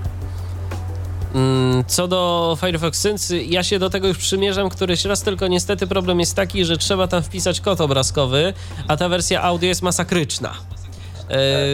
Mm, 1.36 1.84
Co 1.88 2.08
do 2.08 2.58
Firefox 2.62 3.00
Sync, 3.00 3.34
ja 3.46 3.64
się 3.64 3.80
do 3.80 3.90
tego 3.90 4.08
już 4.08 4.18
przymierzam 4.18 4.70
któryś 4.70 5.06
raz, 5.06 5.22
tylko 5.22 5.48
niestety 5.48 5.88
problem 5.88 6.20
jest 6.20 6.36
taki, 6.36 6.66
że 6.66 6.78
trzeba 6.78 7.08
tam 7.08 7.24
wpisać 7.24 7.62
kod 7.62 7.82
obrazkowy, 7.82 8.54
a 8.88 8.98
ta 8.98 9.10
wersja 9.10 9.42
audio 9.42 9.68
jest 9.68 9.82
masakryczna. 9.82 10.54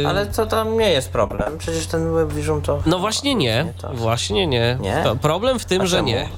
E, 0.04 0.08
Ale 0.08 0.26
to 0.26 0.46
tam 0.46 0.78
nie 0.78 0.90
jest 0.92 1.10
problem, 1.10 1.58
przecież 1.58 1.88
ten 1.88 2.14
WebVision 2.14 2.62
to... 2.62 2.82
No 2.86 3.00
właśnie 3.00 3.36
nie, 3.36 3.74
właśnie 3.94 4.48
nie. 4.48 4.78
Nie? 4.82 5.02
To 5.04 5.16
problem 5.16 5.60
w 5.60 5.66
tym, 5.66 5.88
że 5.88 6.04
nie. 6.04 6.30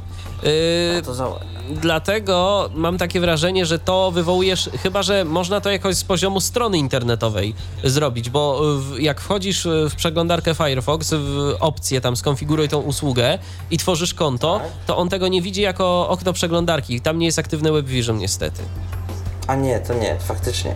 E, 0.97 1.01
To 1.01 1.13
za... 1.13 1.27
Dlatego 1.69 2.69
mam 2.73 2.97
takie 2.97 3.19
wrażenie, 3.19 3.65
że 3.65 3.79
to 3.79 4.11
wywołujesz, 4.11 4.69
chyba 4.83 5.03
że 5.03 5.25
można 5.25 5.61
to 5.61 5.71
jakoś 5.71 5.95
z 5.95 6.03
poziomu 6.03 6.39
strony 6.39 6.77
internetowej 6.77 7.55
zrobić, 7.83 8.29
bo 8.29 8.61
w, 8.79 8.99
jak 8.99 9.21
wchodzisz 9.21 9.67
w 9.89 9.95
przeglądarkę 9.95 10.55
Firefox, 10.55 11.13
w 11.13 11.55
opcję 11.59 12.01
tam 12.01 12.15
skonfiguruj 12.17 12.69
tą 12.69 12.79
usługę 12.79 13.39
i 13.71 13.77
tworzysz 13.77 14.13
konto, 14.13 14.59
Tak. 14.63 14.71
to 14.87 14.97
on 14.97 15.09
tego 15.09 15.27
nie 15.27 15.41
widzi 15.41 15.61
jako 15.61 16.09
okno 16.09 16.33
przeglądarki. 16.33 17.01
Tam 17.01 17.19
nie 17.19 17.25
jest 17.25 17.39
aktywne 17.39 17.71
WebVision 17.71 18.17
niestety. 18.17 18.61
A 19.47 19.55
nie, 19.55 19.79
to 19.79 19.93
nie, 19.93 20.17
faktycznie. 20.19 20.75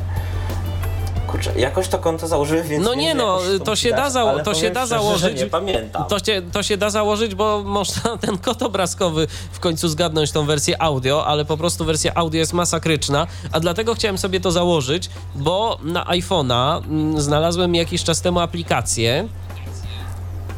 Kurczę, 1.32 1.60
jakoś 1.60 1.88
to 1.88 2.00
konto 2.00 2.28
założyłem, 2.28 2.68
więc... 2.68 2.86
No 2.86 2.94
nie 2.94 3.16
no, 3.16 3.40
to 3.66 3.76
się 3.76 3.90
da 3.90 4.08
widać, 4.08 4.16
ale 4.16 4.44
to 4.44 4.54
się 4.54 4.72
da 4.72 4.86
założyć. 4.86 5.40
Nie 5.40 5.48
pamiętam. 5.48 6.06
To 6.06 6.20
się, 6.20 6.42
to 6.52 6.64
się 6.64 6.78
da 6.78 6.90
założyć, 6.90 7.36
bo 7.36 7.64
można 7.64 8.18
ten 8.28 8.38
kod 8.38 8.64
obrazkowy 8.64 9.28
w 9.52 9.60
końcu 9.60 9.88
zgadnąć 9.88 10.32
tą 10.32 10.46
wersję 10.46 10.82
audio, 10.82 11.26
ale 11.26 11.46
po 11.46 11.58
prostu 11.58 11.86
wersja 11.86 12.12
audio 12.16 12.40
jest 12.40 12.54
masakryczna, 12.54 13.28
a 13.52 13.60
dlatego 13.60 13.96
chciałem 13.96 14.18
sobie 14.18 14.40
to 14.40 14.52
założyć, 14.52 15.10
bo 15.36 15.78
na 15.84 16.06
iPhone'a 16.06 16.84
mm, 16.84 17.22
znalazłem 17.22 17.76
jakiś 17.76 18.04
czas 18.04 18.22
temu 18.22 18.40
aplikację, 18.40 19.28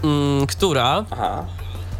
mm, 0.04 0.48
która 0.48 1.06
Aha. 1.12 1.46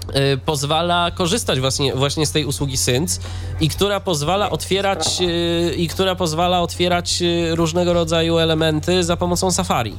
Y, 0.10 0.38
pozwala 0.38 1.12
korzystać 1.12 1.60
właśnie, 1.60 1.94
właśnie 1.96 2.26
z 2.26 2.32
tej 2.32 2.46
usługi 2.46 2.78
Sync 2.78 3.20
i 3.60 3.70
która 3.70 4.00
pozwala 4.00 4.50
otwierać 4.50 5.22
y, 5.22 5.76
i 5.76 5.88
która 5.88 6.16
pozwala 6.16 6.62
otwierać 6.62 7.22
y, 7.22 7.56
różnego 7.56 7.94
rodzaju 7.94 8.38
elementy 8.38 9.04
za 9.04 9.18
pomocą 9.18 9.52
Safari. 9.52 9.98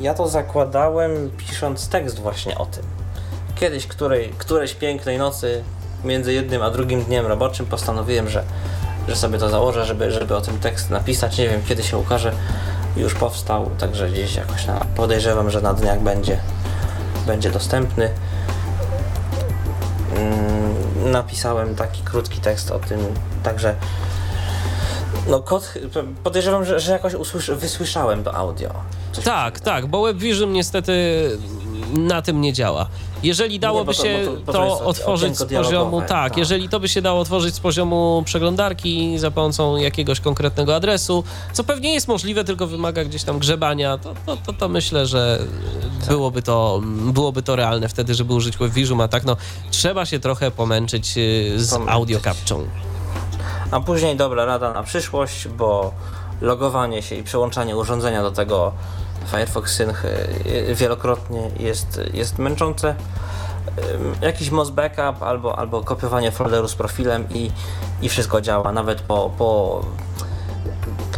Ja 0.00 0.14
to 0.14 0.28
zakładałem 0.28 1.30
pisząc 1.36 1.88
tekst 1.88 2.18
właśnie 2.18 2.58
o 2.58 2.66
tym. 2.66 2.82
Kiedyś, 3.60 3.86
której, 3.86 4.32
którejś 4.38 4.74
pięknej 4.74 5.18
nocy 5.18 5.64
między 6.04 6.32
jednym 6.32 6.62
a 6.62 6.70
drugim 6.70 7.04
dniem 7.04 7.26
roboczym 7.26 7.66
postanowiłem, 7.66 8.28
że, 8.28 8.42
że 9.08 9.16
sobie 9.16 9.38
to 9.38 9.48
założę, 9.48 9.84
żeby, 9.84 10.10
żeby 10.10 10.36
o 10.36 10.40
tym 10.40 10.58
tekst 10.58 10.90
napisać. 10.90 11.38
Nie 11.38 11.48
wiem, 11.48 11.60
kiedy 11.68 11.82
się 11.82 11.98
ukaże. 11.98 12.32
Już 12.96 13.14
powstał, 13.14 13.70
także 13.78 14.10
gdzieś 14.10 14.34
jakoś 14.34 14.66
na, 14.66 14.86
podejrzewam, 14.96 15.50
że 15.50 15.60
na 15.60 15.74
dniach 15.74 16.00
będzie, 16.00 16.38
będzie 17.26 17.50
dostępny. 17.50 18.10
Napisałem 21.04 21.74
taki 21.74 22.02
krótki 22.02 22.40
tekst 22.40 22.70
o 22.70 22.78
tym, 22.78 23.00
także 23.42 23.74
no 25.28 25.40
kod, 25.40 25.74
podejrzewam, 26.24 26.64
że, 26.64 26.80
że 26.80 26.92
jakoś 26.92 27.14
usłysz, 27.14 27.50
wysłyszałem 27.50 28.24
to 28.24 28.34
audio. 28.34 28.70
Coś 29.12 29.24
Tak, 29.24 29.60
tak, 29.60 29.86
bo 29.86 30.02
WebVision 30.02 30.52
niestety 30.52 30.92
na 31.92 32.22
tym 32.22 32.40
nie 32.40 32.52
działa. 32.52 32.86
Jeżeli 33.22 33.60
dałoby 33.60 33.94
to- 33.94 34.02
się 34.02 34.18
bo 34.26 34.32
to- 34.32 34.40
bo 34.46 34.52
to, 34.52 34.58
to 34.58 34.64
jest 34.70 34.82
otworzyć 34.82 35.38
z 35.38 35.44
poziomu, 35.44 36.00
tak, 36.00 36.08
tak. 36.08 36.36
jeżeli 36.36 36.68
to 36.68 36.80
by 36.80 36.88
się 36.88 37.02
dało 37.02 37.20
otworzyć 37.20 37.54
z 37.54 37.60
poziomu 37.60 38.22
przeglądarki 38.26 39.18
za 39.18 39.30
pomocą 39.30 39.76
jakiegoś 39.76 40.20
konkretnego 40.20 40.74
adresu, 40.76 41.24
co 41.52 41.64
pewnie 41.64 41.94
jest 41.94 42.08
możliwe, 42.08 42.44
tylko 42.44 42.66
wymaga 42.66 43.04
gdzieś 43.04 43.24
tam 43.24 43.38
grzebania, 43.38 43.98
to, 43.98 44.14
to, 44.26 44.36
to, 44.36 44.52
to 44.52 44.68
myślę, 44.68 45.06
że 45.06 45.38
byłoby 46.08 46.42
to, 46.42 46.80
byłoby 47.12 47.42
to 47.42 47.56
realne 47.56 47.88
wtedy, 47.88 48.14
żeby 48.14 48.34
użyć 48.34 48.56
WebVision, 48.56 49.00
a 49.00 49.08
tak 49.08 49.24
no 49.24 49.36
trzeba 49.70 50.06
się 50.06 50.18
trochę 50.18 50.50
pomęczyć 50.50 51.14
y, 51.16 51.52
z 51.56 51.70
Pomęczyć. 51.70 51.94
audio 51.94 52.20
captchą. 52.20 52.66
A 53.70 53.80
później 53.80 54.16
dobra 54.16 54.44
rada 54.44 54.72
na 54.72 54.82
przyszłość, 54.82 55.48
bo 55.48 55.92
logowanie 56.40 57.02
się 57.02 57.16
i 57.16 57.22
przełączanie 57.22 57.76
urządzenia 57.76 58.22
do 58.22 58.30
tego 58.30 58.72
Firefox 59.26 59.74
Sync 59.74 59.94
y, 60.70 60.74
wielokrotnie 60.74 61.50
jest, 61.58 62.00
jest 62.12 62.38
męczące. 62.38 62.94
Ym, 63.94 64.14
Jakiś 64.20 64.50
MOS 64.50 64.70
backup 64.70 65.22
albo, 65.22 65.58
albo 65.58 65.82
kopiowanie 65.82 66.30
folderu 66.30 66.68
z 66.68 66.74
profilem 66.74 67.28
i, 67.34 67.50
i 68.02 68.08
wszystko 68.08 68.40
działa, 68.40 68.72
nawet 68.72 69.00
po, 69.00 69.30
po 69.38 69.80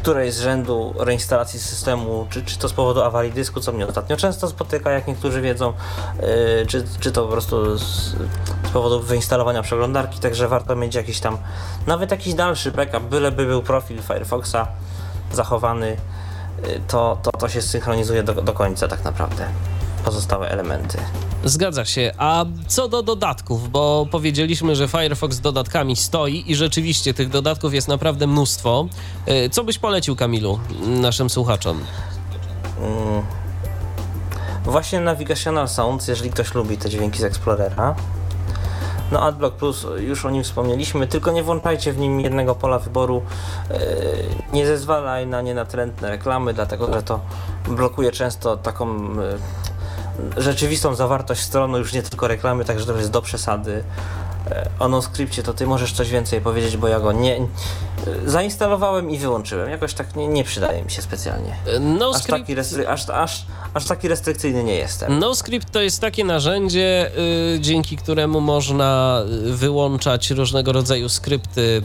którejś 0.02 0.34
z 0.34 0.40
rzędu 0.40 0.94
reinstalacji 0.98 1.60
systemu, 1.60 2.26
czy, 2.30 2.44
czy 2.44 2.58
to 2.58 2.68
z 2.68 2.72
powodu 2.72 3.02
awarii 3.02 3.32
dysku, 3.32 3.60
co 3.60 3.72
mnie 3.72 3.86
ostatnio 3.86 4.16
często 4.16 4.48
spotyka, 4.48 4.90
jak 4.90 5.08
niektórzy 5.08 5.40
wiedzą, 5.40 5.72
yy, 6.22 6.66
czy, 6.66 6.84
czy 7.00 7.12
to 7.12 7.22
po 7.22 7.32
prostu 7.32 7.78
z, 7.78 7.82
z 8.66 8.70
powodu 8.72 9.00
wyinstalowania 9.00 9.62
przeglądarki, 9.62 10.20
także 10.20 10.48
warto 10.48 10.76
mieć 10.76 10.94
jakiś 10.94 11.20
tam, 11.20 11.38
nawet 11.86 12.10
jakiś 12.10 12.34
dalszy 12.34 12.72
backup, 12.72 13.02
byleby 13.02 13.46
był 13.46 13.62
profil 13.62 14.02
Firefoxa 14.02 14.66
zachowany, 15.32 15.96
to, 16.88 17.18
to, 17.22 17.30
to 17.30 17.48
się 17.48 17.62
synchronizuje 17.62 18.22
do, 18.22 18.34
do 18.34 18.52
końca 18.52 18.88
tak 18.88 19.04
naprawdę, 19.04 19.46
pozostałe 20.04 20.50
elementy. 20.50 20.98
Zgadza 21.44 21.84
się. 21.84 22.12
A 22.18 22.44
co 22.66 22.88
do 22.88 23.02
dodatków, 23.02 23.70
bo 23.70 24.06
powiedzieliśmy, 24.10 24.76
że 24.76 24.88
Firefox 24.88 25.36
z 25.36 25.40
dodatkami 25.40 25.96
stoi 25.96 26.44
i 26.46 26.54
rzeczywiście 26.54 27.14
tych 27.14 27.28
dodatków 27.28 27.74
jest 27.74 27.88
naprawdę 27.88 28.26
mnóstwo. 28.26 28.88
Y, 29.28 29.50
Co 29.50 29.64
byś 29.64 29.78
polecił, 29.78 30.16
Kamilu, 30.16 30.58
naszym 30.86 31.30
słuchaczom? 31.30 31.80
Mm. 32.80 33.22
Właśnie 34.64 35.00
Navigational 35.00 35.68
Sounds, 35.68 36.08
jeżeli 36.08 36.30
ktoś 36.30 36.54
lubi 36.54 36.78
te 36.78 36.90
dźwięki 36.90 37.18
z 37.18 37.24
Explorera. 37.24 37.94
No 39.12 39.20
AdBlock 39.22 39.56
Plus, 39.56 39.86
już 39.98 40.24
o 40.26 40.30
nim 40.30 40.44
wspomnieliśmy, 40.44 41.06
tylko 41.06 41.32
nie 41.32 41.42
włączajcie 41.42 41.92
w 41.92 41.98
nim 41.98 42.20
jednego 42.20 42.54
pola 42.54 42.78
wyboru. 42.78 43.22
Yy, 43.70 43.76
Nie 44.52 44.66
zezwalaj 44.66 45.26
na 45.26 45.42
nienatrętne 45.42 46.10
reklamy, 46.10 46.54
dlatego 46.54 46.94
że 46.94 47.02
to 47.02 47.20
blokuje 47.68 48.12
często 48.12 48.56
taką 48.56 49.14
yy, 49.14 50.42
rzeczywistą 50.42 50.94
zawartość 50.94 51.40
strony, 51.40 51.78
już 51.78 51.92
nie 51.92 52.02
tylko 52.02 52.28
reklamy, 52.28 52.64
także 52.64 52.86
to 52.86 52.96
jest 52.96 53.10
do 53.10 53.22
przesady. 53.22 53.84
Yy, 54.50 54.56
O 54.78 54.88
NoScriptie 54.88 55.42
to 55.42 55.52
ty 55.54 55.66
możesz 55.66 55.92
coś 55.92 56.10
więcej 56.10 56.40
powiedzieć, 56.40 56.76
bo 56.76 56.88
ja 56.88 57.00
go 57.00 57.12
nie... 57.12 57.36
yy, 57.36 57.46
Zainstalowałem 58.26 59.10
i 59.10 59.18
wyłączyłem. 59.18 59.70
Jakoś 59.70 59.94
tak 59.94 60.16
nie, 60.16 60.28
nie 60.28 60.44
przydaje 60.44 60.82
mi 60.82 60.90
się 60.90 61.02
specjalnie. 61.02 61.56
No 61.80 62.12
Aż 62.14 62.24
taki, 62.24 62.54
restry- 62.56 62.86
aż, 62.86 63.10
aż, 63.10 63.46
aż 63.74 63.84
taki 63.84 64.08
restrykcyjny 64.08 64.64
nie 64.64 64.74
jestem. 64.74 65.18
NoScript 65.18 65.70
to 65.70 65.80
jest 65.80 66.00
takie 66.00 66.24
narzędzie, 66.24 67.10
y, 67.56 67.60
dzięki 67.60 67.96
któremu 67.96 68.40
można 68.40 69.22
y, 69.48 69.52
wyłączać 69.52 70.30
różnego 70.30 70.72
rodzaju 70.72 71.08
skrypty, 71.08 71.60
y, 71.60 71.82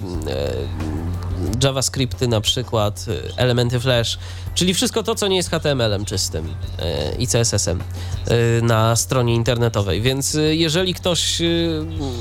JavaScripty 1.64 2.28
na 2.28 2.42
przykład, 2.42 3.06
y, 3.08 3.34
elementy 3.38 3.80
Flash, 3.80 4.18
czyli 4.56 4.74
wszystko 4.74 5.04
to, 5.04 5.16
co 5.16 5.28
nie 5.28 5.36
jest 5.36 5.50
HTML-em 5.50 6.06
czystym 6.06 6.46
y, 6.46 6.52
i 7.20 7.28
CSS-em 7.28 7.80
y, 7.80 8.62
na 8.62 8.96
stronie 8.96 9.36
internetowej. 9.36 10.02
Więc 10.02 10.38
jeżeli 10.50 10.94
ktoś 10.94 11.42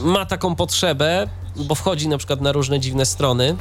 ma 0.02 0.26
taką 0.26 0.55
potrzebę, 0.55 1.28
bo 1.56 1.74
wchodzi 1.74 2.09
na 2.09 2.18
przykład 2.18 2.40
na 2.40 2.52
różne 2.52 2.80
dziwne 2.80 3.06
strony, 3.06 3.56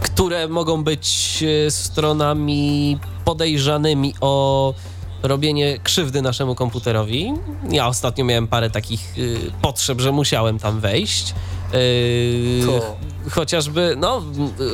które 0.00 0.48
mogą 0.48 0.84
być 0.84 1.44
stronami 1.68 2.98
podejrzanymi 3.24 4.14
o 4.20 4.74
robienie 5.22 5.78
krzywdy 5.78 6.22
naszemu 6.22 6.54
komputerowi. 6.54 7.32
Ja 7.70 7.88
ostatnio 7.88 8.24
miałem 8.24 8.48
parę 8.48 8.70
takich 8.70 9.14
potrzeb, 9.62 10.00
że 10.00 10.12
musiałem 10.12 10.58
tam 10.58 10.80
wejść. 10.80 11.34
Yy, 11.72 13.30
chociażby, 13.30 13.94
no, 13.98 14.22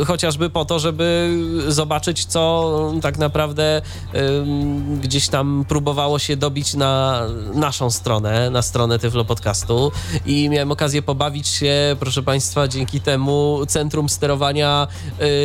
chociażby 0.06 0.50
po 0.50 0.64
to, 0.64 0.78
żeby 0.78 1.36
zobaczyć, 1.68 2.24
co 2.24 2.92
tak 3.02 3.18
naprawdę 3.18 3.82
ym, 4.14 5.00
gdzieś 5.00 5.28
tam 5.28 5.64
próbowało 5.68 6.18
się 6.18 6.36
dobić 6.36 6.74
na 6.74 7.22
naszą 7.54 7.90
stronę, 7.90 8.50
na 8.50 8.62
stronę 8.62 8.98
Tyflo 8.98 9.24
Podcastu 9.24 9.92
i 10.26 10.48
miałem 10.48 10.72
okazję 10.72 11.02
pobawić 11.02 11.48
się, 11.48 11.96
proszę 12.00 12.22
Państwa, 12.22 12.68
dzięki 12.68 13.00
temu 13.00 13.60
Centrum 13.68 14.08
Sterowania 14.08 14.86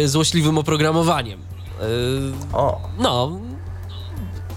y, 0.03 0.09
Złośliwym 0.09 0.57
Oprogramowaniem. 0.57 1.39
O, 2.53 2.81
no, 2.99 3.39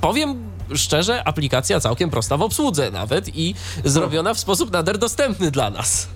powiem 0.01 0.51
szczerze, 0.75 1.25
aplikacja 1.25 1.81
całkiem 1.81 2.11
prosta 2.11 2.37
w 2.37 2.43
obsłudze 2.43 2.91
nawet 2.91 3.37
i 3.37 3.55
zrobiona 3.85 4.35
w 4.35 4.39
sposób 4.41 4.71
nader 4.73 4.99
dostępny 4.99 5.51
dla 5.51 5.71
nas. 5.71 6.09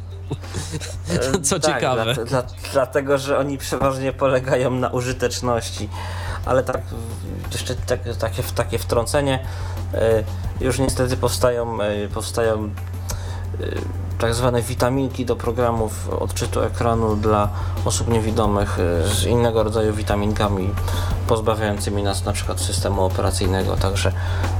Co 1.42 1.60
tak, 1.60 1.74
ciekawe. 1.74 2.14
Dla, 2.14 2.24
dla, 2.24 2.42
dlatego, 2.72 3.18
że 3.18 3.38
oni 3.38 3.58
przeważnie 3.58 4.12
polegają 4.12 4.70
na 4.70 4.88
użyteczności. 4.88 5.88
Ale 6.46 6.62
tak, 6.62 6.80
jeszcze 7.52 7.74
tak, 7.74 8.00
takie, 8.18 8.42
takie 8.42 8.78
wtrącenie. 8.78 9.46
e, 9.94 10.24
Już 10.60 10.78
niestety 10.78 11.16
powstają, 11.16 11.80
e, 11.82 12.08
powstają 12.08 12.64
e, 12.64 12.68
tak 14.18 14.34
zwane 14.34 14.62
witaminki 14.62 15.24
do 15.24 15.36
programów 15.36 16.08
odczytu 16.20 16.60
ekranu 16.60 17.16
dla 17.16 17.48
osób 17.84 18.08
niewidomych 18.08 18.78
e, 18.78 19.08
z 19.08 19.24
innego 19.24 19.62
rodzaju 19.62 19.94
witaminkami 19.94 20.70
pozbawiającymi 21.28 22.02
nas 22.02 22.24
na 22.24 22.32
przykład 22.32 22.60
systemu 22.60 23.04
operacyjnego, 23.04 23.76
także 23.76 24.12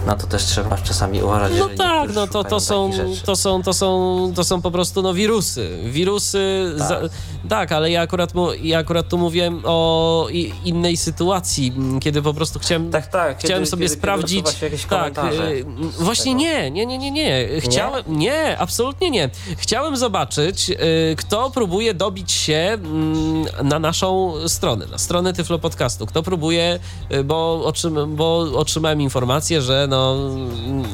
na 0.07 0.17
to 0.17 0.27
też 0.27 0.45
trzeba 0.45 0.77
czasami 0.79 1.23
uważać. 1.23 1.53
No 1.59 1.69
tak, 1.79 2.15
no 2.15 2.27
to, 2.27 2.45
to, 2.45 2.61
są, 2.61 2.91
to, 3.25 3.37
są, 3.37 3.63
to, 3.63 3.73
są, 3.73 4.33
to 4.37 4.45
są 4.45 4.63
po 4.63 4.71
prostu 4.71 5.03
no, 5.03 5.15
wirusy. 5.15 5.79
Wirusy. 5.85 6.75
Tak. 6.79 6.89
Za, 6.89 7.01
tak, 7.49 7.73
ale 7.73 7.91
ja 7.91 8.01
akurat, 8.01 8.33
ja 8.63 8.79
akurat 8.79 9.09
tu 9.09 9.19
mówiłem 9.19 9.61
o 9.65 10.29
innej 10.65 10.97
sytuacji, 10.97 11.73
m, 11.77 12.01
kiedy 12.01 12.23
po 12.23 12.35
prostu 12.35 12.59
chciałem. 12.59 12.91
Tak, 12.91 13.07
tak. 13.07 13.39
Chciałem 13.39 13.63
kiedy- 13.63 13.71
sobie 13.71 13.87
kiedy- 13.87 13.99
sprawdzić. 13.99 14.47
Kiedy 14.61 14.79
tak, 14.91 15.19
y, 15.19 15.65
właśnie 15.99 16.35
nie, 16.35 16.71
nie, 16.71 16.87
nie, 16.87 16.99
nie, 16.99 17.11
nie. 17.11 17.49
Chciałem. 17.61 18.05
Nie? 18.07 18.59
absolutnie 18.59 18.84
nie. 19.11 19.31
Chciałem 19.57 19.97
zobaczyć, 19.97 20.71
y, 20.71 20.77
kto 21.17 21.51
próbuje 21.51 21.95
dobić 21.95 22.33
się 22.33 22.55
mm, 22.55 23.45
na 23.63 23.79
naszą 23.79 24.35
stronę, 24.49 24.87
na 24.87 24.99
stronę 24.99 25.33
Tyflo 25.33 25.59
Podcastu. 25.59 26.07
Kto 26.07 26.23
próbuje, 26.23 26.79
y, 27.13 27.25
bo, 27.25 27.65
otrzym, 27.65 28.17
bo 28.17 28.39
otrzymałem 28.39 29.01
informację, 29.01 29.63
że 29.63 29.87
no, 29.91 30.17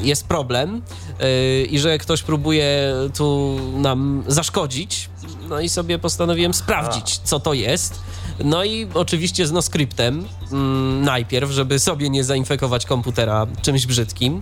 jest 0.01 0.27
problem 0.27 0.81
y, 1.21 1.65
i 1.65 1.79
że 1.79 1.97
ktoś 1.97 2.23
próbuje 2.23 2.93
tu 3.17 3.57
nam 3.73 4.23
zaszkodzić. 4.27 5.09
No 5.49 5.59
i 5.59 5.69
sobie 5.69 5.99
postanowiłem 5.99 6.53
sprawdzić, 6.53 7.17
co 7.23 7.39
to 7.39 7.53
jest. 7.53 7.99
No 8.43 8.63
i 8.63 8.87
oczywiście 8.93 9.47
z 9.47 9.51
noscriptem 9.51 10.25
mm, 10.51 11.01
najpierw, 11.01 11.51
żeby 11.51 11.79
sobie 11.79 12.09
nie 12.09 12.23
zainfekować 12.23 12.85
komputera 12.85 13.47
czymś 13.61 13.85
brzydkim. 13.85 14.41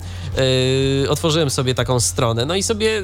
Yy, 1.02 1.10
otworzyłem 1.10 1.50
sobie 1.50 1.76
taką 1.76 2.00
stronę, 2.00 2.46
no 2.46 2.56
i 2.56 2.64
sobie, 2.64 3.02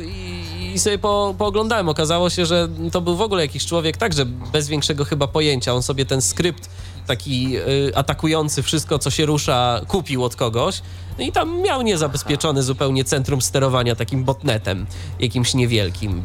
i, 0.74 0.80
sobie 0.80 0.98
po, 0.98 1.36
pooglądałem. 1.38 1.90
Okazało 1.90 2.30
się, 2.30 2.46
że 2.46 2.68
to 2.92 3.02
był 3.02 3.16
w 3.16 3.22
ogóle 3.22 3.42
jakiś 3.42 3.66
człowiek 3.66 3.98
także 3.98 4.26
bez 4.26 4.68
większego 4.68 5.06
chyba 5.06 5.28
pojęcia. 5.28 5.74
On 5.74 5.84
sobie 5.84 6.06
ten 6.06 6.22
skrypt 6.22 6.70
taki 7.06 7.58
y, 7.58 7.92
atakujący 7.96 8.64
wszystko, 8.64 9.00
co 9.00 9.10
się 9.10 9.26
rusza, 9.26 9.82
kupił 9.88 10.24
od 10.24 10.36
kogoś. 10.36 10.82
No 11.18 11.24
i 11.24 11.32
tam 11.32 11.62
miał 11.62 11.82
niezabezpieczone 11.82 12.64
zupełnie 12.64 13.04
centrum 13.04 13.42
sterowania 13.42 13.96
takim 13.96 14.24
botnetem, 14.24 14.86
jakimś 15.20 15.54
niewielkim, 15.54 16.24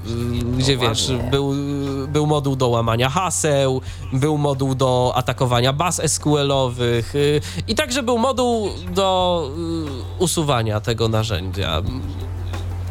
y, 0.54 0.56
gdzie 0.58 0.76
wiesz, 0.76 1.08
ładnie. 1.08 1.30
był, 1.30 1.54
był 2.08 2.26
moduł 2.26 2.56
do 2.56 2.68
łamania 2.68 3.10
haseł, 3.10 3.80
był 4.12 4.38
moduł 4.38 4.74
do 4.74 5.12
atakowania 5.14 5.72
baz 5.72 6.00
SQL-owych 6.06 7.14
y, 7.14 7.40
i 7.68 7.74
także 7.74 8.02
był 8.02 8.18
moduł 8.18 8.68
do 8.94 9.50
usuwania 10.18 10.80
tego 10.80 11.08
narzędzia. 11.08 11.82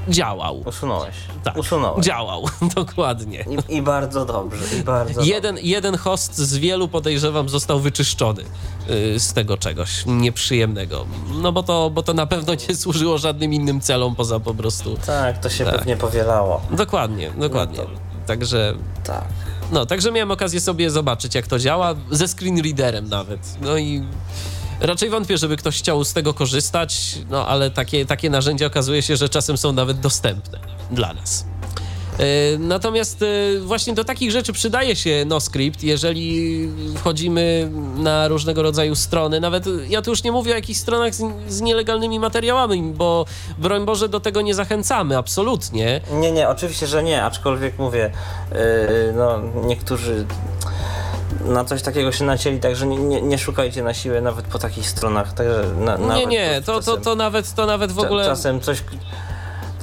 Działał. 0.09 0.63
Usunąłeś. 0.65 1.15
Tak, 1.43 1.57
Usunąłeś. 1.57 2.05
działał, 2.05 2.45
dokładnie. 2.75 3.45
I, 3.69 3.75
I 3.75 3.81
bardzo 3.81 4.25
dobrze, 4.25 4.77
i 4.79 4.83
bardzo 4.83 5.21
Jeden, 5.21 5.57
jeden 5.61 5.97
host 5.97 6.37
z 6.37 6.57
wielu 6.57 6.87
podejrzewam 6.87 7.49
został 7.49 7.79
wyczyszczony 7.79 8.43
y, 8.89 9.19
z 9.19 9.33
tego 9.33 9.57
czegoś 9.57 10.03
nieprzyjemnego. 10.05 11.05
No 11.41 11.51
bo 11.51 11.63
to, 11.63 11.89
bo 11.89 12.03
to 12.03 12.13
na 12.13 12.25
pewno 12.25 12.53
nie 12.69 12.75
służyło 12.75 13.17
żadnym 13.17 13.53
innym 13.53 13.81
celom 13.81 14.15
poza 14.15 14.39
po 14.39 14.53
prostu. 14.53 14.89
dobrze. 14.89 15.05
Tak, 15.05 15.37
to 15.37 15.49
się 15.49 15.65
Tak. 15.65 15.75
pewnie 15.75 15.97
powielało. 15.97 16.61
Dokładnie, 16.71 17.31
dokładnie. 17.37 17.79
No 17.79 17.99
Także. 18.27 18.73
Tak. 19.03 19.23
No, 19.71 19.85
także 19.85 20.11
miałem 20.11 20.31
okazję 20.31 20.61
sobie 20.61 20.91
zobaczyć, 20.91 21.35
jak 21.35 21.47
to 21.47 21.59
działa, 21.59 21.95
ze 22.11 22.27
screen 22.27 22.61
readerem 22.63 23.09
nawet. 23.09 23.39
No 23.61 23.77
i 23.77 24.03
raczej 24.81 25.09
wątpię, 25.09 25.37
żeby 25.37 25.57
ktoś 25.57 25.77
chciał 25.79 26.03
z 26.03 26.13
tego 26.13 26.33
korzystać, 26.33 27.17
no 27.29 27.47
ale 27.47 27.71
takie, 27.71 28.05
takie 28.05 28.29
narzędzia 28.29 28.65
okazuje 28.65 29.01
się, 29.01 29.17
że 29.17 29.29
czasem 29.29 29.57
są 29.57 29.71
nawet 29.73 29.99
dostępne 29.99 30.59
dla 30.91 31.13
nas. 31.13 31.45
E, 32.19 32.57
Natomiast 32.57 33.21
e, 33.21 33.59
właśnie 33.59 33.93
do 33.93 34.03
takich 34.03 34.31
rzeczy 34.31 34.53
przydaje 34.53 34.95
się 34.95 35.23
NoScript, 35.27 35.83
jeżeli 35.83 36.69
wchodzimy 36.95 37.71
na 37.97 38.27
różnego 38.27 38.63
rodzaju 38.63 38.95
strony. 38.95 39.39
Nawet 39.39 39.65
ja 39.89 40.01
tu 40.01 40.09
już 40.09 40.23
nie 40.23 40.31
mówię 40.31 40.51
o 40.51 40.55
jakichś 40.55 40.79
stronach 40.79 41.15
z, 41.15 41.23
z 41.47 41.61
nielegalnymi 41.61 42.19
materiałami, 42.19 42.81
bo 42.81 43.25
broń 43.57 43.85
Boże 43.85 44.09
do 44.09 44.19
tego 44.19 44.41
nie 44.41 44.53
zachęcamy, 44.53 45.17
absolutnie. 45.17 46.01
Nie, 46.11 46.31
nie, 46.31 46.49
oczywiście, 46.49 46.87
że 46.87 47.03
nie, 47.03 47.23
aczkolwiek 47.23 47.79
mówię, 47.79 48.11
yy, 48.51 48.57
no 49.15 49.39
niektórzy 49.67 50.25
na 51.45 51.65
coś 51.65 51.81
takiego 51.81 52.11
się 52.11 52.25
nacięli, 52.25 52.59
także 52.59 52.87
nie, 52.87 52.97
nie, 52.97 53.21
nie 53.21 53.37
szukajcie 53.37 53.83
na 53.83 53.93
siłę 53.93 54.21
nawet 54.21 54.45
po 54.45 54.59
takich 54.59 54.89
stronach. 54.89 55.33
Także 55.33 55.63
na, 55.79 55.97
Nie, 56.17 56.25
nie, 56.25 56.61
to, 56.65 56.73
to, 56.73 56.79
czasem- 56.79 57.01
to, 57.03 57.15
nawet, 57.15 57.53
to 57.53 57.65
nawet 57.65 57.91
w 57.91 57.99
ogóle... 57.99 58.25
Czasem 58.25 58.61
coś, 58.61 58.83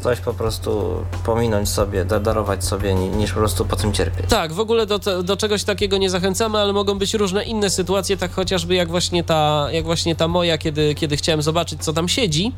coś 0.02 0.20
po 0.20 0.34
prostu 0.34 1.02
pominąć 1.24 1.68
sobie, 1.68 2.04
da, 2.04 2.20
darować 2.20 2.64
sobie, 2.64 2.94
ni- 2.94 3.08
niż 3.08 3.32
po 3.32 3.38
prostu 3.38 3.64
po 3.64 3.76
tym 3.76 3.92
cierpieć. 3.92 4.26
Tak, 4.30 4.52
w 4.52 4.60
ogóle 4.60 4.86
do, 4.86 4.98
do 5.22 5.36
czegoś 5.36 5.64
takiego 5.64 5.96
nie 5.96 6.10
zachęcamy, 6.10 6.58
ale 6.58 6.72
mogą 6.72 6.98
być 6.98 7.14
różne 7.14 7.44
inne 7.44 7.70
sytuacje, 7.70 8.16
tak 8.16 8.32
chociażby 8.32 8.74
jak 8.74 8.88
właśnie 8.88 9.24
ta, 9.24 9.68
jak 9.72 9.84
właśnie 9.84 10.16
ta 10.16 10.28
moja, 10.28 10.58
kiedy, 10.58 10.94
kiedy 10.94 11.16
chciałem 11.16 11.42
zobaczyć, 11.42 11.84
co 11.84 11.92
tam 11.92 12.08
siedzi 12.08 12.52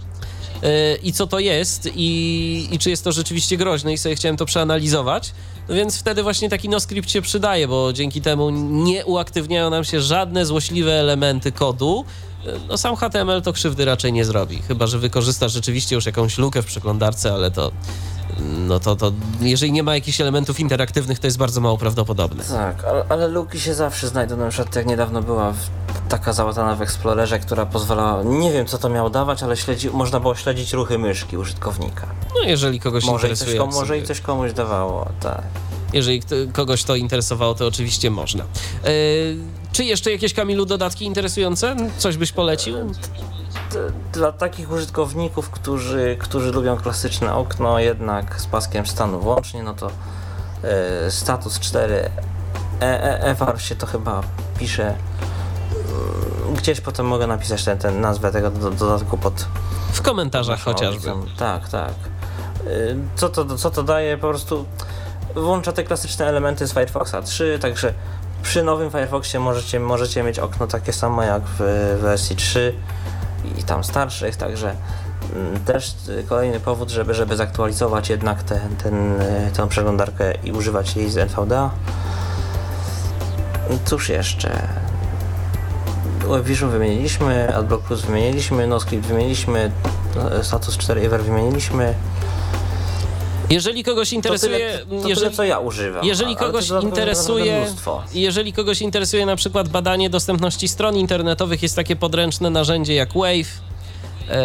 yy, 0.63 0.69
i 1.03 1.13
co 1.13 1.27
to 1.27 1.39
jest 1.39 1.89
i, 1.95 2.69
i 2.73 2.79
czy 2.79 2.91
jest 2.91 3.05
to 3.05 3.13
rzeczywiście 3.13 3.57
groźne 3.57 3.93
i 3.93 3.99
sobie 3.99 4.15
chciałem 4.15 4.37
to 4.37 4.45
przeanalizować. 4.47 5.33
No 5.69 5.75
więc 5.75 5.99
wtedy 5.99 6.23
właśnie 6.23 6.49
taki 6.49 6.69
NoScript 6.69 7.11
się 7.11 7.23
przydaje, 7.23 7.69
bo 7.69 7.93
dzięki 7.93 8.21
temu 8.21 8.51
nie 8.51 9.07
uaktywniają 9.07 9.71
nam 9.71 9.85
się 9.85 10.01
żadne 10.01 10.47
złośliwe 10.47 10.93
elementy 10.93 11.53
kodu. 11.53 12.05
Yy, 12.53 12.61
No 12.69 12.79
sam 12.79 12.97
HTML 12.97 13.43
to 13.43 13.53
krzywdy 13.53 13.85
raczej 13.85 14.13
nie 14.13 14.25
zrobi, 14.25 14.63
chyba 14.69 14.87
że 14.87 14.99
wykorzysta 14.99 15.49
rzeczywiście 15.49 15.95
już 15.95 16.07
jakąś 16.07 16.39
lukę 16.39 16.63
w 16.63 16.67
przeglądarce, 16.67 17.33
ale 17.33 17.51
to 17.51 17.73
no 18.41 18.81
to, 18.81 18.97
to 18.97 19.13
jeżeli 19.41 19.73
nie 19.73 19.83
ma 19.83 19.95
jakichś 19.95 20.21
elementów 20.21 20.61
interaktywnych, 20.61 21.19
to 21.19 21.27
jest 21.27 21.39
bardzo 21.39 21.61
mało 21.61 21.79
prawdopodobne. 21.79 22.45
Tak, 22.45 22.85
ale, 22.85 23.05
ale 23.09 23.29
luki 23.29 23.61
się 23.61 23.75
zawsze 23.75 24.09
znajdą. 24.09 24.37
Na 24.37 24.49
przykład 24.49 24.77
jak 24.77 24.87
niedawno 24.87 25.23
była 25.23 25.53
w, 25.53 25.57
taka 26.09 26.33
załatana 26.33 26.75
w 26.75 26.83
Explorerze, 26.83 27.39
która 27.39 27.67
pozwalała, 27.67 28.23
nie 28.23 28.53
wiem 28.53 28.67
co 28.67 28.79
to 28.79 28.89
miało 28.89 29.11
dawać, 29.11 29.43
ale 29.43 29.57
śledzi, 29.57 29.91
można 29.91 30.21
było 30.21 30.35
śledzić 30.35 30.73
ruchy 30.73 30.99
myszki 30.99 31.37
użytkownika. 31.37 32.07
No 32.35 32.41
jeżeli 32.49 32.81
kogoś 32.81 33.05
Może 33.05 33.27
i, 33.27 33.31
coś, 33.31 33.49
interesuje, 33.49 33.81
może 33.81 33.99
i 33.99 34.03
coś 34.03 34.21
komuś 34.21 34.53
dawało, 34.53 35.09
tak. 35.21 35.43
jeżeli 35.93 36.23
kogoś 36.53 36.85
to 36.85 36.97
interesowało, 36.97 37.55
to 37.55 37.67
oczywiście 37.67 38.11
można. 38.11 38.45
E, 38.45 38.89
czy 39.79 39.85
jeszcze 39.85 40.13
jakieś 40.13 40.35
Kamilu 40.35 40.65
dodatki 40.65 41.05
interesujące? 41.05 41.77
Coś 41.99 42.17
byś 42.17 42.33
polecił? 42.33 42.77
Dla 44.13 44.33
takich 44.33 44.71
użytkowników, 44.73 45.51
którzy, 45.51 46.17
którzy 46.21 46.53
lubią 46.53 46.77
klasyczne 46.77 47.35
okno, 47.35 47.79
jednak 47.79 48.41
z 48.41 48.47
paskiem 48.47 48.87
stanu 48.87 49.21
włącznie, 49.21 49.63
no 49.63 49.75
to 49.75 49.91
e, 50.63 51.11
status 51.11 51.61
4 51.61 51.95
e, 51.95 52.11
e, 52.83 53.21
EVAR 53.21 53.61
się 53.61 53.77
to 53.77 53.87
chyba 53.87 54.23
pisze. 54.59 54.87
Mm, 56.45 56.55
Gdzieś 56.55 56.81
potem 56.81 57.07
mogę 57.07 57.27
napisać 57.27 57.65
ten, 57.65 57.79
ten 57.79 58.01
nazwę 58.01 58.33
tego 58.33 58.51
do, 58.51 58.71
dodatku 58.71 59.19
pod, 59.19 59.47
W 59.93 60.03
komentarzach 60.03 60.61
chociażby. 60.61 61.13
Tak, 61.37 61.69
tak. 61.69 61.95
Y, 62.67 62.97
Co 63.17 63.29
to, 63.29 63.57
co 63.57 63.71
to 63.71 63.83
daje? 63.83 64.17
Po 64.17 64.29
prostu 64.29 64.65
włącza 65.35 65.73
te 65.73 65.85
klasyczne 65.85 66.27
elementy 66.27 66.67
z 66.67 66.73
Firefoxa 66.73 67.23
3, 67.25 67.59
także 67.63 67.95
przy 68.43 68.63
nowym 68.63 68.91
Firefoxie 68.91 69.41
możecie, 69.41 69.81
możecie 69.81 70.23
mieć 70.23 70.39
okno 70.39 70.67
takie 70.67 70.93
samo 70.93 71.23
jak 71.23 71.43
w 71.43 71.59
wersji 72.01 72.37
3 72.37 72.75
i 73.59 73.63
tam 73.63 73.85
starszych, 73.85 74.37
także 74.37 74.75
mm, 75.37 75.65
też 75.65 75.95
kolejny 76.29 76.61
powód, 76.61 76.91
żeby, 76.91 77.15
żeby 77.15 77.37
zaktualizować 77.37 78.11
jednak 78.11 78.43
ten, 78.43 78.77
ten, 78.83 79.21
y, 79.21 79.51
tę 79.57 79.69
przeglądarkę 79.69 80.35
i 80.45 80.53
używać 80.53 80.97
jej 80.97 81.11
z 81.11 81.17
NVDA. 81.17 81.71
Cóż 83.85 84.09
jeszcze? 84.09 84.69
WebVision 86.29 86.71
wymieniliśmy, 86.71 87.57
AdBlock 87.57 87.85
Plus 87.85 88.01
wymieniliśmy, 88.01 88.67
NoScript 88.67 89.07
wymieniliśmy, 89.07 89.71
e, 90.31 90.45
Status 90.45 90.79
4 90.79 91.01
Ever 91.01 91.23
wymieniliśmy. 91.23 91.95
Jeżeli 93.51 93.85
kogoś 93.85 94.11
To 94.11 94.15
interesuje, 94.17 94.59
tyle, 94.59 95.01
to 95.03 95.09
jeżeli, 95.09 95.15
tyle, 95.27 95.31
co 95.37 95.45
ja 95.45 95.59
używam. 95.59 96.05
jeżeli 96.05 96.37
to 96.37 96.41
kogoś 96.45 96.71
interesuje, 96.83 97.67
jeżeli 98.15 98.53
kogoś 98.53 98.83
interesuje 98.83 99.27
na 99.27 99.37
przykład 99.37 99.69
badanie 99.69 100.11
dostępności 100.11 100.69
stron 100.69 100.97
internetowych, 100.97 101.63
jest 101.63 101.77
takie 101.77 101.97
podręczne 101.97 102.51
narzędzie 102.51 102.95
jak 102.95 103.13
Wave, 103.13 103.61
e, 104.31 104.39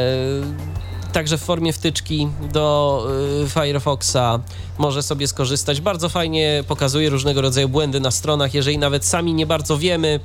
także 1.13 1.37
w 1.37 1.41
formie 1.41 1.73
wtyczki 1.73 2.27
do 2.53 3.07
e, 3.43 3.49
Firefoxa 3.49 4.39
może 4.77 5.03
sobie 5.03 5.27
skorzystać. 5.27 5.81
Bardzo 5.81 6.09
fajnie 6.09 6.63
pokazuje 6.67 7.09
różnego 7.09 7.41
rodzaju 7.41 7.69
błędy 7.69 7.99
na 7.99 8.11
stronach, 8.11 8.53
jeżeli 8.53 8.77
nawet 8.77 9.05
sami 9.05 9.33
nie 9.33 9.45
bardzo 9.45 9.77
wiemy, 9.77 10.19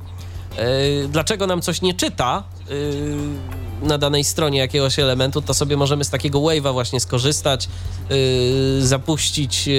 e, 0.57 1.07
dlaczego 1.07 1.47
nam 1.47 1.61
coś 1.61 1.81
nie 1.81 1.93
czyta 1.93 2.43
e, 2.69 3.68
na 3.81 3.97
danej 3.97 4.23
stronie 4.23 4.59
jakiegoś 4.59 4.99
elementu, 4.99 5.41
to 5.41 5.53
sobie 5.53 5.77
możemy 5.77 6.03
z 6.03 6.09
takiego 6.09 6.39
wave'a 6.39 6.73
właśnie 6.73 6.99
skorzystać, 6.99 7.69
e, 8.09 8.81
zapuścić 8.81 9.67
e, 9.67 9.71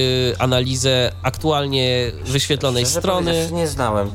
analizę 0.42 1.12
aktualnie 1.22 2.12
wyświetlonej 2.24 2.84
Szczerze 2.84 3.00
strony. 3.00 3.48
Nie 3.52 3.68
znałem, 3.68 4.10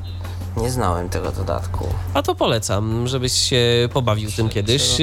nie 0.57 0.72
znałem 0.72 1.10
tego 1.10 1.32
dodatku. 1.32 1.88
A 2.14 2.22
to 2.22 2.36
polecam, 2.36 3.07
żebyś 3.07 3.34
się 3.34 3.90
pobawił 3.94 4.32
tym 4.32 4.49
kiedyś. 4.49 4.98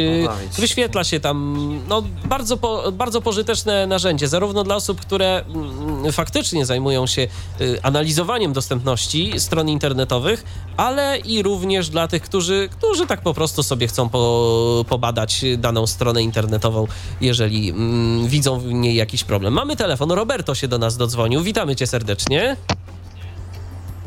Wyświetla 0.58 1.04
się 1.04 1.20
tam 1.20 1.56
no, 1.88 2.02
bardzo, 2.24 2.56
po, 2.56 2.92
bardzo 2.92 3.22
pożyteczne 3.22 3.86
narzędzie, 3.86 4.28
zarówno 4.28 4.64
dla 4.64 4.76
osób, 4.76 5.00
które 5.00 5.44
mm, 5.44 6.12
faktycznie 6.12 6.66
zajmują 6.66 7.06
się 7.06 7.28
y, 7.60 7.82
analizowaniem 7.82 8.52
dostępności 8.52 9.40
stron 9.40 9.68
internetowych, 9.68 10.44
ale 10.76 11.18
i 11.18 11.42
również 11.42 11.88
dla 11.88 12.08
tych, 12.08 12.22
którzy, 12.22 12.68
którzy 12.72 13.06
tak 13.06 13.20
po 13.20 13.34
prostu 13.34 13.62
sobie 13.62 13.88
chcą 13.88 14.08
po, 14.08 14.84
pobadać 14.88 15.44
daną 15.58 15.86
stronę 15.86 16.22
internetową, 16.22 16.86
jeżeli 17.20 17.70
mm, 17.70 18.28
widzą 18.28 18.60
w 18.60 18.64
niej 18.64 18.94
jakiś 18.94 19.24
problem. 19.24 19.52
Mamy 19.52 19.76
telefon, 19.76 20.12
Roberto 20.12 20.54
się 20.54 20.68
do 20.68 20.78
nas 20.78 20.96
dodzwonił. 20.96 21.42
Witamy 21.42 21.76
cię 21.76 21.86
serdecznie. 21.86 22.56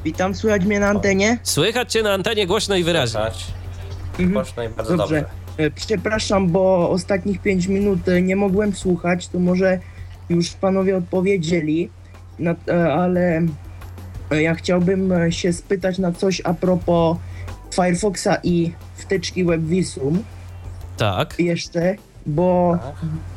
Witam, 0.06 0.36
słychać 0.36 0.65
mnie 0.65 0.80
na 0.80 0.88
antenie? 0.88 1.38
Słychać 1.44 1.91
cię 1.91 2.03
na 2.03 2.14
antenie 2.14 2.48
głośno 2.48 2.76
i 2.76 2.84
wyraźnie. 2.84 3.11
Słychać? 3.19 3.45
Mhm. 4.11 4.32
Głośno 4.32 4.64
i 4.64 4.69
bardzo 4.69 4.98
Dobrze. 4.98 5.22
dobrze. 5.22 5.65
E, 5.65 5.72
Przepraszam, 5.72 6.49
bo 6.52 6.90
ostatnich 6.90 7.41
5 7.41 7.68
minut 7.68 8.07
e, 8.10 8.22
nie 8.22 8.36
mogłem 8.36 8.76
słuchać, 8.76 9.27
to 9.27 9.40
może 9.40 9.80
już 10.30 10.49
panowie 10.49 10.98
odpowiedzieli, 10.98 11.90
na, 12.40 12.56
e, 12.68 12.94
ale 12.94 13.41
ja 14.32 14.56
chciałbym 14.56 15.14
się 15.32 15.53
spytać 15.53 15.98
na 15.98 16.11
coś 16.11 16.41
a 16.44 16.53
propos 16.53 17.18
Firefoxa 17.76 18.38
i 18.44 18.72
wtyczki 18.95 19.45
WebVisum 19.45 20.23
Tak. 20.98 21.36
jeszcze, 21.40 21.95
bo 22.26 22.77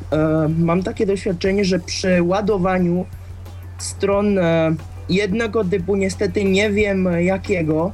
Tak. 0.09 0.19
mam 0.57 0.83
takie 0.83 1.05
doświadczenie, 1.05 1.65
że 1.65 1.79
przy 1.79 2.23
ładowaniu 2.23 3.05
stron 3.77 4.39
jednego 5.09 5.65
typu, 5.65 5.95
niestety 5.95 6.43
nie 6.43 6.69
wiem 6.69 7.07
e, 7.07 7.23
jakiego, 7.23 7.91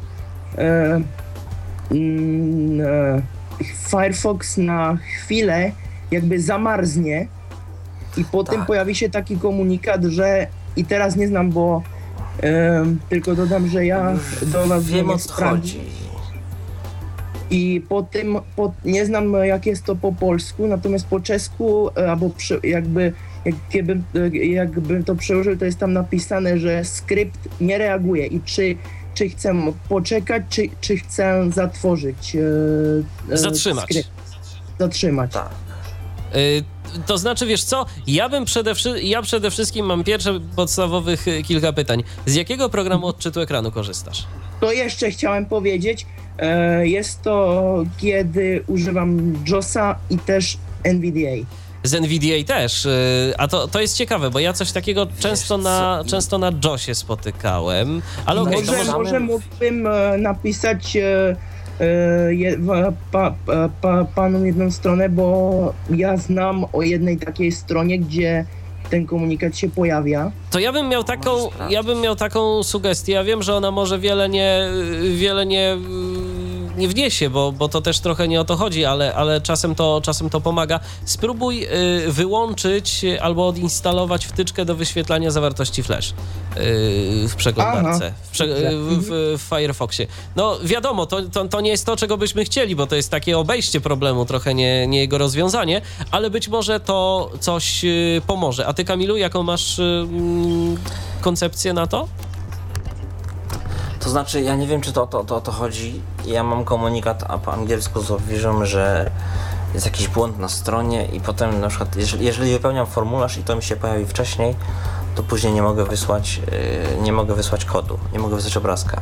e, 0.57 1.01
mm, 1.91 2.81
e, 2.81 3.21
Firefox 3.89 4.57
na 4.57 4.97
chwilę 4.97 5.71
jakby 6.11 6.41
zamarznie 6.41 7.27
i 8.17 8.25
potem 8.25 8.57
Tak. 8.57 8.67
pojawi 8.67 8.95
się 8.95 9.09
taki 9.09 9.37
komunikat, 9.37 10.03
że 10.03 10.47
i 10.75 10.85
teraz 10.85 11.15
nie 11.15 11.27
znam, 11.27 11.51
bo 11.51 11.81
e, 12.43 12.85
tylko 13.09 13.35
dodam, 13.35 13.67
że 13.67 13.85
ja 13.85 14.13
do 14.41 14.65
nas 14.65 14.83
Wiem 14.83 15.09
o 15.09 15.17
co 15.17 15.33
chodzi. 15.33 15.79
I 17.49 17.85
po 17.89 18.03
tym, 18.03 18.37
po, 18.55 18.73
nie 18.85 19.05
znam 19.05 19.33
jak 19.33 19.65
jest 19.65 19.83
to 19.83 19.95
po 19.95 20.11
polsku, 20.11 20.67
natomiast 20.67 21.07
po 21.07 21.19
czesku, 21.19 21.89
e, 21.97 22.11
albo 22.11 22.29
przy, 22.29 22.59
jakby, 22.63 23.13
jakbym, 23.73 24.03
jakbym 24.33 25.03
to 25.03 25.15
przełożył, 25.15 25.57
to 25.57 25.65
jest 25.65 25.79
tam 25.79 25.93
napisane, 25.93 26.59
że 26.59 26.85
skrypt 26.85 27.39
nie 27.61 27.77
reaguje 27.77 28.25
i 28.25 28.41
czy, 28.41 28.75
czy 29.13 29.29
chcę 29.29 29.53
poczekać, 29.89 30.43
czy, 30.49 30.63
czy 30.81 30.97
chcę 30.97 31.49
zatworzyć. 31.53 32.35
e, 32.35 33.33
e, 33.33 33.37
Zatrzymać. 33.37 33.83
Skrypt. 33.85 34.09
Zatrzymać. 34.79 35.31
Tak. 35.33 35.49
Y, 36.35 36.63
To 37.05 37.17
znaczy, 37.17 37.45
wiesz 37.45 37.63
co, 37.63 37.85
ja 38.07 38.29
bym 38.29 38.45
przede, 38.45 38.75
wszy- 38.75 39.01
ja 39.03 39.21
przede 39.21 39.51
wszystkim 39.51 39.85
mam 39.85 40.03
pierwsze 40.03 40.39
podstawowych 40.55 41.27
y, 41.27 41.43
kilka 41.43 41.73
pytań. 41.73 42.03
Z 42.25 42.35
jakiego 42.35 42.69
programu 42.69 43.07
odczytu 43.07 43.41
ekranu 43.41 43.71
korzystasz? 43.71 44.25
To 44.61 44.71
jeszcze 44.71 45.11
chciałem 45.11 45.45
powiedzieć, 45.45 46.05
e, 46.37 46.87
jest 46.87 47.21
to 47.21 47.83
kiedy 47.97 48.63
używam 48.67 49.33
JOSa 49.47 49.95
i 50.09 50.17
też 50.17 50.57
NVDA. 50.83 51.45
Z 51.87 51.93
NVDA 51.93 52.43
też, 52.47 52.85
y, 52.85 53.33
a 53.37 53.47
to, 53.47 53.67
to 53.67 53.81
jest 53.81 53.97
ciekawe, 53.97 54.29
bo 54.29 54.39
ja 54.39 54.53
coś 54.53 54.71
takiego 54.71 55.07
często 55.19 55.57
na, 55.57 56.03
często 56.07 56.37
na 56.37 56.51
JOSie 56.63 56.95
spotykałem, 56.95 58.01
ale 58.25 58.41
okej, 58.41 58.63
to 58.63 58.71
może, 58.71 58.77
może... 58.77 58.93
może 58.93 59.19
mógłbym 59.19 59.87
e, 59.87 60.17
napisać 60.17 60.97
e, 60.97 61.35
e, 61.79 62.33
je, 62.33 62.57
pa, 63.11 63.33
pa, 63.45 63.69
pa, 63.81 64.05
panu 64.15 64.45
jedną 64.45 64.71
stronę, 64.71 65.09
bo 65.09 65.73
ja 65.89 66.17
znam 66.17 66.65
o 66.73 66.81
jednej 66.81 67.17
takiej 67.17 67.51
stronie, 67.51 67.99
gdzie 67.99 68.45
ten 68.89 69.05
komunikat 69.05 69.57
się 69.57 69.69
pojawia. 69.69 70.31
To 70.51 70.59
ja 70.59 70.71
bym 70.71 70.89
miał 70.89 71.03
taką, 71.03 71.49
ja 71.69 71.83
bym 71.83 72.01
miał 72.01 72.15
taką 72.15 72.63
sugestię. 72.63 73.13
Ja 73.13 73.23
wiem, 73.23 73.43
że 73.43 73.55
ona 73.55 73.71
może 73.71 73.99
wiele 73.99 74.29
nie, 74.29 74.69
wiele 75.15 75.45
nie, 75.45 75.77
nie 76.77 76.87
wniesie, 76.87 77.29
bo, 77.29 77.51
bo 77.51 77.69
to 77.69 77.81
też 77.81 77.99
trochę 77.99 78.27
nie 78.27 78.41
o 78.41 78.45
to 78.45 78.55
chodzi, 78.55 78.85
ale, 78.85 79.15
ale 79.15 79.41
czasem, 79.41 79.75
to, 79.75 80.01
czasem 80.03 80.29
to 80.29 80.41
pomaga. 80.41 80.79
Spróbuj 81.05 81.63
y, 81.63 82.11
wyłączyć 82.11 83.05
albo 83.21 83.47
odinstalować 83.47 84.25
wtyczkę 84.25 84.65
do 84.65 84.75
wyświetlania 84.75 85.31
zawartości 85.31 85.83
flash 85.83 86.09
y, 86.09 86.13
w 87.27 87.35
przeglądarce, 87.35 88.13
w, 88.23 88.29
prze, 88.29 88.47
w, 88.47 89.07
w, 89.09 89.37
w 89.37 89.41
Firefoxie. 89.41 90.07
No 90.35 90.57
wiadomo, 90.63 91.05
to, 91.05 91.21
to, 91.21 91.47
to 91.47 91.61
nie 91.61 91.69
jest 91.71 91.85
to, 91.85 91.95
czego 91.95 92.17
byśmy 92.17 92.45
chcieli, 92.45 92.75
bo 92.75 92.87
to 92.87 92.95
jest 92.95 93.11
takie 93.11 93.37
obejście 93.37 93.81
problemu, 93.81 94.25
trochę 94.25 94.53
nie, 94.53 94.87
nie 94.87 94.99
jego 94.99 95.17
rozwiązanie, 95.17 95.81
ale 96.11 96.29
być 96.29 96.47
może 96.47 96.79
to 96.79 97.29
coś 97.39 97.85
y, 97.85 98.21
pomoże. 98.27 98.67
A 98.67 98.73
ty, 98.73 98.85
Kamilu, 98.85 99.17
jaką 99.17 99.43
masz 99.43 99.79
y, 99.79 99.83
mm, 99.83 100.77
koncepcję 101.21 101.73
na 101.73 101.87
to? 101.87 102.07
To 104.05 104.11
znaczy, 104.11 104.41
ja 104.41 104.55
nie 104.55 104.67
wiem, 104.67 104.81
czy 104.81 104.93
to, 104.93 105.07
to, 105.07 105.23
to 105.23 105.41
to 105.41 105.51
chodzi. 105.51 106.01
Ja 106.25 106.43
mam 106.43 106.65
komunikat 106.65 107.23
a 107.27 107.37
po 107.37 107.53
angielsku 107.53 108.01
z 108.01 108.11
Obvision, 108.11 108.65
że 108.65 109.11
jest 109.73 109.85
jakiś 109.85 110.07
błąd 110.07 110.39
na 110.39 110.49
stronie 110.49 111.05
i 111.05 111.19
potem 111.19 111.61
na 111.61 111.67
przykład, 111.67 111.95
jeżeli, 111.95 112.25
jeżeli 112.25 112.51
wypełniam 112.51 112.87
formularz 112.87 113.37
i 113.37 113.43
to 113.43 113.55
mi 113.55 113.63
się 113.63 113.75
pojawi 113.75 114.05
wcześniej, 114.05 114.55
to 115.15 115.23
później 115.23 115.53
nie 115.53 115.61
mogę 115.61 115.85
wysłać, 115.85 116.37
yy, 116.37 117.01
nie 117.01 117.11
mogę 117.11 117.35
wysłać 117.35 117.65
kodu, 117.65 117.99
nie 118.13 118.19
mogę 118.19 118.35
wysłać 118.35 118.57
obrazka. 118.57 119.01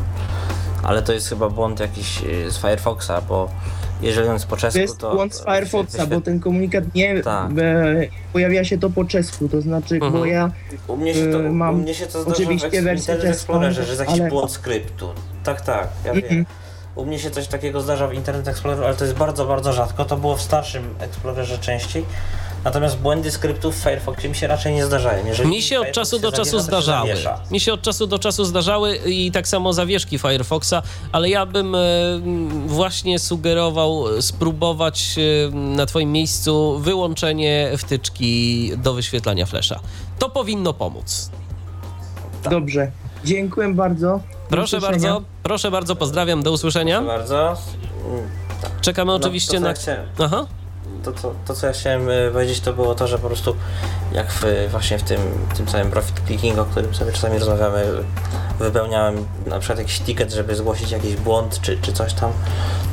Ale 0.83 1.01
to 1.01 1.13
jest 1.13 1.29
chyba 1.29 1.49
błąd 1.49 1.79
jakiś 1.79 2.21
yy, 2.21 2.51
z 2.51 2.57
Firefoxa, 2.57 3.21
bo 3.29 3.49
jeżeli 4.03 4.27
on 4.27 4.33
jest 4.33 4.45
po 4.47 4.57
czesku, 4.57 4.73
To 4.77 4.81
jest 4.81 4.97
to... 4.97 5.13
błąd 5.15 5.35
z 5.35 5.43
Firefoxa, 5.45 6.05
bo 6.09 6.21
ten 6.21 6.39
komunikat 6.39 6.83
nie 6.95 7.21
Tak. 7.21 7.51
e, 7.57 7.95
pojawia 8.33 8.63
się 8.63 8.77
to 8.77 8.89
po 8.89 9.05
czesku, 9.05 9.49
to 9.49 9.61
znaczy, 9.61 9.99
bo 9.99 10.05
Mhm. 10.07 10.27
ja 10.27 10.51
U 10.87 10.97
mnie 10.97 11.13
się 11.13 11.31
to, 11.31 11.41
Yy, 11.41 11.49
mam 11.51 11.75
u 11.75 11.77
mnie 11.77 11.93
się 11.93 12.05
to 12.05 12.21
zdarza 12.21 12.35
oczywiście 12.37 12.69
wersję 12.81 13.13
Internet 13.13 13.21
czeską, 13.21 13.31
Explorerze, 13.53 13.83
że 13.83 13.89
jest 13.89 13.99
jakiś 13.99 14.19
ale- 14.19 14.29
błąd 14.29 14.51
skryptu. 14.51 15.09
Tak, 15.43 15.61
tak, 15.61 15.87
ja 16.05 16.11
Mhm. 16.11 16.33
wiem. 16.35 16.45
U 16.95 17.05
mnie 17.05 17.19
się 17.19 17.31
coś 17.31 17.47
takiego 17.47 17.81
zdarza 17.81 18.07
w 18.07 18.13
Internet 18.13 18.47
Explorer, 18.47 18.83
ale 18.83 18.95
to 18.95 19.05
jest 19.05 19.17
bardzo, 19.17 19.45
bardzo 19.45 19.73
rzadko. 19.73 20.05
To 20.05 20.17
było 20.17 20.35
w 20.35 20.41
starszym 20.41 20.83
Explorerze 20.99 21.57
częściej. 21.57 22.05
Natomiast 22.63 22.97
błędy 22.97 23.31
skryptów 23.31 23.75
w 23.79 23.83
Firefoxie 23.83 24.29
mi 24.29 24.35
się 24.35 24.47
raczej 24.47 24.73
nie 24.73 24.85
zdarzają. 24.85 25.25
Jeżeli 25.25 25.49
Mi 25.49 25.61
się 25.61 25.79
od 25.79 25.85
Firefox 25.85 25.95
czasu 25.95 26.19
do 26.19 26.31
czasu 26.31 26.59
zdarzały. 26.59 27.13
Mi 27.51 27.59
się 27.59 27.73
od 27.73 27.81
czasu 27.81 28.07
do 28.07 28.19
czasu 28.19 28.45
zdarzały 28.45 28.95
i 28.95 29.31
tak 29.31 29.47
samo 29.47 29.73
zawieszki 29.73 30.19
Firefoxa, 30.19 30.73
ale 31.11 31.29
ja 31.29 31.45
bym 31.45 31.75
e, 31.75 31.79
właśnie 32.65 33.19
sugerował 33.19 34.21
spróbować 34.21 35.15
e, 35.17 35.55
na 35.55 35.85
twoim 35.85 36.11
miejscu 36.11 36.79
wyłączenie 36.79 37.71
wtyczki 37.77 38.71
do 38.77 38.93
wyświetlania 38.93 39.45
flasha. 39.45 39.79
To 40.19 40.29
powinno 40.29 40.73
pomóc. 40.73 41.29
dobrze. 42.49 42.91
Dziękuję 43.25 43.73
bardzo. 43.73 44.19
Proszę 44.49 44.81
bardzo, 44.81 45.21
proszę 45.43 45.71
bardzo, 45.71 45.95
pozdrawiam, 45.95 46.43
do 46.43 46.51
usłyszenia. 46.51 47.01
Proszę 47.01 47.17
bardzo. 47.17 47.55
Czekamy 48.81 49.07
no, 49.09 49.15
oczywiście 49.15 49.59
na... 49.59 49.73
Aha. 50.19 50.45
To, 51.03 51.11
to, 51.11 51.33
to, 51.45 51.53
co 51.53 51.67
ja 51.67 51.73
chciałem 51.73 52.09
e, 52.09 52.31
powiedzieć, 52.31 52.59
to 52.59 52.73
było 52.73 52.95
to, 52.95 53.07
że 53.07 53.19
po 53.19 53.27
prostu 53.27 53.55
jak 54.13 54.31
w, 54.31 54.43
właśnie 54.71 54.99
w 54.99 55.03
tym, 55.03 55.19
tym 55.57 55.65
całym 55.65 55.91
profit 55.91 56.21
clicking, 56.27 56.59
o 56.59 56.65
którym 56.65 56.95
sobie 56.95 57.11
czasami 57.11 57.39
rozmawiamy, 57.39 57.85
wypełniałem 58.59 59.25
na 59.45 59.59
przykład 59.59 59.79
jakiś 59.79 59.99
ticket, 59.99 60.33
żeby 60.33 60.55
zgłosić 60.55 60.91
jakiś 60.91 61.15
błąd 61.15 61.61
czy, 61.61 61.77
czy 61.77 61.93
coś 61.93 62.13
tam, 62.13 62.31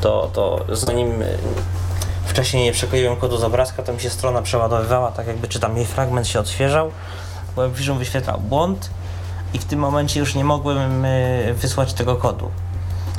to, 0.01 0.31
to 0.33 0.65
zanim 0.73 1.23
e, 1.23 1.27
wcześniej 2.27 2.65
nie 2.65 2.73
przekleiłem 2.73 3.17
kodu 3.17 3.37
z 3.37 3.45
obrazka, 3.45 3.83
to 3.83 3.93
mi 3.93 4.01
się 4.01 4.11
strona 4.11 4.43
przeładowywała, 4.43 5.13
tak 5.13 5.27
jakby 5.27 5.49
czy 5.49 5.61
tam 5.61 5.77
jej 5.77 5.87
fragment 5.87 6.29
się 6.29 6.41
odświeżał, 6.41 6.91
WebVision 7.57 7.99
wyświetlał 7.99 8.41
błąd 8.41 8.91
i 9.55 9.59
w 9.59 9.65
tym 9.65 9.79
momencie 9.81 10.21
już 10.21 10.35
nie 10.35 10.45
mogłem 10.45 11.05
e, 11.05 11.55
wysłać 11.55 11.93
tego 11.93 12.17
kodu. 12.17 12.51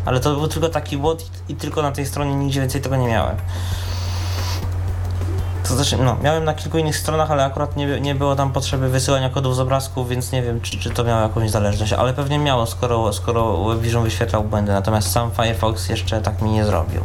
Ale 0.05 0.19
to 0.19 0.35
był 0.35 0.47
tylko 0.47 0.69
taki 0.69 0.97
błąd 0.97 1.25
i 1.49 1.55
tylko 1.55 1.81
na 1.81 1.91
tej 1.91 2.05
stronie 2.05 2.35
nigdzie 2.35 2.59
więcej 2.59 2.81
tego 2.81 2.95
nie 2.95 3.07
miałem. 3.07 3.37
To 5.71 5.75
znaczy, 5.75 5.97
no, 5.97 6.17
miałem 6.23 6.43
na 6.43 6.53
kilku 6.53 6.77
innych 6.77 6.97
stronach, 6.97 7.31
ale 7.31 7.45
akurat 7.45 7.77
nie, 7.77 8.01
nie 8.01 8.15
było 8.15 8.35
tam 8.35 8.51
potrzeby 8.51 8.89
wysyłania 8.89 9.29
kodów 9.29 9.55
z 9.55 9.59
obrazków, 9.59 10.09
więc 10.09 10.31
nie 10.31 10.41
wiem, 10.41 10.61
czy, 10.61 10.79
czy 10.79 10.89
to 10.89 11.03
miało 11.03 11.21
jakąś 11.21 11.49
zależność, 11.49 11.93
ale 11.93 12.13
pewnie 12.13 12.39
miało, 12.39 12.65
skoro, 12.65 13.13
skoro 13.13 13.63
WebVision 13.63 14.03
wyświetlał 14.03 14.43
błędy, 14.43 14.71
natomiast 14.71 15.11
sam 15.11 15.31
Firefox 15.31 15.89
jeszcze 15.89 16.21
tak 16.21 16.41
mi 16.41 16.49
nie 16.51 16.65
zrobił. 16.65 17.01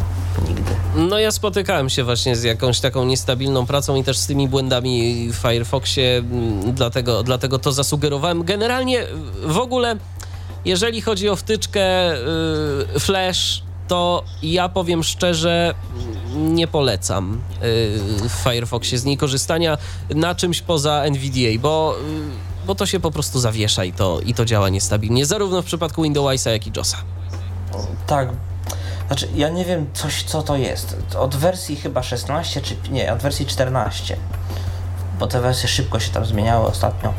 Nigdy. 0.48 0.72
No 0.97 1.18
ja 1.18 1.30
spotykałem 1.30 1.90
się 1.90 2.05
właśnie 2.05 2.36
z 2.36 2.43
jakąś 2.43 2.80
taką 2.80 3.05
niestabilną 3.05 3.66
pracą 3.66 3.94
i 3.94 4.05
też 4.05 4.18
z 4.18 4.26
tymi 4.26 4.48
błędami 4.48 5.28
w 5.32 5.34
Firefoxie, 5.34 6.18
mm, 6.18 6.74
dlatego, 6.74 7.22
dlatego 7.22 7.59
to 7.59 7.72
zasugerowałem. 7.72 8.44
Generalnie 8.44 9.06
w 9.43 9.59
ogóle, 9.59 9.97
jeżeli 10.64 11.01
chodzi 11.01 11.28
o 11.28 11.36
wtyczkę 11.36 12.14
y, 12.94 13.01
Flash, 13.01 13.65
to 13.89 14.25
ja 14.43 14.69
powiem 14.69 15.05
szczerze, 15.05 15.75
nie 16.37 16.67
polecam 16.67 17.35
y, 17.35 17.39
w 18.29 18.33
Firefoxie 18.33 18.99
z 18.99 19.05
niej 19.05 19.17
korzystania 19.17 19.79
na 20.15 20.35
czymś 20.35 20.63
poza 20.63 21.03
NVDA, 21.03 21.61
bo, 21.61 21.95
y, 22.63 22.67
bo 22.67 22.75
to 22.75 22.87
się 22.87 23.01
po 23.01 23.11
prostu 23.11 23.41
zawiesza 23.41 23.85
i 23.85 23.93
to, 23.93 24.21
i 24.21 24.35
to 24.35 24.45
działa 24.45 24.69
niestabilnie, 24.69 25.27
zarówno 25.27 25.63
w 25.63 25.65
przypadku 25.65 26.03
Windowsa, 26.03 26.51
jak 26.51 26.67
i 26.67 26.73
JOSa. 26.77 26.97
Tak. 28.07 28.29
Znaczy, 29.07 29.29
ja 29.35 29.49
nie 29.49 29.65
wiem 29.65 29.87
coś, 29.95 30.23
co 30.23 30.43
to 30.43 30.57
jest. 30.57 30.97
Od 31.19 31.37
wersji 31.37 31.77
chyba 31.77 32.03
16, 32.03 32.61
czy 32.61 32.77
nie, 32.91 33.13
od 33.13 33.19
wersji 33.19 33.47
14, 33.47 34.17
bo 35.19 35.27
te 35.27 35.41
wersje 35.41 35.69
szybko 35.69 36.01
się 36.01 36.11
tam 36.11 36.27
zmieniały 36.27 36.67
ostatnio. 36.67 37.13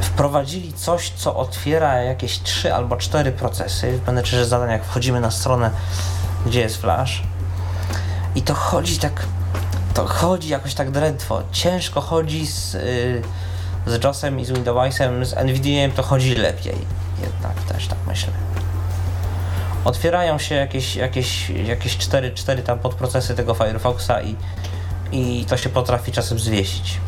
Wprowadzili 0.00 0.72
coś, 0.72 1.10
co 1.16 1.36
otwiera 1.36 2.02
jakieś 2.02 2.38
3 2.42 2.74
albo 2.74 2.96
4 2.96 3.32
procesy 3.32 4.00
w 4.06 4.44
zadań, 4.44 4.70
jak 4.70 4.84
wchodzimy 4.84 5.20
na 5.20 5.30
stronę, 5.30 5.70
gdzie 6.46 6.60
jest 6.60 6.76
Flash. 6.76 7.22
I 8.34 8.42
to 8.42 8.54
chodzi 8.54 8.98
tak, 8.98 9.26
to 9.94 10.06
chodzi 10.06 10.48
jakoś 10.48 10.74
tak 10.74 10.90
drętwo. 10.90 11.42
Ciężko 11.52 12.00
chodzi 12.00 12.46
z, 12.46 12.72
yy, 12.74 13.22
z 13.86 14.04
JOSem 14.04 14.40
i 14.40 14.44
z 14.44 14.50
Windowsem, 14.50 15.24
z 15.24 15.32
NVDA 15.32 15.96
to 15.96 16.02
chodzi 16.02 16.34
lepiej. 16.34 16.76
Jednak 17.22 17.62
też 17.62 17.86
tak 17.86 17.98
myślę 18.06 18.32
otwierają 19.86 20.38
się 20.38 20.54
jakieś, 20.54 20.96
jakieś, 20.96 21.50
jakieś 21.50 21.96
4, 21.96 22.32
4 22.34 22.62
tam 22.62 22.78
podprocesy 22.78 23.34
tego 23.34 23.54
Firefoxa 23.54 24.22
i, 24.24 24.36
i 25.12 25.44
to 25.44 25.56
się 25.56 25.68
potrafi 25.68 26.12
czasem 26.12 26.38
zwiesić. 26.38 26.98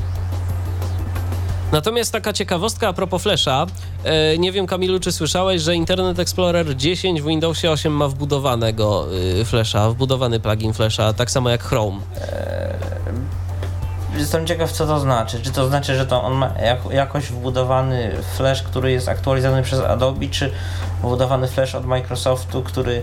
Natomiast 1.73 2.12
taka 2.12 2.32
ciekawostka 2.32 2.89
a 2.89 2.93
propos 2.93 3.23
Flasha. 3.23 3.66
E, 4.05 4.39
nie 4.39 4.53
wiem, 4.53 4.66
Kamilu, 4.66 5.01
czy 5.01 5.12
słyszałeś, 5.12 5.62
że 5.62 5.74
Internet 5.74 6.19
Explorer 6.19 6.77
10 6.77 7.23
w 7.23 7.27
Windowsie 7.27 7.70
8 7.70 7.93
ma 7.93 8.09
wbudowanego 8.09 9.07
y, 9.40 9.45
Flasha, 9.45 9.90
wbudowany 9.90 10.40
plugin 10.40 10.73
Flasha, 10.73 11.12
tak 11.12 11.31
samo 11.31 11.51
jak 11.51 11.62
Chrome. 11.62 11.99
Jestem 14.19 14.47
ciekaw, 14.47 14.73
co 14.73 14.86
to 14.86 15.01
znaczy. 15.01 15.40
Czy 15.43 15.51
to 15.51 15.69
znaczy, 15.69 15.97
że 15.97 16.07
to 16.07 16.23
on 16.23 16.35
ma 16.35 16.51
jak, 16.62 16.78
jakoś 16.90 17.24
wbudowany 17.24 18.11
flash, 18.36 18.62
który 18.62 18.93
jest 18.93 19.09
aktualizowany 19.09 19.62
przez 19.62 19.81
Adobe, 19.81 20.28
czy 20.28 20.53
wbudowany 21.03 21.49
flash 21.49 21.74
od 21.74 21.86
Microsoftu, 21.86 22.62
który 22.62 23.03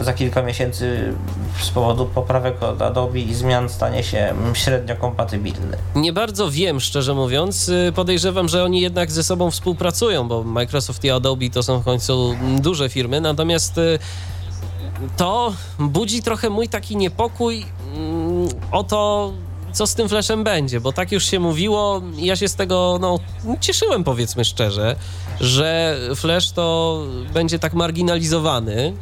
za 0.00 0.12
kilka 0.12 0.42
miesięcy 0.42 1.12
z 1.60 1.70
powodu 1.70 2.06
poprawek 2.06 2.62
od 2.62 2.82
Adobe 2.82 3.18
i 3.18 3.34
zmian 3.34 3.68
stanie 3.68 4.02
się 4.02 4.34
średnio 4.54 4.96
kompatybilny? 4.96 5.76
Nie 5.94 6.12
bardzo 6.12 6.50
wiem, 6.50 6.80
szczerze 6.80 7.14
mówiąc. 7.14 7.68
Y, 7.68 7.92
Podejrzewam, 7.94 8.48
że 8.48 8.64
oni 8.64 8.80
jednak 8.80 9.12
ze 9.12 9.22
sobą 9.22 9.50
współpracują, 9.50 10.28
bo 10.28 10.44
Microsoft 10.44 11.04
i 11.04 11.10
Adobe 11.10 11.50
to 11.50 11.62
są 11.62 11.80
w 11.80 11.84
końcu 11.84 12.36
duże 12.58 12.88
firmy. 12.88 13.20
Natomiast 13.20 13.78
y, 13.78 13.98
to 15.16 15.52
budzi 15.78 16.22
trochę 16.22 16.50
mój 16.50 16.68
taki 16.68 16.96
niepokój 16.96 17.66
mm, 17.96 18.48
o 18.72 18.84
to, 18.84 19.32
co 19.74 19.86
z 19.86 19.94
tym 19.94 20.08
Flashem 20.08 20.44
będzie, 20.44 20.80
bo 20.80 20.92
tak 20.92 21.12
już 21.12 21.24
się 21.24 21.40
mówiło, 21.40 22.02
ja 22.16 22.36
się 22.36 22.48
z 22.48 22.54
tego 22.54 22.98
no, 23.00 23.18
cieszyłem, 23.60 24.04
powiedzmy 24.04 24.44
szczerze, 24.44 24.96
że 25.40 25.96
Flash 26.16 26.50
to 26.50 26.98
będzie 27.34 27.58
tak 27.58 27.74
marginalizowany, 27.74 28.92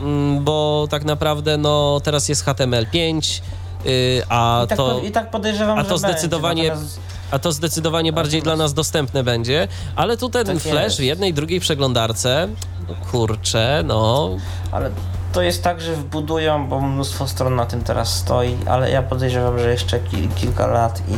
mm, 0.00 0.44
bo 0.44 0.86
tak 0.90 1.04
naprawdę 1.04 1.56
no, 1.56 2.00
teraz 2.04 2.28
jest 2.28 2.44
HTML5, 2.44 3.40
y, 3.86 4.22
a 4.28 4.62
I 4.64 4.68
tak, 4.68 4.76
to... 4.78 5.00
i 5.00 5.10
tak 5.10 5.30
podejrzewam, 5.30 5.78
a 5.78 5.84
to 5.84 5.88
będzie, 5.98 6.08
zdecydowanie- 6.08 6.68
natomiast- 6.68 7.00
A 7.30 7.38
to 7.38 7.52
zdecydowanie 7.52 8.12
bardziej 8.12 8.42
dla 8.42 8.56
nas 8.56 8.74
dostępne 8.74 9.24
będzie, 9.24 9.68
ale 9.96 10.16
tu 10.16 10.28
ten 10.28 10.46
Tak 10.46 10.58
flash 10.58 10.84
jest. 10.84 10.96
w 10.96 11.02
jednej, 11.02 11.34
drugiej 11.34 11.60
przeglądarce, 11.60 12.48
no 12.88 12.94
kurczę, 13.10 13.82
no 13.84 14.30
Ale 14.72 14.90
to 15.36 15.42
jest 15.42 15.62
tak, 15.62 15.80
że 15.80 15.94
wbudują, 15.94 16.68
bo 16.68 16.80
mnóstwo 16.80 17.28
stron 17.28 17.56
na 17.56 17.66
tym 17.66 17.82
teraz 17.82 18.14
stoi, 18.16 18.56
ale 18.66 18.90
ja 18.90 19.02
podejrzewam, 19.02 19.58
że 19.58 19.70
jeszcze 19.70 20.00
kil, 20.00 20.28
kilka 20.28 20.66
lat 20.66 21.02
i 21.08 21.14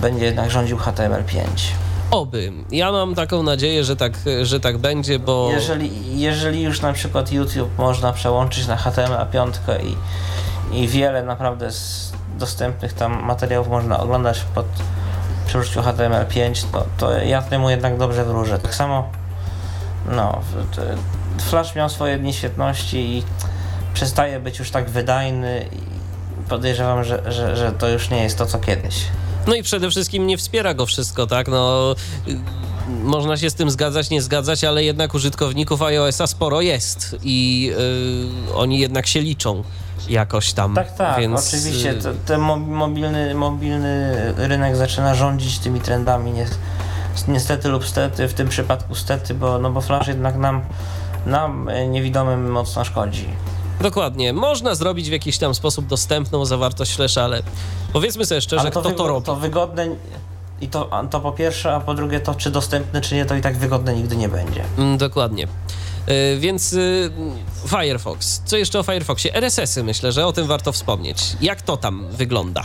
będzie 0.00 0.24
jednak 0.24 0.50
rządził 0.50 0.78
HTML5. 0.78 1.38
oby. 2.10 2.52
Ja 2.70 2.92
mam 2.92 3.14
taką 3.14 3.42
nadzieję, 3.42 3.84
że 3.84 3.96
tak, 3.96 4.12
że 4.42 4.60
tak 4.60 4.78
będzie, 4.78 5.18
bo 5.18 5.50
Jeżeli, 5.52 6.20
jeżeli 6.20 6.62
już 6.62 6.80
na 6.80 6.92
przykład 6.92 7.32
YouTube 7.32 7.78
można 7.78 8.12
przełączyć 8.12 8.66
na 8.66 8.76
HTML5 8.76 9.52
i, 9.82 9.96
i 10.82 10.88
wiele 10.88 11.22
naprawdę 11.22 11.72
z 11.72 12.12
dostępnych 12.38 12.92
tam 12.92 13.24
materiałów 13.24 13.68
można 13.68 14.00
oglądać 14.00 14.40
pod 14.54 14.66
przy 15.46 15.58
użyciu 15.58 15.80
HTML5, 15.80 16.64
to, 16.72 16.86
to 16.98 17.12
ja 17.18 17.42
temu 17.42 17.70
jednak 17.70 17.98
dobrze 17.98 18.24
wróżę. 18.24 18.58
Tak 18.58 18.74
samo 18.74 19.08
no, 20.10 20.40
Flash 21.40 21.74
miał 21.74 21.88
swoje 21.88 22.18
dni 22.18 22.32
świetności 22.34 22.96
i 22.96 23.22
przestaje 23.94 24.40
być 24.40 24.58
już 24.58 24.70
tak 24.70 24.90
wydajny 24.90 25.66
i 25.72 25.78
podejrzewam, 26.48 27.04
że, 27.04 27.32
że, 27.32 27.56
że 27.56 27.72
to 27.72 27.88
już 27.88 28.10
nie 28.10 28.22
jest 28.22 28.38
to 28.38 28.46
co 28.46 28.58
kiedyś. 28.58 28.94
No 29.46 29.54
i 29.54 29.62
przede 29.62 29.90
wszystkim 29.90 30.26
nie 30.26 30.36
wspiera 30.38 30.74
go 30.74 30.86
wszystko, 30.86 31.26
tak? 31.26 31.48
No, 31.48 31.94
y, 32.28 32.36
można 33.04 33.36
się 33.36 33.50
z 33.50 33.54
tym 33.54 33.70
zgadzać, 33.70 34.10
nie 34.10 34.22
zgadzać, 34.22 34.64
ale 34.64 34.84
jednak 34.84 35.14
użytkowników 35.14 35.82
iOS-a 35.82 36.26
sporo 36.26 36.60
jest 36.60 37.16
i 37.22 37.70
y, 38.50 38.54
oni 38.54 38.78
jednak 38.78 39.06
się 39.06 39.20
liczą 39.20 39.62
jakoś 40.08 40.52
tam. 40.52 40.74
Tak, 40.74 40.96
tak, 40.96 41.20
więc, 41.20 41.48
oczywiście. 41.48 41.90
y, 41.90 41.94
te- 41.94 42.14
Ten 42.26 42.40
mo- 42.40 42.56
mobilny, 42.56 43.34
mobilny 43.34 44.14
rynek 44.36 44.76
zaczyna 44.76 45.14
rządzić 45.14 45.58
tymi 45.58 45.80
trendami. 45.80 46.32
Nie, 46.32 46.46
niestety 47.28 47.68
lub 47.68 47.86
stety, 47.86 48.28
w 48.28 48.34
tym 48.34 48.48
przypadku 48.48 48.94
stety, 48.94 49.34
bo, 49.34 49.58
no 49.58 49.70
bo 49.70 49.80
Flash 49.80 50.06
jednak 50.08 50.36
nam, 50.36 50.62
nam 51.26 51.68
e, 51.68 51.86
niewidomym 51.88 52.50
mocno 52.50 52.84
szkodzi. 52.84 53.26
Dokładnie. 53.80 54.32
Można 54.32 54.74
zrobić 54.74 55.08
w 55.08 55.12
jakiś 55.12 55.38
tam 55.38 55.54
sposób 55.54 55.86
dostępną 55.86 56.44
zawartość 56.44 56.94
Flasha, 56.96 57.22
ale 57.22 57.42
powiedzmy 57.92 58.26
sobie 58.26 58.40
szczerze, 58.40 58.60
Ale 58.60 58.70
kto 58.70 58.82
to 58.82 59.08
robi. 59.08 59.26
to 59.26 59.36
wygodne 59.36 59.86
i 60.60 60.68
to, 60.68 60.90
to 61.10 61.20
po 61.20 61.32
pierwsze, 61.32 61.74
a 61.74 61.80
po 61.80 61.94
drugie 61.94 62.20
to 62.20 62.34
czy 62.34 62.50
dostępne, 62.50 63.00
czy 63.00 63.14
nie, 63.14 63.24
to 63.24 63.34
i 63.34 63.40
tak 63.40 63.56
wygodne 63.56 63.94
nigdy 63.94 64.16
nie 64.16 64.28
będzie. 64.28 64.64
Mm, 64.78 64.98
Dokładnie. 64.98 65.44
Y, 66.08 66.38
Więc 66.40 66.72
y, 66.72 67.10
Firefox. 67.68 68.42
Co 68.44 68.56
jeszcze 68.56 68.78
o 68.78 68.82
Firefoxie? 68.82 69.34
RSS-y 69.34 69.84
myślę, 69.84 70.12
że 70.12 70.26
o 70.26 70.32
tym 70.32 70.46
warto 70.46 70.72
wspomnieć. 70.72 71.36
Jak 71.40 71.62
to 71.62 71.76
tam 71.76 72.06
wygląda? 72.10 72.62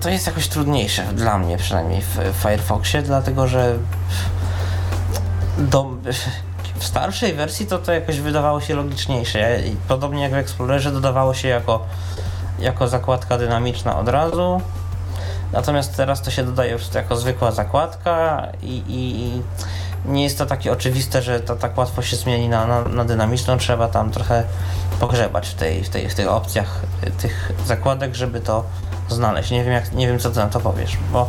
To 0.00 0.08
jest 0.10 0.26
jakoś 0.26 0.48
trudniejsze 0.48 1.04
dla 1.12 1.38
mnie 1.38 1.56
przynajmniej 1.56 2.02
w 2.02 2.16
w 2.16 2.42
Firefoxie, 2.42 3.02
dlatego 3.02 3.48
że 3.48 3.78
do, 5.58 5.96
w 6.78 6.84
starszej 6.84 7.34
wersji 7.34 7.66
to 7.66 7.78
to 7.78 7.92
jakoś 7.92 8.20
wydawało 8.20 8.60
się 8.60 8.74
logiczniejsze. 8.74 9.58
Podobnie 9.88 10.22
jak 10.22 10.32
w 10.32 10.34
Explorerze 10.34 10.92
dodawało 10.92 11.34
się 11.34 11.48
jako, 11.48 11.86
jako 12.58 12.88
zakładka 12.88 13.38
dynamiczna 13.38 13.98
od 13.98 14.08
razu. 14.08 14.60
Natomiast 15.52 15.96
teraz 15.96 16.22
to 16.22 16.30
się 16.30 16.44
dodaje 16.44 16.76
prostu 16.76 16.98
jako 16.98 17.16
zwykła 17.16 17.50
zakładka 17.52 18.46
i, 18.62 18.82
i, 18.88 19.42
nie 20.04 20.22
jest 20.22 20.38
to 20.38 20.46
takie 20.46 20.72
oczywiste, 20.72 21.22
że 21.22 21.40
to 21.40 21.56
tak 21.56 21.78
łatwo 21.78 22.02
się 22.02 22.16
zmieni 22.16 22.48
na, 22.48 22.66
na, 22.66 22.82
na 22.82 23.04
dynamiczną. 23.04 23.58
Trzeba 23.58 23.88
tam 23.88 24.10
trochę 24.10 24.44
pogrzebać 25.00 25.48
w, 25.48 25.54
tej, 25.54 25.84
w, 25.84 25.88
tej, 25.88 26.08
w 26.08 26.14
tych 26.14 26.28
opcjach 26.28 26.80
tych 27.22 27.52
zakładek, 27.66 28.14
żeby 28.14 28.40
to 28.40 28.64
znaleźć. 29.08 29.50
Nie 29.50 29.64
wiem, 29.64 29.72
jak, 29.72 29.92
nie 29.92 30.06
wiem 30.06 30.18
co 30.18 30.30
ty 30.30 30.36
na 30.36 30.46
to 30.46 30.60
powiesz, 30.60 30.96
bo, 31.12 31.28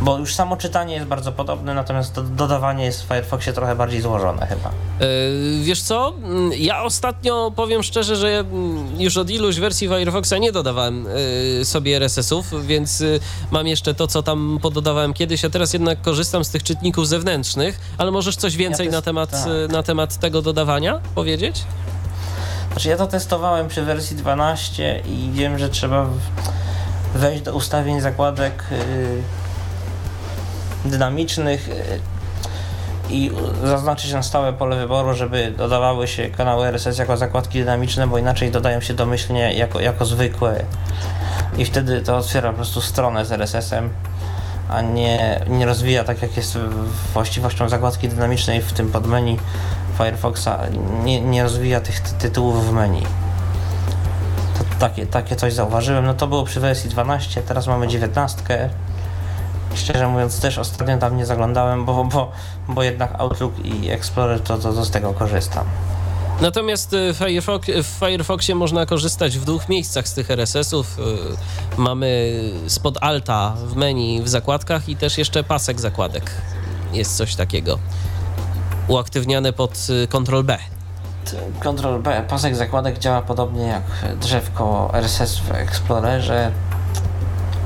bo 0.00 0.18
już 0.18 0.34
samo 0.34 0.56
czytanie 0.56 0.94
jest 0.94 1.06
bardzo 1.06 1.32
podobne, 1.32 1.74
natomiast 1.74 2.14
to 2.14 2.22
dodawanie 2.22 2.84
jest 2.84 3.02
w 3.02 3.06
Firefoxie 3.06 3.52
trochę 3.52 3.76
bardziej 3.76 4.00
złożone 4.00 4.46
chyba. 4.46 4.70
Yy, 5.00 5.64
Wiesz 5.64 5.82
co? 5.82 6.12
Mm, 6.22 6.50
Ja 6.58 6.82
ostatnio 6.82 7.52
powiem 7.56 7.82
szczerze, 7.82 8.16
że 8.16 8.28
mm, 8.28 9.00
już 9.00 9.16
od 9.16 9.30
iluś 9.30 9.56
wersji 9.58 9.88
Firefoxa 9.88 10.32
nie 10.40 10.52
dodawałem 10.52 11.06
yy, 11.58 11.64
sobie 11.64 11.96
RSS-ów, 11.96 12.66
więc 12.66 13.00
yy, 13.00 13.20
mam 13.50 13.66
jeszcze 13.66 13.94
to, 13.94 14.06
co 14.06 14.22
tam 14.22 14.58
pododawałem 14.62 15.14
kiedyś, 15.14 15.44
a 15.44 15.50
teraz 15.50 15.72
jednak 15.72 16.02
korzystam 16.02 16.44
z 16.44 16.50
tych 16.50 16.62
czytników 16.62 17.08
zewnętrznych, 17.08 17.80
ale 17.98 18.10
możesz 18.10 18.36
coś 18.36 18.56
więcej 18.56 18.86
też- 18.86 18.94
na, 18.94 19.02
temat, 19.02 19.30
tak. 19.30 19.72
na 19.72 19.82
temat 19.82 20.16
tego 20.16 20.42
dodawania 20.42 21.00
powiedzieć? 21.14 21.64
Znaczy 22.72 22.88
ja 22.88 22.96
to 22.96 23.06
testowałem 23.06 23.68
przy 23.68 23.82
wersji 23.82 24.16
12 24.16 25.02
i 25.08 25.30
wiem, 25.32 25.58
że 25.58 25.68
trzeba 25.68 26.06
wejść 27.16 27.42
do 27.42 27.54
ustawień 27.54 28.00
zakładek 28.00 28.64
yy, 28.70 29.22
dynamicznych 30.90 31.68
yy, 31.68 31.74
i 33.10 33.30
zaznaczyć 33.64 34.12
na 34.12 34.22
stałe 34.22 34.52
pole 34.52 34.76
wyboru, 34.76 35.14
żeby 35.14 35.50
dodawały 35.50 36.08
się 36.08 36.30
kanały 36.30 36.66
RSS 36.66 36.98
jako 36.98 37.16
zakładki 37.16 37.58
dynamiczne, 37.58 38.06
bo 38.06 38.18
inaczej 38.18 38.50
dodają 38.50 38.80
się 38.80 38.94
domyślnie 38.94 39.52
jako, 39.52 39.80
jako 39.80 40.04
zwykłe 40.04 40.64
i 41.58 41.64
wtedy 41.64 42.00
to 42.00 42.16
otwiera 42.16 42.50
po 42.50 42.56
prostu 42.56 42.80
stronę 42.80 43.24
z 43.24 43.32
RSS-em, 43.32 43.90
a 44.68 44.82
nie, 44.82 45.40
nie 45.48 45.66
rozwija 45.66 46.04
tak 46.04 46.22
jak 46.22 46.36
jest 46.36 46.58
właściwością 47.12 47.68
zakładki 47.68 48.08
dynamicznej 48.08 48.62
w 48.62 48.72
tym 48.72 48.92
podmenu 48.92 49.36
Firefoxa, 49.98 50.58
nie, 51.04 51.20
nie 51.20 51.42
rozwija 51.42 51.80
tych 51.80 52.00
ty 52.00 52.14
tytułów 52.14 52.68
w 52.68 52.72
menu. 52.72 53.02
Takie, 54.78 55.06
takie 55.06 55.36
coś 55.36 55.52
zauważyłem. 55.52 56.06
No 56.06 56.14
to 56.14 56.26
było 56.26 56.44
przy 56.44 56.60
wersji 56.60 56.90
12, 56.90 57.42
teraz 57.42 57.66
mamy 57.66 57.88
19. 57.88 58.70
Szczerze 59.74 60.08
mówiąc 60.08 60.40
też 60.40 60.58
ostatnio 60.58 60.98
tam 60.98 61.16
nie 61.16 61.26
zaglądałem, 61.26 61.84
bo, 61.84 62.04
bo, 62.04 62.32
bo 62.68 62.82
jednak 62.82 63.20
Outlook 63.20 63.52
i 63.64 63.90
Explorer 63.90 64.40
to, 64.40 64.58
to, 64.58 64.72
to 64.72 64.84
z 64.84 64.90
tego 64.90 65.12
korzystam. 65.12 65.66
Natomiast 66.40 66.92
y, 66.92 67.14
Firefox, 67.14 67.68
w 67.68 67.86
Firefoxie 67.86 68.54
można 68.54 68.86
korzystać 68.86 69.38
w 69.38 69.44
dwóch 69.44 69.68
miejscach 69.68 70.08
z 70.08 70.14
tych 70.14 70.30
RSS-ów. 70.30 70.98
Y, 70.98 71.02
mamy 71.80 72.40
spod 72.66 72.98
alta 73.00 73.54
w 73.66 73.76
menu 73.76 74.22
w 74.22 74.28
zakładkach 74.28 74.88
i 74.88 74.96
też 74.96 75.18
jeszcze 75.18 75.44
pasek 75.44 75.80
zakładek. 75.80 76.30
Jest 76.92 77.16
coś 77.16 77.34
takiego. 77.34 77.78
Uaktywniane 78.88 79.52
pod 79.52 79.86
y, 79.90 80.08
Ctrl 80.08 80.42
B. 80.42 80.58
Ctrl 81.60 81.98
B, 81.98 82.24
pasek 82.28 82.56
zakładek 82.56 82.98
działa 82.98 83.22
podobnie 83.22 83.66
jak 83.66 83.82
drzewko 84.20 84.90
RSS 84.92 85.38
w 85.38 85.50
Explorerze. 85.50 86.50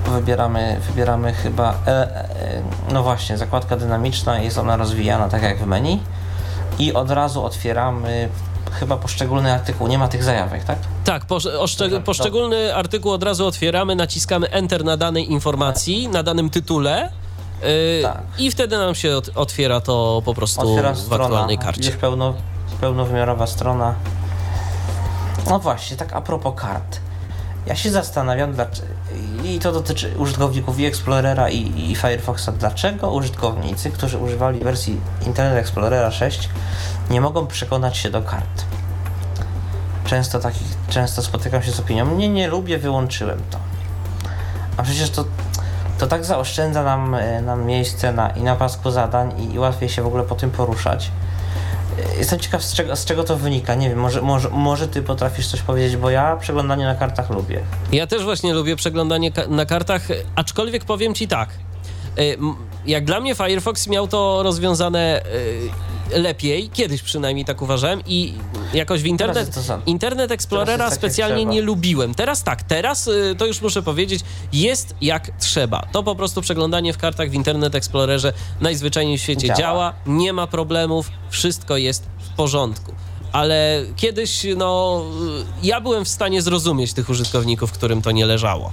Wybieramy, 0.07 0.81
wybieramy 0.87 1.33
chyba, 1.33 1.75
e, 1.87 1.91
e, 1.91 2.63
no 2.93 3.03
właśnie, 3.03 3.39
zakładka 3.39 3.77
dynamiczna, 3.77 4.39
jest 4.39 4.59
ona 4.59 4.77
rozwijana 4.77 5.29
tak 5.29 5.43
jak 5.43 5.59
w 5.59 5.67
menu 5.67 6.01
i 6.79 6.93
od 6.93 7.11
razu 7.11 7.45
otwieramy 7.45 8.29
chyba 8.73 8.97
poszczególny 8.97 9.53
artykuł, 9.53 9.89
nie 9.89 9.99
ma 9.99 10.09
tych 10.09 10.25
zajawek, 10.25 10.65
tak? 10.65 10.79
Tak, 11.05 11.23
poszczególny 12.05 12.75
artykuł 12.75 13.13
od 13.13 13.23
razu 13.23 13.47
otwieramy, 13.47 13.97
naciskamy 13.97 14.51
Enter 14.51 14.85
na 14.85 14.97
danej 14.97 15.33
informacji, 15.33 16.09
na 16.09 16.23
danym 16.23 16.51
tytule. 16.51 17.11
Yy, 17.63 18.03
tak. 18.03 18.23
I 18.39 18.51
wtedy 18.51 18.79
nam 18.79 18.95
się 18.95 19.17
ot 19.17 19.31
otwiera 19.35 19.81
to 19.81 20.23
po 20.25 20.35
prostu 20.35 20.61
otwiera 20.61 20.95
w 20.95 21.13
aktualnej 21.13 21.59
karcie. 21.59 21.85
Jest 21.85 21.97
pełno, 21.97 22.35
pełnowymiarowa 22.81 23.47
strona. 23.47 23.95
No 25.51 25.59
właśnie, 25.59 25.97
tak 25.97 26.13
a 26.13 26.21
propos 26.21 26.61
kart. 26.61 27.01
Ja 27.67 27.77
się 27.77 27.91
zastanawiam, 27.91 28.53
dlaczego, 28.53 28.89
i 29.45 29.59
to 29.59 29.73
dotyczy 29.73 30.15
użytkowników 30.19 30.79
i 30.79 30.87
Explorera 30.87 31.49
i, 31.49 31.91
i 31.91 31.97
Firefoxa, 31.97 32.49
dlaczego 32.59 33.13
użytkownicy, 33.13 33.91
którzy 33.91 34.19
używali 34.19 34.61
wersji 34.61 35.01
Internet 35.27 35.59
Explorera 35.59 36.11
6, 36.11 36.49
nie 37.11 37.21
mogą 37.21 37.47
przekonać 37.47 37.97
się 37.97 38.11
do 38.11 38.23
kart. 38.23 38.65
Często, 40.05 40.39
takich, 40.39 40.69
często 40.89 41.23
spotykam 41.23 41.63
się 41.63 41.73
z 41.73 41.81
opinią, 41.81 42.17
nie, 42.17 42.29
nie 42.29 42.49
lubię, 42.49 42.79
wyłączyłem 42.79 43.43
to. 43.51 43.59
A 44.77 44.83
przecież 44.83 45.11
to, 45.11 45.25
to 45.99 46.07
tak 46.07 46.25
zaoszczędza 46.25 46.83
nam, 46.83 47.15
e, 47.15 47.43
nam 47.43 47.65
miejsce 47.65 48.13
na, 48.13 48.31
i 48.31 48.43
na 48.43 48.57
pasku 48.57 48.91
zadań 48.91 49.41
i, 49.41 49.55
i 49.55 49.59
łatwiej 49.59 49.89
się 49.89 50.03
w 50.03 50.07
ogóle 50.07 50.23
po 50.23 50.35
tym 50.35 50.51
poruszać. 50.51 51.11
Jestem 52.19 52.39
ciekaw, 52.39 52.65
z 52.65 52.75
czego, 52.75 52.97
z 52.97 53.05
czego 53.05 53.25
to 53.25 53.37
wynika. 53.37 53.75
Nie 53.75 53.89
wiem, 53.89 53.99
może, 53.99 54.23
może, 54.23 54.49
może 54.49 54.89
ty 54.89 55.03
potrafisz 55.03 55.49
coś 55.49 55.63
powiedzieć, 55.63 55.97
bo 55.97 56.11
ja 56.11 56.37
przeglądanie 56.37 56.85
na 56.85 56.95
kartach 56.95 57.31
lubię. 57.31 57.61
Ja 57.93 58.07
też 58.07 58.25
właśnie 58.25 58.55
lubię 58.55 58.77
przeglądanie 58.77 59.33
ka 59.33 59.47
na 59.47 59.67
kartach, 59.67 60.09
aczkolwiek 60.35 60.85
powiem 60.85 61.15
ci 61.15 61.29
tak. 61.29 61.49
E, 62.19 62.23
jak 62.87 63.05
dla 63.05 63.21
mnie 63.21 63.35
Firefox 63.35 63.87
miał 63.87 64.09
to 64.09 64.43
rozwiązane 64.43 65.23
lepiej, 66.15 66.71
kiedyś 66.71 67.03
przynajmniej 67.03 67.45
tak 67.45 67.63
uważałem 67.63 68.01
i 68.07 68.35
jakoś 68.75 69.03
w 69.03 69.07
internet, 69.07 69.59
Internet 69.87 70.31
Explorera 70.31 70.85
tak 70.85 70.95
specjalnie 70.95 71.45
nie 71.45 71.63
lubiłem. 71.63 72.15
Teraz 72.15 72.43
tak, 72.43 72.63
teraz 72.63 73.09
y, 73.09 73.35
to 73.39 73.47
już 73.47 73.61
muszę 73.61 73.83
powiedzieć, 73.83 74.21
jest 74.53 74.95
jak 75.01 75.31
trzeba. 75.39 75.83
To 75.93 76.03
po 76.03 76.15
prostu 76.15 76.41
przeglądanie 76.41 76.93
w 76.93 76.99
kartach 76.99 77.31
w 77.31 77.35
Internet 77.35 77.75
Explorerze 77.75 78.33
najzwyczajniej 78.61 79.19
w 79.19 79.23
świecie 79.23 79.47
działa, 79.47 79.59
działa 79.59 79.95
nie 80.07 80.33
ma 80.33 80.47
problemów, 80.47 81.11
wszystko 81.31 81.77
jest 81.77 82.07
w 82.19 82.37
porządku 82.37 82.93
ale 83.33 83.85
kiedyś, 83.97 84.47
no, 84.57 85.03
y, 85.63 85.67
ja 85.67 85.81
byłem 85.81 86.05
w 86.05 86.09
stanie 86.09 86.43
zrozumieć 86.43 86.93
tych 86.93 87.11
użytkowników, 87.11 87.73
którym 87.73 88.03
to 88.03 88.11
nie 88.11 88.27
leżało. 88.27 88.73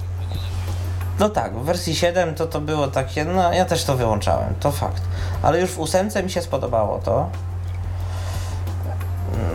No 1.18 1.28
tak, 1.28 1.58
w 1.58 1.64
wersji 1.64 1.94
7 1.94 2.34
to 2.34 2.46
to 2.46 2.60
było 2.60 2.88
takie, 2.88 3.24
no 3.24 3.52
ja 3.52 3.64
też 3.64 3.84
to 3.84 3.96
wyłączałem, 3.96 4.54
to 4.60 4.72
fakt. 4.72 5.02
Ale 5.42 5.60
już 5.60 5.70
w 5.70 5.78
ósemce 5.78 6.22
mi 6.22 6.30
się 6.30 6.42
spodobało 6.42 6.98
to. 6.98 7.30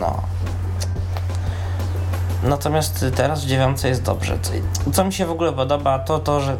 No. 0.00 0.22
Natomiast 2.42 3.04
teraz 3.16 3.44
w 3.44 3.48
dziewiątce 3.48 3.88
jest 3.88 4.02
dobrze. 4.02 4.38
Co 4.92 5.04
mi 5.04 5.12
się 5.12 5.26
w 5.26 5.30
ogóle 5.30 5.52
podoba, 5.52 5.98
to 5.98 6.18
to, 6.18 6.40
że 6.40 6.56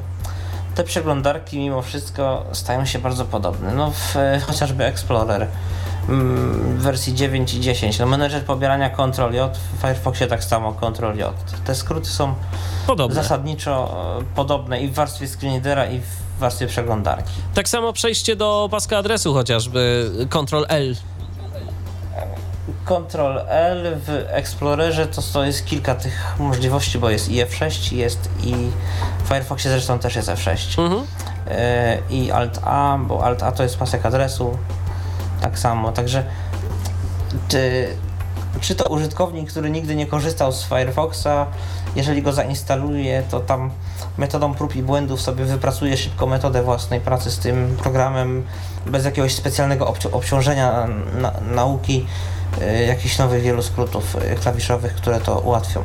te 0.74 0.84
przeglądarki 0.84 1.58
mimo 1.58 1.82
wszystko 1.82 2.44
stają 2.52 2.84
się 2.84 2.98
bardzo 2.98 3.24
podobne. 3.24 3.74
No 3.74 3.90
w, 3.90 4.14
chociażby 4.46 4.84
Explorer 4.84 5.46
w 6.08 6.82
wersji 6.82 7.14
9 7.14 7.54
i 7.54 7.60
10. 7.60 7.98
No 7.98 8.06
menedżer 8.06 8.44
pobierania 8.44 8.90
Ctrl-J, 8.90 9.56
w 9.78 9.80
Firefoxie 9.80 10.26
tak 10.26 10.44
samo 10.44 10.72
Ctrl-J. 10.72 11.34
Te 11.64 11.74
skróty 11.74 12.08
są 12.08 12.34
podobne. 12.86 13.14
zasadniczo 13.14 13.96
e, 14.20 14.34
podobne 14.34 14.82
i 14.82 14.88
w 14.88 14.94
warstwie 14.94 15.28
screenreadera 15.28 15.86
i 15.86 16.00
w 16.00 16.38
warstwie 16.38 16.66
przeglądarki. 16.66 17.32
Tak 17.54 17.68
samo 17.68 17.92
przejście 17.92 18.36
do 18.36 18.68
paska 18.70 18.98
adresu 18.98 19.34
chociażby, 19.34 20.10
Ctrl-L. 20.30 20.96
Ctrl-L 22.84 23.96
w 24.06 24.24
Explorerze 24.28 25.06
to, 25.06 25.22
to 25.32 25.44
jest 25.44 25.64
kilka 25.64 25.94
tych 25.94 26.34
możliwości, 26.38 26.98
bo 26.98 27.10
jest 27.10 27.28
i 27.28 27.44
F6 27.44 27.92
jest 27.92 28.28
i 28.42 28.54
w 29.24 29.28
Firefoxie 29.28 29.70
zresztą 29.70 29.98
też 29.98 30.16
jest 30.16 30.28
F6 30.28 30.82
mhm. 30.82 31.06
e, 31.48 31.98
i 32.10 32.30
Alt-A, 32.30 32.98
bo 32.98 33.24
Alt-A 33.24 33.52
to 33.52 33.62
jest 33.62 33.78
pasek 33.78 34.06
adresu 34.06 34.58
tak 35.40 35.58
samo, 35.58 35.92
także 35.92 36.24
czy, 37.48 37.88
czy 38.60 38.74
to 38.74 38.84
użytkownik, 38.84 39.50
który 39.50 39.70
nigdy 39.70 39.96
nie 39.96 40.06
korzystał 40.06 40.52
z 40.52 40.64
Firefoxa 40.64 41.46
jeżeli 41.96 42.22
go 42.22 42.32
zainstaluje, 42.32 43.22
to 43.30 43.40
tam 43.40 43.70
metodą 44.18 44.54
prób 44.54 44.76
i 44.76 44.82
błędów 44.82 45.20
sobie 45.20 45.44
wypracuje 45.44 45.96
szybko 45.96 46.26
metodę 46.26 46.62
własnej 46.62 47.00
pracy 47.00 47.30
z 47.30 47.38
tym 47.38 47.76
programem, 47.82 48.44
bez 48.86 49.04
jakiegoś 49.04 49.34
specjalnego 49.34 49.86
obci 49.86 50.08
obciążenia 50.12 50.88
na 51.20 51.32
nauki 51.54 52.06
y, 52.62 52.84
jakichś 52.84 53.18
nowych 53.18 53.42
wielu 53.42 53.62
skrótów 53.62 54.16
y, 54.16 54.34
klawiszowych, 54.34 54.94
które 54.94 55.20
to 55.20 55.38
ułatwią. 55.38 55.82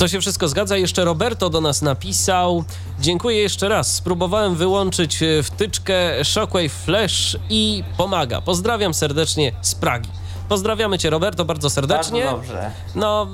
To 0.00 0.08
się 0.08 0.20
wszystko 0.20 0.48
zgadza. 0.48 0.76
Jeszcze 0.76 1.04
Roberto 1.04 1.50
do 1.50 1.60
nas 1.60 1.82
napisał. 1.82 2.64
Dziękuję 3.00 3.36
jeszcze 3.36 3.68
raz. 3.68 3.94
Spróbowałem 3.94 4.54
wyłączyć 4.54 5.22
y, 5.22 5.42
wtyczkę 5.42 6.24
Shockwave 6.24 6.72
Flash 6.72 7.36
i 7.50 7.84
pomaga. 7.96 8.40
Pozdrawiam 8.40 8.94
serdecznie 8.94 9.52
z 9.60 9.74
Pragi. 9.74 10.08
Pozdrawiamy 10.48 10.98
Cię, 10.98 11.10
Roberto, 11.10 11.44
bardzo 11.44 11.70
serdecznie. 11.70 12.24
Bardzo 12.24 12.36
dobrze. 12.36 12.70
No, 12.94 13.28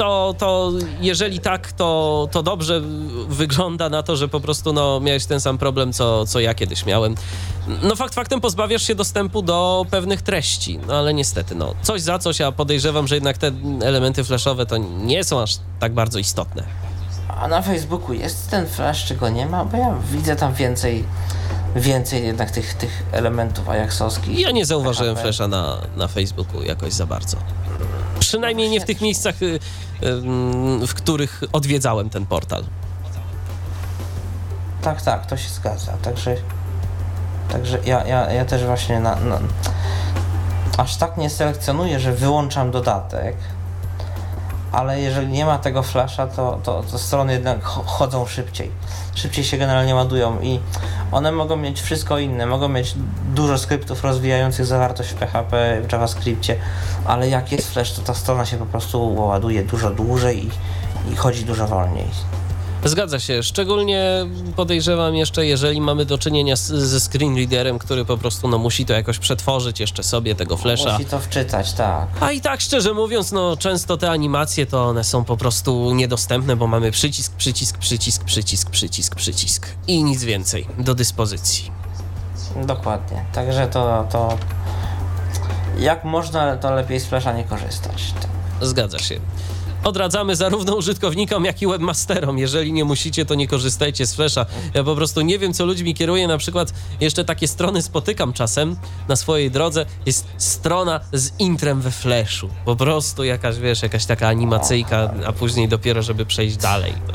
to, 0.00 0.34
to 0.38 0.72
jeżeli 1.00 1.40
tak, 1.40 1.72
to, 1.72 2.28
to 2.30 2.42
dobrze 2.42 2.80
wygląda 3.28 3.88
na 3.88 4.02
to, 4.02 4.16
że 4.16 4.28
po 4.28 4.40
prostu 4.40 4.72
no, 4.72 5.00
miałeś 5.00 5.26
ten 5.26 5.40
sam 5.40 5.58
problem, 5.58 5.92
co, 5.92 6.26
co 6.26 6.40
ja 6.40 6.54
kiedyś 6.54 6.86
miałem. 6.86 7.14
No 7.82 7.96
fakt 7.96 8.14
faktem 8.14 8.40
pozbawiasz 8.40 8.82
się 8.82 8.94
dostępu 8.94 9.42
do 9.42 9.86
pewnych 9.90 10.22
treści, 10.22 10.78
no 10.86 10.94
ale 10.94 11.14
niestety, 11.14 11.54
no 11.54 11.74
coś 11.82 12.00
za 12.02 12.18
coś, 12.18 12.40
a 12.40 12.52
podejrzewam, 12.52 13.08
że 13.08 13.14
jednak 13.14 13.38
te 13.38 13.52
elementy 13.82 14.24
flashowe 14.24 14.66
to 14.66 14.76
nie 14.76 15.24
są 15.24 15.42
aż 15.42 15.56
tak 15.80 15.94
bardzo 15.94 16.18
istotne. 16.18 16.62
A 17.28 17.48
na 17.48 17.62
Facebooku 17.62 18.12
jest 18.12 18.50
ten 18.50 18.66
flash, 18.66 19.04
czego 19.04 19.28
nie 19.28 19.46
ma? 19.46 19.64
Bo 19.64 19.76
ja 19.76 19.94
widzę 20.12 20.36
tam 20.36 20.54
więcej 20.54 21.04
więcej 21.76 22.26
jednak 22.26 22.50
tych, 22.50 22.74
tych 22.74 23.02
elementów 23.12 23.68
ajaxowskich. 23.68 24.38
Ja 24.38 24.50
nie 24.50 24.66
zauważyłem 24.66 25.16
flasha 25.16 25.48
na, 25.48 25.78
na 25.96 26.08
Facebooku 26.08 26.62
jakoś 26.62 26.92
za 26.92 27.06
bardzo. 27.06 27.36
Przynajmniej 28.20 28.70
nie 28.70 28.80
w 28.80 28.84
tych 28.84 29.00
miejscach, 29.00 29.42
y, 29.42 29.58
w 30.86 30.94
których 30.94 31.40
odwiedzałem 31.52 32.10
ten 32.10 32.26
portal. 32.26 32.64
Tak, 34.82 35.02
tak, 35.02 35.26
to 35.26 35.36
się 35.36 35.48
zgadza. 35.48 35.92
Także, 36.02 36.36
także 37.48 37.78
ja, 37.84 38.04
ja, 38.04 38.32
ja 38.32 38.44
też 38.44 38.64
właśnie 38.64 39.00
na, 39.00 39.16
na, 39.16 39.38
aż 40.76 40.96
tak 40.96 41.16
nie 41.16 41.30
selekcjonuję, 41.30 42.00
że 42.00 42.12
wyłączam 42.12 42.70
dodatek, 42.70 43.36
ale 44.72 45.00
jeżeli 45.00 45.28
nie 45.28 45.44
ma 45.44 45.58
tego 45.58 45.82
flasha, 45.82 46.26
to, 46.26 46.60
to, 46.62 46.82
to 46.90 46.98
strony 46.98 47.32
jednak 47.32 47.62
chodzą 47.64 48.26
szybciej. 48.26 48.70
Szybciej 49.14 49.44
się 49.44 49.58
generalnie 49.58 49.94
ładują 49.94 50.40
i 50.40 50.60
one 51.12 51.32
mogą 51.32 51.56
mieć 51.56 51.80
wszystko 51.80 52.18
inne, 52.18 52.46
mogą 52.46 52.68
mieć 52.68 52.94
dużo 53.34 53.58
skryptów 53.58 54.04
rozwijających 54.04 54.66
zawartość 54.66 55.10
w 55.10 55.14
PHP, 55.14 55.80
w 55.88 55.92
JavaScriptie, 55.92 56.56
ale 57.04 57.28
jak 57.28 57.52
jest 57.52 57.72
flash, 57.72 57.92
to 57.92 58.02
ta 58.02 58.14
strona 58.14 58.46
się 58.46 58.56
po 58.56 58.66
prostu 58.66 59.14
ładuje 59.14 59.62
dużo 59.62 59.90
dłużej 59.90 60.46
i, 60.46 60.50
i 61.12 61.16
chodzi 61.16 61.44
dużo 61.44 61.66
wolniej. 61.66 62.06
Zgadza 62.84 63.20
się. 63.20 63.42
Szczególnie 63.42 64.26
podejrzewam 64.56 65.14
jeszcze, 65.14 65.46
jeżeli 65.46 65.80
mamy 65.80 66.04
do 66.04 66.18
czynienia 66.18 66.56
z, 66.56 66.66
ze 66.66 67.00
screen 67.00 67.36
readerem, 67.36 67.78
który 67.78 68.04
po 68.04 68.18
prostu 68.18 68.48
no, 68.48 68.58
musi 68.58 68.86
to 68.86 68.92
jakoś 68.92 69.18
przetworzyć 69.18 69.80
jeszcze 69.80 70.02
sobie 70.02 70.34
tego 70.34 70.56
flesza. 70.56 70.92
Musi 70.92 71.04
to 71.04 71.18
wczytać, 71.18 71.72
tak. 71.72 72.06
A 72.20 72.32
i 72.32 72.40
tak 72.40 72.60
szczerze 72.60 72.94
mówiąc, 72.94 73.32
no 73.32 73.56
często 73.56 73.96
te 73.96 74.10
animacje 74.10 74.66
to 74.66 74.84
one 74.84 75.04
są 75.04 75.24
po 75.24 75.36
prostu 75.36 75.94
niedostępne, 75.94 76.56
bo 76.56 76.66
mamy 76.66 76.90
przycisk, 76.90 77.32
przycisk, 77.34 77.78
przycisk, 77.78 78.24
przycisk, 78.24 78.70
przycisk, 78.70 79.14
przycisk 79.14 79.66
i 79.86 80.04
nic 80.04 80.24
więcej 80.24 80.66
do 80.78 80.94
dyspozycji. 80.94 81.70
Dokładnie. 82.66 83.24
Także 83.32 83.66
to, 83.66 84.06
to 84.12 84.38
jak 85.78 86.04
można, 86.04 86.56
to 86.56 86.74
lepiej 86.74 87.00
z 87.00 87.06
Flasha 87.06 87.32
nie 87.32 87.44
korzystać. 87.44 88.14
Zgadza 88.60 88.98
się. 88.98 89.20
Odradzamy 89.84 90.36
zarówno 90.36 90.74
użytkownikom, 90.74 91.44
jak 91.44 91.62
i 91.62 91.66
webmasterom. 91.66 92.38
Jeżeli 92.38 92.72
nie 92.72 92.84
musicie, 92.84 93.24
to 93.24 93.34
nie 93.34 93.48
korzystajcie 93.48 94.06
z 94.06 94.14
Flasha. 94.14 94.46
Ja 94.74 94.84
po 94.84 94.96
prostu 94.96 95.20
nie 95.20 95.38
wiem, 95.38 95.54
co 95.54 95.64
ludźmi 95.64 95.94
kieruje. 95.94 96.28
Na 96.28 96.38
przykład 96.38 96.72
jeszcze 97.00 97.24
takie 97.24 97.48
strony 97.48 97.82
spotykam 97.82 98.32
czasem 98.32 98.76
na 99.08 99.16
swojej 99.16 99.50
drodze. 99.50 99.86
Jest 100.06 100.26
strona 100.38 101.00
z 101.12 101.30
intrem 101.38 101.80
we 101.80 101.90
Flashu. 101.90 102.48
Po 102.64 102.76
prostu 102.76 103.24
jakaś, 103.24 103.58
wiesz, 103.58 103.82
jakaś 103.82 104.06
taka 104.06 104.28
animacyjka, 104.28 105.10
a 105.26 105.32
później 105.32 105.68
dopiero, 105.68 106.02
żeby 106.02 106.26
przejść 106.26 106.56
dalej. 106.56 106.92
No. 107.08 107.14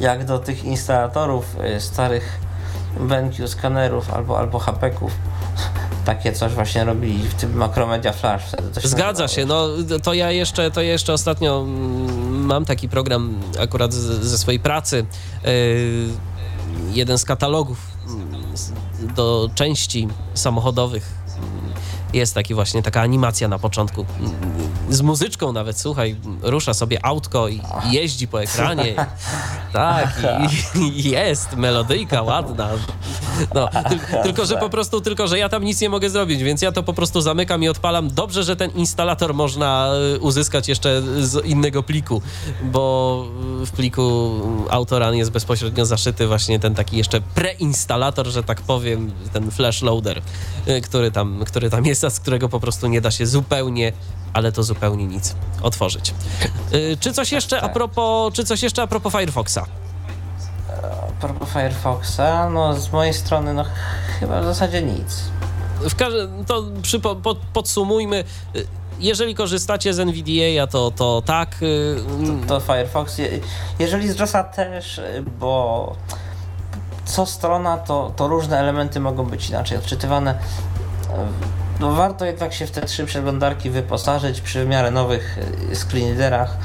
Jak 0.08 0.24
do 0.24 0.38
tych 0.38 0.64
instalatorów 0.64 1.56
y, 1.76 1.80
starych 1.80 2.40
BenQ 3.00 3.48
skanerów 3.48 4.10
albo, 4.10 4.38
albo 4.38 4.58
hapeków 4.58 5.12
takie 6.04 6.32
coś 6.32 6.52
właśnie 6.52 6.84
robili 6.84 7.28
w 7.28 7.34
tym 7.34 7.54
Macromedia 7.54 8.12
Flash. 8.12 8.42
Zgadza 8.84 9.28
się, 9.28 9.46
no 9.46 9.68
to 10.02 10.14
ja 10.14 10.30
jeszcze, 10.30 10.70
to 10.70 10.80
jeszcze 10.80 11.12
ostatnio 11.12 11.60
mm, 11.60 12.44
mam 12.44 12.64
taki 12.64 12.88
program 12.88 13.40
akurat 13.60 13.92
z, 13.92 14.24
ze 14.24 14.38
swojej 14.38 14.60
pracy. 14.60 15.06
Yy, 15.44 15.50
jeden 16.92 17.18
z 17.18 17.24
katalogów 17.24 17.78
mm, 18.06 18.42
do 19.16 19.50
części 19.54 20.08
samochodowych 20.34 21.21
jest 22.12 22.34
taki 22.34 22.54
właśnie 22.54 22.82
taka 22.82 23.00
animacja 23.00 23.48
na 23.48 23.58
początku. 23.58 24.06
Z 24.90 25.00
muzyczką 25.00 25.52
nawet, 25.52 25.80
słuchaj, 25.80 26.16
rusza 26.42 26.74
sobie 26.74 27.04
autko 27.04 27.48
i 27.48 27.60
jeździ 27.90 28.28
po 28.28 28.42
ekranie. 28.42 28.94
Tak, 29.72 30.22
i, 30.74 30.78
i 30.78 31.10
jest 31.10 31.56
melodyjka 31.56 32.22
ładna. 32.22 32.68
No, 33.54 33.68
ty, 33.88 33.98
tylko, 34.22 34.46
że 34.46 34.56
po 34.56 34.70
prostu, 34.70 35.00
tylko, 35.00 35.26
że 35.26 35.38
ja 35.38 35.48
tam 35.48 35.64
nic 35.64 35.80
nie 35.80 35.88
mogę 35.88 36.10
zrobić, 36.10 36.42
więc 36.42 36.62
ja 36.62 36.72
to 36.72 36.82
po 36.82 36.92
prostu 36.92 37.20
zamykam 37.20 37.62
i 37.62 37.68
odpalam. 37.68 38.10
Dobrze, 38.10 38.42
że 38.42 38.56
ten 38.56 38.70
instalator 38.70 39.34
można 39.34 39.90
y, 40.14 40.20
uzyskać 40.20 40.68
jeszcze 40.68 41.02
z 41.20 41.46
innego 41.46 41.82
pliku, 41.82 42.22
bo 42.62 43.24
w 43.66 43.70
pliku 43.70 44.32
autora 44.70 45.12
jest 45.12 45.30
bezpośrednio 45.30 45.86
zaszyty 45.86 46.26
właśnie 46.26 46.58
ten 46.58 46.74
taki 46.74 46.96
jeszcze 46.96 47.20
preinstalator, 47.20 48.26
że 48.26 48.42
tak 48.42 48.60
powiem, 48.60 49.12
ten 49.32 49.50
flash 49.50 49.82
loader, 49.82 50.22
y, 50.68 50.80
który 50.80 51.10
tam, 51.10 51.44
który 51.46 51.70
tam 51.70 51.86
jest, 51.86 52.01
a 52.04 52.10
z 52.10 52.20
którego 52.20 52.48
po 52.48 52.60
prostu 52.60 52.86
nie 52.88 53.00
da 53.00 53.10
się 53.10 53.26
zupełnie, 53.26 53.92
ale 54.32 54.52
to 54.52 54.62
zupełnie 54.62 55.06
nic 55.06 55.34
otworzyć. 55.62 56.14
Y, 56.74 56.96
Czy 57.00 57.12
coś 57.12 57.32
jeszcze 57.32 57.60
a 57.60 57.68
propos, 57.68 58.34
czy 58.34 58.44
coś 58.44 58.62
jeszcze 58.62 58.82
a 58.82 58.86
propos 58.86 59.12
Firefoxa? 59.12 59.58
A 61.18 61.20
propos 61.20 61.48
Firefoxa, 61.52 62.48
no 62.50 62.74
z 62.80 62.92
mojej 62.92 63.14
strony 63.14 63.54
no 63.54 63.64
chyba 64.20 64.40
w 64.40 64.44
zasadzie 64.44 64.82
nic. 64.82 65.22
W 65.80 65.94
każdym, 65.96 66.44
to 66.44 66.62
przypo, 66.82 67.16
pod, 67.16 67.38
podsumujmy. 67.52 68.24
Y, 68.56 68.66
Jeżeli 69.00 69.34
korzystacie 69.34 69.94
z 69.94 69.98
NVDA, 70.00 70.66
to, 70.66 70.90
to 70.90 71.22
tak. 71.26 71.56
y, 71.62 71.96
To 72.48 72.60
Firefox, 72.60 73.18
je- 73.18 73.40
jeżeli 73.78 74.08
z 74.08 74.18
JOSa 74.20 74.44
też, 74.44 74.98
y, 74.98 75.24
bo 75.40 75.96
co 77.04 77.26
strona 77.26 77.78
to, 77.78 78.12
to 78.16 78.28
różne 78.28 78.58
elementy 78.58 79.00
mogą 79.00 79.24
być 79.24 79.48
inaczej 79.48 79.78
odczytywane. 79.78 80.38
Y, 81.82 81.84
No 81.84 81.92
warto 81.92 82.24
jednak 82.24 82.54
się 82.54 82.66
w 82.66 82.70
te 82.70 82.82
trzy 82.86 83.06
przeglądarki 83.06 83.70
wyposażyć 83.70 84.40
przy 84.40 84.64
w 84.64 84.68
miarę 84.68 84.90
nowych 84.90 85.38
y, 85.72 85.76
screenreaderach 85.76 86.56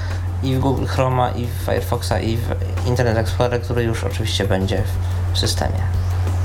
i 0.44 0.56
w 0.56 0.60
Google 0.60 0.86
Chroma, 0.86 1.32
i 1.32 1.46
w 1.48 1.66
Firefoxa, 1.66 2.12
i 2.24 2.38
w 2.38 2.88
Internet 2.88 3.18
Explorer, 3.18 3.62
który 3.62 3.84
już 3.84 4.04
oczywiście 4.04 4.48
będzie 4.48 4.84
w 5.34 5.40
systemie. 5.40 5.80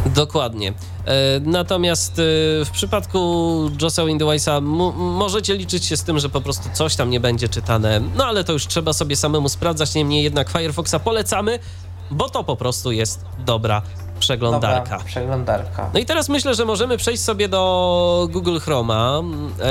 Dokładnie. 0.07 0.69
E, 0.69 0.75
Natomiast 1.41 2.13
e, 2.13 2.23
w 2.65 2.71
przypadku 2.73 3.19
JOSa 3.83 4.05
Windowsa 4.05 4.61
mu- 4.61 4.93
możecie 4.93 5.55
liczyć 5.57 5.85
się 5.85 5.97
z 5.97 6.03
tym, 6.03 6.19
że 6.19 6.29
po 6.29 6.41
prostu 6.41 6.69
coś 6.73 6.97
tam 6.97 7.11
nie 7.11 7.21
będzie 7.21 7.49
czytane. 7.49 8.01
No 8.17 8.25
ale 8.25 8.45
to 8.45 8.53
już 8.53 8.67
trzeba 8.67 8.93
sobie 8.93 9.17
samemu 9.17 9.49
sprawdzać. 9.49 9.95
Niemniej 9.95 10.25
jednak 10.25 10.51
Firefoxa 10.51 10.95
polecamy, 11.05 11.59
bo 12.11 12.31
to 12.31 12.45
po 12.45 12.57
prostu 12.57 12.93
jest 12.93 13.25
dobra 13.39 13.83
przeglądarka. 14.23 14.91
Dobra, 14.91 15.05
przeglądarka. 15.05 15.91
No 15.95 16.01
i 16.01 16.07
teraz 16.07 16.29
myślę, 16.29 16.55
że 16.55 16.65
możemy 16.65 16.97
przejść 16.97 17.23
sobie 17.23 17.49
do 17.49 18.29
Google 18.31 18.59
Chroma, 18.59 19.21
e, 19.61 19.65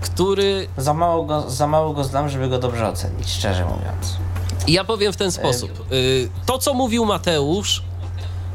który 0.00 0.66
Za 0.76 0.94
mało, 0.94 1.24
go, 1.24 1.50
za 1.50 1.66
mało 1.66 1.92
go 1.92 2.04
znam, 2.04 2.28
żeby 2.28 2.48
go 2.48 2.58
dobrze 2.58 2.88
ocenić, 2.88 3.30
szczerze 3.30 3.64
mówiąc. 3.64 4.16
Ja 4.68 4.84
powiem 4.84 5.12
w 5.12 5.16
ten 5.16 5.32
sposób. 5.32 5.70
Y, 5.92 6.28
To, 6.46 6.58
co 6.58 6.74
mówił 6.74 7.04
Mateusz, 7.04 7.82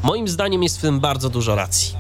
moim 0.04 0.28
zdaniem 0.28 0.64
jest 0.64 0.78
w 0.78 0.82
tym 0.82 1.00
bardzo 1.00 1.30
dużo 1.30 1.56
racji. 1.56 1.96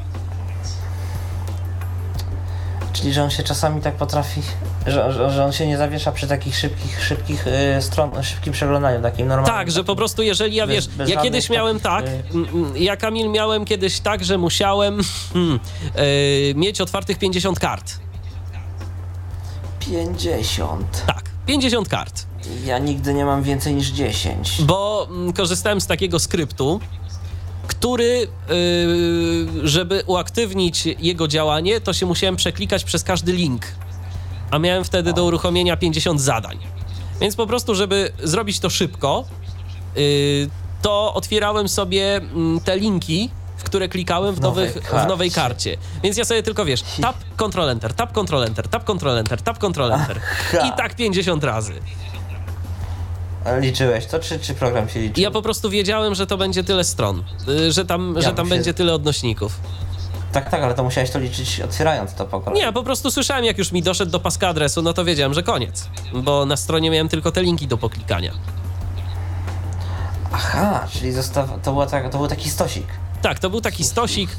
Czyli, 2.97 3.13
że 3.13 3.23
on 3.23 3.29
się 3.29 3.43
czasami 3.43 3.81
tak 3.81 3.95
potrafi, 3.95 4.41
że, 4.87 5.13
że, 5.13 5.31
że 5.31 5.45
on 5.45 5.51
się 5.51 5.67
nie 5.67 5.77
zawiesza 5.77 6.11
przy 6.11 6.27
takich 6.27 6.57
szybkich, 6.57 7.03
szybkich 7.03 7.47
y, 7.47 7.81
stron, 7.81 8.23
szybkim 8.23 8.53
przeglądaniu, 8.53 9.01
takim 9.01 9.27
normalnym. 9.27 9.55
Tak, 9.55 9.71
że 9.71 9.83
po 9.83 9.95
prostu 9.95 10.23
jeżeli 10.23 10.55
ja 10.55 10.67
Bez- 10.67 10.75
wiesz, 10.75 10.87
bez 10.87 11.09
ja 11.09 11.21
kiedyś 11.21 11.49
miałem 11.49 11.79
tak, 11.79 12.05
mm, 12.33 12.73
ja 12.75 12.97
Kamil 12.97 13.29
miałem 13.29 13.65
kiedyś 13.65 13.99
tak, 13.99 14.23
że 14.23 14.37
musiałem 14.37 15.01
hmm, 15.33 15.59
y, 15.99 16.53
mieć 16.55 16.81
otwartych 16.81 17.17
50 17.17 17.59
kart. 17.59 17.99
50. 19.79 21.03
Tak, 21.07 21.23
50 21.45 21.89
kart. 21.89 22.25
Ja 22.65 22.77
nigdy 22.77 23.13
nie 23.13 23.25
mam 23.25 23.43
więcej 23.43 23.75
niż 23.75 23.87
10. 23.87 24.61
bo 24.61 25.07
mm, 25.09 25.33
korzystałem 25.33 25.81
z 25.81 25.87
takiego 25.87 26.19
skryptu, 26.19 26.79
który, 27.67 28.27
yy, 28.49 29.67
żeby 29.67 30.03
uaktywnić 30.05 30.85
jego 30.85 31.27
działanie, 31.27 31.81
to 31.81 31.93
się 31.93 32.05
musiałem 32.05 32.35
przeklikać 32.35 32.83
przez 32.83 33.03
każdy 33.03 33.33
link. 33.33 33.65
A 34.51 34.59
miałem 34.59 34.83
wtedy 34.83 35.13
do 35.13 35.25
uruchomienia 35.25 35.77
50 35.77 36.21
zadań. 36.21 36.57
Więc 37.21 37.35
po 37.35 37.47
prostu, 37.47 37.75
żeby 37.75 38.11
zrobić 38.23 38.59
to 38.59 38.69
szybko, 38.69 39.25
yy, 39.95 40.49
to 40.81 41.13
otwierałem 41.13 41.67
sobie 41.69 42.15
mm, 42.15 42.59
te 42.59 42.77
linki, 42.77 43.29
w 43.57 43.63
które 43.63 43.89
klikałem 43.89 44.35
w, 44.35 44.37
W 44.37 44.41
nowej 44.41 44.67
nowych, 44.67 44.83
w 44.83 45.07
nowej 45.07 45.31
karcie. 45.31 45.77
Więc 46.03 46.17
ja 46.17 46.25
sobie 46.25 46.43
tylko 46.43 46.65
wiesz, 46.65 46.83
tab, 47.01 47.15
control 47.35 47.69
enter, 47.69 47.93
tab, 47.93 48.11
control 48.11 48.43
enter, 48.43 48.67
tab, 48.67 48.83
control 48.83 49.17
enter, 49.17 49.41
tab, 49.41 49.57
control 49.57 49.93
enter. 49.93 50.19
I 50.67 50.71
tak 50.77 50.95
50 50.95 51.43
razy. 51.43 51.73
Liczyłeś 53.59 54.05
to, 54.05 54.19
czy, 54.19 54.39
czy 54.39 54.53
program 54.53 54.89
się 54.89 54.99
liczył? 54.99 55.23
Ja 55.23 55.31
po 55.31 55.41
prostu 55.41 55.69
wiedziałem, 55.69 56.15
że 56.15 56.27
to 56.27 56.37
będzie 56.37 56.63
tyle 56.63 56.83
stron, 56.83 57.23
y, 57.49 57.71
że 57.71 57.85
tam, 57.85 58.15
że 58.21 58.33
tam 58.33 58.45
muszę- 58.45 58.49
będzie 58.55 58.73
tyle 58.73 58.93
odnośników. 58.93 59.59
Tak, 60.31 60.49
tak, 60.49 60.61
ale 60.63 60.73
to 60.73 60.83
musiałeś 60.83 61.09
to 61.11 61.19
liczyć 61.19 61.61
otwierając 61.61 62.13
to 62.13 62.25
po 62.25 62.39
kolei. 62.41 62.57
Nie, 62.59 62.65
ja 62.65 62.71
po 62.71 62.83
prostu 62.83 63.11
słyszałem, 63.11 63.45
jak 63.45 63.57
już 63.57 63.71
mi 63.71 63.81
doszedł 63.83 64.11
do 64.11 64.19
paska 64.19 64.47
adresu, 64.47 64.81
no 64.81 64.93
to 64.93 65.05
wiedziałem, 65.05 65.33
że 65.33 65.43
koniec. 65.43 65.87
Bo 66.13 66.45
na 66.45 66.57
stronie 66.57 66.89
miałem 66.89 67.09
tylko 67.09 67.31
te 67.31 67.43
linki 67.43 67.67
do 67.67 67.77
poklikania. 67.77 68.31
Aha, 70.31 70.87
czyli 70.91 71.11
zostaw... 71.11 71.49
to, 71.63 71.71
była 71.71 71.85
tak, 71.87 72.09
to 72.11 72.17
był 72.17 72.27
taki 72.27 72.49
stosik. 72.49 72.87
Tak, 73.21 73.39
to 73.39 73.49
był 73.49 73.61
taki 73.61 73.83
stosik. 73.83 74.29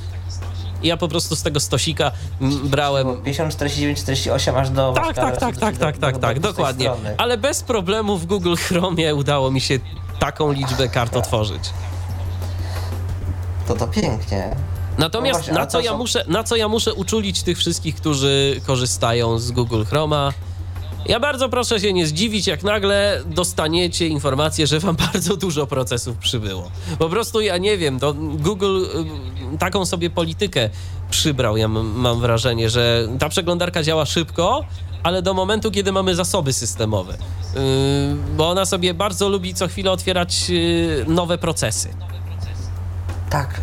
I 0.82 0.88
ja 0.88 0.96
po 0.96 1.08
prostu 1.08 1.36
z 1.36 1.42
tego 1.42 1.60
stosika 1.60 2.10
mm, 2.40 2.68
brałem. 2.68 3.22
50, 3.22 3.52
49, 3.52 3.98
48 3.98 4.56
aż 4.56 4.70
do... 4.70 4.92
Tak, 4.92 5.16
tak, 5.16 5.36
tak, 5.36 5.56
tak, 5.56 5.76
tak, 5.76 5.98
tak, 5.98 6.18
tak, 6.18 6.40
dokładnie. 6.40 6.90
Ale 7.16 7.38
bez 7.38 7.62
problemu 7.62 8.18
w 8.18 8.26
Google 8.26 8.54
Chromie 8.56 9.14
udało 9.14 9.50
mi 9.50 9.60
się 9.60 9.78
taką 10.18 10.52
liczbę 10.52 10.88
kart 10.88 11.16
otworzyć. 11.16 11.70
To 13.68 13.74
to 13.74 13.88
pięknie. 13.88 14.56
Natomiast 14.98 15.40
No 15.40 15.44
właśnie, 15.44 15.60
na, 15.60 15.66
co 15.66 15.80
ja 15.80 15.96
muszę, 15.96 16.24
na 16.28 16.44
co 16.44 16.56
ja 16.56 16.68
muszę 16.68 16.94
uczulić 16.94 17.42
tych 17.42 17.58
wszystkich, 17.58 17.96
którzy 17.96 18.60
korzystają 18.66 19.38
z 19.38 19.50
Google 19.50 19.84
Chroma? 19.84 20.32
Ja 21.06 21.20
bardzo 21.20 21.48
proszę 21.48 21.80
się 21.80 21.92
nie 21.92 22.06
zdziwić, 22.06 22.46
jak 22.46 22.62
nagle 22.62 23.22
dostaniecie 23.26 24.06
informację, 24.06 24.66
że 24.66 24.80
wam 24.80 24.96
bardzo 25.12 25.36
dużo 25.36 25.66
procesów 25.66 26.16
przybyło. 26.16 26.70
Po 26.98 27.08
prostu 27.08 27.40
ja 27.40 27.58
nie 27.58 27.78
wiem, 27.78 28.00
to 28.00 28.14
Google 28.14 28.84
y, 29.54 29.58
taką 29.58 29.86
sobie 29.86 30.10
politykę 30.10 30.70
przybrał, 31.10 31.56
ja 31.56 31.68
mam, 31.68 32.20
wrażenie, 32.20 32.70
że 32.70 33.08
ta 33.18 33.28
przeglądarka 33.28 33.82
działa 33.82 34.06
szybko, 34.06 34.64
ale 35.02 35.22
do 35.22 35.34
momentu, 35.34 35.70
kiedy 35.70 35.92
mamy 35.92 36.14
zasoby 36.14 36.52
systemowe. 36.52 37.12
Yy, 37.12 37.60
bo 38.36 38.50
ona 38.50 38.64
sobie 38.64 38.94
bardzo 38.94 39.28
lubi 39.28 39.54
co 39.54 39.68
chwilę 39.68 39.90
otwierać 39.90 40.50
yy, 40.50 41.04
nowe 41.08 41.38
procesy. 41.38 41.88
Tak. 43.30 43.60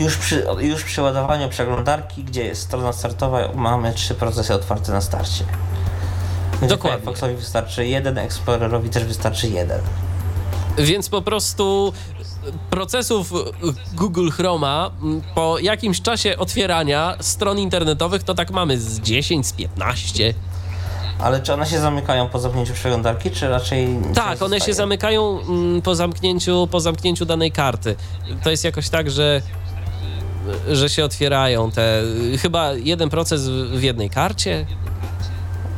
Już 0.00 0.16
przy, 0.16 0.46
już 0.60 0.84
przy 0.84 1.02
ładowaniu 1.02 1.48
przeglądarki, 1.48 2.24
gdzie 2.24 2.44
jest 2.44 2.62
strona 2.62 2.92
startowa, 2.92 3.48
mamy 3.54 3.92
trzy 3.92 4.14
procesy 4.14 4.54
otwarte 4.54 4.92
na 4.92 5.00
starcie. 5.00 5.44
Dokładnie. 6.68 6.98
Firefoxowi 6.98 7.34
wystarczy 7.34 7.86
jeden, 7.86 8.14
Explorer'owi 8.14 8.88
też 8.88 9.04
wystarczy 9.04 9.48
jeden. 9.48 9.80
Więc 10.78 11.08
po 11.08 11.22
prostu 11.22 11.92
procesów 12.70 13.32
Google 13.94 14.30
Chroma 14.30 14.90
po 15.34 15.58
jakimś 15.58 16.02
czasie 16.02 16.38
otwierania 16.38 17.16
stron 17.20 17.58
internetowych 17.58 18.22
to 18.22 18.34
tak 18.34 18.50
mamy 18.50 18.78
z 18.78 19.00
10, 19.00 19.46
z 19.46 19.52
15. 19.52 20.34
Ale 21.18 21.40
czy 21.40 21.54
one 21.54 21.66
się 21.66 21.80
zamykają 21.80 22.28
po 22.28 22.38
zamknięciu 22.38 22.74
przeglądarki, 22.74 23.30
czy 23.30 23.48
raczej... 23.48 23.88
Tak, 24.14 24.42
one 24.42 24.60
się 24.60 24.74
zamykają 24.74 25.40
mm, 25.40 25.82
po 25.82 25.94
zamknięciu, 25.94 26.68
po 26.70 26.80
zamknięciu 26.80 27.24
danej 27.24 27.52
karty. 27.52 27.96
To 28.42 28.50
jest 28.50 28.64
jakoś 28.64 28.88
tak, 28.88 29.10
że 29.10 29.42
że 30.70 30.88
się 30.88 31.04
otwierają 31.04 31.70
te 31.70 32.02
chyba 32.38 32.72
jeden 32.72 33.10
proces 33.10 33.48
w 33.48 33.82
jednej 33.82 34.10
karcie. 34.10 34.66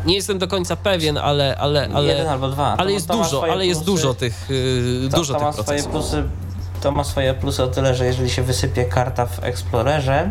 Nie 0.07 0.15
jestem 0.15 0.39
do 0.39 0.49
końca 0.49 0.77
pewien, 0.77 1.19
ale 1.19 1.57
ale 1.59 1.89
ale 1.95 2.07
Jeden 2.09 2.29
albo 2.29 2.49
dwa. 2.49 2.67
ale 2.79 2.85
To- 2.85 2.89
jest 2.89 3.09
to 3.09 3.15
dużo, 3.17 3.29
swoje 3.37 3.53
ale 3.53 3.67
jest 3.67 3.85
plusy. 3.85 4.03
dużo 4.03 4.15
tych 4.15 4.47
yy, 4.51 5.09
To, 5.11 5.17
dużo 5.17 5.33
to 5.35 5.39
tych 5.39 5.47
ma 5.47 5.53
swoje 5.53 5.67
procesów. 5.67 5.93
plusy. 5.93 6.23
To 6.81 6.91
ma 6.91 7.05
swoje 7.05 7.35
plusy 7.35 7.63
o 7.63 7.67
tyle, 7.67 7.95
że 7.95 8.07
jeżeli 8.07 8.31
się 8.31 8.43
wysypie 8.43 8.85
karta 8.85 9.27
w 9.27 9.45
Explorerze, 9.45 10.31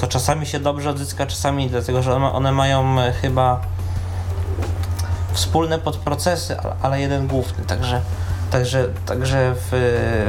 to 0.00 0.06
czasami 0.06 0.46
się 0.46 0.60
dobrze 0.60 0.90
odzyska, 0.90 1.26
czasami 1.26 1.68
dlatego, 1.70 2.02
że 2.02 2.14
one, 2.14 2.52
mają 2.52 3.00
e, 3.00 3.12
chyba 3.12 3.60
wspólne 5.32 5.78
podprocesy, 5.78 6.60
ale, 6.60 6.74
ale 6.82 7.00
jeden 7.00 7.26
główny, 7.26 7.64
także 7.64 8.00
Także, 8.50 8.88
także 9.06 9.54
w, 9.54 9.68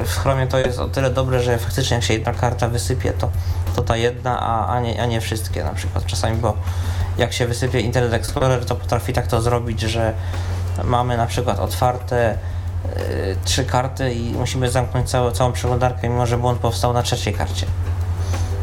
w 0.06 0.18
Chromie 0.18 0.47
to 0.47 0.57
jest 0.60 0.80
o 0.80 0.88
tyle 0.88 1.10
dobre, 1.10 1.39
że 1.39 1.57
faktycznie 1.57 1.95
jak 1.95 2.03
się 2.03 2.14
jedna 2.14 2.34
karta 2.34 2.68
wysypie, 2.68 3.14
to, 3.14 3.30
to 3.76 3.81
ta 3.81 3.97
jedna, 3.97 4.39
a, 4.39 4.68
a, 4.68 4.80
nie, 4.80 5.01
a 5.01 5.06
nie 5.06 5.22
wszystkie 5.22 5.64
na 5.64 5.73
przykład 5.73 6.06
czasami, 6.06 6.38
bo 6.38 6.53
jak 7.20 7.34
się 7.34 7.48
wysypie 7.48 7.80
Internet 7.80 8.14
Explorer, 8.14 8.66
to 8.66 8.76
potrafi 8.76 9.14
tak 9.14 9.28
to 9.28 9.41
zrobić, 9.41 9.82
że 9.82 10.14
mamy 10.84 11.18
na 11.18 11.26
przykład 11.28 11.60
otwarte 11.60 12.34
y, 12.34 13.36
trzy 13.46 13.66
karty 13.66 14.14
i 14.14 14.32
musimy 14.32 14.72
zamknąć 14.72 15.10
całą, 15.10 15.32
całą 15.32 15.52
przeglądarkę, 15.52 16.10
mimo 16.10 16.26
że 16.26 16.38
błąd 16.38 16.60
powstał 16.60 16.94
na 16.94 17.04
trzeciej 17.04 17.34
karcie. 17.34 17.66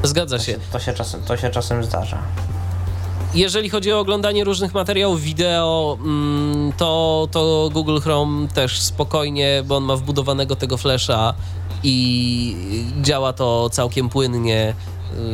Zgadza 0.03 0.37
To 0.39 0.45
się. 0.45 0.53
się, 0.53 0.59
to 0.73 0.79
się, 0.79 0.93
czasem, 0.93 1.23
to 1.23 1.37
się 1.37 1.51
czasem 1.51 1.85
zdarza. 1.85 2.19
Jeżeli 3.35 3.71
chodzi 3.71 3.93
o 3.93 3.99
oglądanie 4.01 4.45
różnych 4.45 4.75
materiałów 4.75 5.21
wideo, 5.23 5.99
mm, 6.01 6.73
to, 6.73 7.29
to 7.31 7.71
Google 7.73 7.99
Chrome 7.99 8.49
też 8.49 8.81
spokojnie, 8.81 9.63
bo 9.67 9.77
on 9.77 9.85
ma 9.85 9.97
wbudowanego 9.97 10.57
tego 10.57 10.77
flasha 10.77 11.35
i 11.83 12.57
działa 13.03 13.33
to 13.33 13.71
całkiem 13.71 14.09
płynnie. 14.09 14.75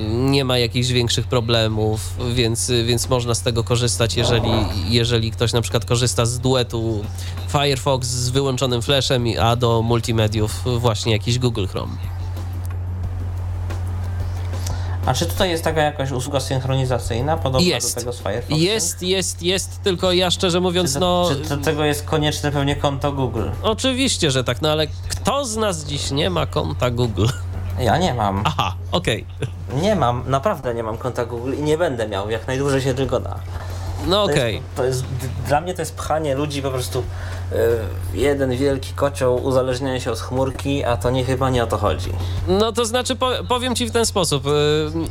Nie 0.09 0.44
ma 0.44 0.59
jakichś 0.59 0.88
większych 0.88 1.26
problemów, 1.26 2.00
więc, 2.34 2.72
więc 2.84 3.09
można 3.09 3.34
z 3.34 3.42
tego 3.42 3.64
korzystać, 3.64 4.16
jeżeli, 4.16 4.50
jeżeli 4.88 5.30
ktoś 5.30 5.52
na 5.52 5.60
przykład 5.60 5.84
korzysta 5.84 6.26
z 6.26 6.38
duetu 6.38 7.04
Firefox 7.48 8.09
z 8.09 8.28
wyłączonym 8.28 8.82
flashem, 8.82 9.24
a 9.40 9.56
do 9.56 9.82
multimediów 9.82 10.64
właśnie 10.80 11.12
jakiś 11.12 11.38
Google 11.38 11.66
Chrome. 11.66 11.92
A 15.06 15.14
czy 15.14 15.26
tutaj 15.26 15.50
jest 15.50 15.64
taka 15.64 15.82
jakaś 15.82 16.10
usługa 16.10 16.40
synchronizacyjna, 16.40 17.36
podobna 17.36 17.68
Jest. 17.68 17.94
do 17.94 18.00
tego 18.00 18.12
z 18.12 18.18
Firefoxem? 18.18 18.59
Jest, 18.59 19.02
jest, 19.02 19.42
jest, 19.42 19.82
tylko 19.82 20.12
ja 20.12 20.30
szczerze 20.30 20.59
Czy, 20.59 20.60
mówiąc, 20.60 20.92
do, 20.92 21.00
no... 21.00 21.28
czy 21.28 21.48
do 21.48 21.56
tego 21.56 21.84
jest 21.84 22.04
konieczne 22.04 22.52
pewnie 22.52 22.76
konto 22.76 23.12
Google? 23.12 23.48
Oczywiście, 23.62 24.30
że 24.30 24.44
tak, 24.44 24.62
no 24.62 24.70
ale 24.72 24.86
kto 25.09 25.44
z 25.44 25.56
nas 25.56 25.84
dziś 25.84 26.10
nie 26.10 26.30
ma 26.30 26.46
konta 26.46 26.90
Google? 26.90 27.26
Ja 27.82 27.98
nie 27.98 28.14
mam. 28.14 28.42
Aha, 28.44 28.74
okej. 28.92 29.26
Nie 29.82 29.96
mam, 29.96 30.22
naprawdę 30.26 30.74
nie 30.74 30.82
mam 30.82 30.98
konta 30.98 31.24
Google 31.24 31.54
i 31.54 31.62
nie 31.62 31.78
będę 31.78 32.09
miał, 32.09 32.30
jak 32.30 32.46
najdłużej 32.46 32.80
się 32.82 32.94
tylko 32.94 33.20
da. 33.20 33.34
No 34.06 34.26
To 34.26 34.32
okej. 34.32 34.54
jest, 34.54 34.66
to 34.76 34.84
jest, 34.84 35.02
d- 35.02 35.28
dla 35.46 35.60
mnie 35.60 35.74
to 35.74 35.82
jest 35.82 35.94
pchanie 35.96 36.34
ludzi 36.34 36.62
po 36.62 36.70
prostu 36.70 37.02
jeden 38.15 38.57
wielki 38.57 38.93
kocioł, 38.95 39.45
uzależnianie 39.45 40.01
się 40.01 40.11
od 40.12 40.19
chmurki, 40.20 40.85
a 40.85 40.97
to 40.97 41.11
nie 41.11 41.24
chyba 41.24 41.51
nie 41.51 41.65
o 41.65 41.66
to 41.66 41.79
chodzi. 41.79 42.11
No 42.49 42.73
to 42.73 42.85
znaczy, 42.85 43.16
po, 43.16 43.31
powiem 43.49 43.74
ci 43.74 43.87
w 43.87 43.91
ten 43.91 44.07
sposób. 44.07 44.47
y, 44.47 44.51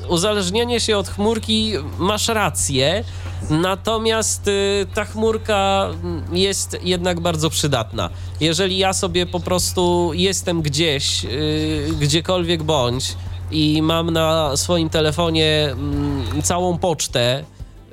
Uzależnienie 0.07 0.79
się 0.79 0.97
od 0.97 1.07
chmurki, 1.07 1.73
masz 1.97 2.27
rację, 2.27 3.03
natomiast 3.49 4.47
y, 4.47 4.85
ta 4.93 5.05
chmurka 5.05 5.87
jest 6.31 6.77
jednak 6.83 7.19
bardzo 7.19 7.49
przydatna. 7.49 8.09
Jeżeli 8.39 8.77
ja 8.77 8.93
sobie 8.93 9.25
po 9.25 9.39
prostu 9.39 10.11
jestem 10.13 10.61
gdzieś, 10.61 11.25
gdziekolwiek 11.99 12.63
bądź 12.63 13.15
i 13.51 13.81
mam 13.81 14.11
na 14.11 14.57
swoim 14.57 14.89
telefonie 14.89 15.69
mm, 15.71 16.41
całą 16.41 16.77
pocztę, 16.77 17.43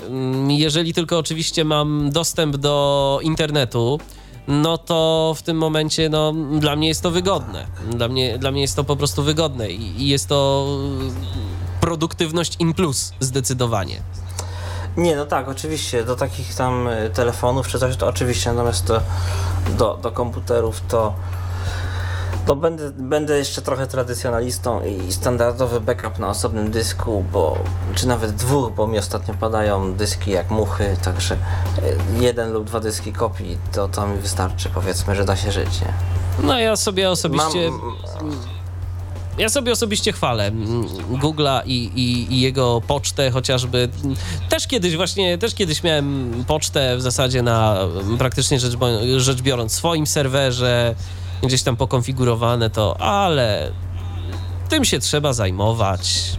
Mm, 0.09 0.51
Jeżeli 0.51 0.95
tylko 0.95 1.19
oczywiście 1.19 1.65
mam 1.65 2.11
dostęp 2.11 2.57
do 2.57 3.19
internetu, 3.23 4.01
no 4.49 4.79
to 4.79 5.35
w 5.37 5.43
tym 5.43 5.57
momencie 5.57 6.09
no, 6.09 6.33
dla 6.61 6.77
mnie 6.77 6.89
jest 6.89 7.03
to 7.03 7.11
wygodne. 7.11 7.67
Dla 7.91 8.09
mnie, 8.09 8.39
dla 8.39 8.51
mnie 8.51 8.61
jest 8.61 8.77
to 8.77 8.85
po 8.85 8.97
prostu 8.97 9.23
wygodne 9.23 9.71
i 9.71 10.09
jest 10.09 10.29
to 10.29 10.67
y, 11.79 11.81
produktywność 11.81 12.57
in 12.59 12.75
plus 12.75 13.13
zdecydowanie. 13.21 14.03
Nie, 14.97 15.17
no 15.17 15.27
tak, 15.27 15.49
oczywiście, 15.49 16.05
do 16.05 16.17
takich 16.17 16.55
tam 16.55 16.89
y, 16.89 17.11
telefonów 17.15 17.69
czy 17.69 17.79
coś, 17.79 17.97
to 17.97 18.07
oczywiście, 18.07 18.53
natomiast 18.53 18.93
do, 19.79 19.99
do 20.03 20.13
komputerów 20.13 20.81
to, 20.89 21.15
to 22.49 22.57
będę, 22.57 22.91
będę 22.91 23.39
jeszcze 23.39 23.63
trochę 23.63 23.87
tradycjonalistą 23.87 24.81
i 24.85 25.13
standardowy 25.13 25.81
backup 25.81 26.19
na 26.19 26.29
osobnym 26.29 26.71
dysku, 26.71 27.25
bo, 27.33 27.59
czy 27.95 28.09
nawet 28.09 28.35
dwóch, 28.35 28.73
bo 28.75 28.87
mi 28.87 28.99
ostatnio 28.99 29.35
padają 29.35 29.95
dyski 29.95 30.31
jak 30.31 30.51
muchy, 30.51 30.97
także 31.05 31.35
y, 31.35 31.39
jeden 32.21 32.53
lub 32.53 32.65
dwa 32.65 32.81
dyski 32.81 33.13
kopii, 33.13 33.59
to, 33.73 33.89
to 33.89 34.07
mi 34.07 34.19
wystarczy, 34.19 34.71
powiedzmy, 34.75 35.17
że 35.17 35.25
da 35.25 35.37
się 35.37 35.53
żyć, 35.53 35.81
nie? 35.81 35.93
No 36.43 36.59
ja 36.59 36.77
sobie 36.77 37.11
osobiście... 37.11 37.71
Mam, 37.71 38.37
Ja 39.39 39.49
sobie 39.49 39.73
osobiście 39.73 40.13
chwalę 40.13 40.53
Google'a 41.11 41.63
i, 41.67 41.85
i, 41.85 42.33
i 42.35 42.41
jego 42.41 42.83
pocztę 42.87 43.31
chociażby. 43.31 43.89
Też 44.49 44.67
kiedyś 44.67 44.97
właśnie, 44.97 45.39
też 45.39 45.55
kiedyś 45.55 45.83
miałem 45.83 46.33
pocztę 46.47 46.97
w 46.97 47.03
zasadzie 47.03 47.43
na 47.43 47.77
praktycznie 48.19 48.61
rzecz, 48.61 48.73
rzecz 49.17 49.43
biorąc 49.43 49.73
swoim 49.73 50.07
serwerze, 50.07 50.95
gdzieś 51.43 51.63
tam 51.63 51.77
pokonfigurowane 51.77 52.71
to, 52.71 53.01
ale 53.01 53.73
tym 54.69 54.85
się 54.85 54.99
trzeba 54.99 55.33
zajmować. 55.33 56.33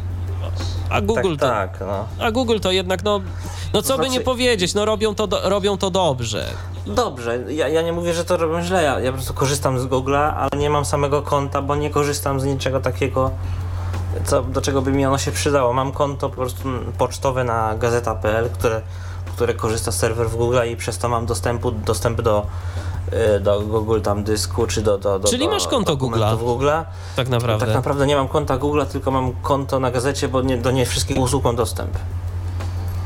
A 0.89 1.01
Google 1.01 1.35
to, 1.35 1.47
tak, 1.47 1.77
tak, 1.77 1.87
no. 1.87 2.25
a 2.25 2.31
Google 2.31 2.59
to 2.59 2.71
jednak, 2.71 3.03
no, 3.03 3.21
no 3.73 3.81
co 3.81 3.97
by 3.97 4.03
znaczy- 4.03 4.19
nie 4.19 4.21
powiedzieć, 4.21 4.73
no 4.73 4.85
robią 4.85 5.15
to, 5.15 5.27
do, 5.27 5.49
robią 5.49 5.77
to 5.77 5.89
dobrze. 5.89 6.45
Dobrze, 6.87 7.39
ja, 7.53 7.67
ja 7.67 7.81
nie 7.81 7.93
mówię, 7.93 8.13
że 8.13 8.25
to 8.25 8.37
robią 8.37 8.61
źle, 8.61 8.83
ja, 8.83 8.99
ja 8.99 9.11
po 9.11 9.17
prostu 9.17 9.33
korzystam 9.33 9.79
z 9.79 9.85
Google'a, 9.85 10.33
ale 10.35 10.61
nie 10.61 10.69
mam 10.69 10.85
samego 10.85 11.21
konta, 11.21 11.61
bo 11.61 11.75
nie 11.75 11.89
korzystam 11.89 12.39
z 12.39 12.45
niczego 12.45 12.79
takiego, 12.79 13.31
co, 14.25 14.41
do 14.41 14.61
czego 14.61 14.81
by 14.81 14.91
mi 14.91 15.05
ono 15.05 15.17
się 15.17 15.31
przydało. 15.31 15.73
Mam 15.73 15.91
konto 15.91 16.29
po 16.29 16.35
prostu 16.35 16.69
pocztowe 16.97 17.43
na 17.43 17.75
gazeta.pl, 17.75 18.49
które, 18.49 18.81
które 19.39 19.53
korzysta 19.53 19.91
z 19.91 19.97
serwer 19.97 20.29
w 20.29 20.35
Google 20.35 20.59
i 20.71 20.75
przez 20.75 20.97
to 20.97 21.09
mam 21.09 21.25
dostępu, 21.25 21.71
dostęp 21.71 22.21
do, 22.21 22.45
y, 23.37 23.39
do 23.39 23.61
Google 23.61 24.01
tam 24.01 24.23
dysku, 24.23 24.67
czy 24.67 24.81
do, 24.81 24.97
do, 24.97 25.19
do 25.19 25.29
Czyli 25.29 25.45
do 25.45 25.51
masz 25.51 25.67
konto 25.67 25.95
dokumentów 25.95 26.41
Google'a. 26.41 26.83
Tak 27.15 27.29
naprawdę. 27.29 27.65
Tak 27.65 27.75
naprawdę 27.75 28.07
nie 28.07 28.15
mam 28.15 28.27
konta 28.27 28.57
Google'a, 28.57 28.85
tylko 28.85 29.11
mam 29.11 29.33
konto 29.41 29.79
na 29.79 29.91
gazecie, 29.91 30.27
bo 30.27 30.41
nie, 30.41 30.57
do 30.57 30.71
nie 30.71 30.85
wszystkich 30.85 31.17
usług 31.17 31.43
mam 31.43 31.55
dostęp. 31.55 31.97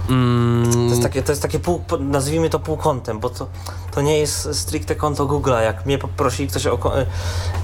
Mm, 0.09 0.71
To 0.73 0.79
jest 0.79 1.03
takie, 1.03 1.23
to 1.23 1.31
jest 1.31 1.41
takie 1.41 1.59
pół, 1.59 1.81
nazwijmy 1.99 2.49
to 2.49 2.59
półkątem, 2.59 3.19
bo 3.19 3.29
to, 3.29 3.47
to 3.91 4.01
nie 4.01 4.19
jest 4.19 4.55
stricte 4.59 4.95
konto 4.95 5.25
Google'a. 5.25 5.61
Jak 5.61 5.85
mnie 5.85 5.97
poprosi 5.97 6.47
ktoś 6.47 6.67
o 6.67 6.99
e, 6.99 7.05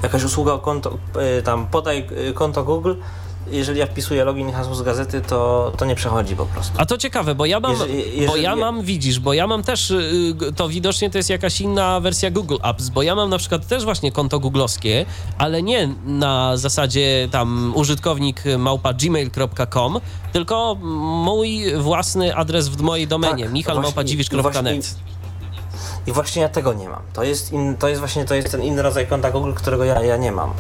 jakaś 0.04 0.24
usługa 0.24 0.54
o 0.54 0.60
konto, 0.60 0.98
e, 1.16 1.42
tam 1.42 1.68
podaj 1.68 2.08
konto 2.36 2.64
Google, 2.64 2.94
jeżeli 3.52 3.80
ja 3.80 3.86
wpisuję 3.86 4.24
login 4.24 4.50
i 4.50 4.52
hasło 4.52 4.76
z 4.76 4.82
gazety, 4.82 5.22
to, 5.22 5.72
to 5.78 5.86
nie 5.86 5.96
przechodzi 5.96 6.36
po 6.36 6.46
prostu. 6.46 6.74
A 6.78 6.86
to 6.86 6.98
ciekawe, 6.98 7.36
bo 7.36 7.46
ja 7.46 7.60
mam, 7.60 7.72
Jeżeli- 7.72 7.98
jeżeli- 8.04 8.28
bo 8.28 8.36
ja 8.36 8.56
mam, 8.56 8.82
widzisz, 8.82 9.20
bo 9.20 9.34
ja 9.34 9.48
mam 9.48 9.64
też, 9.64 9.92
y, 9.92 10.36
to 10.56 10.70
widocznie 10.70 11.10
to 11.10 11.18
jest 11.18 11.30
jakaś 11.30 11.62
inna 11.62 12.00
wersja 12.00 12.32
Google 12.32 12.58
Apps, 12.62 12.90
bo 12.90 13.02
ja 13.04 13.16
mam 13.16 13.30
na 13.30 13.38
przykład 13.38 13.68
też 13.68 13.84
właśnie 13.84 14.12
konto 14.12 14.40
googlowskie, 14.40 15.06
ale 15.38 15.64
nie 15.64 15.90
na 16.06 16.58
zasadzie 16.58 17.28
tam 17.32 17.74
użytkownik 17.76 18.44
małpa 18.58 18.94
gmail.com, 18.94 20.00
tylko 20.34 20.76
mój 21.26 21.76
własny 21.78 22.36
adres 22.36 22.68
w 22.68 22.82
mojej 22.82 23.08
domenie, 23.08 23.44
Tak, 23.44 23.54
michal 23.54 23.76
właśnie- 23.76 23.88
małpa 23.88 24.02
i 24.02 24.06
dziwisz.net. 24.06 24.96
I 26.08 26.12
właśnie 26.12 26.42
ja 26.42 26.50
tego 26.50 26.74
nie 26.74 26.90
mam. 26.90 27.02
To 27.14 27.24
jest, 27.24 27.52
in, 27.52 27.78
to 27.78 27.88
jest 27.88 28.00
właśnie 28.00 28.26
to 28.26 28.36
jest 28.36 28.52
ten 28.52 28.62
inny 28.64 28.82
rodzaj 28.82 29.08
konta 29.08 29.32
Google, 29.32 29.54
którego 29.54 29.84
ja, 29.84 30.04
ja 30.04 30.18
nie 30.18 30.32
mam. 30.32 30.54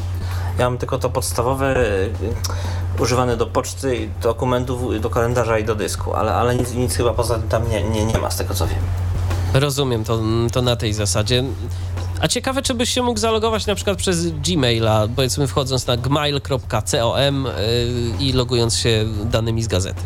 Ja 0.59 0.69
mam 0.69 0.77
tylko 0.77 0.99
to 0.99 1.09
podstawowe, 1.09 1.77
y, 1.77 2.09
używane 2.99 3.37
do 3.37 3.45
poczty, 3.45 4.09
dokumentów, 4.21 5.01
do 5.01 5.09
kalendarza 5.09 5.59
i 5.59 5.63
do 5.63 5.75
dysku, 5.75 6.13
ale, 6.13 6.33
ale 6.33 6.55
nic, 6.55 6.73
nic 6.73 6.95
chyba 6.95 7.13
poza 7.13 7.39
tym 7.39 7.49
tam 7.49 7.69
nie, 7.69 7.83
nie, 7.83 8.05
nie 8.05 8.17
ma 8.17 8.31
z 8.31 8.37
tego 8.37 8.53
co 8.53 8.67
wiem. 8.67 8.79
Rozumiem 9.53 10.03
to, 10.03 10.19
to 10.51 10.61
na 10.61 10.75
tej 10.75 10.93
zasadzie. 10.93 11.43
A 12.21 12.27
ciekawe, 12.27 12.61
czy 12.61 12.73
byś 12.73 12.89
się 12.89 13.03
mógł 13.03 13.19
zalogować 13.19 13.65
na 13.65 13.75
przykład 13.75 13.97
przez 13.97 14.27
Gmaila, 14.27 15.07
powiedzmy 15.15 15.47
wchodząc 15.47 15.87
na 15.87 15.97
gmail.com 15.97 17.45
y, 17.45 17.51
i 18.19 18.33
logując 18.33 18.75
się 18.77 19.05
danymi 19.25 19.63
z 19.63 19.67
gazety. 19.67 20.01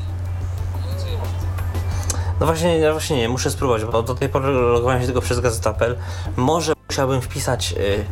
No 2.40 2.46
właśnie, 2.46 2.78
ja 2.78 2.92
właśnie 2.92 3.18
nie, 3.18 3.30
muszę 3.30 3.52
spróbować, 3.52 3.86
bo 3.86 4.04
do 4.04 4.16
tej 4.16 4.30
pory 4.30 4.48
logowałem 4.48 5.00
się 5.00 5.06
tylko 5.06 5.22
przez 5.22 5.40
gazeta.pl. 5.40 5.98
Może 6.36 6.74
musiałbym 6.90 7.22
wpisać 7.22 7.76
y, 7.78 8.06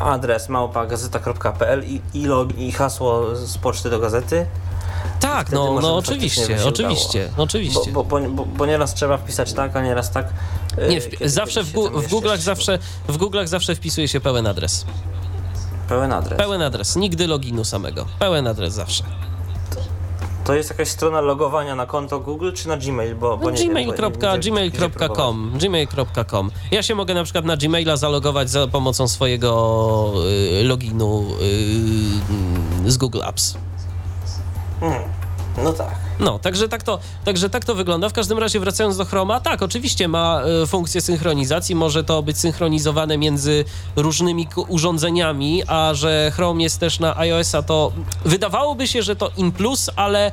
adres 0.00 0.48
małpa.gazeta.pl 0.48 1.84
i, 1.84 2.00
i, 2.14 2.24
log, 2.26 2.58
i 2.58 2.72
hasło 2.72 3.36
z 3.36 3.58
poczty 3.58 3.90
do 3.90 3.98
gazety. 3.98 4.46
Tak, 5.20 5.52
no, 5.52 5.80
no 5.80 5.96
oczywiście, 5.96 6.58
oczywiście, 6.66 7.30
oczywiście. 7.36 7.92
bo, 7.92 8.04
bo, 8.04 8.20
bo, 8.20 8.44
bo 8.44 8.66
nieraz 8.66 8.94
trzeba 8.94 9.16
wpisać 9.18 9.52
tak, 9.52 9.76
a 9.76 9.82
nieraz 9.82 10.10
tak. 10.10 10.28
y, 10.78 10.88
Nie, 10.88 11.00
kiedy- 11.00 11.28
zawsze 11.28 11.64
kiedy 11.64 11.90
w, 11.90 12.02
w 12.02 12.10
Google'ach 12.10 12.38
zawsze, 12.38 12.78
w 13.08 13.18
Google'ach 13.18 13.46
zawsze 13.46 13.74
wpisuje 13.74 14.08
się 14.08 14.20
pełen 14.20 14.46
adres. 14.46 14.84
Pełen 15.88 16.12
adres. 16.12 16.38
Pełen 16.38 16.62
adres, 16.62 16.96
nigdy 16.96 17.26
loginu 17.26 17.64
samego. 17.64 18.06
Pełen 18.18 18.46
adres 18.46 18.74
zawsze. 18.74 19.04
To 20.50 20.54
jest 20.54 20.70
jakaś 20.70 20.88
strona 20.88 21.20
logowania 21.20 21.74
na 21.74 21.86
konto 21.86 22.20
Google 22.20 22.52
czy 22.52 22.68
na 22.68 22.76
Gmail? 22.76 23.14
Bo, 23.14 23.36
bo 23.36 23.50
Gmail.com, 23.50 24.40
gmail.com, 24.40 25.52
gmail.com. 25.54 26.50
Ja 26.70 26.82
się 26.82 26.94
mogę 26.94 27.14
na 27.14 27.24
przykład 27.24 27.44
na 27.44 27.56
Gmaila 27.56 27.96
zalogować 27.96 28.50
za 28.50 28.66
pomocą 28.66 29.08
swojego 29.08 30.12
y, 30.60 30.64
loginu 30.64 31.26
y, 32.86 32.90
z 32.90 32.96
Google 32.96 33.22
Apps. 33.22 33.56
Hmm, 34.80 35.02
No 35.58 35.72
tak. 35.72 35.94
No, 36.20 36.38
także 36.38 36.68
tak, 36.68 36.82
to, 36.82 36.98
także 37.24 37.50
tak 37.50 37.64
to 37.64 37.74
wygląda. 37.74 38.08
W 38.08 38.12
każdym 38.12 38.38
razie 38.38 38.60
wracając 38.60 38.96
do 38.96 39.04
Chroma, 39.04 39.40
tak, 39.40 39.62
oczywiście 39.62 40.08
ma 40.08 40.42
y, 40.62 40.66
funkcję 40.66 41.00
synchronizacji, 41.00 41.74
może 41.74 42.04
to 42.04 42.22
być 42.22 42.38
synchronizowane 42.38 43.18
między 43.18 43.64
różnymi 43.96 44.48
urządzeniami, 44.68 45.62
a 45.66 45.94
że 45.94 46.32
Chrome 46.34 46.62
jest 46.62 46.80
też 46.80 47.00
na 47.00 47.16
iOS-a, 47.16 47.62
to 47.62 47.92
wydawałoby 48.24 48.88
się, 48.88 49.02
że 49.02 49.16
to 49.16 49.30
in 49.36 49.52
plus, 49.52 49.90
ale 49.96 50.32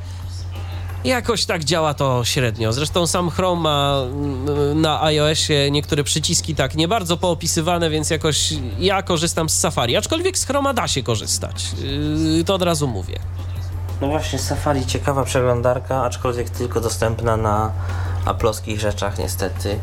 jakoś 1.04 1.46
tak 1.46 1.64
działa 1.64 1.94
to 1.94 2.26
średnio. 2.26 2.74
Zresztą 2.74 3.08
sam 3.08 3.30
Chrome 3.30 3.62
ma 3.62 4.02
mm, 4.04 4.82
na 4.82 5.04
iOSie 5.04 5.72
niektóre 5.72 6.04
przyciski 6.04 6.56
tak 6.56 6.76
nie 6.76 6.88
bardzo 6.88 7.18
poopisywane, 7.18 7.90
więc 7.90 8.10
jakoś 8.10 8.54
ja 8.80 9.02
korzystam 9.02 9.50
z 9.50 9.60
Safari, 9.60 9.96
aczkolwiek 9.96 10.38
z 10.38 10.46
Chroma 10.46 10.74
da 10.74 10.88
się 10.88 11.04
korzystać. 11.04 11.66
Yy, 12.38 12.44
to 12.44 12.56
od 12.56 12.62
razu 12.62 12.88
mówię. 12.88 13.20
No 14.02 14.08
właśnie, 14.08 14.40
Safari 14.40 14.86
ciekawa 14.86 15.24
przeglądarka, 15.24 16.04
aczkolwiek 16.04 16.50
tylko 16.50 16.82
dostępna 16.82 17.38
na 17.38 17.72
aploskich 18.26 18.80
rzeczach 18.80 19.18
niestety. 19.20 19.80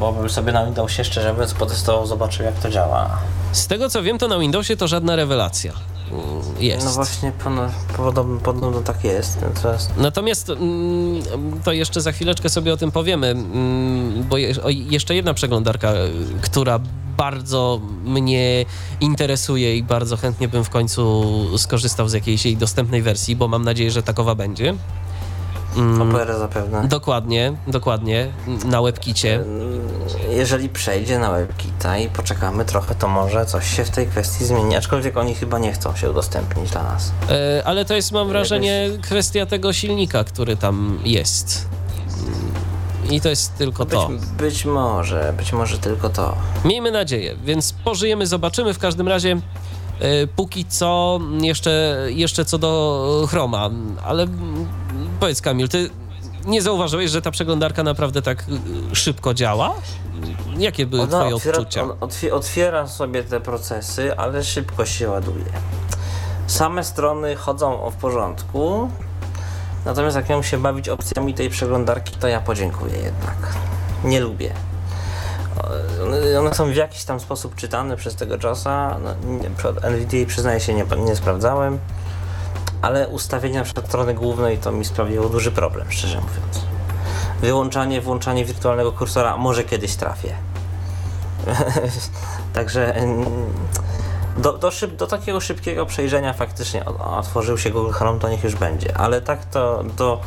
Bo 0.00 0.12
bym 0.12 0.30
sobie 0.30 0.52
na 0.52 0.64
Windowsie 0.64 1.04
szczerze 1.04 1.32
mówiąc 1.32 1.54
potestował, 1.54 2.06
zobaczył 2.06 2.44
jak 2.44 2.54
to 2.54 2.70
działa. 2.70 3.18
Z 3.52 3.66
tego 3.66 3.88
co 3.88 4.02
wiem, 4.02 4.18
to 4.18 4.28
na 4.28 4.38
Windowsie 4.38 4.76
to 4.76 4.88
żadna 4.88 5.16
rewelacja. 5.16 5.72
Mm, 6.12 6.62
Jest. 6.62 6.86
No 6.86 6.92
właśnie, 6.92 7.32
podobno, 7.96 8.40
podobno 8.40 8.80
tak 8.80 9.04
jest. 9.04 9.38
Teraz 9.62 9.90
Natomiast 9.96 10.50
mm, 10.50 11.22
to 11.64 11.72
jeszcze 11.72 12.00
za 12.00 12.12
chwileczkę 12.12 12.48
sobie 12.48 12.72
o 12.72 12.76
tym 12.76 12.92
powiemy, 12.92 13.26
mm, 13.26 14.26
bo 14.28 14.36
jeszcze 14.90 15.14
jedna 15.14 15.34
przeglądarka, 15.34 15.92
która 16.40 16.80
bardzo 17.16 17.80
mnie 18.04 18.64
interesuje 19.00 19.76
i 19.76 19.82
bardzo 19.82 20.16
chętnie 20.16 20.48
bym 20.48 20.64
w 20.64 20.70
końcu 20.70 21.24
skorzystał 21.58 22.08
z 22.08 22.12
jakiejś 22.12 22.44
jej 22.44 22.56
dostępnej 22.56 23.02
wersji, 23.02 23.36
bo 23.36 23.48
mam 23.48 23.64
nadzieję, 23.64 23.90
że 23.90 24.02
takowa 24.02 24.34
będzie. 24.34 24.74
Mm, 25.76 26.14
OPR 26.14 26.38
zapewne. 26.38 26.88
dokładnie, 26.88 27.52
dokładnie, 27.66 28.32
na 28.64 28.82
WebKicie. 28.82 29.44
Jeżeli 30.30 30.68
przejdzie 30.68 31.18
na 31.18 31.30
WebKita 31.32 31.98
i 31.98 32.08
poczekamy 32.08 32.64
trochę, 32.64 32.94
to 32.94 33.08
może 33.08 33.46
coś 33.46 33.76
się 33.76 33.84
w 33.84 33.90
tej 33.90 34.06
kwestii 34.06 34.44
zmieni. 34.44 34.76
Aczkolwiek 34.76 35.16
oni 35.16 35.34
chyba 35.34 35.58
nie 35.58 35.72
chcą 35.72 35.96
się 35.96 36.10
udostępnić 36.10 36.70
dla 36.70 36.82
nas. 36.82 37.12
E, 37.30 37.62
ale 37.64 37.84
to 37.84 37.94
jest, 37.94 38.12
mam 38.12 38.28
wrażenie, 38.28 38.90
kwestia 39.02 39.46
tego 39.46 39.72
silnika, 39.72 40.24
który 40.24 40.56
tam 40.56 40.98
jest. 41.04 41.68
I 43.10 43.20
to 43.20 43.28
jest 43.28 43.54
tylko 43.56 43.84
Być, 43.84 43.94
to. 43.94 44.10
być 44.38 44.64
może, 44.64 45.34
być 45.36 45.52
może 45.52 45.78
tylko 45.78 46.08
to. 46.08 46.34
Miejmy 46.64 46.90
nadzieję, 46.90 47.36
więc 47.44 47.72
pożyjemy, 47.72 48.26
zobaczymy. 48.26 48.74
W 48.74 48.78
każdym 48.78 49.08
razie 49.08 49.40
póki 50.36 50.64
co 50.64 51.20
jeszcze, 51.40 51.96
jeszcze 52.08 52.44
co 52.44 52.58
do 52.58 53.26
Chroma, 53.30 53.70
ale 54.04 54.26
powiedz 55.20 55.40
Kamil, 55.42 55.68
ty 55.68 55.90
nie 56.44 56.62
zauważyłeś, 56.62 57.10
że 57.10 57.22
ta 57.22 57.30
przeglądarka 57.30 57.82
naprawdę 57.82 58.22
tak 58.22 58.44
y, 58.92 58.96
szybko 58.96 59.34
działa? 59.34 59.74
Jakie 60.58 60.86
były 60.86 61.02
Ona 61.02 61.18
twoje 61.20 61.34
otwiera, 61.34 61.58
odczucia? 61.58 61.82
on 61.82 61.90
otwie- 62.00 62.32
otwiera 62.32 62.86
sobie 62.88 63.22
te 63.24 63.40
procesy, 63.40 64.16
ale 64.16 64.44
szybko 64.44 64.86
się 64.86 65.08
ładuje. 65.10 65.44
Same 66.46 66.84
strony 66.84 67.36
chodzą 67.36 67.90
w 67.90 67.94
porządku, 67.94 68.90
natomiast 69.84 70.16
jak 70.16 70.28
miałem 70.28 70.44
się 70.44 70.58
bawić 70.62 70.88
opcjami 70.88 71.34
tej 71.34 71.50
przeglądarki, 71.50 72.16
to 72.16 72.28
ja 72.28 72.40
podziękuję 72.40 72.96
jednak. 72.96 73.36
Nie 74.04 74.20
lubię. 74.20 74.54
One- 76.38 76.54
są 76.54 76.66
w 76.66 76.74
jakiś 76.74 77.04
tam 77.04 77.20
sposób 77.20 77.54
czytane 77.54 77.96
przez 77.96 78.14
tego 78.14 78.38
czasu. 78.38 78.68
No, 79.02 79.14
nie, 79.24 79.50
NVDA 79.88 80.26
przyznaję 80.26 80.60
się, 80.60 80.74
nie, 80.74 80.84
nie 81.06 81.16
sprawdzałem, 81.16 81.78
ale 82.82 83.08
ustawienia 83.08 83.64
przed 83.64 83.86
strony 83.86 84.14
głównej 84.14 84.58
to 84.58 84.72
mi 84.72 84.84
sprawiło 84.84 85.28
duży 85.28 85.50
problem, 85.50 85.86
szczerze 85.90 86.20
mówiąc. 86.20 86.64
Wyłączanie, 87.40 88.00
włączanie 88.00 88.44
wirtualnego 88.44 88.92
kursora 88.92 89.36
może 89.36 89.64
kiedyś 89.64 89.96
trafię. 89.96 90.34
Także 92.54 92.94
mm, 92.94 93.26
do, 94.36 94.52
do, 94.52 94.70
szyb, 94.70 94.96
do 94.96 95.06
takiego 95.06 95.40
szybkiego 95.40 95.86
przejrzenia 95.86 96.32
faktycznie 96.32 96.84
otworzył 96.84 97.58
się 97.58 97.70
Google 97.70 97.92
Chrome, 97.92 98.20
to 98.20 98.28
niech 98.28 98.44
już 98.44 98.54
będzie. 98.54 98.96
Ale 98.96 99.20
tak 99.20 99.44
to 99.44 99.84
do 99.96 100.20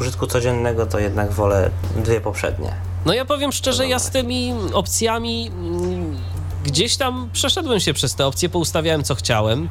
użytku 0.00 0.26
codziennego 0.26 0.86
to 0.86 0.98
jednak 0.98 1.30
wolę 1.32 1.70
dwie 1.96 2.20
poprzednie. 2.20 2.87
No 3.06 3.14
ja 3.14 3.24
powiem 3.24 3.52
szczerze, 3.52 3.88
ja 3.88 3.98
z 3.98 4.10
tymi 4.10 4.54
opcjami 4.72 5.50
mm, 5.54 6.18
gdzieś 6.64 6.96
tam 6.96 7.30
przeszedłem 7.32 7.80
się 7.80 7.94
przez 7.94 8.14
te 8.14 8.26
opcje, 8.26 8.48
poustawiałem 8.48 9.04
co 9.04 9.14
chciałem. 9.14 9.68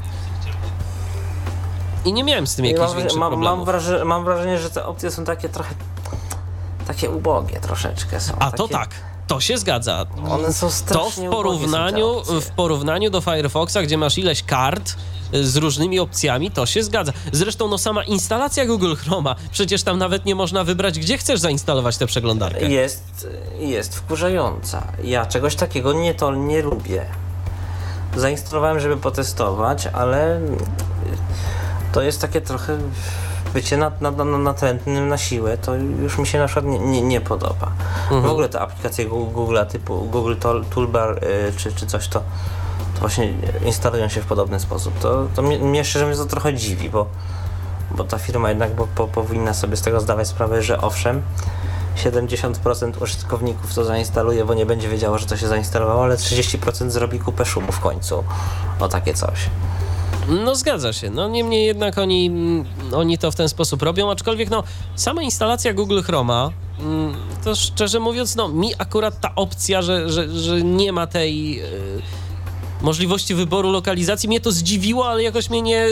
I 2.06 2.14
nie 2.14 2.24
miałem 2.24 2.48
z 2.48 2.56
tym 2.56 2.66
jakichś 2.66 2.88
mam, 2.88 2.98
większych 2.98 3.20
mam, 3.20 3.32
mam, 3.32 3.40
problemów. 3.40 3.66
wrażenie, 3.66 4.06
mam 4.06 4.24
wrażenie, 4.24 4.58
że 4.58 4.70
te 4.70 4.86
opcje 4.86 5.12
są 5.12 5.26
takie 5.26 5.49
trochę 5.49 5.76
takie 6.88 7.10
ubogie 7.10 7.60
troszeczkę 7.60 8.20
są. 8.20 8.34
A 8.40 8.52
to 8.52 8.68
takie, 8.68 8.74
tak, 8.74 8.90
to 9.28 9.40
się 9.40 9.58
zgadza. 9.58 10.06
One 10.30 10.54
są 10.54 10.70
To 10.88 11.10
w 11.10 11.30
porównaniu, 11.30 12.24
w 12.41 12.49
porównaniu 12.49 13.10
do 13.10 13.22
Firefoxa, 13.22 13.78
gdzie 13.84 13.98
masz 13.98 14.18
ileś 14.18 14.44
kart 14.44 14.95
y, 15.34 15.48
z 15.48 15.56
różnymi 15.56 15.99
opcjami, 15.99 16.52
to 16.52 16.66
się 16.66 16.84
zgadza. 16.84 17.14
Zresztą 17.32 17.68
no 17.68 17.78
sama 17.78 18.04
instalacja 18.04 18.66
Google 18.66 18.95
Chroma, 18.95 19.36
przecież 19.52 19.84
tam 19.84 19.98
nawet 19.98 20.26
nie 20.26 20.36
można 20.36 20.64
wybrać, 20.64 20.99
gdzie 20.99 21.18
chcesz 21.18 21.40
zainstalować 21.40 21.98
tę 21.98 22.06
przeglądarkę. 22.08 22.66
Jest, 22.66 23.28
jest 23.60 23.95
wkurzająca. 23.95 24.88
Ja 25.04 25.26
czegoś 25.26 25.56
takiego 25.56 25.94
nie 25.94 26.14
to 26.14 26.36
nie 26.36 26.62
lubię. 26.62 27.06
Zainstalowałem, 28.16 28.80
żeby 28.80 28.98
potestować, 28.98 29.88
ale 29.88 30.41
to 31.91 32.02
jest 32.02 32.22
takie 32.22 32.41
trochę 32.41 32.78
bycie 33.57 33.77
nat, 33.77 34.01
nat, 34.01 34.17
nat, 34.17 34.27
natrętnym 34.27 35.07
na 35.09 35.17
siłę, 35.17 35.57
to 35.57 35.75
już 35.75 36.17
mi 36.17 36.27
się 36.27 36.39
na 36.39 36.45
przykład 36.45 36.65
nie, 36.65 36.79
nie, 36.79 37.01
nie 37.01 37.21
podoba. 37.21 37.71
W 38.21 38.25
ogóle 38.25 38.49
te 38.49 38.59
aplikacje 38.59 39.09
Google'a 39.09 39.65
typu 39.65 40.01
Google 40.11 40.35
Tool- 40.35 40.65
Toolbar 40.65 41.23
y, 41.23 41.53
czy, 41.57 41.73
czy 41.73 41.88
coś 41.88 42.07
to, 42.07 42.19
to 42.93 42.99
właśnie 42.99 43.34
instalują 43.65 44.09
się 44.09 44.21
w 44.21 44.25
podobny 44.25 44.59
sposób. 44.59 44.99
To, 44.99 45.27
to 45.35 45.41
mnie, 45.41 45.59
mnie 45.59 45.85
szczerze 45.85 46.05
mówiąc 46.05 46.21
to 46.21 46.29
trochę 46.29 46.53
dziwi, 46.53 46.89
bo, 46.89 47.05
bo 47.91 48.03
ta 48.03 48.17
firma 48.17 48.49
jednak 48.49 48.75
bo, 48.75 48.88
po, 48.95 49.07
powinna 49.07 49.53
sobie 49.53 49.77
z 49.77 49.81
tego 49.81 50.01
zdawać 50.01 50.27
sprawę, 50.27 50.63
że 50.63 50.81
owszem, 50.81 51.21
70% 51.97 53.01
użytkowników 53.03 53.73
to 53.73 53.84
zainstaluje, 53.84 54.45
bo 54.45 54.53
nie 54.53 54.65
będzie 54.65 54.89
wiedziało, 54.89 55.17
że 55.17 55.25
to 55.25 55.38
się 55.38 55.47
zainstalowało, 55.47 56.03
ale 56.03 56.15
30% 56.15 56.89
zrobi 56.89 57.19
kupę 57.19 57.45
szumu 57.45 57.71
w 57.71 57.79
końcu. 57.79 58.23
O 58.79 58.88
takie 58.89 59.13
coś. 59.13 59.49
No 60.29 60.55
zgadza 60.55 60.93
się. 60.93 61.09
No 61.09 61.27
niemniej 61.27 61.65
jednak 61.65 61.97
oni, 61.97 62.27
mm, 62.27 62.65
oni 62.93 63.17
to 63.17 63.31
w 63.31 63.35
ten 63.35 63.49
sposób 63.49 63.81
robią, 63.81 64.11
aczkolwiek 64.11 64.49
no 64.49 64.63
sama 64.95 65.23
instalacja 65.23 65.73
Google 65.73 66.01
Chroma, 66.01 66.51
mm, 66.79 67.15
to 67.43 67.55
szczerze 67.55 67.99
mówiąc, 67.99 68.35
no 68.35 68.47
mi 68.49 68.73
akurat 68.77 69.21
ta 69.21 69.35
opcja, 69.35 69.81
że, 69.81 70.09
że, 70.09 70.29
że 70.29 70.61
nie 70.61 70.91
ma 70.91 71.07
tej 71.07 71.59
e, 71.59 71.65
możliwości 72.81 73.35
wyboru 73.35 73.71
lokalizacji, 73.71 74.29
mnie 74.29 74.41
to 74.41 74.51
zdziwiło, 74.51 75.09
ale 75.09 75.23
jakoś 75.23 75.49
mnie 75.49 75.61
nie 75.61 75.88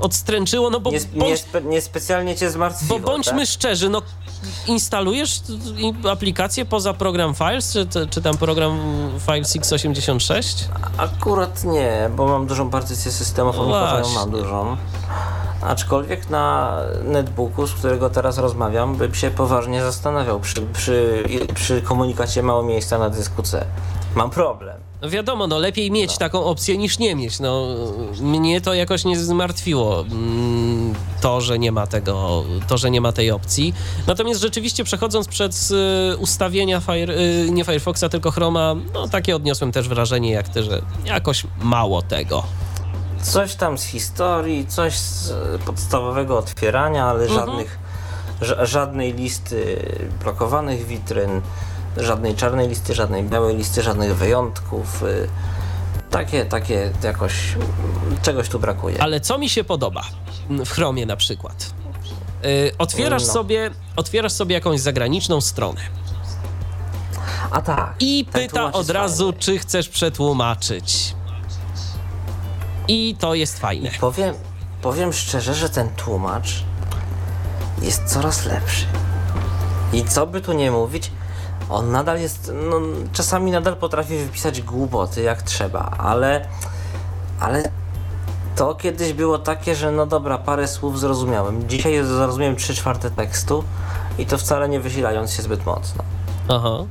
odstręczyło, 0.00 0.70
no 0.70 0.80
bo, 0.80 0.90
Nie, 0.90 0.98
nie, 0.98 1.20
bądź, 1.20 1.40
spe, 1.40 1.62
nie 1.62 1.80
specjalnie 1.80 2.36
cię 2.36 2.50
zmartwiło, 2.50 2.98
bo 2.98 3.06
bądźmy 3.06 3.38
tak? 3.38 3.48
szczerzy, 3.48 3.88
no 3.88 4.02
instalujesz 4.66 5.40
aplikację 6.10 6.64
poza 6.64 6.94
program 6.94 7.34
Files, 7.34 7.72
czy, 7.72 8.06
czy, 8.10 8.22
tam 8.22 8.36
program 8.36 8.78
Files 9.26 9.56
x86? 9.56 10.64
Akurat 10.96 11.64
nie, 11.64 12.10
bo 12.16 12.26
mam 12.26 12.46
dużą 12.46 12.70
partycję 12.70 13.12
systemową, 13.12 13.68
No 13.68 14.08
mam 14.14 14.30
dużą. 14.30 14.76
Aczkolwiek 15.62 16.30
na 16.30 16.76
netbooku, 17.04 17.66
z 17.66 17.74
którego 17.74 18.10
teraz 18.10 18.38
rozmawiam, 18.38 18.96
bym 18.96 19.14
się 19.14 19.30
poważnie 19.30 19.82
zastanawiał 19.82 20.40
przy, 20.40 20.66
przy, 20.72 21.24
przy 21.54 21.82
komunikacie 21.82 22.42
mało 22.42 22.62
miejsca 22.62 22.98
na 22.98 23.10
dysku 23.10 23.42
C. 23.42 23.64
mam 24.14 24.30
problem. 24.30 24.77
No 25.02 25.10
wiadomo, 25.10 25.46
no 25.46 25.58
lepiej 25.58 25.90
mieć 25.90 26.18
taką 26.18 26.44
opcję 26.44 26.78
niż 26.78 26.98
nie 26.98 27.14
mieć. 27.14 27.40
No, 27.40 27.66
mnie 28.20 28.60
to 28.60 28.74
jakoś 28.74 29.04
nie 29.04 29.18
zmartwiło 29.18 30.00
mm, 30.00 30.94
to, 31.20 31.40
że 31.40 31.58
nie 31.58 31.72
ma 31.72 31.86
tego, 31.86 32.44
to, 32.68 32.78
że 32.78 32.90
nie 32.90 33.00
ma 33.00 33.12
tej 33.12 33.30
opcji. 33.30 33.74
Natomiast 34.06 34.40
rzeczywiście 34.40 34.84
przechodząc 34.84 35.28
przez 35.28 35.70
y, 35.70 36.16
ustawienia 36.18 36.80
Fire, 36.80 37.14
y, 37.14 37.48
nie 37.50 37.64
Firefoxa, 37.64 38.04
tylko 38.10 38.30
Chroma, 38.30 38.74
no 38.94 39.08
takie 39.08 39.36
odniosłem 39.36 39.72
też 39.72 39.88
wrażenie 39.88 40.30
jak 40.30 40.48
ty, 40.48 40.62
że 40.62 40.82
jakoś 41.04 41.46
mało 41.62 42.02
tego. 42.02 42.42
Coś 43.22 43.54
tam 43.54 43.78
z 43.78 43.84
historii, 43.84 44.66
coś 44.66 44.94
z 44.98 45.32
podstawowego 45.66 46.38
otwierania, 46.38 47.06
ale 47.06 47.24
Mhm. 47.24 47.40
żadnych, 47.46 47.78
ża- 48.42 48.66
żadnej 48.66 49.12
listy 49.14 49.76
blokowanych 50.22 50.86
witryn, 50.86 51.40
żadnej 51.96 52.34
czarnej 52.34 52.68
listy, 52.68 52.94
żadnej 52.94 53.22
białej 53.24 53.56
listy, 53.56 53.82
żadnych 53.82 54.16
wyjątków. 54.16 55.02
y, 55.02 55.28
Takie, 56.10 56.44
takie 56.44 56.90
jakoś 57.02 57.34
czegoś 58.22 58.48
tu 58.48 58.58
brakuje. 58.60 59.02
Ale 59.02 59.20
co 59.20 59.38
mi 59.38 59.48
się 59.48 59.64
podoba 59.64 60.02
w 60.50 60.68
Chromie 60.70 61.06
na 61.06 61.16
przykład? 61.16 61.70
Y, 62.44 62.72
otwierasz, 62.78 63.26
No. 63.26 63.32
sobie, 63.32 63.70
otwierasz 63.96 64.32
sobie 64.32 64.54
jakąś 64.54 64.80
zagraniczną 64.80 65.40
stronę 65.40 65.80
A 67.50 67.62
tak. 67.62 67.94
i 68.00 68.26
pyta 68.32 68.72
od 68.72 68.90
razu, 68.90 69.32
czy 69.38 69.58
chcesz 69.58 69.88
przetłumaczyć. 69.88 71.14
I 72.88 73.16
to 73.20 73.34
jest 73.34 73.58
fajne. 73.58 73.90
Powiem, 74.00 74.34
powiem 74.82 75.12
szczerze, 75.12 75.54
że 75.54 75.68
ten 75.70 75.88
tłumacz 75.88 76.62
jest 77.82 78.04
coraz 78.04 78.44
lepszy. 78.44 78.86
I 79.92 80.04
co 80.04 80.26
by 80.26 80.40
tu 80.40 80.52
nie 80.52 80.70
mówić, 80.70 81.10
on 81.68 81.90
nadal 81.90 82.20
jest, 82.20 82.52
no 82.70 82.80
czasami 83.12 83.50
nadal 83.50 83.76
potrafi 83.76 84.18
wypisać 84.18 84.62
głupoty 84.62 85.22
jak 85.22 85.42
trzeba, 85.42 85.90
ale, 85.98 86.48
ale 87.40 87.70
to 88.56 88.74
kiedyś 88.74 89.12
było 89.12 89.38
takie, 89.38 89.74
że 89.74 89.92
no 89.92 90.06
dobra, 90.06 90.38
parę 90.38 90.68
słów 90.68 91.00
zrozumiałem. 91.00 91.68
Dzisiaj 91.68 92.04
zrozumiałem 92.04 92.56
3 92.56 92.74
czwarte 92.74 93.10
tekstu 93.10 93.64
i 94.18 94.26
to 94.26 94.38
wcale 94.38 94.68
nie 94.68 94.80
wysilając 94.80 95.32
się 95.32 95.42
zbyt 95.42 95.66
mocno. 95.66 96.04
Aha. 96.48 96.84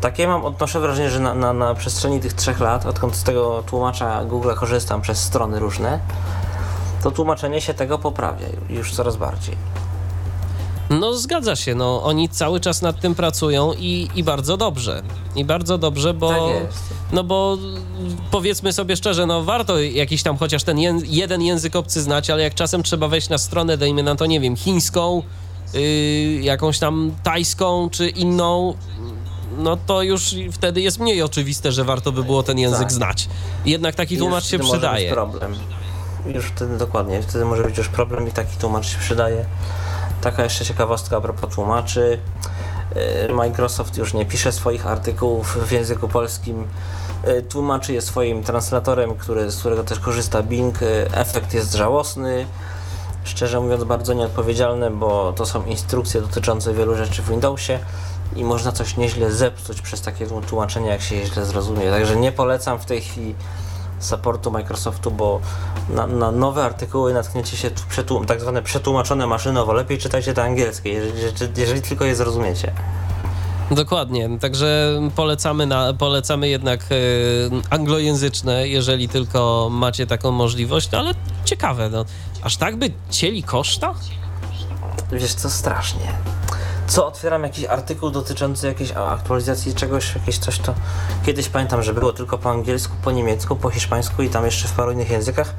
Takie 0.00 0.28
mam, 0.28 0.44
odnoszę 0.44 0.80
wrażenie, 0.80 1.10
że 1.10 1.20
na, 1.20 1.34
na, 1.34 1.52
na 1.52 1.74
przestrzeni 1.74 2.20
tych 2.20 2.32
trzech 2.32 2.60
lat, 2.60 2.86
odkąd 2.86 3.16
z 3.16 3.22
tego 3.22 3.62
tłumacza 3.62 4.24
Google 4.24 4.54
korzystam 4.54 5.00
przez 5.00 5.18
strony 5.18 5.58
różne, 5.58 6.00
to 7.02 7.10
tłumaczenie 7.10 7.60
się 7.60 7.74
tego 7.74 7.98
poprawia 7.98 8.46
już 8.68 8.94
coraz 8.94 9.16
bardziej. 9.16 9.56
No 10.90 11.14
zgadza 11.14 11.56
się, 11.56 11.74
no 11.74 12.02
oni 12.02 12.28
cały 12.28 12.60
czas 12.60 12.82
nad 12.82 13.00
tym 13.00 13.14
pracują 13.14 13.72
i, 13.72 14.08
i 14.14 14.24
bardzo 14.24 14.56
dobrze. 14.56 15.02
I 15.36 15.44
bardzo 15.44 15.78
dobrze, 15.78 16.14
bo 16.14 16.28
Tak 16.28 16.72
no 17.12 17.24
bo 17.24 17.58
powiedzmy 18.30 18.72
sobie 18.72 18.96
szczerze, 18.96 19.26
no 19.26 19.44
warto 19.44 19.78
jakiś 19.80 20.22
tam 20.22 20.36
chociaż 20.36 20.62
ten 20.62 20.78
ję, 20.78 20.98
jeden 21.04 21.42
język 21.42 21.76
obcy 21.76 22.02
znać, 22.02 22.30
ale 22.30 22.42
jak 22.42 22.54
czasem 22.54 22.82
trzeba 22.82 23.08
wejść 23.08 23.28
na 23.28 23.38
stronę, 23.38 23.76
dajmy 23.76 24.02
na 24.02 24.14
to, 24.14 24.26
nie 24.26 24.40
wiem, 24.40 24.56
chińską, 24.56 25.22
yy, 25.74 25.80
jakąś 26.42 26.78
tam 26.78 27.12
tajską 27.22 27.90
czy 27.90 28.08
inną, 28.08 28.74
no 29.58 29.76
to 29.86 30.02
już 30.02 30.34
wtedy 30.52 30.80
jest 30.80 30.98
mniej 30.98 31.22
oczywiste, 31.22 31.72
że 31.72 31.84
warto 31.84 32.12
by 32.12 32.24
było 32.24 32.42
ten 32.42 32.58
język 32.58 32.80
Tak. 32.80 32.92
znać. 32.92 33.28
Jednak 33.64 33.94
taki 33.94 34.18
tłumacz 34.18 34.44
już 34.44 34.50
się 34.50 34.58
może 34.58 34.70
przydaje. 34.72 35.08
Być 35.08 35.14
problem. 35.14 35.54
Już 36.34 36.44
wtedy 36.44 36.78
dokładnie, 36.78 37.22
wtedy 37.22 37.44
może 37.44 37.62
być 37.62 37.78
już 37.78 37.88
problem 37.88 38.28
i 38.28 38.30
taki 38.30 38.56
tłumacz 38.56 38.86
się 38.86 38.98
przydaje. 38.98 39.44
Taka 40.20 40.44
jeszcze 40.44 40.64
ciekawostka 40.64 41.16
a 41.16 41.20
propos 41.20 41.54
tłumaczy. 41.54 42.18
Yy, 43.28 43.34
Microsoft 43.34 43.96
już 43.96 44.14
nie 44.14 44.26
pisze 44.26 44.52
swoich 44.52 44.86
artykułów 44.86 45.58
w 45.68 45.72
języku 45.72 46.08
polskim. 46.08 46.66
Yy, 47.26 47.42
Tłumaczy 47.42 47.92
je 47.92 48.02
swoim 48.02 48.42
translatorem, 48.42 49.14
który, 49.14 49.50
z 49.50 49.58
którego 49.58 49.84
też 49.84 50.00
korzysta 50.00 50.42
Bing. 50.42 50.80
Yy, 50.80 51.08
Efekt 51.12 51.54
jest 51.54 51.74
żałosny. 51.74 52.46
Szczerze 53.24 53.60
mówiąc, 53.60 53.84
bardzo 53.84 54.12
nieodpowiedzialne, 54.12 54.90
bo 54.90 55.32
to 55.32 55.46
są 55.46 55.64
instrukcje 55.64 56.20
dotyczące 56.20 56.74
wielu 56.74 56.96
rzeczy 56.96 57.22
w 57.22 57.28
Windowsie 57.28 57.78
i 58.36 58.44
można 58.44 58.72
coś 58.72 58.96
nieźle 58.96 59.32
zepsuć 59.32 59.82
przez 59.82 60.00
takie 60.00 60.26
tłumaczenie, 60.48 60.88
jak 60.88 61.02
się 61.02 61.26
źle 61.26 61.44
zrozumie. 61.44 61.90
Także 61.90 62.16
nie 62.16 62.32
polecam 62.32 62.78
w 62.78 62.84
tej 62.84 63.00
chwili 63.00 63.34
supportu 63.98 64.50
Microsoftu, 64.50 65.10
bo 65.10 65.40
na, 65.88 66.06
na 66.06 66.30
nowe 66.32 66.64
artykuły 66.64 67.14
natkniecie 67.14 67.56
się 67.56 67.70
przetłum- 67.70 68.26
tak 68.26 68.40
zwane 68.40 68.62
przetłumaczone 68.62 69.26
maszynowo. 69.26 69.72
Lepiej 69.72 69.98
czytajcie 69.98 70.34
te 70.34 70.44
angielskie, 70.44 70.90
jeżeli, 70.92 71.22
jeżeli, 71.56 71.82
tylko 71.82 72.04
je 72.04 72.16
zrozumiecie. 72.16 72.72
Dokładnie, 73.70 74.38
także 74.40 75.00
polecamy, 75.16 75.66
na, 75.66 75.94
polecamy 75.94 76.48
jednak 76.48 76.80
e, 76.90 76.94
anglojęzyczne, 77.70 78.68
jeżeli 78.68 79.08
tylko 79.08 79.68
macie 79.72 80.06
taką 80.06 80.30
możliwość, 80.30 80.90
no 80.90 80.98
ale 80.98 81.14
ciekawe, 81.44 81.90
no. 81.90 82.04
Aż 82.42 82.56
tak 82.56 82.76
by 82.76 82.90
cieli 83.10 83.42
koszta? 83.42 83.94
Wiesz 85.12 85.34
co, 85.34 85.50
strasznie. 85.50 86.12
Co 86.86 87.06
otwieram 87.06 87.42
jakiś 87.42 87.64
artykuł 87.64 88.10
dotyczący 88.10 88.66
jakiejś 88.66 88.92
aktualizacji 88.92 89.74
czegoś, 89.74 90.14
jakieś 90.14 90.38
coś 90.38 90.58
to... 90.58 90.74
Kiedyś 91.26 91.48
pamiętam, 91.48 91.82
że 91.82 91.94
było 91.94 92.12
tylko 92.12 92.38
po 92.38 92.50
angielsku, 92.50 92.94
po 93.02 93.10
niemiecku, 93.10 93.56
po 93.56 93.70
hiszpańsku 93.70 94.22
i 94.22 94.28
tam 94.28 94.44
jeszcze 94.44 94.68
w 94.68 94.72
paru 94.72 94.92
innych 94.92 95.10
językach. 95.10 95.54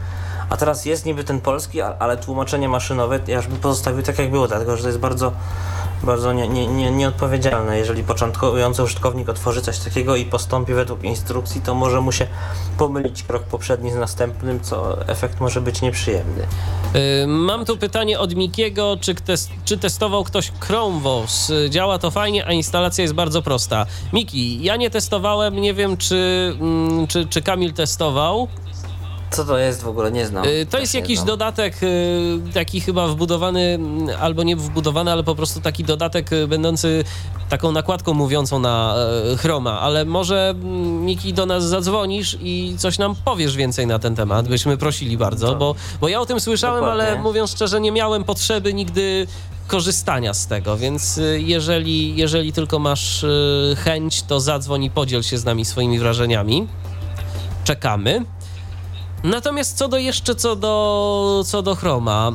A 0.50 0.58
teraz 0.58 0.86
jest 0.86 1.06
niby 1.06 1.24
ten 1.24 1.42
polski, 1.42 1.82
ale 1.82 2.18
tłumaczenie 2.18 2.70
maszynowe 2.70 3.20
ja 3.28 3.36
już 3.36 3.48
bym 3.48 3.58
pozostawił 3.58 4.04
tak 4.04 4.20
jak 4.20 4.32
było, 4.32 4.48
dlatego 4.48 4.76
że 4.78 4.82
to 4.82 4.88
jest 4.88 5.00
bardzo, 5.00 5.32
bardzo 6.04 6.34
nie, 6.34 6.48
nie, 6.48 6.68
nie, 6.68 6.92
nieodpowiedzialne. 6.92 7.78
Jeżeli 7.78 8.04
początkujący 8.04 8.84
użytkownik 8.84 9.30
otworzy 9.30 9.62
coś 9.62 9.80
takiego 9.80 10.16
i 10.16 10.26
postąpi 10.26 10.74
według 10.74 11.04
instrukcji, 11.04 11.62
to 11.62 11.76
może 11.76 12.02
mu 12.02 12.12
się 12.12 12.28
pomylić 12.78 13.24
krok 13.24 13.44
poprzedni 13.44 13.92
z 13.92 13.96
następnym, 13.96 14.60
co 14.60 15.08
efekt 15.08 15.40
może 15.40 15.62
być 15.62 15.82
nieprzyjemny. 15.82 16.44
Y, 17.24 17.28
Mam 17.28 17.66
tu 17.66 17.78
pytanie 17.78 18.20
od 18.20 18.36
Mikiego, 18.36 18.98
czy, 19.02 19.16
czy 19.66 19.78
testował 19.78 20.24
ktoś 20.24 20.52
Chrome 20.60 21.00
VOS? 21.02 21.50
Y, 21.50 21.70
Działa 21.70 22.00
to 22.00 22.12
fajnie, 22.12 22.46
a 22.46 22.52
instalacja 22.52 23.02
jest 23.02 23.14
bardzo 23.14 23.42
prosta. 23.42 23.86
Miki, 24.14 24.64
ja 24.64 24.76
nie 24.76 24.90
testowałem, 24.90 25.56
nie 25.62 25.74
wiem 25.74 25.98
czy, 25.98 26.54
mm, 26.60 27.08
czy, 27.08 27.26
czy 27.26 27.42
Kamil 27.42 27.74
testował. 27.74 28.48
Co 29.32 29.46
to 29.46 29.58
jest 29.58 29.84
w 29.84 29.88
ogóle? 29.88 30.12
Nie 30.12 30.26
znam. 30.28 30.46
Y, 30.46 30.66
To 30.70 30.80
jest 30.80 30.94
jakiś 30.94 31.20
dodatek, 31.22 31.84
y, 31.84 32.40
taki 32.54 32.82
chyba 32.82 33.08
wbudowany, 33.08 33.62
mm, 33.62 34.08
albo 34.22 34.44
nie 34.44 34.56
wbudowany, 34.56 35.12
ale 35.12 35.24
po 35.24 35.36
prostu 35.36 35.62
taki 35.62 35.84
dodatek 35.84 36.34
y, 36.34 36.48
będący 36.48 37.04
taką 37.50 37.72
nakładką 37.72 38.14
mówiącą 38.14 38.60
na 38.60 38.96
Chroma. 39.38 39.80
Ale 39.80 40.06
może 40.06 40.50
mm, 40.50 41.06
Miki 41.06 41.34
do 41.34 41.46
nas 41.46 41.64
zadzwonisz 41.64 42.38
i 42.42 42.76
coś 42.78 42.98
nam 42.98 43.16
powiesz 43.26 43.56
więcej 43.56 43.88
na 43.88 44.00
ten 44.00 44.16
temat. 44.16 44.48
Byśmy 44.48 44.78
prosili 44.78 45.18
bardzo, 45.18 45.48
To- 45.48 45.56
bo, 45.56 45.76
bo 46.02 46.08
ja 46.08 46.22
o 46.22 46.26
tym 46.26 46.40
słyszałem, 46.40 46.84
ale 46.84 47.04
Dokładnie. 47.04 47.24
mówiąc 47.24 47.52
szczerze, 47.52 47.82
nie 47.82 47.92
miałem 47.92 48.24
potrzeby 48.24 48.74
nigdy 48.74 49.28
korzystania 49.68 50.34
z 50.34 50.48
tego, 50.48 50.78
więc 50.78 51.20
jeżeli, 51.38 52.16
jeżeli 52.16 52.54
tylko 52.54 52.80
masz 52.80 53.26
chęć, 53.84 54.22
to 54.24 54.40
zadzwoń 54.40 54.84
i 54.84 54.90
podziel 54.92 55.24
się 55.24 55.38
z 55.38 55.46
nami 55.46 55.66
swoimi 55.66 56.00
wrażeniami. 56.00 56.68
Czekamy. 57.64 58.26
Natomiast 59.28 59.78
co 59.78 59.88
do 59.88 59.98
jeszcze 59.98 60.36
co 60.36 60.56
do, 60.56 61.44
co 61.46 61.62
do 61.62 61.76
Chroma, 61.76 62.32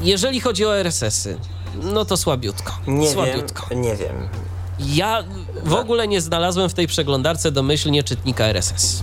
jeżeli 0.00 0.40
chodzi 0.40 0.66
o 0.66 0.76
RSS-y, 0.76 1.38
no 1.82 2.04
to 2.04 2.16
słabiutko. 2.16 2.72
Nie 2.86 3.10
słabiutko. 3.10 3.66
wiem, 3.70 3.80
nie 3.82 3.96
wiem. 3.96 4.28
Ja 4.78 5.24
w 5.64 5.74
ogóle 5.74 6.08
nie 6.08 6.20
znalazłem 6.20 6.68
w 6.68 6.74
tej 6.74 6.86
przeglądarce 6.86 7.50
domyślnie 7.52 8.02
czytnika 8.04 8.44
RSS. 8.44 9.02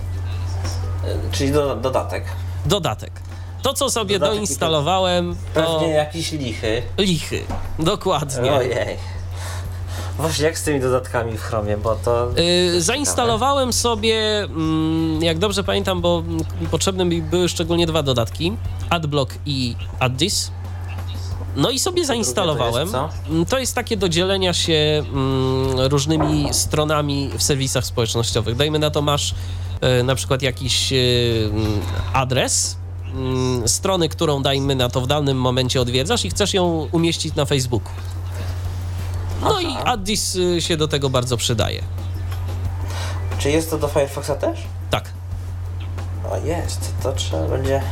Czyli 1.32 1.52
do, 1.52 1.76
dodatek. 1.76 2.24
Dodatek. 2.66 3.12
To, 3.62 3.74
co 3.74 3.90
sobie 3.90 4.18
Dodatek 4.18 4.36
doinstalowałem, 4.36 5.36
to 5.54 5.60
Pewnie 5.78 5.88
jakiś 5.94 6.32
lichy. 6.32 6.82
lichy. 6.98 7.42
Dokładnie. 7.78 8.52
Ojej. 8.52 8.96
Właśnie 10.18 10.44
jak 10.44 10.58
z 10.58 10.62
tymi 10.62 10.80
dodatkami 10.80 11.38
w 11.38 11.42
Chromie, 11.42 11.76
bo 11.76 11.94
to... 11.94 12.30
Y, 12.76 12.82
zainstalowałem 12.82 13.72
sobie, 13.72 14.42
mm, 14.42 15.22
jak 15.22 15.38
dobrze 15.38 15.64
pamiętam, 15.64 16.00
bo 16.00 16.22
potrzebne 16.70 17.04
mi 17.04 17.22
były 17.22 17.48
szczególnie 17.48 17.86
dwa 17.86 18.02
dodatki: 18.02 18.52
AdBlock 18.90 19.34
i 19.46 19.76
AdThis. 19.98 20.50
No 21.56 21.70
i 21.70 21.78
sobie 21.78 22.04
zainstalowałem. 22.06 22.90
to 22.90 23.04
jest 23.04 23.28
Mm, 23.30 23.44
To 23.46 23.58
jest 23.58 23.74
takie 23.74 23.96
do 23.96 24.08
dzielenia 24.08 24.52
się 24.52 25.02
mm, 25.12 25.80
różnymi 25.80 26.48
stronami 26.52 27.30
w 27.38 27.42
serwisach 27.42 27.84
społecznościowych. 27.84 28.56
Dajmy 28.56 28.78
na 28.78 28.90
to, 28.90 29.02
masz 29.02 29.34
e, 29.80 30.02
na 30.02 30.14
przykład 30.14 30.42
jakiś 30.42 30.92
e, 30.92 30.96
adres 32.12 32.76
strony, 33.66 34.08
którą 34.08 34.42
dajmy 34.42 34.74
na 34.74 34.88
to 34.88 35.00
w 35.00 35.06
danym 35.06 35.40
momencie 35.40 35.80
odwiedzasz 35.80 36.24
i 36.24 36.30
chcesz 36.30 36.54
ją 36.54 36.88
umieścić 36.92 37.34
na 37.34 37.44
Facebooku. 37.44 37.92
No 39.44 39.60
i 39.60 39.76
AdThis 39.84 40.36
y, 40.36 40.60
się 40.60 40.76
do 40.76 40.88
tego 40.88 41.10
bardzo 41.10 41.36
przydaje. 41.36 41.82
Czy 43.38 43.50
jest 43.50 43.70
to 43.70 43.78
do 43.78 43.88
Firefoxa 43.88 44.30
też? 44.40 44.58
Tak. 44.90 45.04
O 46.30 46.36
jest, 46.36 46.92
to 47.02 47.12
trzeba 47.12 47.48
będzie... 47.48 47.82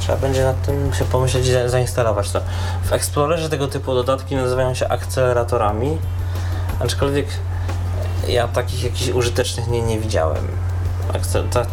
Trzeba 0.00 0.18
będzie 0.18 0.44
nad 0.44 0.62
tym 0.66 0.94
się 0.94 1.04
pomyśleć 1.04 1.46
i 1.46 1.52
za- 1.52 1.68
zainstalować 1.68 2.30
to. 2.30 2.40
W 2.84 2.92
Explorerze 2.92 3.48
tego 3.48 3.68
typu 3.68 3.94
dodatki 3.94 4.36
nazywają 4.36 4.74
się 4.74 4.88
akceleratorami. 4.88 5.98
Aczkolwiek 6.80 7.26
ja 8.28 8.48
takich 8.48 8.84
jakichś 8.84 9.08
użytecznych 9.08 9.68
nie, 9.68 9.82
nie 9.82 10.00
widziałem. 10.00 10.48
Te, 11.52 11.66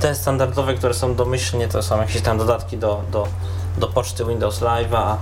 te 0.00 0.14
standardowe, 0.14 0.74
które 0.74 0.94
są 0.94 1.14
domyślnie, 1.14 1.68
to 1.68 1.82
są 1.82 2.00
jakieś 2.00 2.22
tam 2.22 2.38
dodatki 2.38 2.78
do, 2.78 3.02
do, 3.12 3.26
do 3.78 3.86
poczty 3.88 4.24
Windows 4.24 4.60
Live, 4.60 4.94
a 4.94 5.16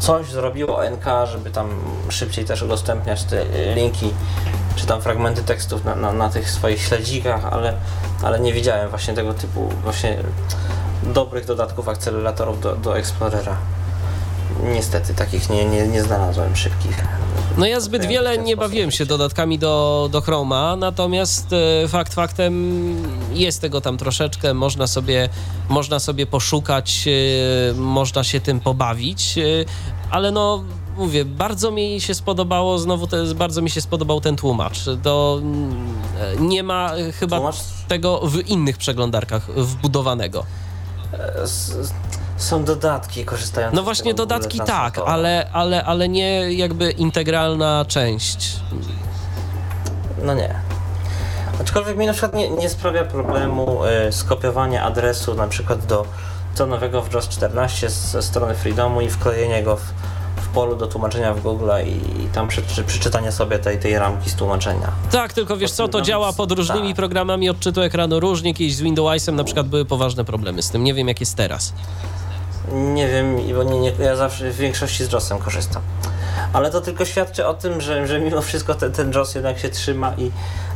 coś 0.00 0.26
zrobiło 0.26 0.80
NK, 0.90 1.04
żeby 1.24 1.50
tam 1.50 1.68
szybciej 2.08 2.44
też 2.44 2.62
udostępniać 2.62 3.24
te 3.24 3.44
linki, 3.74 4.10
czy 4.76 4.86
tam 4.86 5.02
fragmenty 5.02 5.42
tekstów 5.42 5.84
na, 5.84 5.94
na, 5.94 6.12
na 6.12 6.28
tych 6.28 6.50
swoich 6.50 6.82
śledzikach, 6.82 7.44
ale, 7.44 7.74
ale 8.22 8.40
nie 8.40 8.52
widziałem 8.52 8.90
właśnie 8.90 9.14
tego 9.14 9.34
typu 9.34 9.68
właśnie 9.82 10.16
dobrych 11.02 11.44
dodatków 11.44 11.88
akceleratorów 11.88 12.60
do, 12.60 12.76
do 12.76 12.98
Explorera. 12.98 13.56
Niestety 14.64 15.14
takich 15.14 15.50
nie, 15.50 15.64
nie, 15.64 15.88
nie 15.88 16.02
znalazłem 16.02 16.56
szybkich. 16.56 17.04
No 17.58 17.66
ja 17.66 17.80
zbyt 17.80 18.06
wiele 18.06 18.38
nie 18.38 18.56
bawiłem 18.56 18.90
się 18.90 19.06
dodatkami 19.06 19.58
do, 19.58 20.08
do 20.12 20.20
Chroma, 20.20 20.76
natomiast 20.76 21.46
e, 21.84 21.88
fakt 21.88 22.14
faktem 22.14 22.54
jest 23.32 23.60
tego 23.60 23.80
tam 23.80 23.96
troszeczkę, 23.98 24.54
można 24.54 24.86
sobie, 24.86 25.28
można 25.68 25.98
sobie 25.98 26.26
poszukać, 26.26 27.04
e, 27.08 27.74
można 27.74 28.24
się 28.24 28.40
tym 28.40 28.60
pobawić, 28.60 29.38
e, 29.38 29.42
ale 30.10 30.30
no 30.30 30.64
mówię, 30.96 31.24
bardzo 31.24 31.70
mi 31.70 32.00
się 32.00 32.14
spodobało, 32.14 32.78
znowu 32.78 33.06
te, 33.06 33.24
bardzo 33.34 33.62
mi 33.62 33.70
się 33.70 33.80
spodobał 33.80 34.20
ten 34.20 34.36
tłumacz. 34.36 34.80
To 35.02 35.38
mm, 35.42 35.94
nie 36.40 36.62
ma 36.62 36.90
chyba 37.20 37.36
Tłumacz 37.36 37.56
tego 37.88 38.20
w 38.26 38.48
innych 38.48 38.76
przeglądarkach 38.78 39.50
wbudowanego. 39.56 40.44
s- 41.42 41.74
są 42.36 42.64
dodatki 42.64 43.24
korzystające 43.24 43.76
No 43.76 43.82
z 43.82 43.84
właśnie 43.84 44.10
ogóle 44.12 44.26
dodatki 44.26 44.60
tak, 44.60 44.98
ale, 45.06 45.48
ale, 45.52 45.84
ale 45.84 46.08
nie 46.08 46.52
jakby 46.52 46.90
integralna 46.90 47.84
część. 47.88 48.56
No 50.22 50.34
nie. 50.34 50.54
Aczkolwiek 51.60 51.96
mi 51.96 52.06
na 52.06 52.12
przykład 52.12 52.34
nie, 52.34 52.50
nie 52.50 52.68
sprawia 52.70 53.04
problemu 53.04 53.80
y, 54.08 54.12
skopiowanie 54.12 54.82
adresu 54.82 55.34
na 55.34 55.46
przykład 55.46 55.86
do, 55.86 56.06
do 56.58 56.66
nowego 56.66 57.02
w 57.02 57.12
JOS 57.12 57.28
14 57.28 57.90
z- 57.90 57.92
ze 58.10 58.22
strony 58.22 58.54
Freedomu 58.54 59.00
i 59.00 59.10
wklejenie 59.10 59.62
go 59.62 59.76
w, 59.76 59.80
w 60.36 60.48
polu 60.48 60.76
do 60.76 60.86
tłumaczenia 60.86 61.34
w 61.34 61.42
Google 61.42 61.70
i, 61.86 62.22
i 62.22 62.26
tam 62.28 62.48
przy, 62.48 62.62
przy, 62.62 62.84
przeczytanie 62.84 63.32
sobie 63.32 63.58
tej, 63.58 63.78
tej 63.78 63.98
ramki 63.98 64.30
z 64.30 64.34
tłumaczenia. 64.34 64.92
Tak, 65.10 65.32
tylko 65.32 65.56
wiesz 65.56 65.70
co, 65.72 65.88
to 65.88 65.98
Nawet- 65.98 66.06
działa 66.08 66.32
pod 66.32 66.52
różnymi 66.52 66.88
tak. 66.88 66.96
programami 66.96 67.50
odczytu 67.50 67.80
ekranu 67.82 68.20
różnie. 68.20 68.54
Kiedyś 68.54 68.76
z 68.76 68.80
Windowsem 68.80 69.36
na 69.36 69.44
przykład 69.44 69.66
były 69.68 69.84
poważne 69.84 70.24
problemy 70.24 70.62
z 70.62 70.70
tym. 70.70 70.84
Nie 70.84 70.94
wiem 70.94 71.08
jak 71.08 71.20
jest 71.20 71.36
teraz. 71.36 71.72
Nie 72.72 73.08
wiem, 73.08 73.36
bo 73.54 73.62
nie, 73.62 73.80
nie, 73.80 73.92
ja 73.98 74.16
zawsze 74.16 74.50
w 74.50 74.56
większości 74.56 75.04
z 75.04 75.12
JOSem 75.12 75.38
korzystam. 75.38 75.82
Ale 76.52 76.70
to 76.70 76.80
tylko 76.80 77.04
świadczy 77.04 77.46
o 77.46 77.54
tym, 77.54 77.80
że, 77.80 78.06
że 78.06 78.20
mimo 78.20 78.42
wszystko 78.42 78.74
ten, 78.74 78.92
ten 78.92 79.12
JOS 79.12 79.34
jednak 79.34 79.58
się 79.58 79.68
trzyma 79.68 80.14
i 80.18 80.30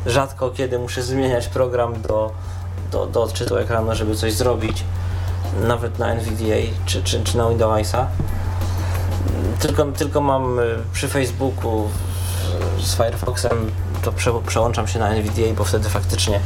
rzadko 0.07 0.51
kiedy 0.51 0.79
muszę 0.79 1.03
zmieniać 1.03 1.49
program 1.49 2.03
do, 2.03 2.33
do, 2.93 3.07
do 3.07 3.23
odczytu 3.23 3.57
ekranu, 3.57 3.95
żeby 3.95 4.17
coś 4.17 4.33
zrobić. 4.33 4.85
Nawet 5.62 5.99
na 5.99 6.12
NVDA 6.12 6.57
czy, 6.87 7.03
czy, 7.03 7.25
czy 7.25 7.37
na 7.37 7.49
Windowsa. 7.49 8.09
Tylko, 9.61 9.85
tylko 9.85 10.21
mam 10.21 10.59
y, 10.59 10.62
przy 10.93 11.09
Facebooku 11.09 11.89
y, 12.79 12.83
z 12.83 12.97
Firefoxem 12.97 13.71
to 14.03 14.12
prze, 14.12 14.33
przełączam 14.47 14.89
się 14.89 14.99
na 14.99 15.09
NVDA, 15.09 15.55
bo 15.57 15.65
wtedy 15.65 15.89
faktycznie 15.89 16.41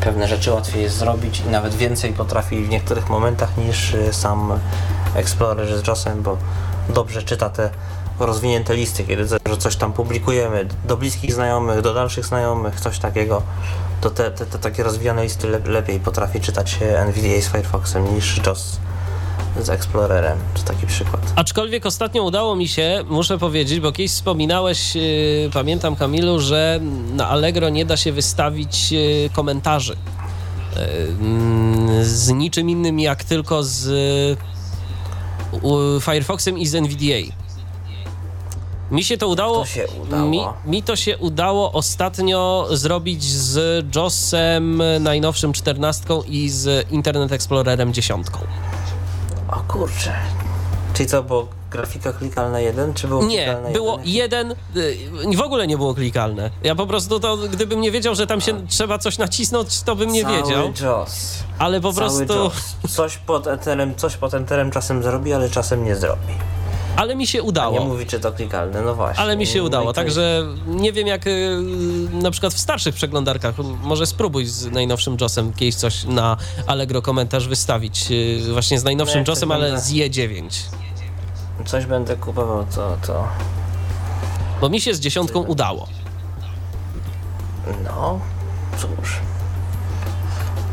pewne 0.00 0.28
rzeczy 0.28 0.52
łatwiej 0.52 0.82
jest 0.82 0.96
zrobić 0.96 1.40
i 1.40 1.50
nawet 1.50 1.74
więcej 1.74 2.12
potrafi 2.12 2.64
w 2.64 2.68
niektórych 2.68 3.08
momentach 3.08 3.56
niż 3.56 3.94
y, 3.94 4.12
sam 4.12 4.52
Explorer 5.14 5.78
z 5.78 5.86
JOSem, 5.86 6.22
bo 6.22 6.36
dobrze 6.88 7.22
czyta 7.22 7.50
te 7.50 7.70
rozwinięte 8.18 8.74
listy, 8.74 9.04
kiedy 9.04 9.26
coś 9.58 9.76
tam 9.76 9.92
publikujemy 9.92 10.66
do 10.84 10.96
bliskich 10.96 11.34
znajomych, 11.34 11.80
do 11.80 11.94
dalszych 11.94 12.24
znajomych, 12.24 12.80
coś 12.80 12.98
takiego, 12.98 13.42
to 14.00 14.10
te, 14.10 14.30
te, 14.30 14.46
te 14.46 14.58
takie 14.58 14.82
rozwijane 14.82 15.22
listy 15.22 15.48
le, 15.48 15.58
lepiej 15.58 16.00
potrafi 16.00 16.40
czytać 16.40 16.78
y, 16.82 16.98
NVDA 16.98 17.42
z 17.42 17.48
Firefoxem 17.48 18.14
niż 18.14 18.40
JOS 18.46 18.80
z 19.62 19.68
Explorerem. 19.70 20.38
To 20.54 20.62
taki 20.62 20.86
przykład. 20.86 21.32
Aczkolwiek 21.36 21.86
ostatnio 21.86 22.22
udało 22.22 22.56
mi 22.56 22.68
się, 22.68 23.04
muszę 23.08 23.38
powiedzieć, 23.38 23.80
bo 23.80 23.92
kiedyś 23.92 24.12
wspominałeś, 24.12 24.94
yy, 24.94 25.02
pamiętam 25.52 25.96
Kamilu, 25.96 26.40
że 26.40 26.80
na 27.14 27.28
Allegro 27.28 27.68
nie 27.68 27.84
da 27.84 27.96
się 27.96 28.12
wystawić 28.12 28.92
yy, 28.92 29.30
komentarzy. 29.32 29.96
Yy, 31.96 32.04
z 32.04 32.28
niczym 32.28 32.70
innym 32.70 33.00
jak 33.00 33.24
tylko 33.24 33.62
z 33.62 33.88
u- 35.62 36.00
Firefoxem 36.00 36.58
i 36.58 36.66
z 36.66 36.74
NVDA. 36.74 37.34
Mi 38.90 39.04
się 39.04 39.18
to 39.18 39.28
udało. 39.28 39.58
To 39.60 39.66
się 39.66 39.86
udało. 40.02 40.30
Mi, 40.30 40.40
mi 40.66 40.82
to 40.82 40.96
się 40.96 41.18
udało 41.18 41.72
ostatnio 41.72 42.68
zrobić 42.70 43.24
z 43.24 43.86
JOSem 43.96 44.82
najnowszym 45.00 45.52
14 45.52 46.04
i 46.28 46.48
z 46.50 46.90
Internet 46.90 47.32
Explorerem 47.32 47.92
10. 47.92 48.26
O 49.48 49.60
kurczę. 49.68 50.12
Czyli 50.94 51.08
co, 51.08 51.22
było 51.22 51.48
grafika 51.70 52.12
klikalna 52.12 52.60
1, 52.60 52.94
czy 52.94 53.08
było 53.08 53.24
Nie, 53.24 53.44
klikalna 53.44 53.70
było 53.70 53.92
1? 53.92 54.06
jeden, 54.14 54.50
y, 54.76 55.36
w 55.36 55.40
ogóle 55.40 55.66
nie 55.66 55.76
było 55.76 55.94
klikalne. 55.94 56.50
Ja 56.62 56.74
po 56.74 56.86
prostu 56.86 57.20
to, 57.20 57.36
gdybym 57.36 57.80
nie 57.80 57.90
wiedział, 57.90 58.14
że 58.14 58.26
tam 58.26 58.40
się 58.40 58.66
trzeba 58.66 58.98
coś 58.98 59.18
nacisnąć, 59.18 59.82
to 59.82 59.96
bym 59.96 60.12
nie 60.12 60.22
Cały 60.22 60.36
wiedział. 60.36 60.72
JOS. 60.82 61.44
Ale 61.58 61.80
po 61.80 61.92
Cały 61.92 62.06
prostu, 62.26 62.34
JOS. 62.34 62.76
Coś 62.96 63.16
pod 63.16 63.46
enterem, 63.46 63.94
coś 63.94 64.16
pod 64.16 64.34
enterem 64.34 64.70
czasem 64.70 65.02
zrobi, 65.02 65.32
ale 65.32 65.50
czasem 65.50 65.84
nie 65.84 65.96
zrobi. 65.96 66.32
Ale 66.98 67.16
mi 67.16 67.26
się 67.26 67.38
A 67.38 67.42
nie 67.42 67.48
udało. 67.48 67.84
mówi, 67.84 68.06
czy 68.06 68.20
to 68.20 68.32
klikalne, 68.32 68.82
no 68.82 68.94
właśnie. 68.94 69.22
Ale 69.22 69.36
mi 69.36 69.46
się 69.46 69.62
udało, 69.62 69.92
także 69.92 70.46
nie 70.66 70.92
wiem 70.92 71.06
jak 71.06 71.26
y, 71.26 71.56
na 72.12 72.30
przykład 72.30 72.54
w 72.54 72.58
starszych 72.58 72.94
przeglądarkach, 72.94 73.54
może 73.82 74.06
spróbuj 74.06 74.46
z 74.46 74.66
najnowszym 74.66 75.16
JOSem 75.20 75.52
kiedyś 75.52 75.74
coś 75.74 76.04
na 76.04 76.36
Allegro 76.66 77.02
komentarz 77.02 77.48
wystawić, 77.48 78.06
y, 78.10 78.52
właśnie 78.52 78.78
z 78.80 78.84
najnowszym 78.84 79.24
No 79.26 79.32
JOSem, 79.32 79.52
ale 79.52 79.80
z 79.80 79.92
E9. 79.92 80.48
Coś 81.64 81.86
będę 81.86 82.16
kupował, 82.16 82.66
to, 82.74 82.96
to... 83.06 83.28
Bo 84.60 84.68
mi 84.68 84.80
się 84.80 84.94
z 84.94 85.00
dziesiątką 85.00 85.40
udało. 85.42 85.88
No, 87.84 88.20
cóż. 88.78 89.16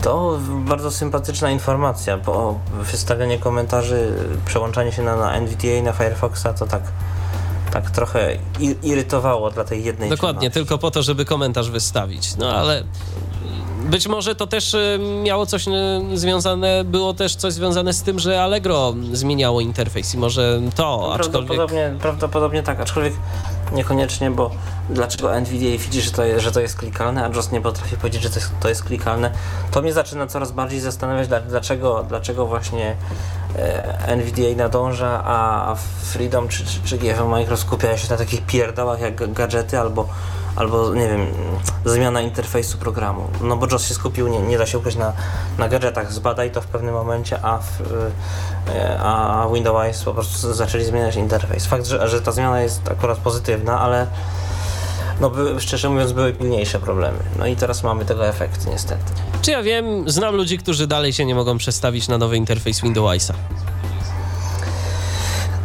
To 0.06 0.40
bardzo 0.50 0.92
sympatyczna 0.92 1.52
informacja, 1.52 2.18
bo 2.18 2.60
wystawianie 2.82 3.38
komentarzy, 3.40 4.14
przełączanie 4.46 4.92
się 4.92 5.04
na, 5.04 5.16
na 5.16 5.34
NVDA 5.34 5.68
i 5.68 5.84
na 5.84 5.94
Firefoxa 5.94 6.48
to 6.60 6.66
tak, 6.68 6.82
tak 7.72 7.92
trochę 7.92 8.38
irytowało 8.84 9.52
dla 9.52 9.64
tej 9.64 9.84
jednej 9.84 10.10
Dokładnie, 10.10 10.40
czynności. 10.40 10.54
tylko 10.54 10.78
po 10.78 10.92
to, 10.92 11.04
żeby 11.04 11.26
komentarz 11.26 11.70
wystawić. 11.70 12.36
No 12.36 12.54
ale 12.54 12.84
być 13.86 14.08
może 14.08 14.36
to 14.36 14.48
też 14.48 14.74
y, 14.74 15.00
miało 15.24 15.46
coś 15.46 15.68
y, 15.68 15.72
związane, 16.14 16.84
było 16.84 17.14
też 17.14 17.36
coś 17.36 17.54
związane 17.54 17.94
z 17.94 18.04
tym, 18.04 18.20
że 18.20 18.44
Allegro 18.44 18.94
zmieniało 19.12 19.62
interfejs 19.62 20.16
i 20.16 20.18
może 20.18 20.62
to, 20.76 21.14
aczkolwiek... 21.14 21.32
Prawdopodobnie, 21.32 21.94
prawdopodobnie 22.02 22.64
tak, 22.64 22.80
aczkolwiek 22.80 23.14
niekoniecznie, 23.74 24.32
bo 24.32 24.52
dlaczego 24.90 25.36
NVDA 25.36 25.78
widzi, 25.78 26.02
że 26.02 26.12
to, 26.12 26.24
jest, 26.24 26.44
że 26.44 26.52
to 26.52 26.60
jest 26.62 26.76
klikalne, 26.78 27.26
a 27.26 27.30
JOS 27.36 27.52
nie 27.52 27.62
potrafi 27.62 27.98
powiedzieć, 27.98 28.22
że 28.24 28.30
to 28.30 28.36
jest, 28.36 28.52
to 28.60 28.70
jest 28.70 28.84
klikalne, 28.84 29.32
to 29.72 29.82
mnie 29.82 29.94
zaczyna 29.94 30.28
coraz 30.28 30.52
bardziej 30.52 30.80
zastanawiać, 30.80 31.28
dla- 31.28 31.42
dlaczego, 31.42 32.06
dlaczego 32.10 32.46
właśnie 32.46 32.96
e, 33.56 34.08
NVDA 34.08 34.56
nadąża, 34.58 35.22
a 35.26 35.76
Freedom 36.04 36.48
czy, 36.48 36.66
czy, 36.66 36.80
czy 36.86 36.98
GFM 36.98 37.34
Micro 37.36 37.58
skupiają 37.58 37.98
się 37.98 38.08
na 38.10 38.18
takich 38.18 38.46
pierdołach 38.46 39.00
jak 39.02 39.16
ga- 39.22 39.34
gadżety 39.34 39.80
albo 39.80 40.08
albo 40.56 40.94
nie 40.94 41.08
wiem, 41.08 41.28
zmiana 41.86 42.22
interfejsu 42.22 42.78
programu. 42.78 43.28
No 43.42 43.58
bo 43.58 43.68
JOS 43.72 43.88
się 43.88 43.94
skupił, 43.94 44.28
nie, 44.28 44.40
nie 44.40 44.58
da 44.58 44.66
się 44.66 44.78
ukryć 44.78 44.96
na, 44.96 45.14
na 45.58 45.70
gadżetach, 45.70 46.14
zbadaj 46.14 46.52
to 46.52 46.62
w 46.62 46.68
pewnym 46.68 46.94
momencie, 46.94 47.40
a, 47.42 47.58
w, 47.58 47.82
e, 48.76 49.00
a 49.00 49.48
Windows 49.54 50.04
po 50.04 50.14
prostu 50.14 50.54
zaczęli 50.54 50.84
zmieniać 50.84 51.16
interfejs. 51.16 51.66
Fakt, 51.66 51.86
że, 51.86 52.10
że 52.10 52.22
ta 52.22 52.32
zmiana 52.32 52.62
jest 52.62 52.92
akurat 52.92 53.18
pozytywna, 53.18 53.80
ale 53.80 54.08
no 55.22 55.30
były, 55.30 55.62
szczerze 55.62 55.90
mówiąc 55.90 56.12
były 56.12 56.34
pilniejsze 56.34 56.80
problemy. 56.80 57.18
No 57.40 57.48
i 57.48 57.56
teraz 57.56 57.84
mamy 57.84 58.06
tego 58.06 58.28
efekt 58.28 58.68
niestety. 58.68 59.04
Czy 59.42 59.52
ja 59.52 59.64
wiem, 59.64 60.10
znam 60.10 60.36
ludzi, 60.36 60.58
którzy 60.58 60.88
dalej 60.88 61.14
się 61.14 61.26
nie 61.26 61.36
mogą 61.36 61.58
przestawić 61.58 62.08
na 62.08 62.18
nowy 62.18 62.38
interfejs 62.38 62.82
Windowsa. 62.82 63.34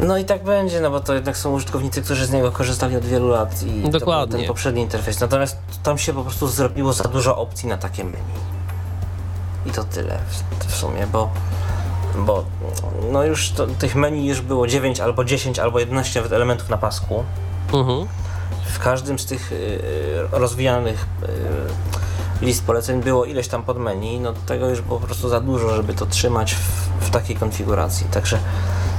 No 0.02 0.18
i 0.18 0.24
tak 0.24 0.44
będzie, 0.44 0.80
no 0.80 0.90
bo 0.90 1.00
to 1.00 1.14
jednak 1.14 1.36
są 1.36 1.52
użytkownicy, 1.52 2.02
którzy 2.02 2.26
z 2.26 2.32
niego 2.32 2.52
korzystali 2.52 2.96
od 2.96 3.04
wielu 3.04 3.28
lat 3.28 3.62
i 3.62 3.90
Dokładnie. 3.90 4.38
ten 4.38 4.46
poprzedni 4.46 4.82
interfejs. 4.82 5.20
Natomiast 5.20 5.58
tam 5.82 5.98
się 5.98 6.12
po 6.12 6.22
prostu 6.22 6.48
zrobiło 6.48 6.92
za 6.92 7.04
dużo 7.04 7.36
opcji 7.36 7.68
na 7.68 7.78
takie 7.78 8.04
menu. 8.04 8.40
I 9.66 9.70
to 9.70 9.84
tyle 9.84 10.18
w, 10.28 10.66
w 10.66 10.76
sumie, 10.76 11.06
bo 11.06 11.30
bo 12.16 12.44
no 13.12 13.24
już 13.24 13.50
to, 13.50 13.66
tych 13.66 13.94
menu 13.94 14.26
już 14.26 14.40
było 14.40 14.66
9 14.66 15.00
albo 15.00 15.24
10 15.24 15.58
albo 15.58 15.80
11 15.80 16.20
nawet 16.20 16.32
elementów 16.32 16.68
na 16.68 16.76
pasku. 16.76 17.24
Mhm. 17.72 18.06
W 18.74 18.78
każdym 18.78 19.18
z 19.18 19.26
tych 19.26 19.52
y, 19.52 19.78
rozwijanych 20.32 21.06
list 22.42 22.64
poleceń 22.64 23.02
było 23.02 23.24
ileś 23.24 23.48
tam 23.48 23.62
pod 23.62 23.78
menu, 23.78 24.20
no 24.20 24.32
tego 24.46 24.68
już 24.68 24.80
było 24.80 25.00
po 25.00 25.06
prostu 25.06 25.28
za 25.28 25.40
dużo, 25.40 25.74
żeby 25.76 25.94
to 25.94 26.06
trzymać 26.06 26.54
w, 26.54 26.88
w 27.00 27.10
takiej 27.10 27.36
konfiguracji. 27.36 28.06
Także 28.10 28.38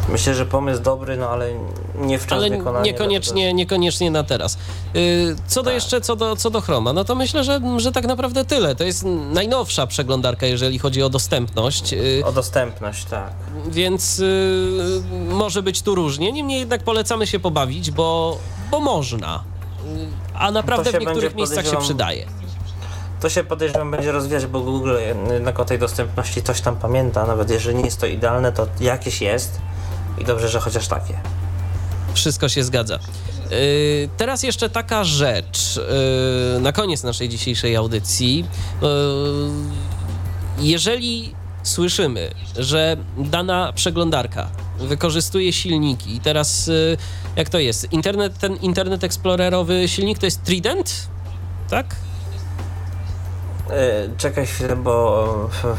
myślę, 0.10 0.36
że 0.36 0.46
pomysł 0.46 0.82
dobry, 0.82 1.18
no 1.18 1.30
ale 1.30 1.50
nie 1.96 2.20
w 2.20 2.28
czas 2.28 2.38
Ale 2.38 2.50
wykonania. 2.50 2.86
niekoniecznie, 2.86 3.54
niekoniecznie 3.54 4.12
na 4.12 4.24
teraz. 4.24 4.58
Y, 4.96 5.36
Co 5.48 5.60
do 5.64 5.66
Tak. 5.66 5.74
jeszcze, 5.74 6.02
co 6.02 6.16
do, 6.16 6.36
co 6.36 6.50
do 6.50 6.62
Chroma, 6.62 6.94
no 6.94 7.04
to 7.04 7.16
myślę, 7.16 7.44
że, 7.44 7.62
że 7.78 7.92
tak 7.92 8.06
naprawdę 8.08 8.46
tyle. 8.46 8.76
To 8.76 8.84
jest 8.84 9.06
najnowsza 9.32 9.88
przeglądarka, 9.88 10.46
jeżeli 10.46 10.80
chodzi 10.80 11.04
o 11.04 11.10
dostępność, 11.10 11.94
y, 11.94 12.22
O 12.26 12.32
dostępność, 12.32 13.06
tak. 13.06 13.32
więc 13.68 14.20
y, 14.20 15.02
może 15.30 15.64
być 15.64 15.82
tu 15.82 15.96
różnie. 15.96 16.32
Niemniej 16.32 16.60
jednak 16.60 16.84
polecamy 16.84 17.28
się 17.28 17.40
pobawić, 17.40 17.92
bo, 17.92 18.38
bo 18.72 18.80
można. 18.80 19.44
A 20.34 20.52
naprawdę 20.52 20.92
w 20.92 21.00
niektórych 21.00 21.36
miejscach 21.36 21.68
się 21.68 21.78
przydaje. 21.78 22.26
To 23.22 23.30
się 23.30 23.44
podejrzewam 23.44 23.92
będzie 23.92 24.12
rozwijać, 24.12 24.46
bo 24.46 24.60
Google 24.60 24.96
jednak 25.34 25.60
o 25.60 25.66
tej 25.66 25.80
dostępności 25.80 26.44
coś 26.44 26.62
tam 26.62 26.76
pamięta, 26.76 27.26
nawet 27.28 27.50
jeżeli 27.50 27.76
nie 27.78 27.84
jest 27.86 28.00
to 28.00 28.06
idealne, 28.06 28.52
to 28.52 28.68
jakieś 28.80 29.22
jest 29.22 29.60
i 30.22 30.24
dobrze, 30.24 30.50
że 30.50 30.60
chociaż 30.60 30.88
takie. 30.88 31.20
Wszystko 32.14 32.50
się 32.50 32.64
zgadza. 32.64 33.00
Yy, 33.52 34.10
Teraz 34.18 34.44
jeszcze 34.44 34.70
taka 34.70 35.04
rzecz 35.04 35.76
yy, 36.56 36.62
na 36.62 36.72
koniec 36.72 37.04
naszej 37.04 37.30
dzisiejszej 37.30 37.76
audycji. 37.76 38.46
Yy, 38.82 38.88
Jeżeli 40.60 41.36
słyszymy, 41.64 42.32
że 42.58 42.98
dana 43.18 43.74
przeglądarka 43.74 44.48
wykorzystuje 44.80 45.54
silniki 45.54 46.16
i 46.16 46.20
teraz 46.20 46.68
yy, 46.68 46.98
jak 47.36 47.50
to 47.50 47.60
jest? 47.60 47.94
Internet, 47.94 48.38
ten 48.38 48.56
Internet 48.56 49.04
Explorerowy 49.04 49.88
silnik 49.88 50.20
to 50.20 50.26
jest 50.26 50.44
Trident? 50.44 51.08
Tak? 51.70 51.96
Yy, 53.70 53.76
czekaj 54.18 54.46
chwilę, 54.46 54.76
bo 54.76 55.50
e, 55.64 55.76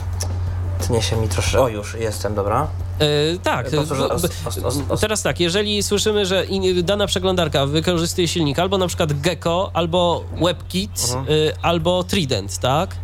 tnie 0.87 1.03
się 1.03 1.17
mi 1.17 1.29
troszkę. 1.29 1.61
O, 1.61 1.69
już 1.69 1.95
jestem, 1.95 2.35
dobra. 2.35 2.67
Yy, 3.01 3.39
tak. 3.43 3.71
Powtórzę, 3.71 4.09
b- 4.09 4.15
os- 4.15 4.59
os- 4.59 4.79
os- 4.91 5.01
Teraz 5.01 5.23
tak, 5.23 5.41
jeżeli 5.41 5.83
słyszymy, 5.83 6.27
że 6.27 6.45
in- 6.45 6.85
dana 6.85 7.07
przeglądarka 7.07 7.67
wykorzystuje 7.67 8.29
silnik 8.29 8.59
albo 8.59 8.79
na 8.79 8.87
przykład 8.87 9.21
Gecko, 9.21 9.71
albo 9.75 10.25
WebKit, 10.43 10.91
Mhm. 11.09 11.27
y, 11.29 11.53
albo 11.63 12.05
Trident, 12.05 12.59
tak? 12.59 12.97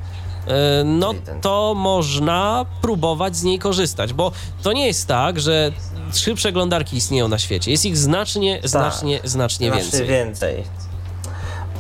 No 0.84 1.14
to 1.42 1.74
można 1.76 2.66
próbować 2.82 3.36
z 3.36 3.42
niej 3.42 3.59
korzystać, 3.59 4.12
bo 4.12 4.32
to 4.62 4.72
nie 4.72 4.86
jest 4.86 5.06
tak, 5.06 5.40
że 5.40 5.72
trzy 6.12 6.34
przeglądarki 6.34 6.96
istnieją 6.96 7.28
na 7.28 7.38
świecie. 7.38 7.70
Jest 7.70 7.84
ich 7.86 7.96
znacznie, 7.96 8.60
znacznie, 8.64 9.20
znacznie 9.24 9.66
Znacznie 9.70 9.70
więcej. 9.70 10.06
więcej. 10.06 10.64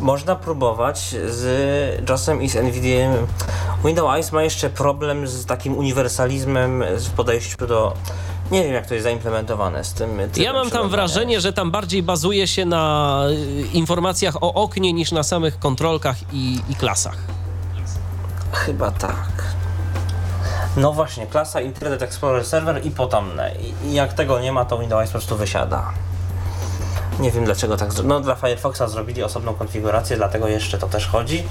Można 0.00 0.36
próbować 0.36 1.14
z 1.28 2.10
JASem 2.10 2.42
i 2.42 2.48
z 2.48 2.54
NVIDIA. 2.54 3.10
Windows 3.84 4.14
Eyes 4.14 4.32
ma 4.32 4.42
jeszcze 4.42 4.70
problem 4.70 5.28
z 5.28 5.46
takim 5.46 5.76
uniwersalizmem 5.76 6.84
w 6.96 7.10
podejściu 7.10 7.66
do. 7.66 7.94
Nie 8.50 8.62
wiem, 8.64 8.72
jak 8.72 8.86
to 8.86 8.94
jest 8.94 9.04
zaimplementowane 9.04 9.84
z 9.84 9.92
tym. 9.92 10.20
Ja 10.36 10.52
mam 10.52 10.70
tam 10.70 10.88
wrażenie, 10.88 11.40
że 11.40 11.52
tam 11.52 11.70
bardziej 11.70 12.02
bazuje 12.02 12.46
się 12.46 12.64
na 12.64 13.22
y, 13.30 13.66
informacjach 13.72 14.42
o 14.42 14.54
oknie 14.54 14.92
niż 14.92 15.12
na 15.12 15.22
samych 15.22 15.58
kontrolkach 15.58 16.16
i, 16.32 16.60
i 16.68 16.74
klasach. 16.74 17.16
Chyba 18.52 18.90
tak. 18.90 19.48
No 20.76 20.92
właśnie, 20.92 21.26
klasa 21.26 21.60
Internet 21.60 22.02
Explorer 22.02 22.44
Server 22.44 22.86
i 22.86 22.90
potomne. 22.90 23.52
I, 23.54 23.88
i 23.88 23.94
jak 23.94 24.12
tego 24.12 24.40
nie 24.40 24.52
ma, 24.52 24.64
to 24.64 24.78
Windows 24.78 25.06
po 25.06 25.12
prostu 25.12 25.36
wysiada. 25.36 25.92
Nie 27.18 27.30
wiem 27.30 27.44
dlaczego 27.44 27.76
tak 27.76 27.90
No 28.04 28.20
dla 28.20 28.34
Firefoxa 28.34 28.82
zrobili 28.88 29.22
osobną 29.22 29.54
konfigurację, 29.54 30.16
dlatego 30.16 30.48
jeszcze 30.48 30.78
to 30.78 30.88
też 30.88 31.06
chodzi. 31.06 31.44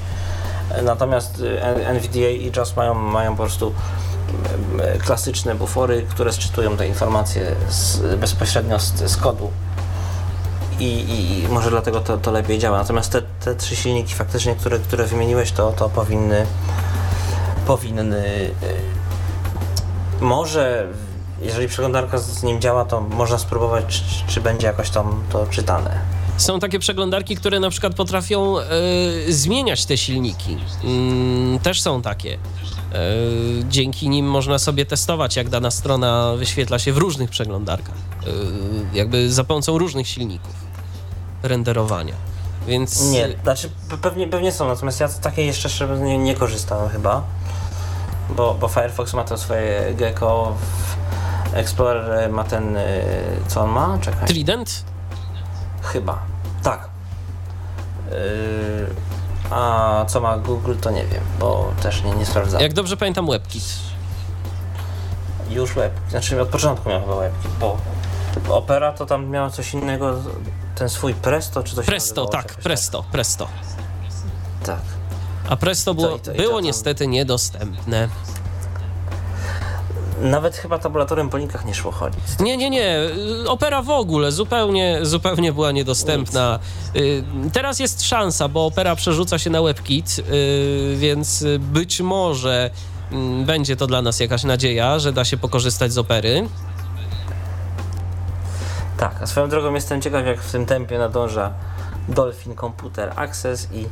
Natomiast 0.84 1.44
N- 1.62 1.96
NVDA 1.96 2.30
i 2.30 2.52
JAWS 2.56 2.76
mają, 2.76 2.94
mają 2.94 3.32
po 3.32 3.44
prostu 3.44 3.74
mm, 4.74 4.96
y, 4.96 5.00
klasyczne 5.00 5.56
bufory, 5.56 6.06
które 6.10 6.34
sczytują 6.34 6.78
te 6.78 6.88
informacje 6.88 7.56
z, 7.70 8.16
bezpośrednio 8.20 8.80
z, 8.80 8.94
z 8.94 9.18
kodu. 9.18 9.52
I, 10.80 10.86
i, 10.86 11.44
I 11.44 11.48
może 11.48 11.70
dlatego 11.70 12.00
to, 12.00 12.18
to 12.18 12.32
lepiej 12.32 12.60
działa. 12.60 12.78
Natomiast 12.78 13.12
te, 13.12 13.22
te 13.22 13.56
trzy 13.56 13.76
silniki 13.76 14.14
faktycznie, 14.14 14.56
które, 14.56 14.80
które 14.80 15.06
wymieniłeś, 15.06 15.52
to, 15.52 15.72
to 15.72 15.90
powinny 15.90 16.46
powinny 17.68 18.52
może 20.22 20.88
jeżeli 21.48 21.68
przeglądarka 21.68 22.18
z 22.18 22.44
nim 22.44 22.62
działa, 22.62 22.86
to 22.86 23.02
można 23.02 23.38
spróbować, 23.38 23.86
czy, 23.88 24.34
czy 24.34 24.42
będzie 24.42 24.68
jakoś 24.68 24.90
tam 24.90 25.24
to 25.32 25.48
czytane. 25.48 26.00
Są 26.38 26.60
takie 26.60 26.80
przeglądarki, 26.80 27.36
które 27.36 27.60
na 27.60 27.70
przykład 27.70 27.94
potrafią 27.94 28.60
e, 28.60 28.64
zmieniać 29.30 29.86
te 29.86 29.98
silniki. 29.98 30.58
Mm, 30.84 31.60
też 31.60 31.82
są 31.82 32.02
takie. 32.02 32.34
E, 32.34 32.38
dzięki 33.70 34.10
nim 34.10 34.26
można 34.30 34.60
sobie 34.60 34.86
testować, 34.86 35.36
jak 35.36 35.50
dana 35.50 35.72
strona 35.72 36.34
wyświetla 36.38 36.80
się 36.80 36.94
w 36.94 36.98
różnych 36.98 37.30
przeglądarkach. 37.30 37.96
E, 37.96 38.30
jakby 38.98 39.32
za 39.32 39.44
pomocą 39.44 39.78
różnych 39.78 40.08
silników 40.08 40.54
renderowania. 41.44 42.14
Więc 42.68 43.02
Nie, 43.12 43.28
znaczy 43.44 43.70
pe- 43.90 43.98
pewnie, 43.98 44.28
pewnie 44.28 44.52
są, 44.52 44.68
natomiast 44.68 45.00
ja 45.00 45.10
takiej 45.10 45.48
jeszcze 45.48 45.88
nie, 46.00 46.18
nie 46.18 46.36
korzystałem 46.36 46.90
chyba, 46.90 47.24
bo, 48.30 48.54
bo 48.54 48.68
Firefox 48.68 49.14
ma 49.14 49.24
to 49.24 49.38
swoje 49.38 49.94
gecko, 49.98 50.56
w- 50.62 50.98
Explorer 51.58 52.30
ma 52.32 52.44
ten, 52.44 52.78
y, 52.78 52.82
co 53.48 53.62
on 53.62 53.70
ma? 53.70 53.98
Czekaj. 54.02 54.28
Trident? 54.28 54.84
Chyba. 55.82 56.20
Tak. 56.64 56.90
Yy, 58.12 58.16
a 59.52 60.06
co 60.08 60.20
ma 60.22 60.38
Google, 60.38 60.76
to 60.82 60.92
nie 60.92 61.06
wiem, 61.06 61.24
bo 61.40 61.72
też 61.82 62.04
nie, 62.04 62.12
nie 62.16 62.26
sprawdzałem. 62.26 62.64
Jak 62.64 62.74
dobrze 62.74 62.98
pamiętam, 62.98 63.28
WebKit. 63.28 63.64
Już 65.50 65.74
web. 65.74 65.94
Znaczy 66.10 66.42
od 66.42 66.50
początku 66.50 66.90
miał 66.90 67.02
chyba 67.02 67.16
webkit, 67.16 67.52
bo 67.60 67.78
Opera 68.50 68.92
to 68.92 69.06
tam 69.06 69.28
miała 69.28 69.50
coś 69.50 69.74
innego, 69.74 70.16
ten 70.76 70.90
swój 70.90 71.14
Presto 71.14 71.64
czy 71.64 71.76
coś 71.76 71.86
Presto, 71.86 72.22
nazywało 72.24 72.44
się 72.44 72.48
tak, 72.50 72.58
Presto, 72.64 73.04
Presto. 73.12 73.48
Tak. 74.66 74.80
A 75.50 75.56
Presto 75.56 75.94
było, 75.94 76.16
i 76.16 76.20
to- 76.20 76.34
i 76.34 76.38
to 76.38 76.42
było 76.44 76.62
niestety 76.62 77.08
niedostępne. 77.08 78.10
Nawet 80.22 80.56
chyba 80.56 80.80
tabulatorem 80.80 81.30
po 81.30 81.38
linkach 81.38 81.66
nie 81.66 81.76
szło 81.76 81.92
chodzić. 81.92 82.20
Nie, 82.40 82.58
nie, 82.58 82.70
nie. 82.70 82.98
Opera 83.48 83.82
w 83.82 83.90
ogóle 83.90 84.32
zupełnie, 84.32 85.00
zupełnie 85.02 85.54
była 85.54 85.72
niedostępna. 85.72 86.60
Y, 86.96 87.24
Teraz 87.54 87.80
jest 87.80 88.04
szansa, 88.04 88.48
bo 88.48 88.66
Opera 88.66 88.96
przerzuca 88.96 89.40
się 89.40 89.50
na 89.50 89.62
WebKit, 89.62 90.20
y, 90.20 90.96
więc 90.98 91.46
być 91.60 92.02
może 92.02 92.70
mm, 93.12 93.46
będzie 93.46 93.76
to 93.76 93.88
dla 93.88 94.02
nas 94.02 94.20
jakaś 94.20 94.44
nadzieja, 94.44 95.00
że 95.00 95.14
da 95.14 95.26
się 95.26 95.38
pokorzystać 95.38 95.94
z 95.94 95.98
Opery. 95.98 96.48
Tak, 98.98 99.22
a 99.22 99.28
swoją 99.28 99.50
drogą 99.50 99.74
jestem 99.74 100.02
ciekaw, 100.02 100.26
jak 100.26 100.42
w 100.42 100.52
tym 100.52 100.66
tempie 100.66 100.98
nadąża 100.98 101.54
Dolphin 102.10 102.56
Computer 102.56 103.14
Access 103.16 103.68
i, 103.74 103.88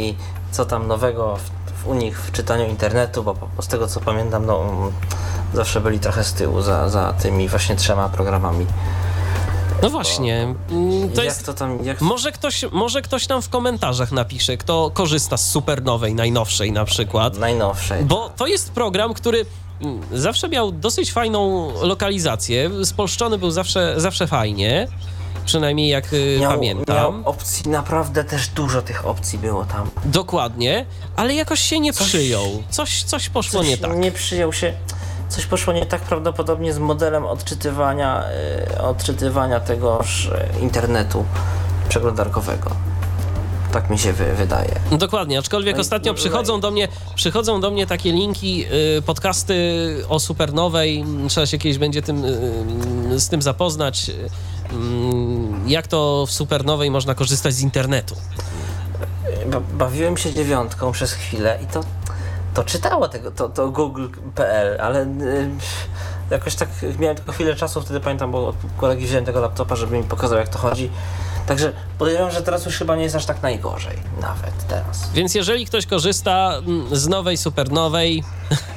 i 0.00 0.14
co 0.50 0.64
tam 0.64 0.86
nowego 0.86 1.36
w, 1.36 1.63
u 1.86 1.94
nich 1.94 2.20
w 2.20 2.32
czytaniu 2.32 2.66
internetu, 2.68 3.22
bo, 3.22 3.36
z 3.60 3.68
tego 3.68 3.86
co 3.86 4.00
pamiętam, 4.00 4.46
no, 4.46 4.62
mm, 4.62 4.92
zawsze 5.54 5.80
byli 5.80 6.00
trochę 6.00 6.24
z 6.24 6.32
tyłu 6.32 6.62
za, 6.62 6.88
za 6.88 7.12
tymi 7.12 7.48
właśnie 7.48 7.76
trzema 7.76 8.08
programami. 8.08 8.66
No 9.82 9.90
właśnie, 9.90 10.54
mm, 10.70 11.10
to 11.10 11.16
jak 11.16 11.24
jest... 11.24 11.46
to 11.46 11.54
tam, 11.54 11.84
jak 11.84 12.00
Może 12.00 12.32
ktoś, 12.32 12.64
może 12.72 13.02
ktoś 13.02 13.26
tam 13.26 13.42
w 13.42 13.48
komentarzach 13.48 14.12
napisze, 14.12 14.56
kto 14.56 14.90
korzysta 14.94 15.36
z 15.36 15.50
supernowej, 15.50 16.14
najnowszej 16.14 16.72
na 16.72 16.84
przykład. 16.84 17.38
najnowszej. 17.38 18.04
Bo 18.04 18.30
to 18.36 18.46
jest 18.46 18.72
program, 18.72 19.14
który 19.14 19.46
mm, 19.80 20.00
zawsze 20.12 20.48
miał 20.48 20.72
dosyć 20.72 21.12
fajną 21.12 21.72
lokalizację. 21.82 22.70
Spolszczony 22.84 23.38
był 23.38 23.50
zawsze, 23.50 23.94
zawsze 23.96 24.26
fajnie. 24.26 24.88
Przynajmniej 25.44 25.88
jak 25.88 26.12
y, 26.12 26.40
pamiętam. 26.48 26.96
Miał 26.96 27.14
opcji, 27.24 27.70
naprawdę 27.70 28.24
też 28.24 28.48
dużo 28.48 28.82
tych 28.82 29.06
opcji 29.06 29.38
było 29.38 29.64
tam. 29.64 29.90
Dokładnie, 30.04 30.86
ale 31.16 31.34
jakoś 31.34 31.60
się 31.60 31.80
nie 31.80 31.92
Coś- 31.92 32.06
przyjął. 32.08 32.62
Coś, 32.70 33.02
coś 33.02 33.28
poszło 33.28 33.60
Coś 33.60 33.68
nie 33.68 33.78
tak. 33.78 33.96
Nie 33.96 34.12
przyjął 34.12 34.52
się. 34.52 34.72
Coś 35.28 35.46
poszło 35.46 35.72
nie 35.72 35.86
tak 35.86 36.00
prawdopodobnie 36.00 36.72
z 36.72 36.78
modelem 36.78 37.24
odczytywania, 37.24 38.24
y, 38.76 38.82
odczytywania 38.82 39.60
tegoż 39.60 40.26
y, 40.26 40.60
internetu 40.60 41.24
przeglądarkowego. 41.88 42.70
Tak 43.74 43.90
mi 43.90 43.98
się 43.98 44.12
wy, 44.12 44.34
wydaje. 44.34 44.80
Dokładnie, 44.92 45.38
aczkolwiek 45.38 45.76
No 45.76 45.80
ostatnio 45.80 46.12
no, 46.12 46.16
przychodzą 46.16 46.60
do 46.60 46.70
mnie, 46.70 46.88
przychodzą 47.14 47.60
do 47.60 47.70
mnie 47.70 47.86
takie 47.86 48.12
linki, 48.12 48.66
y, 48.98 49.02
podcasty 49.02 49.54
o 50.08 50.20
supernowej. 50.20 51.04
Trzeba 51.28 51.46
się 51.46 51.58
kiedyś 51.58 51.78
będzie 51.78 52.02
tym, 52.02 52.24
y, 52.24 53.20
z 53.20 53.28
tym 53.28 53.42
zapoznać. 53.42 54.08
y, 54.08 54.74
mm, 54.74 55.64
Jak 55.68 55.86
to 55.86 56.24
w 56.26 56.30
supernowej 56.30 56.90
można 56.90 57.14
korzystać 57.14 57.54
z 57.54 57.60
internetu. 57.60 58.14
Ba 59.46 59.60
bawiłem 59.60 60.16
się 60.16 60.34
dziewiątką 60.34 60.92
przez 60.92 61.12
chwilę 61.12 61.58
i 61.62 61.66
to, 61.66 61.80
to 62.54 62.64
czytało 62.64 63.08
tego, 63.08 63.30
to, 63.30 63.48
to 63.48 63.70
google.pl, 63.70 64.80
ale 64.80 65.02
y, 65.04 65.50
jakoś 66.30 66.54
tak 66.54 66.68
miałem 66.98 67.16
tylko 67.16 67.32
chwilę 67.32 67.54
czasu, 67.54 67.80
wtedy 67.80 68.00
pamiętam, 68.00 68.32
bo 68.32 68.48
od 68.48 68.56
kolegi 68.76 69.06
wziąłem 69.06 69.24
tego 69.24 69.40
laptopa, 69.40 69.76
żeby 69.76 69.96
mi 69.96 70.04
pokazał 70.04 70.38
jak 70.38 70.48
to 70.48 70.58
chodzi. 70.58 70.90
Także 71.46 71.72
podejrzewam, 71.98 72.30
że 72.30 72.42
teraz 72.42 72.66
już 72.66 72.76
chyba 72.76 72.96
nie 72.96 73.02
jest 73.02 73.16
aż 73.16 73.26
tak 73.26 73.42
najgorzej, 73.42 73.96
nawet 74.20 74.66
teraz. 74.68 75.10
Więc 75.14 75.34
jeżeli 75.34 75.66
ktoś 75.66 75.86
korzysta 75.86 76.54
mm, 76.66 76.96
z 76.96 77.08
nowej, 77.08 77.36
supernowej, 77.36 78.24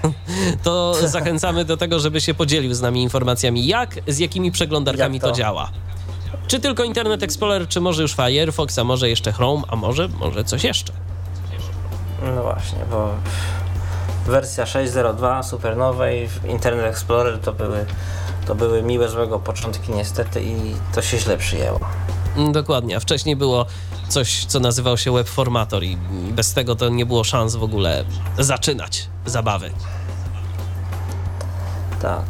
to 0.63 0.95
zachęcamy 1.07 1.65
do 1.65 1.77
tego, 1.77 1.99
żeby 1.99 2.21
się 2.21 2.33
podzielił 2.33 2.73
z 2.73 2.81
nami 2.81 3.03
informacjami, 3.03 3.67
jak, 3.67 3.95
z 4.07 4.19
jakimi 4.19 4.51
przeglądarkami 4.51 5.15
Jak 5.15 5.21
to? 5.21 5.29
to? 5.29 5.35
działa. 5.35 5.69
Czy 6.47 6.59
tylko 6.59 6.83
Internet 6.83 7.23
Explorer, 7.23 7.67
czy 7.67 7.81
może 7.81 8.01
już 8.01 8.15
Firefox, 8.15 8.79
a 8.79 8.83
może 8.83 9.09
jeszcze 9.09 9.31
Chrome, 9.31 9.63
a 9.67 9.75
może, 9.75 10.07
może 10.07 10.43
coś 10.43 10.63
jeszcze. 10.63 10.93
No 12.35 12.43
właśnie, 12.43 12.79
bo 12.91 13.09
wersja 14.25 14.65
6.02 14.65 15.43
supernowej 15.43 16.27
w 16.27 16.45
Internet 16.45 16.85
Explorer 16.85 17.39
to 17.39 17.53
były, 17.53 17.85
to 18.45 18.55
były 18.55 18.83
miłe 18.83 19.09
złego 19.09 19.39
początki 19.39 19.91
niestety 19.91 20.43
i 20.43 20.75
to 20.95 21.01
się 21.01 21.17
źle 21.17 21.37
przyjęło. 21.37 21.79
Mm, 22.37 22.51
Dokładnie, 22.51 22.97
a 22.97 22.99
wcześniej 22.99 23.35
było 23.35 23.65
coś, 24.09 24.45
co 24.45 24.59
nazywał 24.59 24.97
się 24.97 25.11
Web 25.13 25.27
Formator 25.29 25.83
i 25.83 25.97
bez 26.31 26.53
tego 26.53 26.75
to 26.75 26.89
nie 26.89 27.05
było 27.05 27.23
szans 27.23 27.55
w 27.55 27.63
ogóle 27.63 28.03
zaczynać 28.39 29.07
zabawy. 29.25 29.71
Tak. 32.01 32.25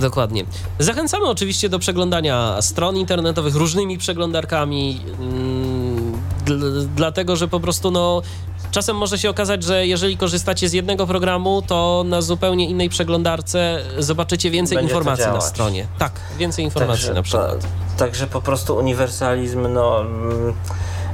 Dokładnie. 0.00 0.44
Zachęcamy 0.78 1.26
oczywiście 1.26 1.68
do 1.68 1.78
przeglądania 1.78 2.62
stron 2.62 2.96
internetowych 2.96 3.54
różnymi 3.54 3.98
przeglądarkami, 3.98 5.00
mm, 5.20 6.12
dl- 6.46 6.86
dlatego 6.96 7.36
że 7.36 7.48
po 7.48 7.60
prostu 7.60 7.90
no. 7.90 8.22
Czasem 8.72 8.96
może 8.96 9.18
się 9.18 9.30
okazać, 9.30 9.62
że 9.62 9.86
jeżeli 9.86 10.16
korzystacie 10.16 10.68
z 10.68 10.72
jednego 10.72 11.06
programu, 11.06 11.62
to 11.62 12.04
na 12.06 12.22
zupełnie 12.22 12.68
innej 12.68 12.88
przeglądarce 12.88 13.82
zobaczycie 13.98 14.50
więcej 14.50 14.76
Będzie 14.76 14.94
informacji 14.94 15.26
na 15.26 15.40
stronie. 15.40 15.86
Tak, 15.98 16.12
więcej 16.38 16.64
informacji 16.64 17.10
na 17.10 17.22
przykład. 17.22 17.60
Ta, 17.60 17.68
także 17.98 18.26
po 18.26 18.40
prostu 18.40 18.76
uniwersalizm, 18.76 19.72
no 19.72 20.00
mm, 20.00 20.54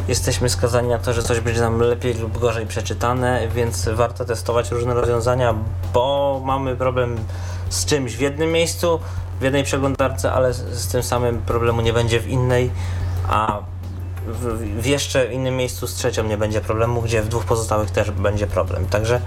jesteśmy 0.08 0.48
skazani 0.48 0.88
na 0.88 0.98
to, 0.98 1.12
że 1.12 1.22
coś 1.22 1.40
będzie 1.40 1.60
nam 1.60 1.80
lepiej 1.80 2.14
lub 2.14 2.38
gorzej 2.38 2.66
przeczytane, 2.66 3.48
więc 3.54 3.88
warto 3.88 4.24
testować 4.24 4.70
różne 4.70 4.94
rozwiązania, 4.94 5.54
bo 5.94 6.40
mamy 6.44 6.76
problem 6.76 7.16
z 7.68 7.84
czymś 7.84 8.16
w 8.16 8.20
jednym 8.20 8.52
miejscu, 8.52 9.00
w 9.40 9.42
jednej 9.42 9.64
przeglądarce, 9.64 10.32
ale 10.32 10.52
z, 10.52 10.58
z 10.58 10.88
tym 10.88 11.02
samym 11.02 11.40
problemu 11.40 11.80
nie 11.80 11.92
będzie 11.92 12.20
w 12.20 12.28
innej, 12.28 12.70
a 13.28 13.58
w, 14.32 14.80
w 14.82 14.86
jeszcze 14.86 15.32
innym 15.32 15.56
miejscu 15.56 15.86
z 15.86 15.94
trzecią 15.94 16.24
nie 16.24 16.36
będzie 16.36 16.60
problemu, 16.60 17.02
gdzie 17.02 17.22
w 17.22 17.28
dwóch 17.28 17.44
pozostałych 17.44 17.90
też 17.90 18.10
będzie 18.10 18.46
problem. 18.46 18.86
Także 18.86 19.16
e, 19.16 19.20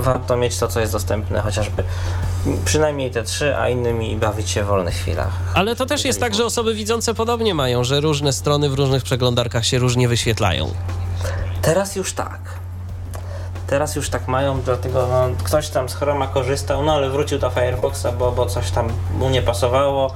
warto 0.00 0.36
mieć 0.36 0.58
to, 0.58 0.68
co 0.68 0.80
jest 0.80 0.92
dostępne, 0.92 1.40
chociażby 1.40 1.84
przynajmniej 2.64 3.10
te 3.10 3.22
trzy, 3.22 3.56
a 3.56 3.68
innymi 3.68 4.16
bawić 4.16 4.50
się 4.50 4.64
w 4.64 4.66
wolnych 4.66 4.94
chwilach. 4.94 5.32
Ale 5.54 5.76
to 5.76 5.86
też 5.86 6.04
jest 6.04 6.20
tak, 6.20 6.34
że 6.34 6.44
osoby 6.44 6.74
widzące 6.74 7.14
podobnie 7.14 7.54
mają, 7.54 7.84
że 7.84 8.00
różne 8.00 8.32
strony 8.32 8.70
w 8.70 8.74
różnych 8.74 9.02
przeglądarkach 9.02 9.66
się 9.66 9.78
różnie 9.78 10.08
wyświetlają. 10.08 10.70
Teraz 11.62 11.96
już 11.96 12.12
tak. 12.12 12.40
Teraz 13.66 13.96
już 13.96 14.10
tak 14.10 14.28
mają, 14.28 14.60
dlatego 14.60 15.06
no, 15.10 15.44
ktoś 15.44 15.68
tam 15.68 15.88
z 15.88 15.94
Chroma 15.94 16.26
korzystał, 16.26 16.84
no 16.84 16.94
ale 16.94 17.10
wrócił 17.10 17.38
do 17.38 17.50
Firefoxa, 17.50 18.06
bo, 18.18 18.32
bo 18.32 18.46
coś 18.46 18.70
tam 18.70 18.88
mu 19.18 19.30
nie 19.30 19.42
pasowało. 19.42 20.12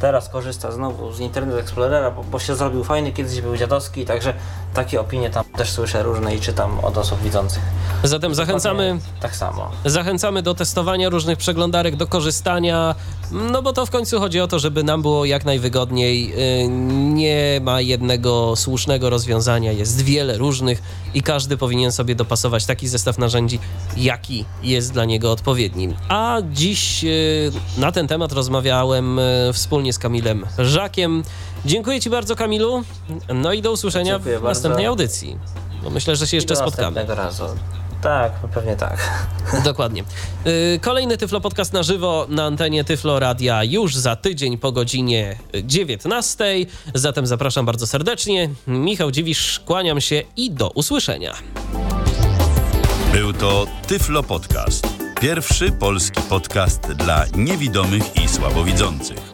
Teraz 0.00 0.28
korzysta 0.28 0.72
znowu 0.72 1.12
z 1.12 1.20
Internet 1.20 1.58
Explorera, 1.58 2.10
bo, 2.10 2.24
bo 2.24 2.38
się 2.38 2.54
zrobił 2.54 2.84
fajny, 2.84 3.12
kiedyś 3.12 3.40
był 3.40 3.56
dziadowski, 3.56 4.04
także 4.04 4.34
takie 4.74 5.00
opinie 5.00 5.30
tam 5.30 5.44
też 5.44 5.70
słyszę 5.70 6.02
różne 6.02 6.34
i 6.34 6.40
czytam 6.40 6.78
od 6.80 6.98
osób 6.98 7.22
widzących. 7.22 7.62
Zatem 8.04 8.34
zachęcamy, 8.34 8.98
Tak 9.20 9.36
samo. 9.36 9.70
zachęcamy 9.84 10.42
do 10.42 10.54
testowania 10.54 11.08
różnych 11.08 11.38
przeglądarek, 11.38 11.96
do 11.96 12.06
korzystania, 12.06 12.94
no 13.32 13.62
bo 13.62 13.72
to 13.72 13.86
w 13.86 13.90
końcu 13.90 14.20
chodzi 14.20 14.40
o 14.40 14.48
to, 14.48 14.58
żeby 14.58 14.82
nam 14.82 15.02
było 15.02 15.24
jak 15.24 15.44
najwygodniej. 15.44 16.28
Yy, 16.28 16.68
Nie 17.14 17.60
ma 17.62 17.80
jednego 17.80 18.56
słusznego 18.56 19.10
rozwiązania, 19.10 19.72
jest 19.72 20.02
wiele 20.02 20.38
różnych 20.38 20.82
i 21.14 21.22
każdy 21.22 21.56
powinien 21.56 21.92
sobie 21.92 22.14
dopasować 22.14 22.66
taki 22.66 22.88
zestaw 22.88 23.18
narzędzi, 23.18 23.58
jaki 23.96 24.44
jest 24.62 24.92
dla 24.92 25.04
niego 25.04 25.32
odpowiedni. 25.32 25.94
A 26.08 26.38
dziś 26.52 27.02
yy, 27.02 27.10
na 27.78 27.92
ten 27.92 28.08
temat 28.08 28.32
rozmawiałem 28.32 29.16
yy, 29.46 29.52
wspólnie 29.52 29.92
z 29.92 29.98
Kamilem 29.98 30.46
Żakiem. 30.58 31.22
Dziękuję 31.64 32.00
Ci 32.00 32.10
bardzo, 32.10 32.36
Kamilu. 32.36 32.82
No 33.34 33.52
i 33.52 33.62
do 33.62 33.72
usłyszenia 33.72 34.12
Dziękuję 34.14 34.38
w 34.38 34.42
bardzo. 34.42 34.48
następnej 34.48 34.86
audycji. 34.86 35.38
Bo 35.84 35.90
myślę, 35.90 36.16
że 36.16 36.26
się 36.26 36.36
jeszcze 36.36 36.54
I 36.54 36.56
do 36.56 36.62
spotkamy. 36.62 36.94
następnego 36.96 37.22
razu. 37.22 37.44
Tak, 38.02 38.32
pewnie 38.54 38.76
tak. 38.76 39.24
Dokładnie. 39.64 40.04
Y, 40.46 40.80
Kolejny 40.82 41.16
Tyflo 41.18 41.40
Podcast 41.40 41.72
na 41.72 41.82
żywo 41.82 42.26
na 42.28 42.44
antenie 42.44 42.84
Tyflo 42.84 43.18
Radia 43.18 43.64
już 43.64 43.96
za 43.96 44.16
tydzień 44.16 44.58
po 44.58 44.72
godzinie 44.72 45.38
19. 45.64 46.44
Zatem 46.94 47.26
zapraszam 47.26 47.66
bardzo 47.66 47.86
serdecznie. 47.86 48.50
Michał 48.66 49.10
Dziwisz, 49.10 49.60
kłaniam 49.66 50.00
się 50.00 50.22
i 50.36 50.50
do 50.50 50.70
usłyszenia. 50.70 51.34
Był 53.12 53.32
to 53.32 53.66
Tyflo 53.86 54.22
Podcast. 54.22 54.86
Pierwszy 55.20 55.72
polski 55.72 56.20
podcast 56.28 56.80
dla 56.92 57.24
niewidomych 57.36 58.16
i 58.24 58.28
słabowidzących. 58.28 59.33